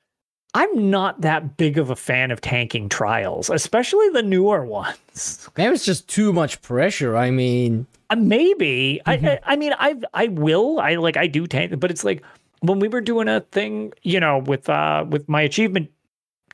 I'm 0.53 0.89
not 0.89 1.22
that 1.22 1.56
big 1.56 1.77
of 1.77 1.89
a 1.91 1.95
fan 1.95 2.30
of 2.30 2.41
tanking 2.41 2.89
trials, 2.89 3.49
especially 3.49 4.10
the 4.10 4.22
newer 4.22 4.65
ones. 4.65 5.48
Maybe 5.56 5.73
it's 5.73 5.85
just 5.85 6.10
too 6.10 6.34
much 6.34 6.61
pressure. 6.61 7.15
I 7.15 7.31
mean, 7.31 7.88
Uh, 8.10 8.18
maybe 8.18 8.99
I, 9.06 9.14
I 9.14 9.39
I 9.53 9.56
mean 9.56 9.73
I 9.80 9.95
I 10.14 10.27
will 10.27 10.80
I 10.81 10.95
like 10.95 11.15
I 11.15 11.27
do 11.27 11.48
tank 11.48 11.80
but 11.80 11.89
it's 11.91 12.03
like 12.03 12.22
when 12.61 12.79
we 12.79 12.88
were 12.88 13.01
doing 13.01 13.27
a 13.27 13.41
thing 13.41 13.91
you 14.03 14.19
know 14.19 14.39
with 14.39 14.69
uh 14.69 15.05
with 15.09 15.27
my 15.27 15.41
achievement 15.41 15.89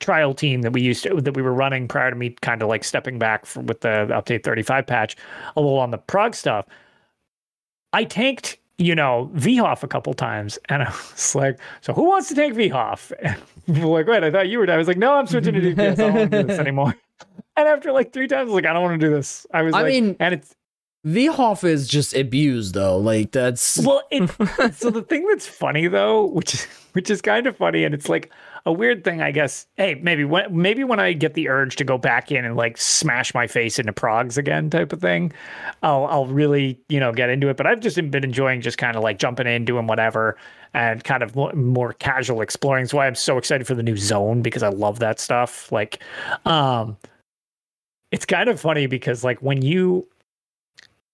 trial 0.00 0.32
team 0.34 0.62
that 0.62 0.72
we 0.72 0.80
used 0.80 1.02
to 1.02 1.20
that 1.20 1.34
we 1.34 1.42
were 1.42 1.52
running 1.52 1.88
prior 1.88 2.10
to 2.10 2.16
me 2.16 2.30
kind 2.40 2.62
of 2.62 2.68
like 2.68 2.84
stepping 2.84 3.18
back 3.18 3.44
from, 3.46 3.66
with 3.66 3.80
the 3.80 4.06
update 4.10 4.42
35 4.44 4.86
patch 4.86 5.16
a 5.56 5.60
little 5.60 5.78
on 5.78 5.90
the 5.90 5.98
prog 5.98 6.34
stuff 6.34 6.66
I 7.92 8.04
tanked 8.04 8.58
you 8.78 8.94
know 8.94 9.30
VHOF 9.34 9.82
a 9.82 9.88
couple 9.88 10.14
times 10.14 10.58
and 10.68 10.82
I 10.84 10.90
was 10.90 11.34
like 11.34 11.58
so 11.80 11.92
who 11.92 12.04
wants 12.04 12.28
to 12.28 12.34
tank 12.34 12.54
VHOF 12.54 13.12
and 13.22 13.42
people 13.66 13.90
were 13.90 13.98
like 13.98 14.06
wait 14.06 14.22
I 14.24 14.30
thought 14.30 14.48
you 14.48 14.58
were 14.58 14.70
I 14.70 14.76
was 14.76 14.88
like 14.88 14.98
no 14.98 15.14
I'm 15.14 15.26
switching 15.26 15.54
to 15.54 15.60
DPS 15.60 15.92
I 15.92 15.94
don't 15.94 16.14
want 16.14 16.30
to 16.30 16.42
do 16.42 16.48
this 16.48 16.58
anymore. 16.66 16.94
And 17.56 17.66
after 17.66 17.90
like 17.90 18.12
three 18.12 18.28
times 18.28 18.42
I 18.42 18.44
was 18.44 18.54
like 18.54 18.66
I 18.66 18.72
don't 18.72 18.82
want 18.82 19.00
to 19.00 19.06
do 19.06 19.12
this. 19.12 19.46
I 19.52 19.62
was 19.62 19.74
I 19.74 19.82
like 19.82 19.92
mean- 19.92 20.16
and 20.20 20.32
it's 20.34 20.54
VHOF 21.08 21.64
is 21.64 21.88
just 21.88 22.14
abused 22.14 22.74
though. 22.74 22.98
Like 22.98 23.32
that's 23.32 23.78
well 23.84 24.02
it, 24.10 24.28
so 24.74 24.90
the 24.90 25.02
thing 25.02 25.26
that's 25.26 25.46
funny 25.46 25.88
though 25.88 26.26
which 26.26 26.54
is 26.54 26.64
which 26.92 27.10
is 27.10 27.22
kind 27.22 27.46
of 27.46 27.56
funny 27.56 27.84
and 27.84 27.94
it's 27.94 28.08
like 28.08 28.30
a 28.66 28.72
weird 28.72 29.04
thing 29.04 29.22
i 29.22 29.30
guess. 29.30 29.66
Hey 29.76 29.94
maybe 29.94 30.24
when 30.24 30.54
maybe 30.54 30.84
when 30.84 31.00
i 31.00 31.12
get 31.12 31.34
the 31.34 31.48
urge 31.48 31.76
to 31.76 31.84
go 31.84 31.96
back 31.96 32.30
in 32.30 32.44
and 32.44 32.56
like 32.56 32.76
smash 32.76 33.32
my 33.32 33.46
face 33.46 33.78
into 33.78 33.92
progs 33.92 34.36
again 34.36 34.68
type 34.68 34.92
of 34.92 35.00
thing 35.00 35.32
i'll 35.82 36.04
i'll 36.06 36.26
really 36.26 36.78
you 36.88 37.00
know 37.00 37.12
get 37.12 37.30
into 37.30 37.48
it. 37.48 37.56
But 37.56 37.66
i've 37.66 37.80
just 37.80 37.96
been 37.96 38.24
enjoying 38.24 38.60
just 38.60 38.78
kind 38.78 38.96
of 38.96 39.02
like 39.02 39.18
jumping 39.18 39.46
in 39.46 39.64
doing 39.64 39.86
whatever 39.86 40.36
and 40.74 41.02
kind 41.02 41.22
of 41.22 41.34
more 41.34 41.94
casual 41.94 42.42
exploring. 42.42 42.84
That's 42.84 42.94
why 42.94 43.06
i'm 43.06 43.14
so 43.14 43.38
excited 43.38 43.66
for 43.66 43.74
the 43.74 43.82
new 43.82 43.96
zone 43.96 44.42
because 44.42 44.62
i 44.62 44.68
love 44.68 44.98
that 44.98 45.20
stuff. 45.20 45.72
Like 45.72 46.02
um 46.44 46.96
it's 48.10 48.26
kind 48.26 48.48
of 48.48 48.60
funny 48.60 48.86
because 48.86 49.24
like 49.24 49.40
when 49.40 49.62
you 49.62 50.06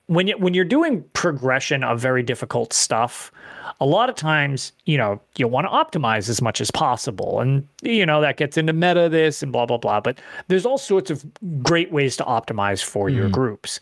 when 0.07 0.29
you, 0.29 0.37
when 0.39 0.55
you're 0.55 0.65
doing 0.65 1.05
progression 1.13 1.83
of 1.83 2.01
very 2.01 2.23
difficult 2.23 2.73
stuff, 2.73 3.33
a 3.81 3.87
lot 3.87 4.09
of 4.09 4.15
times, 4.15 4.73
you 4.85 4.99
know, 4.99 5.21
you 5.37 5.49
want 5.49 5.67
to 5.67 5.71
optimize 5.71 6.29
as 6.29 6.43
much 6.43 6.61
as 6.61 6.71
possible. 6.71 7.41
And, 7.41 7.67
you 7.83 8.05
know, 8.05 8.21
that 8.21 8.37
gets 8.37 8.57
into 8.57 8.73
meta 8.73 9.09
this 9.09 9.43
and 9.43 9.51
blah, 9.51 9.67
blah, 9.67 9.79
blah. 9.79 10.01
But 10.01 10.21
there's 10.49 10.67
all 10.67 10.79
sorts 10.79 11.11
of 11.11 11.25
great 11.63 11.91
ways 11.91 12.17
to 12.19 12.25
optimize 12.25 12.83
for 12.85 13.09
your 13.09 13.29
groups. 13.29 13.81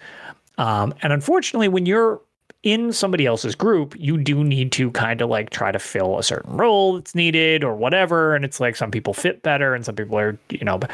Um, 0.58 0.94
and 1.02 1.12
unfortunately, 1.12 1.68
when 1.68 1.86
you're 1.86 2.20
in 2.62 2.92
somebody 2.92 3.26
else's 3.26 3.56
group, 3.56 3.94
you 3.98 4.16
do 4.16 4.44
need 4.44 4.70
to 4.72 4.90
kind 4.92 5.20
of 5.20 5.28
like 5.28 5.50
try 5.50 5.72
to 5.72 5.78
fill 5.78 6.18
a 6.18 6.22
certain 6.22 6.56
role 6.56 6.94
that's 6.94 7.14
needed 7.14 7.64
or 7.64 7.74
whatever. 7.74 8.36
And 8.36 8.44
it's 8.44 8.60
like 8.60 8.76
some 8.76 8.90
people 8.90 9.14
fit 9.14 9.42
better 9.42 9.74
and 9.74 9.84
some 9.84 9.96
people 9.96 10.16
are, 10.18 10.38
you 10.48 10.64
know, 10.64 10.78
but 10.78 10.90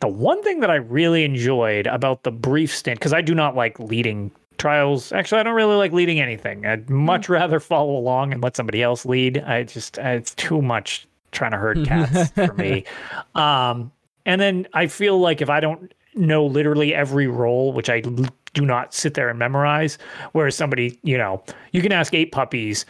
the 0.00 0.08
one 0.08 0.42
thing 0.42 0.60
that 0.60 0.70
I 0.70 0.76
really 0.76 1.24
enjoyed 1.24 1.86
about 1.86 2.22
the 2.22 2.30
brief 2.30 2.74
stint, 2.74 2.98
because 2.98 3.12
I 3.12 3.20
do 3.20 3.34
not 3.34 3.54
like 3.54 3.78
leading 3.78 4.30
trials. 4.58 5.12
Actually, 5.12 5.40
I 5.40 5.44
don't 5.44 5.54
really 5.54 5.76
like 5.76 5.92
leading 5.92 6.20
anything. 6.20 6.66
I'd 6.66 6.84
hmm. 6.84 6.94
much 6.94 7.28
rather 7.28 7.60
follow 7.60 7.96
along 7.96 8.32
and 8.32 8.42
let 8.42 8.56
somebody 8.56 8.82
else 8.82 9.04
lead. 9.04 9.38
I 9.38 9.64
just, 9.64 9.98
uh, 9.98 10.08
it's 10.08 10.34
too 10.34 10.62
much 10.62 11.06
trying 11.32 11.50
to 11.52 11.58
herd 11.58 11.86
cats 11.86 12.30
for 12.32 12.54
me. 12.54 12.84
Um, 13.34 13.92
and 14.24 14.40
then 14.40 14.66
I 14.72 14.86
feel 14.86 15.20
like 15.20 15.40
if 15.40 15.50
I 15.50 15.60
don't 15.60 15.92
know 16.14 16.44
literally 16.44 16.94
every 16.94 17.26
role, 17.26 17.72
which 17.72 17.90
I 17.90 18.00
l- 18.04 18.26
do 18.54 18.64
not 18.64 18.94
sit 18.94 19.14
there 19.14 19.28
and 19.28 19.38
memorize, 19.38 19.98
whereas 20.32 20.56
somebody, 20.56 20.98
you 21.02 21.18
know, 21.18 21.42
you 21.72 21.82
can 21.82 21.92
ask 21.92 22.14
eight 22.14 22.32
puppies 22.32 22.86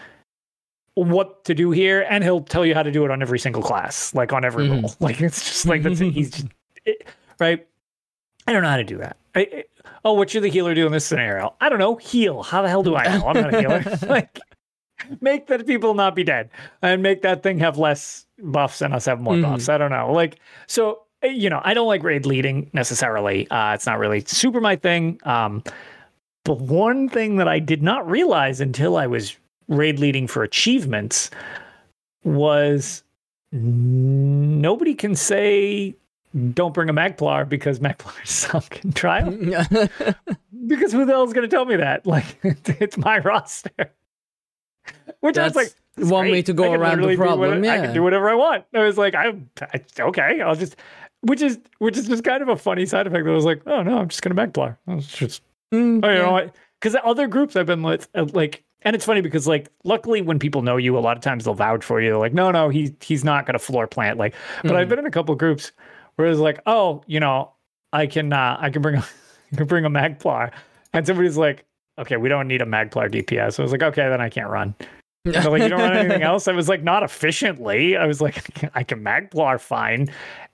what 0.95 1.45
to 1.45 1.55
do 1.55 1.73
here, 1.73 2.07
and 2.09 2.25
he'll 2.25 2.41
tell 2.41 2.65
you 2.65 2.75
how 2.75 2.83
to 2.83 2.91
do 2.91 3.05
it 3.05 3.11
on 3.11 3.21
every 3.21 3.39
single 3.39 3.63
class, 3.63 4.15
like 4.15 4.33
on 4.33 4.45
every 4.45 4.65
mm-hmm. 4.65 4.83
role. 4.83 4.95
Like 5.01 5.21
it's 5.21 5.45
just 5.45 5.67
like 5.67 5.83
that's 5.83 6.01
it. 6.01 6.13
He's 6.13 6.31
just 6.31 6.47
it, 6.87 7.07
right. 7.39 7.67
I 8.47 8.53
don't 8.53 8.63
know 8.63 8.71
how 8.71 8.77
to 8.77 8.85
do 8.85 8.99
that. 8.99 9.17
I, 9.35 9.41
I- 9.41 9.65
oh, 10.05 10.13
what 10.13 10.31
should 10.31 10.43
the 10.43 10.51
healer 10.51 10.75
do 10.75 10.87
in 10.87 10.93
this 10.93 11.05
scenario? 11.07 11.55
I 11.61 11.69
don't 11.69 11.79
know. 11.79 11.97
Heal. 11.97 12.43
How 12.43 12.63
the 12.63 12.69
hell 12.69 12.83
do 12.83 12.95
I 12.97 13.05
know? 13.19 13.27
I'm 13.27 13.35
not 13.41 13.55
a 13.55 13.61
healer. 13.61 13.83
like, 14.09 14.39
make 15.21 15.47
the 15.47 15.63
people 15.65 15.95
not 15.95 16.15
be 16.15 16.25
dead 16.25 16.51
and 16.83 17.03
make 17.03 17.23
that 17.23 17.43
thing 17.43 17.59
have 17.59 17.77
less 17.79 18.27
buffs 18.39 18.81
and 18.81 18.95
us 18.95 19.05
have 19.07 19.21
more 19.21 19.37
buffs. 19.41 19.69
I 19.69 19.79
don't 19.79 19.91
know. 19.91 20.13
Like, 20.13 20.39
so 20.67 21.03
eh, 21.23 21.29
you 21.29 21.51
know, 21.51 21.61
I 21.65 21.75
don't 21.75 21.87
like 21.89 22.03
raid 22.03 22.25
leading 22.27 22.71
necessarily. 22.73 23.51
Uh, 23.51 23.75
it's 23.75 23.87
not 23.87 23.99
really 23.99 24.21
super 24.27 24.61
my 24.61 24.77
thing. 24.77 25.21
Um, 25.25 25.63
the 26.45 26.55
one 26.55 27.09
thing 27.09 27.37
that 27.37 27.49
I 27.49 27.59
did 27.59 27.83
not 27.83 28.09
realize 28.09 28.61
until 28.61 28.97
I 28.97 29.07
was 29.07 29.37
raid 29.69 29.99
leading 29.99 30.29
for 30.29 30.45
achievements 30.45 31.31
was 32.23 33.03
nobody 33.53 34.95
can 34.95 35.15
say 35.15 35.95
don't 36.53 36.75
bring 36.75 36.89
a 36.89 36.93
Magplar 36.95 37.49
because 37.49 37.79
Magplar 37.81 38.23
is 38.25 38.31
sunk 38.31 38.85
in 38.85 38.93
trial. 38.93 39.31
because 40.67 40.93
who 40.93 41.05
the 41.05 41.13
hell 41.13 41.25
is 41.25 41.33
going 41.33 41.49
to 41.49 41.55
tell 41.55 41.65
me 41.65 41.77
that? 41.77 42.07
Like, 42.07 42.39
it's 42.43 42.97
my 42.99 43.19
roster. 43.19 43.93
Which 45.21 45.39
I 45.39 45.45
was 45.45 45.57
like, 45.57 45.73
"This 45.97 46.07
is 46.07 46.11
one 46.11 46.31
way 46.31 46.43
to 46.43 46.53
go 46.53 46.73
around 46.73 47.01
the 47.01 47.07
literally 47.09 47.15
do 47.17 47.21
what- 47.21 47.27
problem, 47.27 47.65
I 47.65 47.79
can 47.79 47.95
do 47.95 48.03
whatever 48.03 48.29
I 48.31 48.35
want. 48.35 48.65
I 48.75 48.81
was 48.85 48.97
like, 48.99 49.15
I, 49.15 49.35
I 49.61 49.81
okay, 50.01 50.41
I'll 50.41 50.55
just, 50.55 50.77
which 51.23 51.43
is 51.43 51.59
which 51.79 51.97
is 51.97 52.07
just 52.07 52.23
kind 52.23 52.43
of 52.43 52.49
a 52.49 52.57
funny 52.57 52.87
side 52.87 53.07
effect. 53.07 53.25
That 53.25 53.31
I 53.31 53.35
was 53.35 53.45
like, 53.45 53.63
oh 53.67 53.83
no, 53.83 53.99
I'm 53.99 54.09
just 54.09 54.23
going 54.23 54.37
to 54.37 54.41
Magplar. 54.47 54.77
I 54.87 54.95
was 54.95 55.07
just 55.09 55.43
Mm, 55.75 56.05
Oh, 56.05 56.09
you 56.09 56.15
yeah. 56.17 56.23
know 56.23 56.33
what? 56.33 56.55
Because 56.81 56.97
other 57.03 57.27
groups 57.27 57.57
I've 57.57 57.67
been 57.67 57.83
like, 57.83 58.07
uh, 58.15 58.27
like, 58.33 58.63
and 58.83 58.95
it's 58.95 59.05
funny 59.05 59.21
because 59.21 59.49
like, 59.49 59.69
luckily 59.83 60.23
when 60.23 60.39
people 60.39 60.63
know 60.63 60.77
you, 60.77 60.97
a 60.97 61.01
lot 61.01 61.17
of 61.17 61.23
times 61.25 61.45
they'll 61.45 61.55
vouch 61.55 61.83
for 61.85 62.01
you. 62.01 62.11
They're 62.11 62.19
like, 62.19 62.35
no, 62.35 62.53
no, 62.53 62.69
he 62.69 62.95
he's 63.01 63.25
not 63.25 63.47
gonna 63.47 63.59
floor 63.59 63.89
plant. 63.89 64.17
Like, 64.19 64.35
but 64.63 64.73
Mm. 64.73 64.77
I've 64.77 64.89
been 64.89 65.01
in 65.01 65.07
a 65.07 65.11
couple 65.11 65.35
groups 65.35 65.73
where 66.17 66.29
it's 66.29 66.41
like, 66.41 66.61
oh, 66.67 67.03
you 67.07 67.21
know, 67.21 67.53
I 67.93 68.07
can 68.07 68.33
uh, 68.33 68.57
I 68.59 68.71
can 68.71 68.83
bring 68.83 68.97
a 68.97 69.07
I 69.53 69.57
can 69.57 69.67
bring 69.67 69.85
a 69.85 69.91
Magplar, 69.91 70.51
and 70.93 71.07
somebody's 71.07 71.37
like, 71.37 71.65
okay, 71.99 72.17
we 72.17 72.29
don't 72.29 72.49
need 72.49 72.63
a 72.63 72.67
Magplar 72.67 73.11
DPS. 73.11 73.59
I 73.59 73.63
was 73.63 73.73
like, 73.73 73.83
okay, 73.83 74.09
then 74.09 74.21
I 74.21 74.29
can't 74.29 74.51
run. 74.51 74.75
They're 75.25 75.43
like, 75.51 75.63
you 75.63 75.69
don't 75.69 75.81
run 75.81 75.97
anything 75.97 76.23
else? 76.23 76.47
I 76.47 76.53
was 76.53 76.69
like, 76.69 76.83
not 76.83 77.03
efficiently. 77.03 77.97
I 77.97 78.07
was 78.07 78.21
like, 78.21 78.71
I 78.75 78.83
can 78.85 79.03
Magplar 79.03 79.61
fine. 79.61 80.09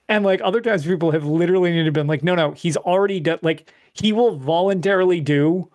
And 0.09 0.25
like 0.25 0.41
other 0.43 0.61
times, 0.61 0.83
people 0.85 1.11
have 1.11 1.25
literally 1.25 1.71
needed 1.71 1.85
to 1.85 1.91
been 1.91 2.07
like, 2.07 2.23
no, 2.23 2.35
no, 2.35 2.51
he's 2.51 2.77
already 2.77 3.19
done. 3.19 3.39
Like 3.41 3.71
he 3.93 4.11
will 4.11 4.35
voluntarily 4.35 5.21
do 5.21 5.69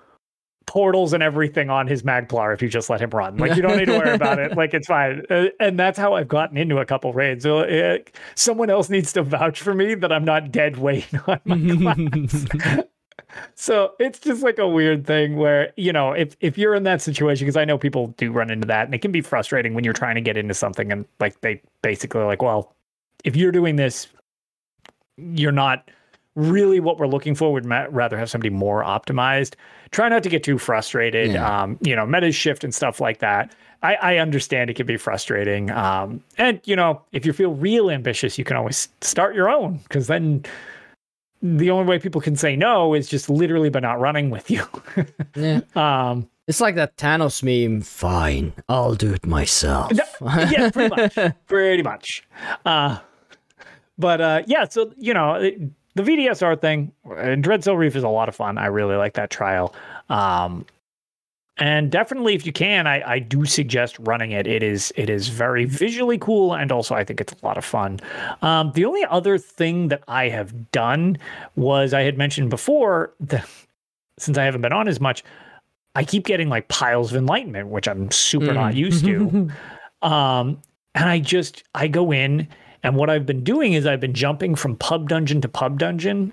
portals 0.68 1.14
and 1.14 1.22
everything 1.22 1.70
on 1.70 1.86
his 1.86 2.02
Magplar 2.02 2.52
if 2.54 2.60
you 2.62 2.68
just 2.68 2.90
let 2.90 3.00
him 3.00 3.10
run. 3.10 3.38
Like 3.38 3.56
you 3.56 3.62
don't 3.62 3.78
need 3.78 3.86
to 3.86 3.98
worry 3.98 4.14
about 4.14 4.38
it. 4.38 4.56
Like 4.56 4.74
it's 4.74 4.86
fine. 4.86 5.22
Uh, 5.30 5.46
and 5.58 5.78
that's 5.78 5.98
how 5.98 6.14
I've 6.14 6.28
gotten 6.28 6.58
into 6.58 6.76
a 6.76 6.84
couple 6.84 7.12
raids. 7.12 7.46
Uh, 7.46 7.98
someone 8.34 8.68
else 8.68 8.90
needs 8.90 9.12
to 9.14 9.22
vouch 9.22 9.62
for 9.62 9.74
me 9.74 9.94
that 9.94 10.12
I'm 10.12 10.24
not 10.24 10.52
dead 10.52 10.76
weight 10.76 11.08
on 11.26 11.40
my 11.46 12.84
so 13.54 13.94
it's 13.98 14.18
just 14.18 14.42
like 14.42 14.58
a 14.58 14.68
weird 14.68 15.06
thing 15.06 15.36
where 15.36 15.72
you 15.76 15.92
know 15.92 16.12
if 16.12 16.36
if 16.40 16.56
you're 16.56 16.74
in 16.74 16.84
that 16.84 17.02
situation 17.02 17.44
because 17.46 17.56
I 17.56 17.64
know 17.64 17.76
people 17.76 18.08
do 18.16 18.30
run 18.30 18.50
into 18.50 18.66
that 18.68 18.86
and 18.86 18.94
it 18.94 19.02
can 19.02 19.12
be 19.12 19.20
frustrating 19.20 19.74
when 19.74 19.84
you're 19.84 19.92
trying 19.92 20.14
to 20.14 20.20
get 20.20 20.36
into 20.36 20.54
something 20.54 20.92
and 20.92 21.04
like 21.20 21.40
they 21.40 21.60
basically 21.82 22.22
like 22.22 22.42
well 22.42 22.74
if 23.24 23.36
you're 23.36 23.52
doing 23.52 23.76
this 23.76 24.08
you're 25.16 25.52
not 25.52 25.90
really 26.39 26.78
what 26.81 26.98
we're 26.98 27.06
looking 27.09 27.35
for. 27.35 27.52
We'd 27.52 27.66
rather 27.66 28.16
have 28.16 28.31
somebody 28.31 28.51
more 28.51 28.82
optimized. 28.85 29.55
Try 29.90 30.09
not 30.09 30.23
to 30.23 30.28
get 30.28 30.43
too 30.44 30.56
frustrated. 30.59 31.32
Yeah. 31.32 31.62
Um, 31.62 31.78
you 31.82 31.97
know, 31.97 32.06
meta 32.06 32.31
shift 32.32 32.62
and 32.65 32.74
stuff 32.74 33.01
like 33.01 33.19
that. 33.19 33.52
I, 33.82 33.94
I 33.97 34.16
understand 34.19 34.70
it 34.70 34.74
can 34.74 34.86
be 34.86 34.97
frustrating. 34.97 35.70
Um, 35.70 36.23
and 36.36 36.60
you 36.65 36.77
know, 36.77 37.02
if 37.12 37.27
you 37.27 37.32
feel 37.32 37.55
real 37.55 37.90
ambitious, 37.90 38.39
you 38.39 38.44
can 38.44 38.56
always 38.56 38.89
start 39.01 39.35
your 39.35 39.48
own 39.51 39.78
because 39.85 40.06
then 40.06 40.44
the 41.43 41.70
only 41.70 41.86
way 41.89 41.98
people 41.98 42.20
can 42.20 42.35
say 42.36 42.56
no 42.56 42.94
is 42.94 43.09
just 43.09 43.31
literally 43.31 43.70
by 43.70 43.81
not 43.81 44.01
running 44.01 44.31
with 44.31 44.51
you. 44.51 44.65
Yeah. 45.36 45.60
um, 45.77 46.28
It's 46.48 46.60
like 46.60 46.74
that 46.77 46.97
Thanos 46.97 47.43
meme. 47.43 47.81
Fine, 47.82 48.52
I'll 48.69 48.94
do 48.94 49.12
it 49.12 49.24
myself. 49.27 49.93
yeah, 50.23 50.70
pretty 50.70 50.89
much. 50.94 51.35
pretty 51.47 51.82
much. 51.82 52.24
Uh, 52.65 52.98
but 53.98 54.20
uh, 54.20 54.43
yeah, 54.47 54.66
so 54.69 54.93
you 54.97 55.15
know, 55.15 55.35
it- 55.35 55.60
the 55.98 56.04
VDSR 56.04 56.60
thing, 56.60 56.92
and 57.16 57.44
Dreadsail 57.44 57.76
Reef 57.76 57.96
is 57.96 58.04
a 58.04 58.08
lot 58.08 58.28
of 58.28 58.36
fun. 58.36 58.56
I 58.56 58.66
really 58.66 58.94
like 58.94 59.14
that 59.14 59.30
trial. 59.30 59.74
Um, 60.08 60.64
and 61.56 61.90
definitely, 61.90 62.36
if 62.36 62.46
you 62.46 62.52
can, 62.52 62.86
I, 62.86 63.02
I 63.04 63.18
do 63.18 63.44
suggest 63.44 63.98
running 63.98 64.30
it. 64.30 64.46
It 64.46 64.62
is 64.62 64.92
it 64.94 65.10
is 65.10 65.26
very 65.26 65.64
visually 65.64 66.16
cool, 66.16 66.54
and 66.54 66.70
also 66.70 66.94
I 66.94 67.02
think 67.02 67.20
it's 67.20 67.32
a 67.32 67.44
lot 67.44 67.58
of 67.58 67.64
fun. 67.64 67.98
Um, 68.42 68.70
the 68.76 68.84
only 68.84 69.04
other 69.06 69.38
thing 69.38 69.88
that 69.88 70.04
I 70.06 70.28
have 70.28 70.70
done 70.70 71.18
was 71.56 71.92
I 71.92 72.02
had 72.02 72.16
mentioned 72.16 72.48
before 72.48 73.12
that 73.20 73.48
since 74.18 74.38
I 74.38 74.44
haven't 74.44 74.60
been 74.60 74.72
on 74.72 74.86
as 74.86 75.00
much, 75.00 75.24
I 75.96 76.04
keep 76.04 76.24
getting 76.26 76.48
like 76.48 76.68
piles 76.68 77.10
of 77.10 77.16
enlightenment, 77.18 77.68
which 77.68 77.88
I'm 77.88 78.10
super 78.12 78.54
not 78.54 78.74
used 78.74 79.04
to. 79.04 79.50
Um, 80.00 80.62
and 80.94 81.08
I 81.08 81.18
just 81.18 81.64
I 81.74 81.88
go 81.88 82.12
in, 82.12 82.46
and 82.82 82.96
what 82.96 83.10
I've 83.10 83.26
been 83.26 83.42
doing 83.44 83.72
is 83.72 83.86
I've 83.86 84.00
been 84.00 84.14
jumping 84.14 84.55
from 84.55 84.76
pub 84.76 85.09
dungeon 85.09 85.40
to 85.42 85.48
pub 85.48 85.78
dungeon. 85.78 86.32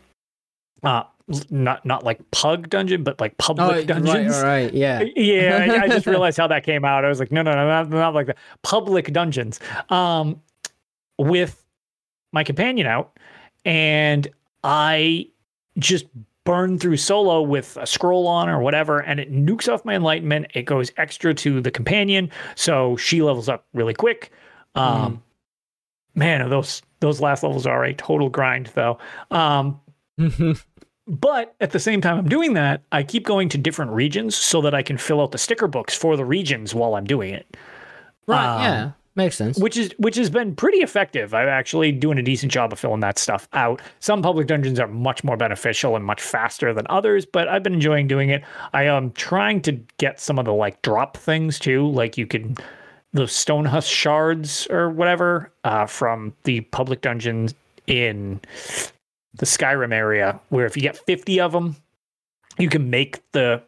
Uh, 0.84 1.04
not 1.50 1.84
not 1.86 2.04
like 2.04 2.20
pug 2.32 2.70
dungeon, 2.70 3.04
but 3.04 3.20
like 3.20 3.32
Oh, 3.34 3.36
public 3.40 3.72
right, 3.72 3.88
dungeons. 3.88 4.36
right, 4.38 4.66
right, 4.66 4.74
yeah. 4.74 5.04
Yeah, 5.16 5.68
I, 5.72 5.84
I 5.84 5.88
just 5.88 6.06
realized 6.06 6.38
how 6.38 6.48
that 6.48 6.64
came 6.64 6.86
out. 6.86 7.04
I 7.04 7.10
was 7.10 7.20
like, 7.20 7.32
no, 7.32 7.42
no, 7.42 7.52
no, 7.54 7.68
not, 7.68 7.90
not 7.90 8.14
like 8.14 8.28
that. 8.28 8.38
Public 8.62 9.12
dungeons. 9.12 9.60
Um, 9.90 10.42
with 11.18 11.64
my 12.34 12.44
companion 12.44 12.86
out, 12.88 13.18
and 13.64 14.28
I 14.64 15.28
just 15.80 16.06
burn 16.44 16.78
through 16.78 16.98
solo 16.98 17.42
with 17.42 17.76
a 17.78 17.88
scroll 17.88 18.28
on 18.28 18.48
or 18.50 18.60
whatever, 18.60 19.00
and 19.00 19.20
it 19.20 19.32
nukes 19.34 19.72
off 19.74 19.84
my 19.86 19.96
enlightenment. 19.96 20.48
It 20.54 20.64
goes 20.64 20.92
extra 20.98 21.34
to 21.34 21.60
the 21.62 21.72
companion, 21.72 22.30
so 22.54 22.98
she 22.98 23.24
levels 23.24 23.50
up 23.50 23.66
really 23.74 23.94
quick. 23.96 24.32
Um, 24.76 25.24
man, 26.16 26.50
those 26.50 26.82
those 27.00 27.22
last 27.22 27.44
levels 27.44 27.68
are 27.68 27.84
a 27.84 27.94
total 27.94 28.30
grind, 28.30 28.72
though. 28.74 28.98
Um, 29.32 29.80
but 31.08 31.56
at 31.62 31.72
the 31.72 31.80
same 31.80 32.02
time 32.02 32.18
I'm 32.18 32.30
doing 32.30 32.54
that, 32.54 32.82
I 32.92 33.04
keep 33.04 33.26
going 33.26 33.50
to 33.50 33.58
different 33.58 33.92
regions 33.92 34.36
so 34.36 34.62
that 34.62 34.74
I 34.74 34.82
can 34.82 34.98
fill 34.98 35.22
out 35.22 35.32
the 35.32 35.38
sticker 35.38 35.68
books 35.68 35.96
for 35.96 36.18
the 36.18 36.26
regions 36.26 36.74
while 36.74 36.96
I'm 36.96 37.06
doing 37.06 37.34
it. 37.34 37.58
right, 38.28 38.56
Um, 38.56 38.62
yeah. 38.62 38.92
Makes 39.18 39.38
sense. 39.38 39.58
Which 39.58 39.78
is 39.78 39.94
which 39.98 40.18
has 40.18 40.30
been 40.30 40.58
pretty 40.58 40.80
effective. 40.80 41.34
I'm 41.34 41.48
actually 41.48 41.94
doing 41.94 42.18
a 42.18 42.22
decent 42.22 42.52
job 42.52 42.74
of 42.74 42.80
filling 42.80 43.00
that 43.00 43.18
stuff 43.18 43.48
out. 43.54 43.82
Some 44.02 44.22
public 44.22 44.48
dungeons 44.48 44.78
are 44.78 44.90
much 44.90 45.24
more 45.24 45.38
beneficial 45.38 45.96
and 45.96 46.04
much 46.04 46.22
faster 46.22 46.74
than 46.74 46.86
others, 46.90 47.26
but 47.26 47.48
I've 47.48 47.64
been 47.64 47.76
enjoying 47.76 48.08
doing 48.10 48.30
it. 48.30 48.44
I 48.74 48.84
am 48.84 49.12
trying 49.14 49.62
to 49.62 49.80
get 50.00 50.20
some 50.20 50.38
of 50.38 50.44
the 50.44 50.54
like 50.54 50.82
drop 50.82 51.16
things 51.16 51.60
too, 51.60 51.88
like 51.88 52.18
you 52.18 52.28
can 52.28 52.58
the 53.16 53.28
stone 53.28 53.64
husk 53.64 53.90
shards 53.90 54.68
or 54.70 54.90
whatever 54.90 55.50
uh, 55.64 55.86
from 55.86 56.34
the 56.44 56.60
public 56.62 57.00
dungeons 57.00 57.56
in 57.88 58.42
the 59.36 59.46
Skyrim 59.46 59.94
area, 59.94 60.38
where 60.50 60.66
if 60.66 60.76
you 60.76 60.82
get 60.82 60.98
50 60.98 61.40
of 61.40 61.54
them, 61.54 61.78
you 62.60 62.70
can 62.70 62.90
make 62.90 63.22
the 63.32 63.64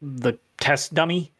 the 0.00 0.38
test 0.60 0.94
dummy, 0.94 1.32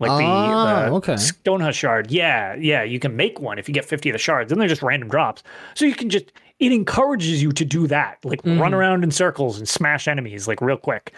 like 0.00 0.10
the, 0.18 0.24
Ah, 0.24 0.86
the 0.88 0.94
okay. 0.94 1.14
Stonehusk 1.14 1.74
shard. 1.74 2.10
Yeah, 2.10 2.54
yeah, 2.54 2.82
you 2.82 2.98
can 2.98 3.16
make 3.16 3.38
one 3.38 3.58
if 3.58 3.68
you 3.68 3.74
get 3.74 3.84
50 3.84 4.08
of 4.08 4.14
the 4.14 4.18
shards, 4.18 4.50
and 4.50 4.60
they're 4.60 4.66
just 4.66 4.82
random 4.82 5.08
drops. 5.10 5.42
So 5.74 5.84
you 5.84 5.94
can 5.94 6.08
just 6.08 6.32
it 6.58 6.72
encourages 6.72 7.42
you 7.42 7.52
to 7.52 7.64
do 7.66 7.86
that, 7.88 8.18
like 8.24 8.40
run 8.44 8.72
around 8.72 9.04
in 9.04 9.10
circles 9.10 9.58
and 9.58 9.68
smash 9.68 10.08
enemies 10.08 10.48
like 10.48 10.62
real 10.62 10.78
quick. 10.78 11.12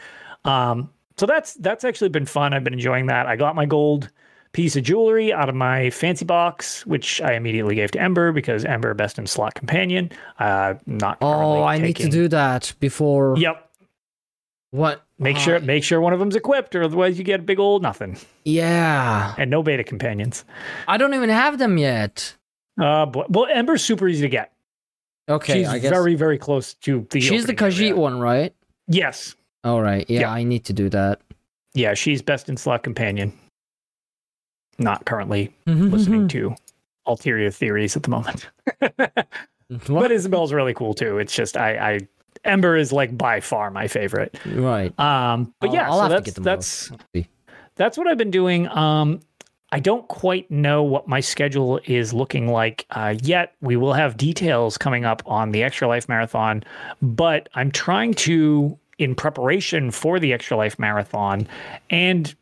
Um, 0.44 0.90
so 1.16 1.26
that's 1.26 1.55
that's 1.55 1.85
actually 1.85 2.09
been 2.10 2.26
fun. 2.26 2.52
I've 2.55 2.64
been 2.64 2.72
enjoying 2.74 3.06
that. 3.06 3.26
I 3.26 3.36
got 3.36 3.55
my 3.55 3.66
gold 3.66 4.10
piece 4.55 4.74
of 4.76 4.82
jewelry 4.85 5.32
out 5.32 5.51
of 5.51 5.55
my 5.55 5.90
fancy 5.90 6.24
box, 6.24 6.86
which 6.86 7.20
I 7.20 7.35
immediately 7.35 7.74
gave 7.74 7.90
to 7.90 8.01
Ember 8.01 8.32
because 8.32 8.64
Ember 8.64 8.94
best 8.94 9.18
in 9.18 9.26
slot 9.26 9.55
companion. 9.55 10.10
Uh, 10.39 10.74
not. 10.86 11.18
Oh, 11.20 11.62
I 11.62 11.76
need 11.78 11.97
to 11.97 12.09
do 12.09 12.28
that 12.28 12.72
before. 12.81 13.35
Yep. 13.36 13.60
What? 14.70 15.02
Make 15.18 15.36
Ah, 15.36 15.40
sure 15.40 15.60
make 15.60 15.85
sure 15.85 16.01
one 16.01 16.12
of 16.12 16.18
them's 16.18 16.35
equipped, 16.35 16.74
or 16.74 16.82
otherwise 16.82 17.18
you 17.18 17.24
get 17.24 17.40
a 17.40 17.43
big 17.43 17.60
old 17.60 17.82
nothing 17.82 18.16
Yeah. 18.44 19.35
and 19.39 19.48
no 19.51 19.62
beta 19.62 19.85
companions. 19.85 20.44
I 20.89 20.97
don't 20.97 21.14
even 21.14 21.28
have 21.31 21.59
them 21.59 21.78
yet. 21.78 22.35
Uh, 22.81 23.06
but, 23.06 23.31
well, 23.31 23.47
Ember's 23.52 23.85
super 23.85 24.09
easy 24.09 24.22
to 24.22 24.28
get. 24.28 24.51
Okay, 25.28 25.60
She's 25.60 25.68
I 25.68 25.78
guess. 25.78 25.90
very 25.93 26.16
very 26.16 26.39
close 26.39 26.74
to 26.74 27.06
the. 27.10 27.20
She's 27.20 27.47
the 27.47 27.52
opening 27.52 27.78
area. 27.81 27.97
One, 27.97 28.18
right? 28.20 28.52
Yes. 28.89 29.36
All 29.62 29.81
right. 29.81 30.05
Yeah, 30.10 30.20
Yeah. 30.20 30.32
I 30.32 30.43
need 30.43 30.64
to 30.64 30.72
do 30.72 30.89
that. 30.90 31.20
Yeah, 31.74 31.94
she's 31.94 32.20
best 32.20 32.48
in 32.48 32.56
slot 32.56 32.82
companion. 32.82 33.32
Not 34.78 35.05
currently 35.05 35.55
listening 35.66 36.28
to 36.28 36.55
ulterior 37.06 37.51
theories 37.51 37.96
at 37.96 38.02
the 38.02 38.10
moment. 38.10 38.48
But 39.88 40.12
Isobel's 40.12 40.52
really 40.52 40.74
cool 40.74 40.94
too. 40.94 41.18
It's 41.18 41.34
just 41.34 41.56
I, 41.56 41.76
I 41.94 42.01
Ember 42.44 42.76
is 42.76 42.92
like 42.92 43.16
by 43.16 43.40
far 43.40 43.70
my 43.70 43.88
favorite. 43.88 44.38
right. 44.46 44.96
Um, 45.01 45.55
but 45.59 45.68
I'll- 45.70 45.74
yeah, 45.74 45.90
I'll 45.90 45.98
so 46.09 46.14
have 46.14 46.24
to 46.24 46.40
that's 46.40 46.88
that's 46.88 46.90
both. 47.12 47.24
That's 47.76 47.98
what 47.98 48.06
I've 48.06 48.18
been 48.18 48.30
doing. 48.30 48.68
Um, 48.68 49.20
I 49.72 49.80
don't 49.80 50.06
quite 50.06 50.48
know 50.51 50.82
what 50.84 51.09
my 51.09 51.18
schedule 51.20 51.80
is 51.86 52.12
looking 52.12 52.46
like 52.48 52.86
uh, 52.90 53.14
yet. 53.22 53.55
We 53.62 53.76
will 53.76 53.94
have 53.94 54.16
details 54.16 54.78
coming 54.78 55.05
up 55.05 55.22
on 55.26 55.51
the 55.51 55.64
Extra 55.64 55.88
Life 55.88 56.09
Marathon, 56.09 56.62
but 57.02 57.48
I'm 57.55 57.72
trying 57.72 58.14
to, 58.14 58.78
in 58.98 59.16
preparation 59.16 59.90
for 59.90 60.20
the 60.20 60.32
Extra 60.32 60.56
Life 60.56 60.78
Marathon 60.78 61.48
and 61.90 62.32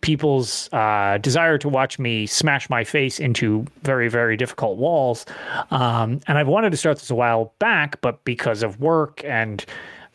people's 0.00 0.68
uh, 0.72 1.18
desire 1.18 1.58
to 1.58 1.68
watch 1.68 1.98
me 1.98 2.26
smash 2.26 2.70
my 2.70 2.84
face 2.84 3.18
into 3.18 3.64
very, 3.82 4.08
very 4.08 4.36
difficult 4.36 4.78
walls. 4.78 5.26
Um, 5.70 6.20
and 6.26 6.38
I've 6.38 6.48
wanted 6.48 6.70
to 6.70 6.76
start 6.76 6.98
this 6.98 7.10
a 7.10 7.14
while 7.14 7.54
back, 7.58 8.00
but 8.00 8.24
because 8.24 8.62
of 8.62 8.80
work 8.80 9.24
and 9.24 9.64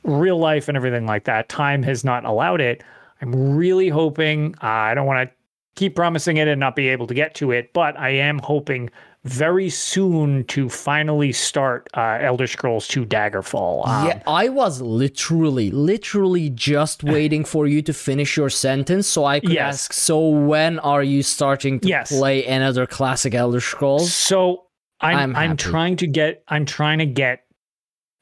real 0.03 0.37
life 0.37 0.67
and 0.67 0.77
everything 0.77 1.05
like 1.05 1.25
that, 1.25 1.49
time 1.49 1.83
has 1.83 2.03
not 2.03 2.25
allowed 2.25 2.61
it. 2.61 2.83
I'm 3.21 3.55
really 3.55 3.89
hoping, 3.89 4.55
uh, 4.63 4.67
I 4.67 4.93
don't 4.93 5.05
want 5.05 5.29
to 5.29 5.35
keep 5.75 5.95
promising 5.95 6.37
it 6.37 6.47
and 6.47 6.59
not 6.59 6.75
be 6.75 6.87
able 6.89 7.07
to 7.07 7.13
get 7.13 7.35
to 7.35 7.51
it, 7.51 7.73
but 7.73 7.97
I 7.97 8.09
am 8.09 8.39
hoping 8.39 8.89
very 9.23 9.69
soon 9.69 10.43
to 10.45 10.67
finally 10.67 11.31
start 11.31 11.87
uh, 11.95 12.17
Elder 12.21 12.47
Scrolls 12.47 12.87
2 12.87 13.05
Daggerfall. 13.05 13.87
Um, 13.87 14.07
yeah, 14.07 14.23
I 14.25 14.49
was 14.49 14.81
literally, 14.81 15.69
literally 15.69 16.49
just 16.49 17.03
waiting 17.15 17.45
for 17.45 17.67
you 17.67 17.81
to 17.83 17.93
finish 17.93 18.35
your 18.35 18.49
sentence 18.49 19.07
so 19.07 19.25
I 19.25 19.39
could 19.39 19.51
Yes. 19.51 19.73
ask, 19.85 19.93
so 19.93 20.27
when 20.27 20.79
are 20.79 21.03
you 21.03 21.21
starting 21.21 21.79
to 21.81 21.87
Yes. 21.87 22.11
play 22.11 22.45
another 22.45 22.87
classic 22.87 23.35
Elder 23.35 23.61
Scrolls? 23.61 24.11
So 24.13 24.63
I'm 24.99 25.17
I'm 25.17 25.35
I'm, 25.35 25.57
trying 25.57 25.95
to 25.97 26.07
get 26.07 26.43
I'm 26.47 26.65
trying 26.65 26.99
to 26.99 27.05
get 27.05 27.43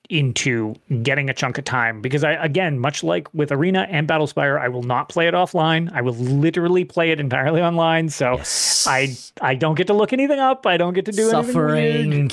into 0.09 0.73
getting 1.03 1.29
a 1.29 1.33
chunk 1.33 1.57
of 1.59 1.63
time 1.65 2.01
because 2.01 2.23
I 2.23 2.31
again 2.33 2.79
much 2.79 3.03
like 3.03 3.31
with 3.33 3.51
Arena 3.51 3.87
and 3.89 4.07
Battlespire 4.07 4.59
I 4.59 4.67
will 4.67 4.83
not 4.83 5.07
play 5.09 5.27
it 5.27 5.33
offline. 5.35 5.91
I 5.93 6.01
will 6.01 6.13
literally 6.15 6.83
play 6.83 7.11
it 7.11 7.19
entirely 7.19 7.61
online. 7.61 8.09
So 8.09 8.37
Yes. 8.37 8.85
I 8.87 9.15
I 9.41 9.55
don't 9.55 9.75
get 9.75 9.87
to 9.87 9.93
look 9.93 10.11
anything 10.11 10.39
up. 10.39 10.65
I 10.65 10.77
don't 10.77 10.93
get 10.93 11.05
to 11.05 11.11
do 11.11 11.29
anything. 11.29 11.45
Suffering. 11.45 12.31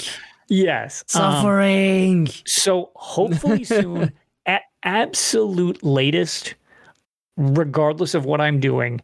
Yes. 0.49 1.05
um, 1.15 1.21
Suffering. 1.33 2.27
so 2.47 2.91
hopefully 2.95 3.65
soon, 3.65 4.13
at 4.47 4.63
absolute 4.83 5.83
latest, 5.83 6.55
regardless 7.37 8.15
of 8.15 8.25
what 8.25 8.41
I'm 8.41 8.61
doing 8.61 9.01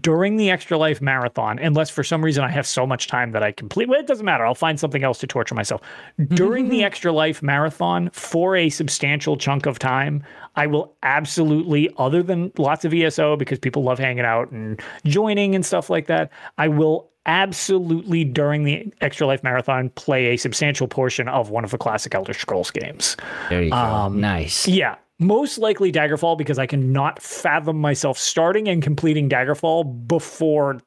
during 0.00 0.36
the 0.36 0.50
extra 0.50 0.78
life 0.78 1.00
marathon, 1.00 1.58
unless 1.58 1.90
for 1.90 2.04
some 2.04 2.24
reason 2.24 2.44
I 2.44 2.50
have 2.50 2.66
so 2.66 2.86
much 2.86 3.08
time 3.08 3.32
that 3.32 3.42
I 3.42 3.52
complete. 3.52 3.88
Well, 3.88 3.98
it 3.98 4.06
doesn't 4.06 4.24
matter. 4.24 4.46
I'll 4.46 4.54
find 4.54 4.78
something 4.78 5.02
else 5.02 5.18
to 5.20 5.26
torture 5.26 5.54
myself 5.54 5.80
during 6.28 6.68
the 6.68 6.84
extra 6.84 7.12
life 7.12 7.42
marathon 7.42 8.10
for 8.12 8.56
a 8.56 8.70
substantial 8.70 9.36
chunk 9.36 9.66
of 9.66 9.78
time. 9.78 10.22
I 10.54 10.66
will 10.66 10.94
absolutely, 11.02 11.90
other 11.98 12.22
than 12.22 12.52
lots 12.58 12.84
of 12.84 12.94
ESO 12.94 13.36
because 13.36 13.58
people 13.58 13.82
love 13.82 13.98
hanging 13.98 14.24
out 14.24 14.50
and 14.52 14.80
joining 15.04 15.54
and 15.54 15.66
stuff 15.66 15.90
like 15.90 16.06
that, 16.06 16.30
I 16.58 16.68
will 16.68 17.10
absolutely 17.26 18.24
during 18.24 18.64
the 18.64 18.92
extra 19.00 19.26
life 19.26 19.42
marathon 19.42 19.90
play 19.90 20.26
a 20.26 20.36
substantial 20.36 20.88
portion 20.88 21.28
of 21.28 21.50
one 21.50 21.64
of 21.64 21.70
the 21.70 21.78
classic 21.78 22.14
Elder 22.14 22.34
Scrolls 22.34 22.70
games. 22.70 23.16
There 23.48 23.62
you 23.62 23.70
go. 23.70 23.76
Um, 23.76 24.20
nice. 24.20 24.66
Yeah, 24.66 24.96
most 25.18 25.58
likely 25.58 25.92
Daggerfall 25.92 26.36
because 26.36 26.58
I 26.58 26.66
cannot 26.66 27.22
fathom 27.22 27.80
myself 27.80 28.18
starting 28.18 28.68
and 28.68 28.82
completing 28.82 29.28
Daggerfall 29.28 30.08
before 30.08 30.80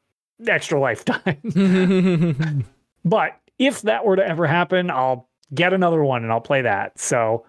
extra 0.47 0.79
lifetime. 0.79 2.65
but 3.05 3.39
if 3.57 3.83
that 3.83 4.05
were 4.05 4.15
to 4.15 4.27
ever 4.27 4.47
happen, 4.47 4.89
I'll 4.89 5.29
get 5.53 5.73
another 5.73 6.03
one 6.03 6.23
and 6.23 6.31
I'll 6.31 6.41
play 6.41 6.63
that. 6.63 6.99
So 6.99 7.45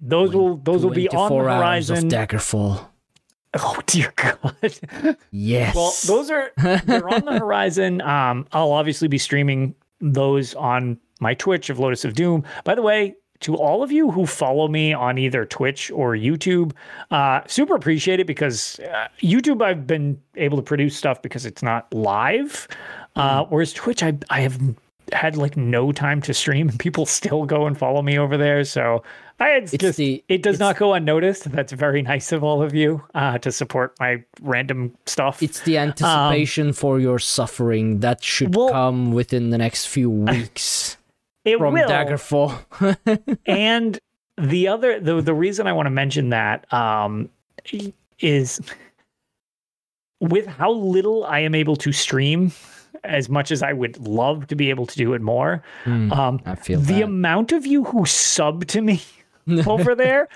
those 0.00 0.32
will 0.32 0.56
those 0.58 0.84
will 0.84 0.92
be 0.92 1.08
on 1.08 1.28
the 1.28 1.36
24 1.36 1.48
hours 1.48 1.90
of 1.90 1.96
horizon. 1.98 2.10
Daggerfall. 2.10 2.86
Oh 3.54 3.80
dear 3.86 4.12
God. 4.16 5.16
Yes. 5.30 5.74
Well, 5.74 5.92
those 6.06 6.30
are 6.30 6.52
they're 6.56 7.08
on 7.08 7.24
the 7.24 7.38
horizon. 7.38 8.00
Um, 8.02 8.46
I'll 8.52 8.72
obviously 8.72 9.08
be 9.08 9.18
streaming 9.18 9.74
those 10.00 10.54
on 10.54 10.98
my 11.20 11.34
Twitch 11.34 11.70
of 11.70 11.78
Lotus 11.78 12.04
of 12.04 12.14
Doom. 12.14 12.44
By 12.64 12.74
the 12.74 12.82
way, 12.82 13.16
to 13.40 13.54
all 13.56 13.82
of 13.82 13.92
you 13.92 14.10
who 14.10 14.26
follow 14.26 14.68
me 14.68 14.92
on 14.92 15.16
either 15.18 15.44
Twitch 15.44 15.90
or 15.90 16.14
YouTube, 16.14 16.72
uh, 17.10 17.40
super 17.46 17.74
appreciate 17.76 18.20
it 18.20 18.26
because 18.26 18.80
uh, 18.80 19.08
YouTube 19.20 19.62
I've 19.62 19.86
been 19.86 20.20
able 20.36 20.56
to 20.58 20.62
produce 20.62 20.96
stuff 20.96 21.22
because 21.22 21.46
it's 21.46 21.62
not 21.62 21.92
live, 21.94 22.66
uh, 23.16 23.44
whereas 23.44 23.72
Twitch 23.72 24.02
I 24.02 24.16
I 24.30 24.40
have 24.40 24.58
had 25.14 25.36
like 25.38 25.56
no 25.56 25.90
time 25.90 26.20
to 26.20 26.34
stream 26.34 26.68
and 26.68 26.78
people 26.78 27.06
still 27.18 27.46
go 27.46 27.66
and 27.66 27.78
follow 27.78 28.02
me 28.02 28.18
over 28.18 28.36
there. 28.36 28.62
So 28.64 29.02
I 29.40 29.52
it's, 29.52 29.72
It's 29.72 29.80
just 29.82 29.96
the- 29.96 30.22
it 30.28 30.42
does 30.42 30.58
not 30.58 30.76
go 30.76 30.92
unnoticed. 30.92 31.50
That's 31.50 31.72
very 31.72 32.02
nice 32.12 32.30
of 32.30 32.44
all 32.44 32.60
of 32.62 32.74
you 32.74 33.02
uh, 33.14 33.38
to 33.38 33.50
support 33.50 33.94
my 34.00 34.22
random 34.42 34.94
stuff. 35.06 35.42
It's 35.42 35.62
the 35.62 35.78
anticipation 35.78 36.74
for 36.74 37.00
your 37.00 37.18
suffering 37.18 38.00
that 38.00 38.22
should 38.22 38.54
Well- 38.54 38.68
come 38.68 39.12
within 39.12 39.48
the 39.48 39.56
next 39.56 39.86
few 39.86 40.10
weeks 40.28 40.97
it 41.52 41.58
from 41.58 41.74
will. 41.74 41.88
Daggerfall. 41.88 43.38
and 43.46 43.98
the 44.36 44.68
other 44.68 45.00
the 45.00 45.20
the 45.20 45.34
reason 45.34 45.66
I 45.66 45.72
want 45.72 45.86
to 45.86 45.90
mention 45.90 46.30
that 46.30 46.72
um 46.72 47.28
is 48.20 48.60
with 50.20 50.46
how 50.46 50.72
little 50.72 51.24
I 51.24 51.40
am 51.40 51.54
able 51.54 51.76
to 51.76 51.92
stream 51.92 52.52
as 53.04 53.28
much 53.28 53.50
as 53.52 53.62
I 53.62 53.72
would 53.72 53.96
love 54.06 54.46
to 54.48 54.56
be 54.56 54.70
able 54.70 54.86
to 54.86 54.96
do 54.96 55.14
it 55.14 55.20
more. 55.22 55.62
Hmm, 55.84 56.12
Um 56.12 56.40
I 56.46 56.54
feel 56.56 56.80
the 56.80 56.94
that. 56.94 57.02
amount 57.04 57.52
of 57.52 57.66
you 57.66 57.84
who 57.84 58.04
sub 58.06 58.66
to 58.66 58.80
me 58.80 59.00
over 59.66 59.94
there 59.94 60.28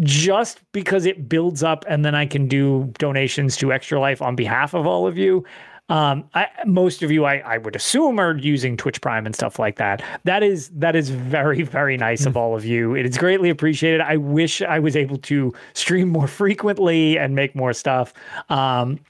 just 0.00 0.60
because 0.72 1.04
it 1.06 1.28
builds 1.28 1.62
up 1.62 1.84
and 1.88 2.04
then 2.04 2.14
I 2.14 2.26
can 2.26 2.48
do 2.48 2.92
donations 2.98 3.56
to 3.58 3.72
Extra 3.72 4.00
Life 4.00 4.22
on 4.22 4.34
behalf 4.36 4.74
of 4.74 4.86
all 4.86 5.06
of 5.06 5.18
you. 5.18 5.44
Um, 5.88 6.24
I, 6.34 6.48
most 6.64 7.02
of 7.02 7.10
you, 7.10 7.24
I, 7.24 7.38
I 7.38 7.58
would 7.58 7.76
assume, 7.76 8.18
are 8.18 8.36
using 8.36 8.76
Twitch 8.76 9.00
Prime 9.00 9.26
and 9.26 9.34
stuff 9.34 9.58
like 9.58 9.76
that. 9.76 10.02
That 10.24 10.42
is 10.42 10.68
that 10.70 10.96
is 10.96 11.10
very 11.10 11.62
very 11.62 11.96
nice 11.96 12.24
of 12.24 12.36
all 12.36 12.56
of 12.56 12.64
you. 12.64 12.94
It 12.94 13.04
is 13.04 13.18
greatly 13.18 13.50
appreciated. 13.50 14.00
I 14.00 14.16
wish 14.16 14.62
I 14.62 14.78
was 14.78 14.96
able 14.96 15.18
to 15.18 15.52
stream 15.74 16.08
more 16.08 16.26
frequently 16.28 17.18
and 17.18 17.34
make 17.34 17.54
more 17.54 17.72
stuff. 17.72 18.14
Um, 18.48 19.00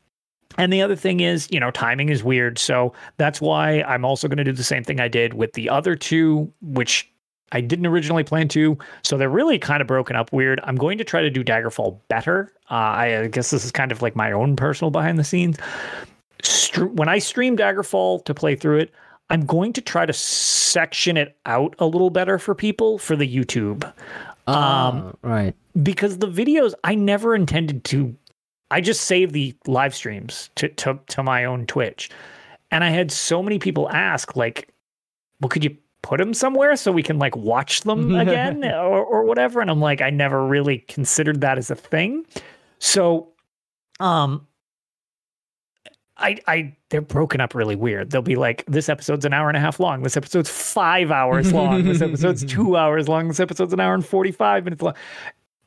and 0.59 0.73
the 0.73 0.83
other 0.83 0.97
thing 0.97 1.21
is, 1.21 1.49
you 1.51 1.61
know, 1.61 1.71
timing 1.71 2.09
is 2.09 2.23
weird. 2.23 2.59
So 2.59 2.93
that's 3.17 3.41
why 3.41 3.83
I'm 3.83 4.05
also 4.05 4.29
going 4.29 4.39
to 4.39 4.45
do 4.45 4.53
the 4.53 4.65
same 4.65 4.85
thing 4.85 5.01
I 5.01 5.09
did 5.09 5.35
with 5.35 5.55
the 5.55 5.69
other 5.69 5.97
two, 5.97 6.53
which 6.61 7.11
I 7.53 7.61
didn't 7.61 7.87
originally 7.87 8.25
plan 8.25 8.49
to. 8.49 8.77
So 9.03 9.17
they're 9.17 9.31
really 9.31 9.59
kind 9.59 9.81
of 9.81 9.87
broken 9.87 10.17
up 10.17 10.33
weird. 10.33 10.61
I'm 10.65 10.77
going 10.77 10.99
to 10.99 11.05
try 11.05 11.23
to 11.23 11.31
do 11.31 11.45
Daggerfall 11.45 12.01
better. 12.09 12.53
Uh, 12.71 12.75
I 12.75 13.27
guess 13.29 13.51
this 13.51 13.65
is 13.65 13.71
kind 13.71 13.93
of 13.93 14.03
like 14.03 14.17
my 14.17 14.33
own 14.33 14.57
personal 14.57 14.91
behind 14.91 15.19
the 15.19 15.25
scenes. 15.25 15.57
Str- 16.43 16.87
when 16.87 17.09
I 17.09 17.19
stream 17.19 17.57
Daggerfall 17.57 18.25
to 18.25 18.35
play 18.35 18.57
through 18.57 18.79
it, 18.81 18.93
I'm 19.31 19.47
going 19.47 19.73
to 19.75 19.81
try 19.81 20.05
to 20.05 20.13
section 20.13 21.17
it 21.17 21.37
out 21.47 21.75
a 21.79 21.87
little 21.87 22.11
better 22.11 22.39
for 22.39 22.55
people 22.55 22.99
for 22.99 23.17
the 23.17 23.27
YouTube 23.33 23.91
Ah, 24.47 25.13
right. 25.23 25.55
because 25.83 26.19
the 26.19 26.27
videos 26.29 26.75
I 26.85 26.95
never 26.95 27.35
intended 27.35 27.85
to. 27.85 28.15
I 28.71 28.81
just 28.81 29.03
saved 29.03 29.33
the 29.35 29.55
live 29.67 29.95
streams 29.95 30.51
to 30.57 30.69
to 30.69 30.99
to 31.09 31.23
my 31.23 31.45
own 31.45 31.67
Twitch, 31.67 32.11
and 32.71 32.83
I 32.83 32.89
had 32.91 33.13
so 33.13 33.43
many 33.43 33.59
people 33.59 33.89
ask 33.91 34.35
like, 34.35 34.69
"Well, 35.41 35.49
could 35.49 35.63
you 35.63 35.77
put 36.03 36.19
them 36.19 36.35
somewhere 36.35 36.75
so 36.75 36.91
we 36.91 37.03
can 37.03 37.19
like 37.19 37.37
watch 37.37 37.83
them 37.83 38.15
again 38.17 38.65
or 38.65 39.05
or 39.05 39.25
whatever?" 39.25 39.61
And 39.61 39.71
I'm 39.71 39.81
like, 39.81 40.01
I 40.03 40.11
never 40.11 40.45
really 40.47 40.79
considered 40.89 41.41
that 41.43 41.57
as 41.59 41.71
a 41.71 41.77
thing. 41.77 42.25
So, 42.81 43.29
um. 44.01 44.47
I, 46.23 46.39
I, 46.47 46.77
they're 46.91 47.01
broken 47.01 47.41
up 47.41 47.55
really 47.55 47.77
weird. 47.77 48.11
They'll 48.11 48.23
be 48.23 48.37
like, 48.37 48.65
this 48.67 48.89
episode's 48.89 49.25
an 49.25 49.33
hour 49.33 49.49
and 49.49 49.57
a 49.57 49.61
half 49.61 49.81
long. 49.81 50.03
This 50.03 50.17
episode's 50.17 50.49
five 50.49 51.11
hours 51.11 51.53
long. 51.53 51.85
This 51.85 52.01
episode's 52.03 52.45
two 52.45 52.77
hours 52.77 53.09
long. 53.09 53.29
This 53.29 53.41
episode's 53.41 53.73
an 53.73 53.81
hour 53.81 53.95
and 53.95 54.07
45 54.07 54.65
minutes 54.65 54.83
long. 54.83 54.95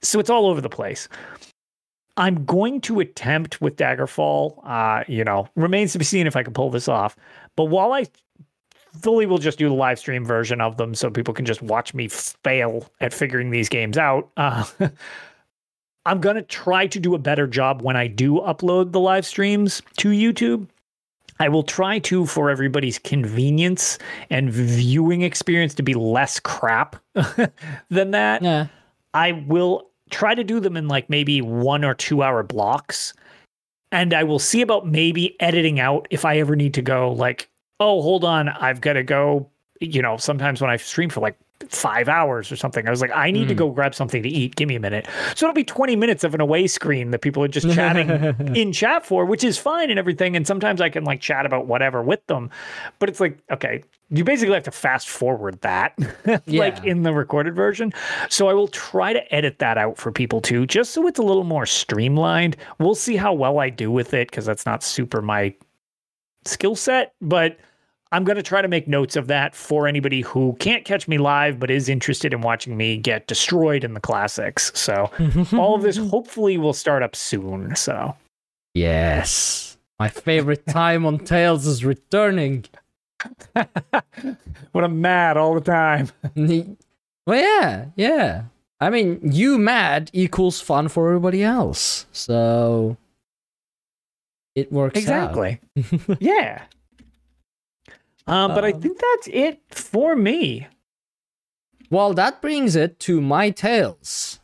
So 0.01 0.19
it's 0.19 0.29
all 0.29 0.47
over 0.47 0.61
the 0.61 0.69
place. 0.69 1.09
I'm 2.17 2.45
going 2.45 2.79
to 2.81 3.01
attempt 3.01 3.59
with 3.59 3.75
Daggerfall. 3.75 4.59
Uh, 4.65 5.03
you 5.07 5.23
know, 5.23 5.49
remains 5.55 5.91
to 5.91 5.99
be 5.99 6.05
seen 6.05 6.27
if 6.27 6.35
I 6.35 6.43
can 6.43 6.53
pull 6.53 6.69
this 6.69 6.87
off. 6.87 7.17
But 7.57 7.65
while 7.65 7.91
I 7.91 8.05
fully 9.01 9.25
will 9.25 9.37
just 9.37 9.57
do 9.57 9.67
the 9.67 9.75
live 9.75 9.99
stream 9.99 10.23
version 10.23 10.61
of 10.61 10.77
them 10.77 10.95
so 10.95 11.09
people 11.09 11.33
can 11.33 11.45
just 11.45 11.61
watch 11.61 11.93
me 11.93 12.07
fail 12.07 12.89
at 13.01 13.13
figuring 13.13 13.51
these 13.51 13.67
games 13.67 13.97
out. 13.97 14.29
Uh, 14.37 14.63
I'm 16.05 16.21
going 16.21 16.35
to 16.35 16.41
try 16.43 16.87
to 16.87 16.99
do 16.99 17.15
a 17.15 17.19
better 17.19 17.47
job 17.47 17.81
when 17.81 17.95
I 17.95 18.07
do 18.07 18.35
upload 18.35 18.91
the 18.91 18.99
live 18.99 19.25
streams 19.25 19.81
to 19.97 20.09
YouTube. 20.09 20.67
I 21.39 21.49
will 21.49 21.63
try 21.63 21.99
to, 21.99 22.25
for 22.25 22.49
everybody's 22.49 22.99
convenience 22.99 23.97
and 24.29 24.51
viewing 24.51 25.23
experience, 25.23 25.73
to 25.75 25.83
be 25.83 25.93
less 25.93 26.39
crap 26.39 26.95
than 27.89 28.11
that. 28.11 28.41
Yeah. 28.41 28.67
I 29.13 29.43
will 29.47 29.89
try 30.11 30.35
to 30.35 30.43
do 30.43 30.59
them 30.59 30.77
in 30.77 30.87
like 30.87 31.09
maybe 31.09 31.41
one 31.41 31.83
or 31.83 31.93
two 31.93 32.23
hour 32.23 32.43
blocks. 32.43 33.13
And 33.91 34.13
I 34.13 34.23
will 34.23 34.39
see 34.39 34.61
about 34.61 34.87
maybe 34.87 35.39
editing 35.41 35.79
out 35.79 36.07
if 36.09 36.23
I 36.23 36.37
ever 36.37 36.55
need 36.55 36.73
to 36.75 36.81
go, 36.81 37.11
like, 37.11 37.49
oh, 37.79 38.01
hold 38.01 38.23
on, 38.23 38.49
I've 38.49 38.81
got 38.81 38.93
to 38.93 39.03
go. 39.03 39.49
You 39.81 40.01
know, 40.01 40.17
sometimes 40.17 40.61
when 40.61 40.69
I 40.69 40.77
stream 40.77 41.09
for 41.09 41.19
like 41.19 41.37
five 41.69 42.09
hours 42.09 42.51
or 42.51 42.55
something, 42.55 42.87
I 42.87 42.89
was 42.89 43.01
like, 43.01 43.11
I 43.11 43.31
need 43.31 43.47
to 43.47 43.53
hmm. 43.53 43.59
go 43.59 43.71
grab 43.71 43.95
something 43.95 44.21
to 44.21 44.29
eat. 44.29 44.55
Give 44.55 44.67
me 44.67 44.75
a 44.75 44.79
minute. 44.79 45.07
So 45.35 45.45
it'll 45.45 45.53
be 45.53 45.63
20 45.63 45.95
minutes 45.95 46.23
of 46.23 46.33
an 46.35 46.41
away 46.41 46.67
screen 46.67 47.11
that 47.11 47.19
people 47.19 47.43
are 47.43 47.47
just 47.47 47.73
chatting 47.73 48.09
in 48.55 48.71
chat 48.71 49.05
for, 49.05 49.25
which 49.25 49.43
is 49.43 49.57
fine 49.57 49.89
and 49.89 49.97
everything. 49.97 50.35
And 50.35 50.45
sometimes 50.45 50.81
I 50.81 50.89
can 50.89 51.03
like 51.03 51.21
chat 51.21 51.45
about 51.45 51.67
whatever 51.67 52.01
with 52.01 52.25
them. 52.27 52.49
But 52.99 53.09
it's 53.09 53.19
like, 53.19 53.39
okay, 53.51 53.83
you 54.09 54.23
basically 54.23 54.53
have 54.53 54.63
to 54.63 54.71
fast 54.71 55.09
forward 55.09 55.59
that, 55.61 55.97
like 56.47 56.83
in 56.83 57.03
the 57.03 57.13
recorded 57.13 57.55
version. 57.55 57.93
So 58.29 58.47
I 58.49 58.53
will 58.53 58.67
try 58.67 59.13
to 59.13 59.33
edit 59.33 59.59
that 59.59 59.77
out 59.77 59.97
for 59.97 60.11
people 60.11 60.41
too, 60.41 60.65
just 60.67 60.91
so 60.91 61.07
it's 61.07 61.19
a 61.19 61.23
little 61.23 61.43
more 61.43 61.65
streamlined. 61.65 62.57
We'll 62.79 62.95
see 62.95 63.15
how 63.15 63.33
well 63.33 63.59
I 63.59 63.69
do 63.69 63.91
with 63.91 64.13
it 64.13 64.29
because 64.29 64.45
that's 64.45 64.65
not 64.65 64.83
super 64.83 65.21
my 65.21 65.55
skill 66.45 66.75
set, 66.75 67.13
but 67.21 67.57
I'm 68.11 68.23
going 68.23 68.37
to 68.37 68.43
try 68.43 68.61
to 68.61 68.67
make 68.67 68.87
notes 68.87 69.15
of 69.15 69.27
that 69.27 69.55
for 69.55 69.87
anybody 69.87 70.21
who 70.21 70.55
can't 70.59 70.85
catch 70.85 71.07
me 71.07 71.17
live 71.17 71.59
but 71.59 71.69
is 71.71 71.89
interested 71.89 72.33
in 72.33 72.41
watching 72.41 72.77
me 72.77 72.97
get 72.97 73.27
destroyed 73.27 73.83
in 73.83 73.93
the 73.93 73.99
classics. 73.99 74.71
So 74.75 75.09
all 75.53 75.75
of 75.75 75.81
this 75.81 75.97
hopefully 75.97 76.57
will 76.57 76.73
start 76.73 77.03
up 77.03 77.15
soon. 77.15 77.75
So 77.75 78.15
Yes. 78.75 79.77
My 79.99 80.09
favorite 80.09 80.65
time 80.67 81.05
on 81.05 81.19
Tails 81.19 81.65
is 81.65 81.83
returning. 81.83 82.65
when 83.53 84.83
I'm 84.83 85.01
mad 85.01 85.37
all 85.37 85.55
the 85.55 85.61
time. 85.61 86.09
well, 87.25 87.41
yeah, 87.41 87.85
yeah. 87.95 88.43
I 88.79 88.89
mean, 88.89 89.19
you 89.23 89.57
mad 89.57 90.11
equals 90.13 90.59
fun 90.61 90.89
for 90.89 91.07
everybody 91.07 91.41
else. 91.43 92.05
So 92.11 92.97
it 94.53 94.71
works 94.71 95.07
out. 95.07 95.31
Exactly. 95.31 95.59
yeah. 96.19 96.63
Um, 98.27 98.53
but 98.55 98.65
I 98.65 98.71
Um, 98.71 98.81
think 98.81 98.99
that's 98.99 99.27
it 99.31 99.61
for 99.69 100.15
me. 100.15 100.67
Well, 101.89 102.13
that 102.15 102.41
brings 102.41 102.75
it 102.75 102.99
to 103.01 103.21
my 103.21 103.51
tales. 103.51 104.39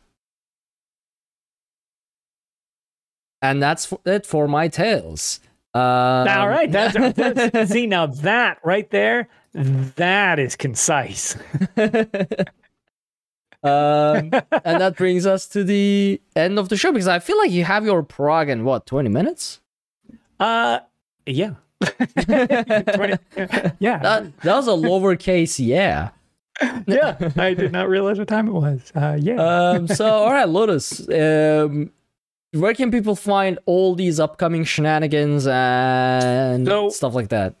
And 3.40 3.62
that's 3.62 3.92
it 4.06 4.24
for 4.24 4.46
my 4.46 4.68
tales. 4.68 5.40
Um, 5.74 5.80
All 5.82 6.48
right, 6.48 6.70
that's, 6.78 6.94
that's 7.16 7.72
see 7.72 7.86
now 7.86 8.06
that 8.06 8.58
right 8.62 8.88
there, 8.90 9.28
that 9.52 10.38
is 10.38 10.54
concise. 10.54 11.34
um, 11.76 11.90
and 13.64 14.80
that 14.80 14.94
brings 14.96 15.26
us 15.26 15.48
to 15.48 15.64
the 15.64 16.20
end 16.36 16.58
of 16.58 16.68
the 16.68 16.76
show 16.76 16.92
because 16.92 17.08
I 17.08 17.18
feel 17.18 17.38
like 17.38 17.50
you 17.50 17.64
have 17.64 17.84
your 17.84 18.02
prog 18.04 18.48
in 18.48 18.64
what, 18.64 18.86
20 18.86 19.08
minutes? 19.08 19.60
Uh, 20.38 20.80
yeah. 21.26 21.54
20 22.94 23.14
yeah, 23.78 23.98
That, 23.98 24.40
that 24.42 24.54
was 24.56 24.68
a 24.68 24.72
lowercase 24.72 25.64
yeah. 25.64 26.10
yeah. 26.86 27.30
I 27.36 27.54
did 27.54 27.72
not 27.72 27.88
realize 27.88 28.18
what 28.18 28.28
time 28.28 28.48
it 28.48 28.52
was. 28.52 28.92
Uh, 28.94 29.18
yeah. 29.20 29.36
Um, 29.42 29.88
so, 29.88 30.06
all 30.06 30.30
right, 30.32 30.48
Lotus. 30.48 31.08
Um, 31.08 31.90
where 32.52 32.74
can 32.74 32.90
people 32.90 33.16
find 33.16 33.58
all 33.66 33.94
these 33.94 34.20
upcoming 34.20 34.64
shenanigans 34.64 35.46
and 35.46 36.66
So- 36.66 36.90
stuff 36.90 37.14
like 37.14 37.28
that? 37.30 37.54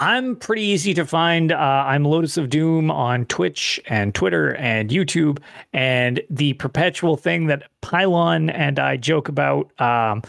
I'm 0.00 0.36
pretty 0.36 0.62
easy 0.62 0.94
to 0.94 1.04
find. 1.04 1.50
Uh, 1.50 1.56
I'm 1.56 2.04
Lotus 2.04 2.36
of 2.36 2.50
Doom 2.50 2.88
on 2.88 3.24
Twitch 3.26 3.80
and 3.88 4.14
Twitter 4.14 4.54
and 4.54 4.90
YouTube. 4.90 5.40
And 5.72 6.20
the 6.30 6.52
perpetual 6.52 7.16
thing 7.16 7.46
that 7.46 7.64
Pylon 7.80 8.48
and 8.48 8.78
I 8.78 8.96
joke 8.96 9.28
about 9.28 9.72
um, 9.80 10.22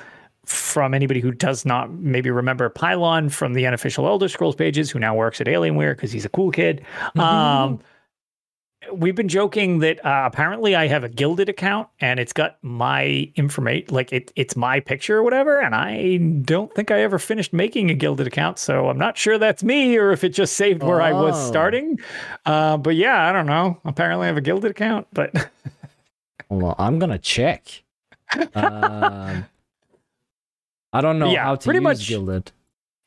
from 0.49 0.93
anybody 0.93 1.19
who 1.19 1.31
does 1.31 1.65
not 1.65 1.91
maybe 1.91 2.29
remember 2.31 2.69
Pylon 2.69 3.29
from 3.29 3.53
the 3.53 3.65
unofficial 3.67 4.07
Elder 4.07 4.27
Scrolls 4.27 4.55
pages, 4.55 4.89
who 4.91 4.99
now 4.99 5.15
works 5.15 5.39
at 5.39 5.47
Alienware 5.47 5.95
because 5.95 6.11
he's 6.11 6.25
a 6.25 6.29
cool 6.29 6.51
kid. 6.51 6.83
Um, 7.17 7.79
we've 8.93 9.13
been 9.15 9.27
joking 9.27 9.79
that 9.79 10.03
uh, 10.05 10.23
apparently 10.25 10.75
I 10.75 10.87
have 10.87 11.03
a 11.03 11.09
Guilded 11.09 11.49
account 11.49 11.87
and 11.99 12.19
it's 12.19 12.33
got 12.33 12.57
my 12.63 13.29
information, 13.35 13.93
like 13.93 14.11
it, 14.11 14.31
it's 14.35 14.55
my 14.55 14.79
picture 14.79 15.17
or 15.17 15.23
whatever. 15.23 15.59
And 15.59 15.75
I 15.75 16.17
don't 16.43 16.73
think 16.73 16.89
I 16.89 17.01
ever 17.01 17.19
finished 17.19 17.53
making 17.53 17.91
a 17.91 17.93
Guilded 17.93 18.25
account, 18.25 18.57
so 18.57 18.89
I'm 18.89 18.97
not 18.97 19.17
sure 19.17 19.37
that's 19.37 19.63
me 19.63 19.97
or 19.97 20.11
if 20.11 20.23
it 20.23 20.29
just 20.29 20.53
saved 20.55 20.81
where 20.81 21.01
I 21.01 21.11
was 21.13 21.35
Oh. 21.35 21.47
starting. 21.51 21.99
Uh, 22.45 22.77
but 22.77 22.95
yeah, 22.95 23.29
I 23.29 23.31
don't 23.33 23.45
know. 23.45 23.79
Apparently, 23.85 24.23
I 24.25 24.27
have 24.27 24.37
a 24.37 24.41
Guilded 24.41 24.71
account, 24.71 25.07
but 25.13 25.31
Hold 26.49 26.63
on, 26.63 26.75
I'm 26.79 26.97
gonna 26.99 27.19
check. 27.19 27.83
Um, 28.55 29.45
I 30.93 31.01
don't 31.01 31.19
know 31.19 31.31
Yeah, 31.31 31.43
how 31.43 31.55
to 31.55 31.63
pretty 31.63 31.77
use 31.79 31.83
much 31.83 32.07
Guilded. 32.07 32.51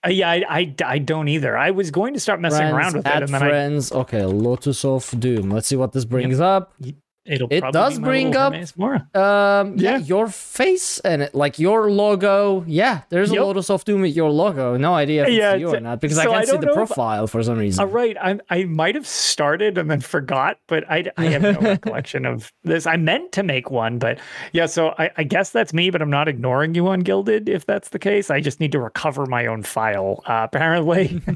uh, 0.06 0.10
yeah, 0.10 0.30
I, 0.30 0.44
I, 0.48 0.74
I 0.84 0.98
don't 0.98 1.28
either. 1.28 1.56
I 1.56 1.70
was 1.72 1.90
going 1.90 2.14
to 2.14 2.20
start 2.20 2.40
messing 2.40 2.58
Friends, 2.58 2.74
around 2.74 2.94
with 2.96 3.06
it, 3.06 3.12
and 3.22 3.28
then 3.28 3.40
friends. 3.40 3.92
Okay, 3.92 4.24
Lotus 4.24 4.84
of 4.84 5.12
Doom. 5.18 5.50
Let's 5.50 5.66
see 5.66 5.76
what 5.76 5.92
this 5.92 6.04
brings 6.04 6.40
up. 6.40 6.74
I, 7.28 7.32
it'll 7.34 7.48
It 7.50 7.60
probably 7.60 7.78
does 7.80 7.94
be 7.94 8.00
my 8.02 8.08
bring 8.08 8.36
up- 8.36 8.52
Hermes 8.52 8.74
Um, 8.78 9.76
yeah. 9.78 9.92
Yeah. 9.92 9.96
your 9.98 10.28
face 10.28 10.98
and 11.00 11.22
it, 11.22 11.34
like 11.34 11.58
your 11.58 11.90
logo. 11.90 12.64
Yeah, 12.66 13.02
there's 13.10 13.30
a 13.30 13.34
Yep. 13.34 13.42
Lotus 13.44 13.70
of 13.70 13.84
Doom 13.84 14.02
with 14.02 14.14
your 14.16 14.30
logo. 14.30 14.76
No 14.76 14.94
idea 14.94 15.22
if 15.22 15.28
it's 15.28 15.36
Yeah, 15.36 15.54
you 15.54 15.68
or 15.74 15.80
not 15.80 16.00
because 16.00 16.18
I 16.18 16.24
can't 16.24 16.36
I 16.36 16.44
see 16.44 16.56
the 16.56 16.66
know 16.66 16.72
if- 16.72 16.76
profile 16.76 17.26
for 17.26 17.42
some 17.42 17.58
reason. 17.58 17.80
All 17.84 17.90
right, 17.90 18.16
I 18.20 18.38
I 18.50 18.64
might 18.64 18.94
have 18.94 19.06
started 19.06 19.78
and 19.78 19.90
then 19.90 20.00
forgot, 20.00 20.58
but 20.66 20.84
I, 20.90 21.04
I 21.16 21.26
have 21.26 21.42
no 21.42 21.52
recollection 21.60 22.24
of 22.26 22.52
this. 22.64 22.86
I 22.86 22.96
meant 22.96 23.32
to 23.32 23.42
make 23.42 23.70
one, 23.70 23.98
but 23.98 24.18
yeah. 24.52 24.66
So 24.66 24.94
I, 24.98 25.10
I 25.16 25.22
guess 25.24 25.50
that's 25.50 25.72
me, 25.72 25.90
but 25.90 26.02
I'm 26.02 26.10
not 26.10 26.28
ignoring 26.28 26.74
you 26.74 26.88
on 26.88 27.00
Guilded. 27.00 27.48
If 27.48 27.66
that's 27.66 27.90
the 27.90 27.98
case, 27.98 28.30
I 28.30 28.40
just 28.40 28.58
need 28.60 28.72
to 28.72 28.80
recover 28.80 29.26
my 29.26 29.46
own 29.46 29.62
file. 29.62 30.22
Uh, 30.26 30.42
apparently, 30.44 31.20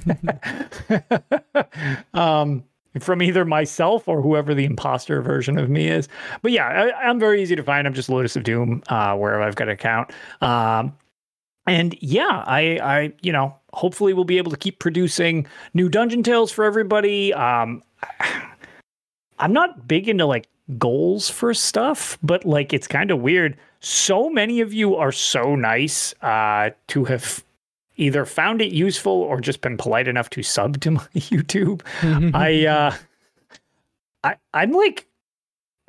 um, 2.14 2.64
from 3.00 3.22
either 3.22 3.44
myself 3.44 4.08
or 4.08 4.22
whoever 4.22 4.54
the 4.54 4.64
imposter 4.64 5.22
version 5.22 5.58
of 5.58 5.68
me 5.68 5.88
is. 5.88 6.08
But 6.42 6.52
yeah, 6.52 6.66
I, 6.66 7.08
I'm 7.08 7.18
very 7.18 7.42
easy 7.42 7.56
to 7.56 7.62
find. 7.62 7.86
I'm 7.86 7.94
just 7.94 8.08
Lotus 8.08 8.36
of 8.36 8.44
Doom, 8.44 8.82
uh, 8.88 9.16
wherever 9.16 9.42
I've 9.42 9.56
got 9.56 9.68
an 9.68 9.74
account. 9.74 10.12
Um, 10.40 10.96
and 11.66 11.96
yeah, 12.00 12.44
I, 12.46 12.78
I, 12.82 13.12
you 13.22 13.32
know, 13.32 13.54
hopefully 13.72 14.12
we'll 14.12 14.24
be 14.24 14.38
able 14.38 14.50
to 14.52 14.56
keep 14.56 14.78
producing 14.78 15.46
new 15.74 15.88
Dungeon 15.88 16.22
Tales 16.22 16.52
for 16.52 16.64
everybody. 16.64 17.34
Um, 17.34 17.82
I'm 19.38 19.52
not 19.52 19.86
big 19.86 20.08
into 20.08 20.24
like 20.24 20.48
goals 20.78 21.28
for 21.28 21.52
stuff, 21.52 22.18
but 22.22 22.44
like 22.44 22.72
it's 22.72 22.86
kind 22.86 23.10
of 23.10 23.20
weird. 23.20 23.56
So 23.80 24.30
many 24.30 24.60
of 24.60 24.72
you 24.72 24.96
are 24.96 25.12
so 25.12 25.54
nice 25.54 26.14
uh, 26.22 26.70
to 26.88 27.04
have 27.04 27.44
either 27.96 28.24
found 28.24 28.60
it 28.62 28.72
useful 28.72 29.12
or 29.12 29.40
just 29.40 29.60
been 29.60 29.76
polite 29.76 30.08
enough 30.08 30.30
to 30.30 30.42
sub 30.42 30.80
to 30.80 30.90
my 30.92 31.06
YouTube. 31.14 31.82
I, 32.34 32.66
uh, 32.66 32.94
I, 34.24 34.36
I'm 34.54 34.72
like 34.72 35.06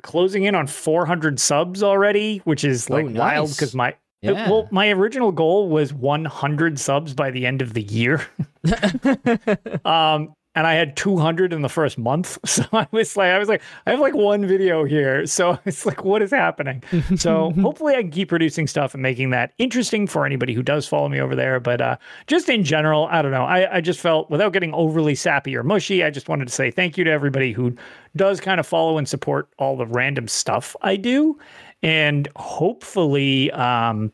closing 0.02 0.44
in 0.44 0.54
on 0.54 0.66
400 0.66 1.40
subs 1.40 1.82
already, 1.82 2.38
which 2.44 2.64
is 2.64 2.88
Oh, 2.90 2.94
like 2.94 3.06
wild 3.14 3.50
because 3.50 3.74
my 3.74 3.94
Yeah. 4.22 4.48
well, 4.48 4.68
my 4.70 4.90
original 4.90 5.32
goal 5.32 5.68
was 5.68 5.92
100 5.92 6.78
subs 6.78 7.14
by 7.14 7.30
the 7.30 7.46
end 7.46 7.62
of 7.62 7.74
the 7.74 7.82
year. 7.82 8.26
um, 9.84 10.34
and 10.54 10.66
I 10.66 10.74
had 10.74 10.96
200 10.96 11.52
in 11.52 11.62
the 11.62 11.68
first 11.68 11.98
month. 11.98 12.38
So 12.48 12.64
I 12.72 12.88
was 12.90 13.16
like, 13.16 13.30
I 13.30 13.38
was 13.38 13.48
like, 13.48 13.62
I 13.86 13.90
have 13.90 14.00
like 14.00 14.14
one 14.14 14.44
video 14.44 14.82
here. 14.84 15.26
So 15.26 15.58
it's 15.64 15.86
like, 15.86 16.04
what 16.04 16.22
is 16.22 16.32
happening? 16.32 16.82
So 17.16 17.52
hopefully 17.60 17.94
I 17.94 18.02
can 18.02 18.10
keep 18.10 18.30
producing 18.30 18.66
stuff 18.66 18.94
and 18.94 19.02
making 19.02 19.30
that 19.30 19.52
interesting 19.58 20.08
for 20.08 20.26
anybody 20.26 20.54
who 20.54 20.62
does 20.62 20.88
follow 20.88 21.08
me 21.08 21.20
over 21.20 21.36
there. 21.36 21.60
But 21.60 21.80
uh, 21.80 21.96
just 22.26 22.48
in 22.48 22.64
general, 22.64 23.06
I 23.12 23.22
don't 23.22 23.30
know. 23.30 23.44
I, 23.44 23.76
I 23.76 23.80
just 23.80 24.00
felt 24.00 24.28
without 24.28 24.52
getting 24.52 24.74
overly 24.74 25.14
sappy 25.14 25.56
or 25.56 25.62
mushy, 25.62 26.02
I 26.02 26.10
just 26.10 26.28
wanted 26.28 26.48
to 26.48 26.54
say 26.54 26.70
thank 26.72 26.98
you 26.98 27.04
to 27.04 27.10
everybody 27.10 27.52
who 27.52 27.76
does 28.16 28.40
kind 28.40 28.58
of 28.58 28.66
follow 28.66 28.98
and 28.98 29.08
support 29.08 29.48
all 29.58 29.76
the 29.76 29.86
random 29.86 30.26
stuff 30.26 30.74
I 30.82 30.96
do. 30.96 31.38
And 31.82 32.28
hopefully, 32.34 33.52
um, 33.52 34.12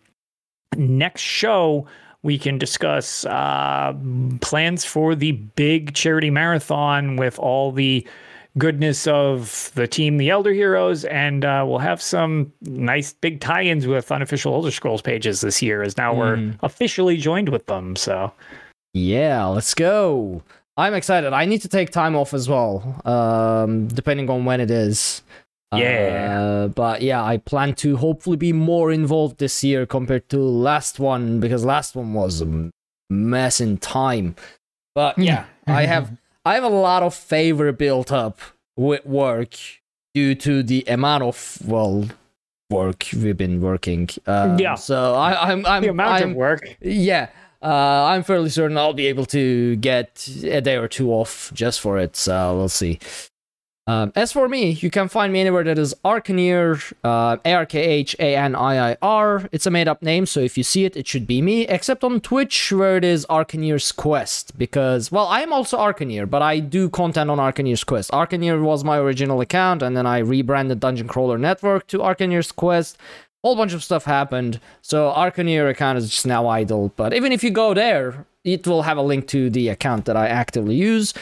next 0.77 1.23
show 1.23 1.87
we 2.25 2.39
can 2.39 2.59
discuss 2.59 3.27
uh, 3.27 3.95
plans 4.41 4.85
for 4.85 5.15
the 5.15 5.33
big 5.33 5.95
charity 5.95 6.31
marathon 6.31 7.17
with 7.17 7.39
all 7.39 7.71
the 7.71 8.05
goodness 8.57 9.07
of 9.07 9.71
the 9.75 9.87
team, 9.87 10.17
the 10.17 10.31
Elder 10.31 10.53
Heroes, 10.53 11.05
and 11.05 11.45
uh, 11.45 11.65
we'll 11.69 11.79
have 11.79 12.01
some 12.01 12.51
nice 12.63 13.13
big 13.13 13.41
tie-ins 13.41 13.87
with 13.87 14.11
unofficial 14.11 14.55
Elder 14.55 14.71
Scrolls 14.71 15.03
pages 15.03 15.43
this 15.43 15.61
year. 15.61 15.83
As 15.83 15.99
now 15.99 16.15
we're 16.15 16.55
officially 16.63 17.19
joined 17.19 17.51
with 17.51 17.67
them. 17.67 17.95
So 17.95 18.33
Yeah, 18.95 19.45
let's 19.45 19.75
go. 19.75 20.43
I'm 20.79 20.95
excited. 20.95 21.33
I 21.33 21.45
need 21.45 21.61
to 21.61 21.69
take 21.69 21.91
time 21.91 22.17
off 22.17 22.33
as 22.33 22.49
well, 22.49 23.01
um, 23.05 23.87
depending 23.89 24.31
on 24.31 24.47
when 24.47 24.61
it 24.61 24.71
is. 24.71 25.23
Yeah. 25.79 26.41
Uh, 26.41 26.69
but 26.69 27.03
yeah, 27.03 27.23
I 27.23 27.39
plan 27.39 27.75
to 27.77 27.97
hopefully 27.97 28.37
be 28.37 28.53
more 28.53 28.91
involved 28.93 29.39
this 29.39 29.63
year 29.65 29.87
compared 29.87 30.29
to 30.31 30.39
last 30.39 30.99
one 30.99 31.41
because 31.41 31.65
last 31.65 31.95
one 31.97 32.13
was 32.15 32.41
a 32.41 32.71
mess 33.11 33.61
in 33.61 33.79
time. 33.79 34.37
But 34.95 35.19
yeah, 35.19 35.47
I 35.67 35.87
have 35.87 36.17
I 36.45 36.55
have 36.55 36.65
a 36.65 36.69
lot 36.69 37.03
of 37.03 37.15
favor 37.15 37.73
built 37.73 38.13
up 38.13 38.39
with 38.77 39.05
work 39.07 39.57
due 40.15 40.35
to 40.37 40.63
the 40.63 40.85
amount 40.87 41.23
of 41.23 41.59
well 41.65 42.07
work 42.71 43.07
we've 43.13 43.37
been 43.37 43.61
working. 43.61 44.09
Um, 44.27 44.59
Yeah. 44.59 44.75
So 44.75 45.15
I, 45.15 45.51
I'm 45.51 45.65
I'm 45.67 45.83
the 45.83 45.89
amount 45.89 46.23
I'm, 46.23 46.31
of 46.31 46.37
work. 46.37 46.77
yeah, 46.81 47.29
uh, 47.63 48.05
I'm 48.05 48.23
fairly 48.23 48.51
certain 48.51 48.77
I'll 48.77 48.93
be 48.93 49.07
able 49.07 49.27
to 49.27 49.77
get 49.77 50.29
a 50.45 50.61
day 50.61 50.77
or 50.77 50.89
two 50.89 51.11
off 51.13 51.51
just 51.55 51.81
for 51.81 51.99
it. 51.99 52.17
So 52.17 52.57
we'll 52.57 52.69
see. 52.69 52.99
Um, 53.87 54.13
as 54.17 54.33
for 54.33 54.49
me, 54.49 54.71
you 54.71 54.89
can 54.89 55.09
find 55.09 55.31
me 55.31 55.41
anywhere 55.43 55.63
that 55.65 55.79
is 55.79 55.95
Arkhaniir, 56.07 56.95
uh, 57.05 57.37
A 57.45 57.53
R 57.53 57.67
K 57.67 57.83
H 57.83 58.17
A 58.19 58.35
N 58.35 58.55
I 58.55 58.93
I 58.93 58.97
R. 59.03 59.47
It's 59.53 59.67
a 59.67 59.71
made 59.71 59.89
up 59.89 60.01
name, 60.01 60.25
so 60.25 60.41
if 60.41 60.57
you 60.57 60.65
see 60.65 60.87
it, 60.87 60.97
it 60.97 61.07
should 61.07 61.27
be 61.27 61.43
me, 61.43 61.69
except 61.69 62.03
on 62.03 62.23
Twitch 62.23 62.73
where 62.73 62.97
it 62.97 63.05
is 63.05 63.27
Arkhaniir's 63.27 63.93
Quest. 63.93 64.57
Because, 64.57 65.13
well, 65.13 65.27
I 65.27 65.43
am 65.43 65.53
also 65.53 65.77
Arkhaniir, 65.77 66.31
but 66.31 66.41
I 66.41 66.61
do 66.61 66.89
content 66.89 67.31
on 67.31 67.37
Arkhaniir's 67.37 67.85
Quest. 67.85 68.11
Arkhaniir 68.11 68.63
was 68.63 68.85
my 68.85 68.97
original 68.97 69.43
account, 69.43 69.83
and 69.83 69.95
then 69.95 70.07
I 70.07 70.19
rebranded 70.19 70.81
Dungeon 70.81 71.07
Crawler 71.07 71.37
Network 71.37 71.87
to 71.89 71.99
Arkhaniir's 71.99 72.53
Quest 72.53 72.97
A 72.97 73.49
whole 73.49 73.57
bunch 73.57 73.75
of 73.75 73.85
stuff 73.85 74.07
happened. 74.07 74.61
So 74.81 75.13
Arkhaniir 75.15 75.69
account 75.69 75.99
is 75.99 76.09
just 76.09 76.27
now 76.27 76.49
idle. 76.49 76.91
But 76.97 77.13
even 77.13 77.33
if 77.33 77.45
you 77.45 77.51
go 77.51 77.75
there, 77.75 78.25
it 78.45 78.67
will 78.67 78.83
have 78.83 78.97
a 78.99 79.03
link 79.03 79.27
to 79.29 79.51
the 79.51 79.69
account 79.69 80.05
that 80.07 80.17
I 80.17 80.29
actively 80.29 80.75
use. 80.75 81.13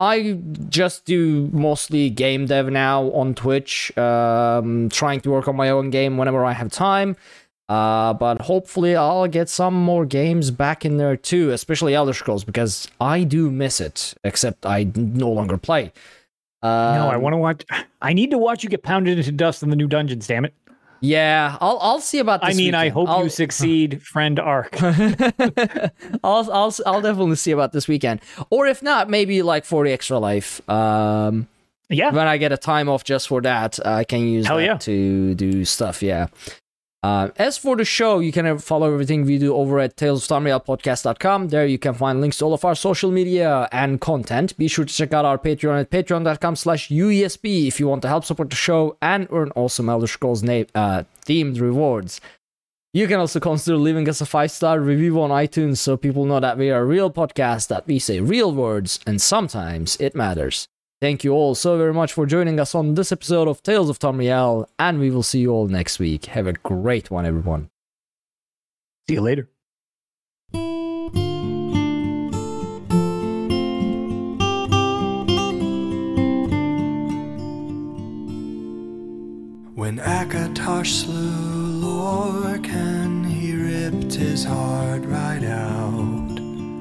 I 0.00 0.38
just 0.70 1.04
do 1.04 1.50
mostly 1.52 2.08
game 2.08 2.46
dev 2.46 2.70
now 2.70 3.10
on 3.12 3.34
Twitch, 3.34 3.96
um, 3.98 4.88
trying 4.88 5.20
to 5.20 5.30
work 5.30 5.46
on 5.46 5.56
my 5.56 5.68
own 5.68 5.90
game 5.90 6.16
whenever 6.16 6.44
I 6.44 6.52
have 6.52 6.72
time. 6.72 7.16
Uh, 7.68 8.14
but 8.14 8.40
hopefully 8.40 8.96
I'll 8.96 9.28
get 9.28 9.48
some 9.48 9.74
more 9.74 10.04
games 10.04 10.50
back 10.50 10.84
in 10.84 10.96
there 10.96 11.16
too, 11.16 11.50
especially 11.50 11.94
Elder 11.94 12.14
Scrolls, 12.14 12.42
because 12.42 12.88
I 13.00 13.22
do 13.22 13.50
miss 13.50 13.80
it, 13.80 14.14
except 14.24 14.66
I 14.66 14.90
no 14.96 15.30
longer 15.30 15.56
play. 15.56 15.92
Uh, 16.62 16.94
no, 16.96 17.08
I 17.08 17.16
want 17.16 17.34
to 17.34 17.36
watch. 17.36 17.64
I 18.02 18.12
need 18.12 18.30
to 18.32 18.38
watch 18.38 18.64
you 18.64 18.68
get 18.70 18.82
pounded 18.82 19.18
into 19.18 19.32
dust 19.32 19.62
in 19.62 19.70
the 19.70 19.76
new 19.76 19.86
dungeons. 19.86 20.26
Damn 20.26 20.46
it! 20.46 20.54
Yeah, 21.00 21.56
I'll 21.60 21.78
I'll 21.80 22.00
see 22.00 22.18
about. 22.18 22.42
This 22.42 22.54
I 22.54 22.56
mean, 22.56 22.74
I 22.74 22.88
hope 22.90 23.08
I'll- 23.08 23.24
you 23.24 23.30
succeed, 23.30 24.02
friend 24.14 24.38
Ark. 24.38 24.76
I'll 24.82 26.50
I'll 26.52 26.74
I'll 26.86 27.00
definitely 27.00 27.36
see 27.36 27.52
about 27.52 27.72
this 27.72 27.88
weekend, 27.88 28.20
or 28.50 28.66
if 28.66 28.82
not, 28.82 29.08
maybe 29.08 29.42
like 29.42 29.64
for 29.64 29.84
the 29.84 29.92
extra 29.92 30.18
life. 30.18 30.60
Um, 30.68 31.48
yeah, 31.88 32.10
when 32.12 32.26
I 32.28 32.36
get 32.36 32.52
a 32.52 32.56
time 32.56 32.88
off 32.88 33.02
just 33.04 33.28
for 33.28 33.40
that, 33.42 33.84
I 33.84 34.04
can 34.04 34.20
use 34.28 34.46
Hell 34.46 34.58
that 34.58 34.64
yeah. 34.64 34.76
to 34.78 35.34
do 35.34 35.64
stuff. 35.64 36.02
Yeah. 36.02 36.26
Uh, 37.02 37.30
as 37.36 37.56
for 37.56 37.76
the 37.76 37.84
show, 37.84 38.18
you 38.18 38.30
can 38.30 38.58
follow 38.58 38.92
everything 38.92 39.24
we 39.24 39.38
do 39.38 39.54
over 39.54 39.78
at 39.78 39.96
talesoftamrielpodcast.com. 39.96 41.48
There 41.48 41.66
you 41.66 41.78
can 41.78 41.94
find 41.94 42.20
links 42.20 42.38
to 42.38 42.44
all 42.44 42.52
of 42.52 42.64
our 42.64 42.74
social 42.74 43.10
media 43.10 43.68
and 43.72 44.00
content. 44.00 44.56
Be 44.58 44.68
sure 44.68 44.84
to 44.84 44.92
check 44.92 45.14
out 45.14 45.24
our 45.24 45.38
Patreon 45.38 45.80
at 45.80 45.90
patreon.com 45.90 46.56
slash 46.56 46.90
UESP 46.90 47.66
if 47.66 47.80
you 47.80 47.88
want 47.88 48.02
to 48.02 48.08
help 48.08 48.26
support 48.26 48.50
the 48.50 48.56
show 48.56 48.98
and 49.00 49.26
earn 49.30 49.50
awesome 49.56 49.88
Elder 49.88 50.06
Scrolls 50.06 50.42
na- 50.42 50.64
uh, 50.74 51.04
themed 51.24 51.58
rewards. 51.58 52.20
You 52.92 53.06
can 53.06 53.20
also 53.20 53.40
consider 53.40 53.78
leaving 53.78 54.06
us 54.08 54.20
a 54.20 54.26
five 54.26 54.50
star 54.50 54.78
review 54.80 55.22
on 55.22 55.30
iTunes 55.30 55.78
so 55.78 55.96
people 55.96 56.26
know 56.26 56.40
that 56.40 56.58
we 56.58 56.70
are 56.70 56.82
a 56.82 56.84
real 56.84 57.10
podcast, 57.10 57.68
that 57.68 57.86
we 57.86 57.98
say 57.98 58.20
real 58.20 58.52
words, 58.52 59.00
and 59.06 59.22
sometimes 59.22 59.96
it 60.00 60.14
matters. 60.14 60.66
Thank 61.00 61.24
you 61.24 61.32
all 61.32 61.54
so 61.54 61.78
very 61.78 61.94
much 61.94 62.12
for 62.12 62.26
joining 62.26 62.60
us 62.60 62.74
on 62.74 62.94
this 62.94 63.10
episode 63.10 63.48
of 63.48 63.62
Tales 63.62 63.88
of 63.88 63.98
Tamriel, 63.98 64.66
and 64.78 65.00
we 65.00 65.10
will 65.10 65.22
see 65.22 65.40
you 65.40 65.50
all 65.50 65.66
next 65.66 65.98
week. 65.98 66.26
Have 66.26 66.46
a 66.46 66.52
great 66.52 67.10
one, 67.10 67.24
everyone. 67.24 67.70
See 69.08 69.14
you 69.14 69.22
later. 69.22 69.48
When 79.74 79.96
Akatosh 80.00 81.04
slew 81.04 81.80
Lorkhan, 81.80 83.24
he 83.24 83.54
ripped 83.54 84.12
his 84.12 84.44
heart 84.44 85.06
right 85.06 85.44
out. 85.44 85.99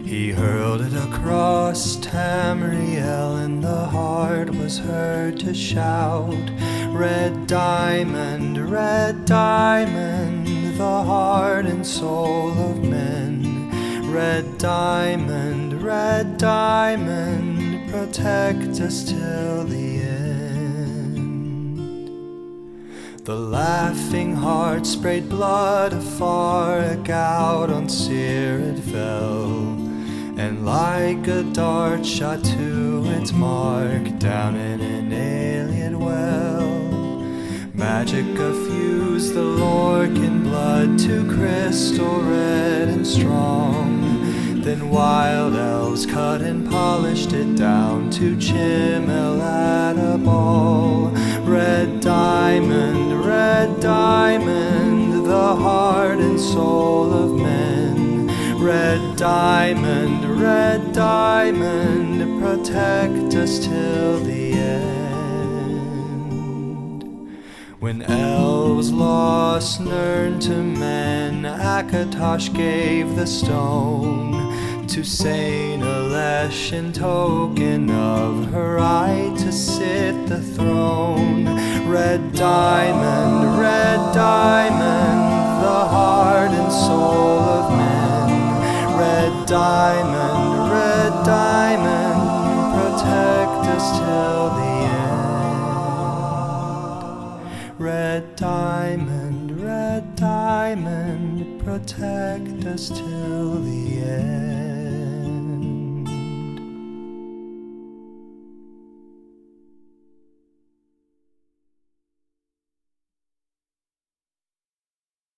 He 0.09 0.31
hurled 0.31 0.81
it 0.81 0.95
across 0.95 1.97
Tamriel, 1.97 3.45
and 3.45 3.63
the 3.63 3.85
heart 3.85 4.49
was 4.49 4.79
heard 4.79 5.39
to 5.41 5.53
shout, 5.53 6.49
Red 6.87 7.45
diamond, 7.45 8.71
red 8.71 9.25
diamond, 9.25 10.47
the 10.79 11.03
heart 11.03 11.67
and 11.67 11.85
soul 11.85 12.49
of 12.49 12.83
men. 12.83 13.69
Red 14.11 14.57
diamond, 14.57 15.79
red 15.83 16.39
diamond, 16.39 17.91
protect 17.91 18.81
us 18.81 19.03
till 19.03 19.65
the 19.65 20.01
end. 20.01 21.29
The 23.25 23.35
laughing 23.35 24.33
heart 24.37 24.87
sprayed 24.87 25.29
blood 25.29 25.93
afar, 25.93 26.79
a 26.79 26.95
gout 26.95 27.69
on 27.69 27.87
Seer 27.87 28.57
it 28.57 28.79
fell, 28.79 29.78
and 30.39 30.65
like 30.65 31.27
a 31.27 31.43
dart 31.51 32.05
shot 32.05 32.41
to 32.41 33.03
its 33.07 33.33
mark 33.33 34.17
down 34.19 34.55
in 34.55 34.79
an 34.79 35.11
Ayleid 35.11 35.99
well. 35.99 36.69
Magicka 37.75 38.49
fused 38.65 39.33
the 39.33 39.43
Lorkhan 39.43 40.43
blood 40.43 40.97
to 40.99 41.29
crystal 41.29 42.21
red 42.21 42.87
and 42.87 43.05
strong. 43.05 44.61
Then 44.61 44.89
wild 44.89 45.55
elves 45.57 46.05
cut 46.05 46.41
and 46.41 46.69
polished 46.69 47.33
it 47.33 47.57
down 47.57 48.09
to 48.11 48.37
chimel 48.37 49.41
at 49.41 49.97
a 49.97 50.17
ball. 50.17 51.07
Red 51.43 51.99
diamond, 51.99 53.25
red 53.25 53.81
diamond, 53.81 55.25
the 55.25 55.55
heart 55.57 56.19
and 56.19 56.39
soul 56.39 57.13
of 57.13 57.35
men. 57.35 57.88
Red 58.59 59.15
diamond, 59.15 60.39
red 60.39 60.91
diamond, 60.91 62.41
protect 62.43 63.33
us 63.35 63.57
till 63.59 64.19
the 64.19 64.51
end. 64.51 64.99
When 67.79 68.01
elves 68.01 68.91
lost 68.91 69.79
Nirn 69.79 70.41
to 70.41 70.61
men, 70.61 71.43
Akatosh 71.43 72.53
gave 72.53 73.15
the 73.15 73.25
stone 73.25 74.87
to 74.87 75.05
Saint 75.05 75.81
Alesh 75.81 76.73
in 76.73 76.91
token 76.91 77.89
of 77.89 78.51
her 78.51 78.75
right 78.75 79.33
to 79.37 79.53
sit 79.53 80.27
the 80.27 80.41
throne. 80.41 81.45
Red 81.87 82.33
diamond, 82.33 83.57
red 83.57 84.13
diamond, 84.13 85.63
the 85.63 85.85
heart 85.87 86.51
and 86.51 86.69
soul 86.69 87.39
of 87.39 87.71
men. 87.77 87.98
Red 88.99 89.33
diamond, 89.47 90.71
red 90.71 91.13
diamond, 91.25 92.21
protect 92.75 93.63
us 93.75 93.85
till 93.97 94.49
the 94.59 94.73
end. 97.69 97.79
Red 97.79 98.35
diamond, 98.35 99.61
red 99.61 100.15
diamond, 100.15 101.63
protect 101.63 102.65
us 102.65 102.89
till 102.89 103.61
the 103.61 104.01
end. 104.01 104.48